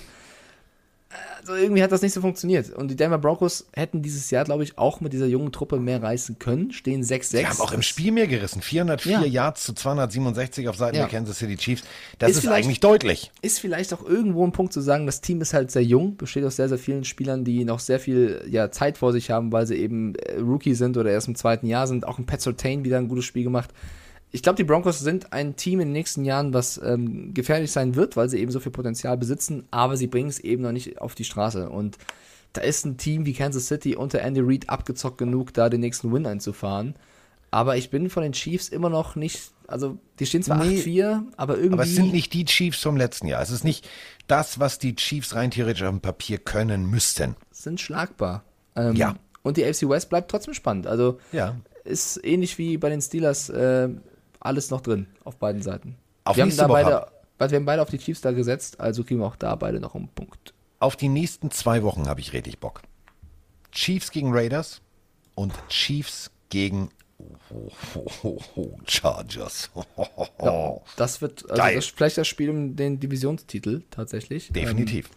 Also 1.40 1.54
irgendwie 1.54 1.82
hat 1.82 1.90
das 1.90 2.02
nicht 2.02 2.12
so 2.12 2.20
funktioniert. 2.20 2.70
Und 2.70 2.88
die 2.88 2.94
Denver 2.96 3.18
Broncos 3.18 3.66
hätten 3.72 4.00
dieses 4.02 4.30
Jahr, 4.30 4.44
glaube 4.44 4.62
ich, 4.62 4.78
auch 4.78 5.00
mit 5.00 5.12
dieser 5.12 5.26
jungen 5.26 5.50
Truppe 5.50 5.80
mehr 5.80 6.00
reißen 6.02 6.38
können. 6.38 6.70
Stehen 6.70 7.02
6-6. 7.02 7.30
Die 7.40 7.46
haben 7.46 7.60
auch 7.60 7.72
im 7.72 7.82
Spiel 7.82 8.12
mehr 8.12 8.28
gerissen. 8.28 8.62
404 8.62 9.12
Ja. 9.20 9.24
Yards 9.24 9.64
zu 9.64 9.72
267 9.72 10.68
auf 10.68 10.76
Seiten 10.76 10.96
Ja. 10.96 11.02
der 11.02 11.10
Kansas 11.10 11.38
City 11.38 11.56
Chiefs. 11.56 11.82
Das 12.18 12.30
Ist 12.30 12.36
ist, 12.36 12.42
vielleicht- 12.44 12.64
eigentlich 12.66 12.80
deutlich. 12.80 13.32
ist 13.42 13.58
vielleicht 13.58 13.92
auch 13.92 14.04
irgendwo 14.06 14.46
ein 14.46 14.52
Punkt 14.52 14.72
zu 14.72 14.80
sagen, 14.80 15.06
das 15.06 15.20
Team 15.20 15.40
ist 15.40 15.52
halt 15.52 15.70
sehr 15.72 15.82
jung, 15.82 16.16
besteht 16.16 16.44
aus 16.44 16.56
sehr, 16.56 16.68
sehr 16.68 16.78
vielen 16.78 17.04
Spielern, 17.04 17.44
die 17.44 17.64
noch 17.64 17.80
sehr 17.80 17.98
viel 17.98 18.44
ja, 18.48 18.70
Zeit 18.70 18.96
vor 18.98 19.12
sich 19.12 19.30
haben, 19.30 19.50
weil 19.50 19.66
sie 19.66 19.76
eben 19.76 20.14
äh, 20.14 20.38
Rookie 20.38 20.74
sind 20.74 20.96
oder 20.96 21.10
erst 21.10 21.26
im 21.26 21.34
zweiten 21.34 21.66
Jahr 21.66 21.88
sind. 21.88 22.06
Auch 22.06 22.18
ein 22.18 22.26
Pat 22.26 22.40
Surtain 22.40 22.84
wieder 22.84 22.98
ein 22.98 23.08
gutes 23.08 23.24
Spiel 23.24 23.42
gemacht. 23.44 23.70
Ich 24.32 24.42
glaube, 24.42 24.56
die 24.56 24.64
Broncos 24.64 25.00
sind 25.00 25.32
ein 25.32 25.56
Team 25.56 25.80
in 25.80 25.88
den 25.88 25.92
nächsten 25.92 26.24
Jahren, 26.24 26.54
was 26.54 26.80
ähm, 26.82 27.34
gefährlich 27.34 27.72
sein 27.72 27.96
wird, 27.96 28.16
weil 28.16 28.28
sie 28.28 28.38
eben 28.38 28.52
so 28.52 28.60
viel 28.60 28.70
Potenzial 28.72 29.16
besitzen, 29.16 29.64
aber 29.72 29.96
sie 29.96 30.06
bringen 30.06 30.28
es 30.28 30.38
eben 30.38 30.62
noch 30.62 30.72
nicht 30.72 31.00
auf 31.00 31.14
die 31.16 31.24
Straße. 31.24 31.68
Und 31.68 31.98
da 32.52 32.60
ist 32.60 32.84
ein 32.84 32.96
Team 32.96 33.26
wie 33.26 33.32
Kansas 33.32 33.66
City 33.66 33.96
unter 33.96 34.20
Andy 34.20 34.40
Reid 34.42 34.68
abgezockt 34.68 35.18
genug, 35.18 35.52
da 35.54 35.68
den 35.68 35.80
nächsten 35.80 36.12
Win 36.12 36.26
einzufahren. 36.26 36.94
Aber 37.52 37.76
ich 37.76 37.90
bin 37.90 38.08
von 38.10 38.22
den 38.22 38.32
Chiefs 38.32 38.68
immer 38.68 38.90
noch 38.90 39.16
nicht, 39.16 39.50
also 39.66 39.98
die 40.20 40.26
stehen 40.26 40.44
zwar 40.44 40.64
Nee. 40.64 40.80
8-4, 40.80 41.22
aber 41.36 41.56
irgendwie. 41.56 41.72
Aber 41.74 41.82
es 41.82 41.96
sind 41.96 42.12
nicht 42.12 42.32
die 42.32 42.44
Chiefs 42.44 42.80
vom 42.82 42.96
letzten 42.96 43.26
Jahr. 43.26 43.42
Es 43.42 43.50
ist 43.50 43.64
nicht 43.64 43.88
das, 44.28 44.60
was 44.60 44.78
die 44.78 44.94
Chiefs 44.94 45.34
rein 45.34 45.50
theoretisch 45.50 45.82
auf 45.82 45.90
dem 45.90 46.00
Papier 46.00 46.38
können 46.38 46.86
müssten. 46.86 47.34
sind 47.50 47.80
schlagbar. 47.80 48.44
Ähm, 48.76 48.94
Ja. 48.94 49.16
Und 49.42 49.56
die 49.56 49.64
AFC 49.64 49.88
West 49.88 50.08
bleibt 50.10 50.30
trotzdem 50.30 50.54
spannend. 50.54 50.86
Also 50.86 51.18
Ja. 51.32 51.56
ist 51.82 52.20
ähnlich 52.22 52.56
wie 52.58 52.76
bei 52.76 52.88
den 52.88 53.00
Steelers 53.00 53.48
äh, 53.48 53.88
alles 54.40 54.70
noch 54.70 54.80
drin 54.80 55.06
auf 55.24 55.36
beiden 55.36 55.62
Seiten. 55.62 55.96
Auf 56.24 56.36
wir, 56.36 56.44
haben 56.44 56.56
da 56.56 56.66
beide, 56.66 57.06
wir 57.38 57.56
haben 57.56 57.64
beide 57.64 57.82
auf 57.82 57.90
die 57.90 57.98
Chiefs 57.98 58.20
da 58.20 58.32
gesetzt, 58.32 58.80
also 58.80 59.04
kriegen 59.04 59.20
wir 59.20 59.26
auch 59.26 59.36
da 59.36 59.54
beide 59.54 59.80
noch 59.80 59.94
einen 59.94 60.08
Punkt. 60.08 60.54
Auf 60.78 60.96
die 60.96 61.08
nächsten 61.08 61.50
zwei 61.50 61.82
Wochen 61.82 62.08
habe 62.08 62.20
ich 62.20 62.32
richtig 62.32 62.58
Bock. 62.58 62.82
Chiefs 63.72 64.10
gegen 64.10 64.32
Raiders 64.32 64.80
und 65.34 65.52
Chiefs 65.68 66.30
gegen 66.48 66.90
Chargers. 68.86 69.70
Ja, 70.42 70.76
das 70.96 71.20
wird 71.20 71.42
also. 71.50 71.62
Geil. 71.62 71.74
das 71.74 71.86
vielleicht 71.86 72.18
das 72.18 72.26
Spiel 72.26 72.50
um 72.50 72.76
den 72.76 72.98
Divisionstitel 72.98 73.82
tatsächlich. 73.90 74.48
Definitiv. 74.52 75.06
Ähm, 75.06 75.16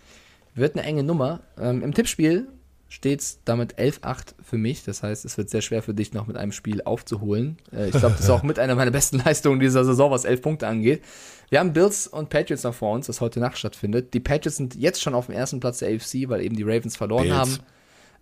wird 0.56 0.76
eine 0.76 0.86
enge 0.86 1.04
Nummer. 1.04 1.42
Ähm, 1.58 1.82
Im 1.82 1.94
Tippspiel 1.94 2.48
steht 2.94 3.22
es 3.22 3.40
damit 3.44 3.80
11-8 3.80 4.36
für 4.44 4.60
mich. 4.60 4.84
Das 4.84 5.02
heißt, 5.02 5.26
es 5.26 5.36
wird 5.36 5.50
sehr 5.50 5.62
schwer 5.62 5.82
für 5.82 5.96
dich 5.96 6.14
noch 6.14 6.28
mit 6.28 6.38
einem 6.38 6.52
Spiel 6.52 6.84
aufzuholen. 6.84 7.58
Äh, 7.76 7.86
ich 7.86 7.92
glaube, 7.92 8.12
das 8.12 8.26
ist 8.26 8.30
auch 8.30 8.44
mit 8.44 8.60
einer 8.60 8.76
meiner 8.76 8.92
besten 8.92 9.18
Leistungen 9.26 9.60
dieser 9.60 9.84
Saison, 9.84 10.12
was 10.12 10.26
11 10.26 10.44
Punkte 10.44 10.68
angeht. 10.68 11.04
Wir 11.50 11.60
haben 11.60 11.74
Bills 11.74 12.06
und 12.06 12.30
Patriots 12.30 12.62
noch 12.62 12.76
vor 12.76 12.94
uns, 12.94 13.08
das 13.08 13.20
heute 13.20 13.40
Nacht 13.40 13.58
stattfindet. 13.58 14.14
Die 14.14 14.20
Patriots 14.20 14.58
sind 14.58 14.76
jetzt 14.76 15.02
schon 15.02 15.16
auf 15.16 15.26
dem 15.26 15.34
ersten 15.34 15.60
Platz 15.60 15.80
der 15.80 15.90
AFC, 15.90 16.30
weil 16.30 16.42
eben 16.42 16.56
die 16.56 16.62
Ravens 16.62 16.96
verloren 16.96 17.24
Bills. 17.24 17.36
haben. 17.36 17.58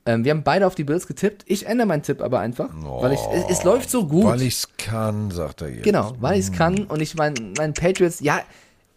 Ähm, 0.05 0.23
wir 0.23 0.31
haben 0.31 0.43
beide 0.43 0.65
auf 0.65 0.75
die 0.75 0.85
Bills 0.85 1.05
getippt. 1.05 1.43
Ich 1.47 1.65
ändere 1.65 1.87
meinen 1.87 2.03
Tipp 2.03 2.21
aber 2.21 2.39
einfach, 2.39 2.69
weil 2.73 3.11
ich, 3.11 3.19
es, 3.33 3.57
es 3.57 3.63
läuft 3.65 3.89
so 3.89 4.07
gut. 4.07 4.23
Weil 4.23 4.41
ich 4.41 4.55
es 4.55 4.69
kann, 4.77 5.31
sagt 5.31 5.63
er 5.63 5.69
jetzt. 5.69 5.83
Genau, 5.83 6.13
weil 6.21 6.39
ich 6.39 6.45
es 6.45 6.51
kann 6.53 6.85
und 6.85 7.01
ich 7.01 7.15
mein, 7.15 7.33
meinen 7.57 7.73
Patriots, 7.73 8.21
ja, 8.21 8.39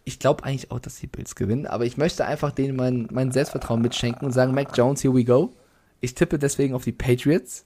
ich 0.05 0.19
glaube 0.19 0.45
eigentlich 0.45 0.71
auch, 0.71 0.79
dass 0.79 0.95
die 0.95 1.07
Bills 1.07 1.35
gewinnen, 1.35 1.67
aber 1.67 1.83
ich 1.83 1.97
möchte 1.97 2.25
einfach 2.25 2.51
denen 2.51 2.77
mein, 2.77 3.09
mein 3.11 3.33
Selbstvertrauen 3.33 3.81
mitschenken 3.81 4.25
und 4.25 4.31
sagen, 4.31 4.53
Mac 4.53 4.69
Jones, 4.77 5.03
here 5.03 5.13
we 5.13 5.25
go. 5.25 5.51
Ich 6.01 6.15
tippe 6.15 6.37
deswegen 6.39 6.73
auf 6.73 6.83
die 6.83 6.91
Patriots, 6.91 7.65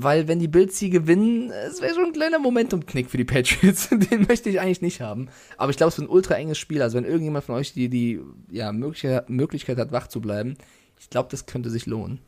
weil 0.00 0.28
wenn 0.28 0.38
die 0.38 0.46
Bills 0.46 0.78
sie 0.78 0.90
gewinnen, 0.90 1.50
es 1.50 1.80
wäre 1.80 1.92
schon 1.94 2.04
ein 2.04 2.12
kleiner 2.12 2.38
Momentum-Knick 2.38 3.10
für 3.10 3.16
die 3.16 3.24
Patriots. 3.24 3.88
Den 3.90 4.26
möchte 4.28 4.48
ich 4.48 4.60
eigentlich 4.60 4.80
nicht 4.80 5.00
haben. 5.00 5.28
Aber 5.56 5.70
ich 5.70 5.76
glaube, 5.76 5.88
es 5.88 5.98
wird 5.98 6.08
ein 6.08 6.12
ultra 6.12 6.34
enges 6.34 6.56
Spiel. 6.56 6.82
Also 6.82 6.96
wenn 6.96 7.04
irgendjemand 7.04 7.44
von 7.44 7.56
euch 7.56 7.72
die, 7.72 7.88
die 7.88 8.20
ja, 8.48 8.70
mögliche, 8.70 9.24
Möglichkeit 9.26 9.76
hat, 9.78 9.90
wach 9.90 10.06
zu 10.06 10.20
bleiben, 10.20 10.56
ich 11.00 11.10
glaube, 11.10 11.28
das 11.30 11.46
könnte 11.46 11.68
sich 11.68 11.86
lohnen. 11.86 12.20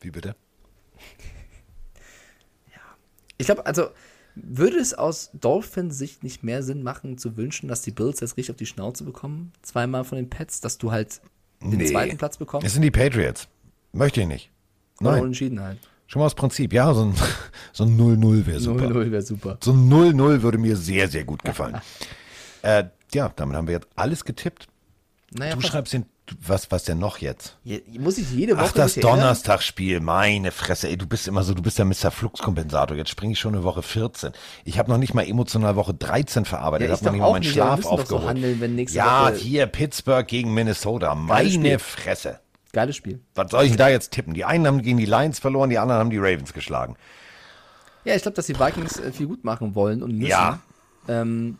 Wie 0.00 0.10
bitte? 0.10 0.34
Ich 3.38 3.46
glaube, 3.46 3.66
also 3.66 3.88
würde 4.34 4.78
es 4.78 4.94
aus 4.94 5.30
Dolphins 5.34 5.98
Sicht 5.98 6.22
nicht 6.22 6.42
mehr 6.42 6.62
Sinn 6.62 6.82
machen, 6.82 7.18
zu 7.18 7.36
wünschen, 7.36 7.68
dass 7.68 7.82
die 7.82 7.90
Bills 7.90 8.20
jetzt 8.20 8.36
richtig 8.36 8.50
auf 8.52 8.56
die 8.56 8.66
Schnauze 8.66 9.04
bekommen, 9.04 9.52
zweimal 9.62 10.04
von 10.04 10.16
den 10.16 10.30
Pets, 10.30 10.60
dass 10.60 10.78
du 10.78 10.90
halt 10.92 11.20
den 11.60 11.78
Nee. 11.78 11.86
zweiten 11.86 12.16
Platz 12.16 12.36
bekommst? 12.38 12.66
Es 12.66 12.72
sind 12.72 12.82
die 12.82 12.90
Patriots. 12.90 13.48
Möchte 13.92 14.20
ich 14.22 14.26
nicht. 14.26 14.50
Oder 15.00 15.12
Nein. 15.12 15.20
unentschieden 15.22 15.60
halt. 15.60 15.78
Schon 16.06 16.20
mal 16.20 16.26
aus 16.26 16.34
Prinzip. 16.34 16.72
Ja, 16.72 16.92
so 16.94 17.04
ein, 17.04 17.14
so 17.72 17.84
ein 17.84 17.96
0-0 17.98 18.46
wäre 18.46 18.60
super. 18.60 18.84
0-0 18.84 19.10
wäre 19.10 19.22
super. 19.22 19.58
So 19.62 19.72
ein 19.72 19.88
0-0 19.90 20.42
würde 20.42 20.58
mir 20.58 20.76
sehr, 20.76 21.08
sehr 21.08 21.24
gut 21.24 21.42
gefallen. 21.42 21.80
äh, 22.62 22.84
ja, 23.14 23.30
damit 23.36 23.56
haben 23.56 23.66
wir 23.66 23.74
jetzt 23.74 23.88
alles 23.96 24.24
getippt. 24.24 24.66
Naja, 25.34 25.54
du 25.54 25.60
schreibst 25.62 25.92
den, 25.92 26.06
was, 26.40 26.70
was 26.70 26.84
denn 26.84 26.98
noch 26.98 27.18
jetzt? 27.18 27.56
Je- 27.64 27.82
muss 27.98 28.18
ich 28.18 28.30
jede 28.30 28.56
Woche 28.56 28.66
Ach, 28.68 28.72
das? 28.72 28.94
Donnerstagsspiel, 28.94 30.00
meine 30.00 30.50
Fresse, 30.52 30.88
ey, 30.88 30.96
du 30.96 31.06
bist 31.06 31.28
immer 31.28 31.42
so, 31.42 31.54
du 31.54 31.62
bist 31.62 31.78
der 31.78 31.84
Mr. 31.84 32.10
Fluxkompensator. 32.10 32.96
Jetzt 32.96 33.10
springe 33.10 33.32
ich 33.32 33.40
schon 33.40 33.54
eine 33.54 33.64
Woche 33.64 33.82
14. 33.82 34.32
Ich 34.64 34.78
habe 34.78 34.90
noch 34.90 34.98
nicht 34.98 35.14
mal 35.14 35.26
emotional 35.26 35.76
Woche 35.76 35.94
13 35.94 36.44
verarbeitet, 36.44 36.88
Ja, 36.88 36.94
ich 36.94 37.00
habe 37.00 37.06
noch 37.06 37.12
nicht 37.12 37.20
mal 37.20 37.30
meinen 37.32 37.40
nicht, 37.40 37.52
Schlaf 37.52 37.80
doch 37.80 37.90
so 37.90 37.90
aufgeholt. 38.16 38.28
handeln, 38.28 38.86
ja, 38.90 39.26
Woche- 39.26 39.34
hier 39.36 39.66
Pittsburgh 39.66 40.26
gegen 40.26 40.52
Minnesota, 40.54 41.14
meine. 41.14 41.78
Fresse. 41.78 42.40
Geiles 42.72 42.96
Spiel. 42.96 43.20
Was 43.34 43.50
soll 43.50 43.64
ich 43.64 43.70
denn 43.72 43.78
da 43.78 43.88
jetzt 43.88 44.12
tippen? 44.12 44.32
Die 44.34 44.44
einen 44.46 44.66
haben 44.66 44.80
gegen 44.82 44.96
die 44.98 45.04
Lions 45.04 45.38
verloren, 45.38 45.68
die 45.68 45.78
anderen 45.78 46.00
haben 46.00 46.10
die 46.10 46.18
Ravens 46.18 46.52
geschlagen. 46.54 46.96
Ja, 48.04 48.14
ich 48.16 48.22
glaube, 48.22 48.34
dass 48.34 48.46
die 48.46 48.58
Vikings 48.58 48.98
äh, 48.98 49.12
viel 49.12 49.26
gut 49.26 49.44
machen 49.44 49.74
wollen 49.74 50.02
und 50.02 50.12
müssen. 50.16 50.30
Ja. 50.30 50.58
Ähm, 51.06 51.58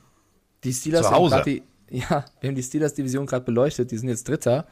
die 0.64 0.72
Steelers 0.72 1.06
Zu 1.06 1.12
Hause. 1.12 1.42
Die, 1.44 1.62
ja, 1.92 2.24
wir 2.40 2.48
haben 2.48 2.54
die 2.56 2.62
Steelers-Division 2.62 3.26
gerade 3.26 3.44
beleuchtet, 3.44 3.90
die 3.90 3.98
sind 3.98 4.08
jetzt 4.08 4.28
Dritter. 4.28 4.66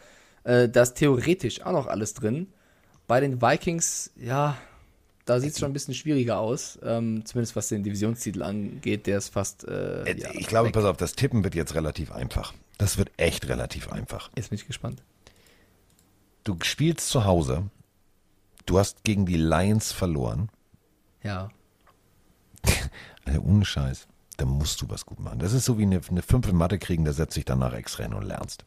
Äh, 0.44 0.68
da 0.68 0.82
ist 0.82 0.94
theoretisch 0.94 1.60
auch 1.62 1.72
noch 1.72 1.86
alles 1.86 2.14
drin. 2.14 2.48
Bei 3.06 3.20
den 3.20 3.42
Vikings, 3.42 4.10
ja, 4.16 4.56
da 5.26 5.38
sieht 5.40 5.52
es 5.52 5.58
schon 5.58 5.70
ein 5.70 5.72
bisschen 5.74 5.94
schwieriger 5.94 6.38
aus. 6.38 6.78
Ähm, 6.82 7.24
zumindest 7.26 7.54
was 7.56 7.68
den 7.68 7.82
Divisionstitel 7.82 8.42
angeht, 8.42 9.06
der 9.06 9.18
ist 9.18 9.28
fast. 9.28 9.64
Äh, 9.68 10.02
Äh, 10.10 10.18
ja, 10.18 10.30
ich 10.32 10.46
glaube, 10.46 10.68
weg. 10.68 10.74
pass 10.74 10.84
auf, 10.84 10.96
das 10.96 11.12
Tippen 11.12 11.44
wird 11.44 11.54
jetzt 11.54 11.74
relativ 11.74 12.10
einfach. 12.12 12.54
Das 12.78 12.96
wird 12.98 13.10
echt 13.16 13.48
relativ 13.48 13.92
einfach. 13.92 14.30
Jetzt 14.36 14.48
bin 14.50 14.58
ich 14.58 14.66
gespannt. 14.66 15.02
Du 16.44 16.56
spielst 16.62 17.08
zu 17.10 17.24
Hause. 17.26 17.64
Du 18.66 18.78
hast 18.78 19.04
gegen 19.04 19.26
die 19.26 19.36
Lions 19.36 19.92
verloren. 19.92 20.48
Ja. 21.22 21.50
Also 23.26 23.42
ohne 23.42 23.64
Scheiß. 23.66 24.06
Da 24.40 24.46
musst 24.46 24.80
du 24.80 24.88
was 24.88 25.04
gut 25.04 25.20
machen. 25.20 25.38
Das 25.38 25.52
ist 25.52 25.66
so 25.66 25.76
wie 25.76 25.82
eine, 25.82 26.00
eine 26.08 26.22
5 26.22 26.48
in 26.48 26.56
Mathe 26.56 26.78
kriegen, 26.78 27.04
da 27.04 27.12
setzt 27.12 27.36
dich 27.36 27.44
dann 27.44 27.58
nach 27.58 27.76
X-Rennen 27.76 28.14
und 28.14 28.22
lernst. 28.22 28.64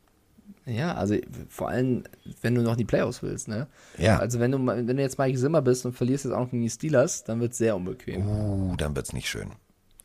Ja, 0.67 0.93
also 0.93 1.15
vor 1.49 1.69
allem, 1.69 2.03
wenn 2.41 2.53
du 2.53 2.61
noch 2.61 2.73
in 2.73 2.77
die 2.77 2.85
Playoffs 2.85 3.23
willst, 3.23 3.47
ne? 3.47 3.65
Ja. 3.97 4.19
Also 4.19 4.39
wenn 4.39 4.51
du, 4.51 4.63
wenn 4.63 4.85
du 4.85 5.01
jetzt 5.01 5.17
Mike 5.17 5.35
Zimmer 5.35 5.63
bist 5.63 5.83
und 5.87 5.93
verlierst 5.93 6.25
jetzt 6.25 6.33
auch 6.35 6.41
noch 6.41 6.51
gegen 6.51 6.61
die 6.61 6.69
Steelers, 6.69 7.23
dann 7.23 7.39
wird 7.39 7.53
es 7.53 7.57
sehr 7.57 7.75
unbequem. 7.75 8.27
Uh, 8.27 8.75
dann 8.75 8.95
wird's 8.95 9.13
nicht 9.13 9.27
schön. 9.27 9.49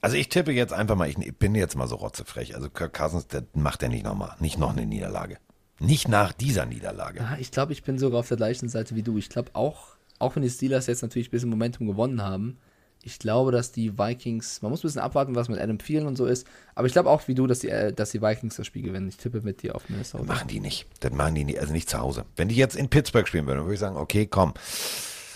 Also 0.01 0.17
ich 0.17 0.31
tippe 0.31 0.53
jetzt 0.53 0.73
einfach 0.73 0.97
mal, 0.97 1.07
ich 1.07 1.39
bin 1.39 1.55
jetzt 1.55 1.77
mal 1.77 1.87
so 1.87 1.97
rotzefrech. 1.97 2.55
Also 2.55 2.71
Kirk 2.71 2.95
Cousins, 2.95 3.27
der 3.27 3.45
macht 3.53 3.83
er 3.83 3.91
nicht 3.91 4.05
nochmal. 4.05 4.37
Nicht 4.41 4.59
noch 4.59 4.75
eine 4.75 4.87
Niederlage. 4.87 5.37
Nicht 5.81 6.09
nach 6.09 6.33
dieser 6.33 6.65
Niederlage. 6.65 7.19
Ja, 7.19 7.37
ich 7.39 7.51
glaube, 7.51 7.75
ich 7.75 7.83
bin 7.83 7.99
sogar 7.99 8.21
auf 8.21 8.29
der 8.29 8.39
gleichen 8.39 8.71
Seite 8.71 8.95
wie 8.95 9.03
du. 9.03 9.19
Ich 9.19 9.29
glaube 9.29 9.51
auch, 9.53 9.97
auch 10.19 10.35
wenn 10.35 10.43
die 10.43 10.49
Steelers 10.49 10.87
jetzt 10.87 11.03
natürlich 11.03 11.29
ein 11.29 11.33
bisschen 11.33 11.51
Momentum 11.51 11.87
gewonnen 11.87 12.23
haben, 12.23 12.57
ich 13.03 13.19
glaube, 13.19 13.53
dass 13.53 13.73
die 13.73 13.99
Vikings, 13.99 14.61
man 14.63 14.71
muss 14.71 14.81
ein 14.81 14.89
bisschen 14.89 15.01
abwarten, 15.01 15.35
was 15.35 15.49
mit 15.49 15.61
Adam 15.61 15.79
Thielen 15.79 16.07
und 16.07 16.17
so 16.17 16.27
ist, 16.27 16.47
aber 16.75 16.87
ich 16.87 16.93
glaube 16.93 17.11
auch 17.11 17.27
wie 17.29 17.35
du, 17.35 17.47
dass 17.47 17.61
die, 17.61 17.69
äh, 17.69 17.93
dass 17.93 18.11
die 18.11 18.21
Vikings 18.21 18.57
das 18.57 18.67
Spiel 18.67 18.83
gewinnen. 18.83 19.09
Ich 19.09 19.17
tippe 19.17 19.41
mit 19.41 19.63
dir 19.63 19.75
auf 19.75 19.89
Minnesota. 19.89 20.25
Machen 20.25 20.49
die 20.49 20.61
nicht. 20.61 20.87
Das 21.01 21.13
machen 21.13 21.35
die 21.35 21.45
nicht, 21.45 21.61
also 21.61 21.73
nicht 21.73 21.89
zu 21.89 21.99
Hause. 21.99 22.25
Wenn 22.37 22.49
die 22.49 22.57
jetzt 22.57 22.77
in 22.77 22.89
Pittsburgh 22.89 23.27
spielen 23.27 23.47
würden, 23.47 23.63
würde 23.63 23.75
ich 23.75 23.81
sagen, 23.81 23.97
okay, 23.97 24.27
komm. 24.27 24.55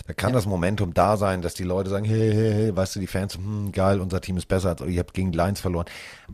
Da 0.05 0.13
kann 0.13 0.33
das 0.33 0.45
Momentum 0.45 0.93
da 0.93 1.15
sein, 1.15 1.41
dass 1.41 1.53
die 1.53 1.63
Leute 1.63 1.89
sagen, 1.89 2.03
hey, 2.03 2.33
hey, 2.33 2.51
hey, 2.51 2.75
weißt 2.75 2.97
du, 2.97 2.99
die 2.99 3.07
Fans, 3.07 3.35
hm, 3.35 3.71
geil, 3.71 4.01
unser 4.01 4.19
Team 4.19 4.35
ist 4.35 4.47
besser, 4.47 4.69
als 4.69 4.81
ihr 4.81 4.99
habt 4.99 5.13
gegen 5.13 5.31
die 5.31 5.37
Lions 5.37 5.61
verloren. 5.61 5.85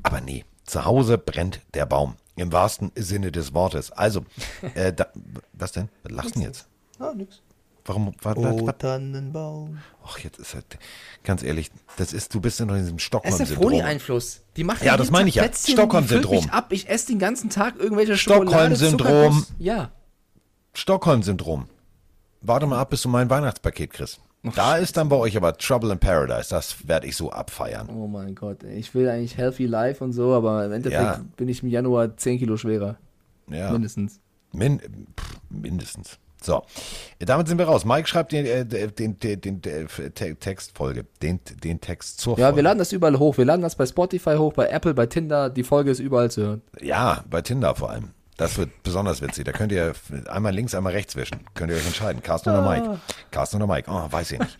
Aber 0.01 0.21
nee, 0.21 0.43
zu 0.65 0.85
Hause 0.85 1.19
brennt 1.19 1.61
der 1.75 1.85
Baum. 1.85 2.15
Im 2.35 2.51
wahrsten 2.51 2.91
Sinne 2.95 3.31
des 3.31 3.53
Wortes. 3.53 3.91
Also, 3.91 4.25
äh, 4.73 4.91
da, 4.93 5.07
was 5.53 5.73
denn? 5.73 5.89
Was 6.03 6.11
lachst 6.11 6.29
du 6.31 6.39
denn 6.39 6.47
jetzt? 6.47 6.67
Ah, 6.97 7.13
nix. 7.15 7.41
Warum? 7.89 8.13
Was, 8.21 8.35
was, 8.37 8.45
Oh, 8.61 8.67
was? 8.67 8.77
Tannenbaum. 8.77 9.79
Ach, 10.05 10.19
jetzt 10.19 10.37
ist 10.37 10.53
halt, 10.53 10.77
ganz 11.23 11.41
ehrlich, 11.41 11.71
das 11.97 12.13
ist, 12.13 12.31
du 12.35 12.39
bist 12.39 12.59
in 12.61 12.67
diesem 12.67 12.81
Es 12.81 12.85
ist 12.87 12.93
der 12.93 12.99
Stockholm-Syndrom. 12.99 13.55
Froni-Einfluss. 13.63 14.41
Die 14.57 14.63
machen 14.63 14.85
Ja, 14.85 14.95
das 14.95 15.09
meine 15.09 15.27
ich 15.27 15.35
ja. 15.35 15.49
Stockholm-Syndrom. 15.51 16.35
mich 16.35 16.51
ab. 16.51 16.67
Ich 16.71 16.87
esse 16.87 17.07
den 17.07 17.17
ganzen 17.17 17.49
Tag 17.49 17.79
irgendwelche 17.79 18.15
Stockholm-Syndrom. 18.15 19.43
Ja. 19.57 19.89
Stockholm-Syndrom. 20.73 21.65
Warte 22.41 22.67
mal 22.67 22.79
ab, 22.79 22.91
bis 22.91 23.01
du 23.01 23.09
mein 23.09 23.27
Weihnachtspaket 23.29 23.91
kriegst. 23.91 24.19
Da 24.55 24.77
ist 24.77 24.95
dann 24.95 25.09
bei 25.09 25.15
euch 25.15 25.35
aber 25.35 25.57
Trouble 25.57 25.91
in 25.91 25.97
Paradise. 25.99 26.49
Das 26.51 26.87
werde 26.87 27.07
ich 27.07 27.15
so 27.17 27.31
abfeiern. 27.31 27.89
Oh 27.89 28.05
mein 28.07 28.35
Gott, 28.35 28.63
ich 28.63 28.93
will 28.93 29.09
eigentlich 29.09 29.35
healthy 29.35 29.65
life 29.65 30.01
und 30.03 30.13
so, 30.13 30.33
aber 30.35 30.63
im 30.63 30.71
Endeffekt 30.73 31.01
Ja. 31.01 31.21
bin 31.37 31.49
ich 31.49 31.63
im 31.63 31.69
Januar 31.69 32.15
10 32.15 32.37
Kilo 32.37 32.55
schwerer. 32.55 32.97
Ja. 33.49 33.71
Mindestens. 33.71 34.19
Min 34.53 34.79
pff, 34.79 35.39
mindestens. 35.49 36.19
So, 36.41 36.63
damit 37.19 37.47
sind 37.49 37.57
wir 37.57 37.65
raus. 37.65 37.83
Mike 37.83 38.07
schreibt 38.07 38.31
den, 38.31 38.45
äh, 38.45 38.65
den, 38.65 39.19
den, 39.19 39.19
den, 39.41 39.61
den 39.61 39.61
Te- 39.61 40.35
Textfolge, 40.35 41.05
den, 41.21 41.39
den 41.63 41.81
Text 41.81 42.21
zur 42.21 42.37
Ja, 42.39 42.45
Folge. 42.45 42.55
wir 42.57 42.63
laden 42.63 42.79
das 42.79 42.91
überall 42.93 43.19
hoch. 43.19 43.37
Wir 43.37 43.43
laden 43.45 43.61
das 43.61 43.75
bei 43.75 43.85
Spotify 43.85 44.35
hoch, 44.37 44.53
bei 44.53 44.67
Apple, 44.69 44.93
bei 44.93 45.05
Tinder. 45.05 45.49
Die 45.49 45.63
Folge 45.63 45.91
ist 45.91 45.99
überall 45.99 46.31
zu 46.31 46.41
hören. 46.41 46.61
Ja, 46.81 47.23
bei 47.29 47.41
Tinder 47.41 47.75
vor 47.75 47.89
allem. 47.89 48.11
Das 48.37 48.57
wird 48.57 48.69
besonders 48.83 49.21
witzig. 49.21 49.43
Da 49.43 49.51
könnt 49.51 49.73
ihr 49.73 49.93
einmal 50.29 50.53
links, 50.55 50.73
einmal 50.73 50.93
rechts 50.93 51.17
wischen. 51.17 51.41
Könnt 51.55 51.71
ihr 51.71 51.77
euch 51.77 51.85
entscheiden. 51.85 52.23
Carsten 52.23 52.51
oder 52.51 52.61
Mike? 52.69 52.99
Carsten 53.31 53.61
oder 53.61 53.67
Mike? 53.73 53.91
Oh, 53.91 54.09
weiß 54.09 54.31
ich 54.31 54.39
nicht. 54.39 54.57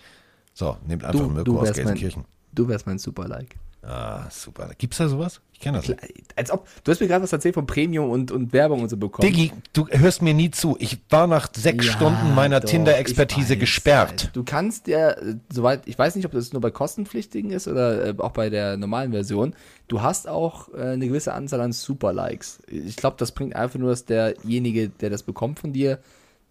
So, 0.53 0.76
nehmt 0.85 1.06
einfach 1.06 1.18
Du, 1.22 1.27
Mirko 1.30 1.43
du, 1.45 1.60
aus 1.60 1.68
wärst 1.68 1.77
mein, 1.77 1.85
Gelsenkirchen. 1.85 2.26
du 2.51 2.68
wärst 2.68 2.88
mein 2.88 2.99
Super-Like. 2.99 3.56
Ah, 3.81 4.30
super. 4.30 4.69
Gibt's 4.77 4.97
da 4.97 5.07
sowas? 5.07 5.39
Ich 5.53 5.60
kenne 5.61 5.77
das 5.77 5.88
nicht. 5.88 6.01
Als 6.35 6.51
ob, 6.51 6.68
du 6.84 6.91
hast 6.91 6.99
mir 6.99 7.07
gerade 7.07 7.23
was 7.23 7.34
erzählt 7.34 7.56
von 7.56 7.65
Premium 7.65 8.10
und, 8.10 8.31
und 8.31 8.51
Werbung 8.53 8.81
und 8.81 8.89
so 8.89 8.97
bekommen. 8.97 9.27
Diggi, 9.27 9.51
du 9.73 9.88
hörst 9.89 10.22
mir 10.22 10.34
nie 10.34 10.51
zu. 10.51 10.77
Ich 10.80 10.99
war 11.10 11.27
nach 11.27 11.49
sechs 11.53 11.85
Ja, 11.85 11.91
Stunden 11.93 12.35
meiner 12.35 12.61
Tinder-Expertise 12.61 13.57
gesperrt. 13.57 14.31
Du 14.34 14.43
kannst 14.43 14.88
ja, 14.88 15.11
äh, 15.11 15.35
soweit, 15.51 15.81
ich 15.85 15.97
weiß 15.97 16.15
nicht, 16.15 16.26
ob 16.26 16.34
das 16.34 16.51
nur 16.53 16.61
bei 16.61 16.72
kostenpflichtigen 16.72 17.51
ist 17.51 17.68
oder 17.68 18.07
äh, 18.07 18.14
auch 18.18 18.31
bei 18.31 18.49
der 18.49 18.77
normalen 18.77 19.11
Version. 19.11 19.53
Du 19.88 20.01
hast 20.01 20.27
auch 20.27 20.73
äh, 20.73 20.81
eine 20.81 21.07
gewisse 21.07 21.34
Anzahl 21.34 21.61
an 21.61 21.72
Super-Likes. 21.72 22.60
Ich 22.68 22.97
glaube, 22.97 23.15
das 23.18 23.31
bringt 23.31 23.56
einfach 23.56 23.80
nur, 23.80 23.89
dass 23.89 24.06
derjenige, 24.06 24.89
der 24.89 25.10
das 25.10 25.23
bekommt 25.23 25.60
von 25.60 25.73
dir, 25.73 25.99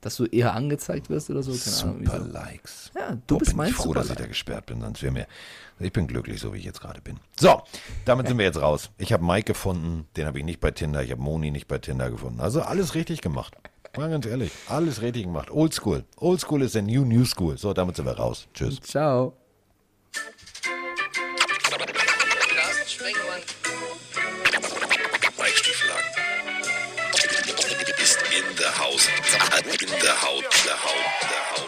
dass 0.01 0.17
du 0.17 0.25
eher 0.27 0.55
angezeigt 0.55 1.11
wirst 1.11 1.31
oder 1.31 1.43
so. 1.43 1.53
Keine 1.53 1.91
Ahnung, 1.91 2.05
Super 2.07 2.25
wieso. 2.25 2.33
Likes. 2.33 2.91
Ja, 2.95 3.11
du 3.11 3.17
Boah, 3.27 3.39
bist 3.39 3.51
bin 3.51 3.57
mein 3.59 3.69
ich 3.71 3.75
froh, 3.75 3.95
dass 3.95 4.11
ich 4.11 4.17
da 4.17 4.27
gesperrt 4.27 4.67
bin, 4.67 4.81
sonst 4.81 5.03
wäre 5.03 5.13
mir. 5.13 5.27
Ich 5.81 5.93
bin 5.93 6.07
glücklich, 6.07 6.41
so 6.41 6.53
wie 6.53 6.59
ich 6.59 6.65
jetzt 6.65 6.81
gerade 6.81 7.01
bin. 7.01 7.19
So, 7.39 7.63
damit 8.05 8.27
sind 8.29 8.39
wir 8.39 8.45
jetzt 8.45 8.61
raus. 8.61 8.91
Ich 8.99 9.13
habe 9.13 9.25
Mike 9.25 9.45
gefunden, 9.53 10.07
den 10.17 10.27
habe 10.27 10.39
ich 10.39 10.45
nicht 10.45 10.61
bei 10.61 10.71
Tinder, 10.71 11.03
ich 11.03 11.11
habe 11.11 11.23
Moni 11.23 11.51
nicht 11.51 11.69
bei 11.69 11.79
Tinder 11.79 12.11
gefunden. 12.11 12.41
Also 12.41 12.63
alles 12.63 12.95
richtig 12.95 13.21
gemacht. 13.21 13.57
Mal 13.97 14.11
ganz 14.11 14.27
ehrlich, 14.27 14.53
alles 14.69 15.03
richtig 15.03 15.25
gemacht. 15.25 15.51
Oldschool. 15.51 16.05
Oldschool 16.17 16.63
ist 16.63 16.75
der 16.75 16.83
New 16.83 17.05
New 17.05 17.25
School. 17.25 17.59
So, 17.59 17.73
damit 17.73 17.97
sind 17.97 18.05
wir 18.07 18.17
raus. 18.17 18.47
Tschüss. 18.55 18.81
Ciao. 18.81 19.35
der 29.91 30.23
Haut, 30.23 30.45
der 30.65 30.85
Haut, 30.85 31.23
der 31.23 31.63
Haut. 31.63 31.68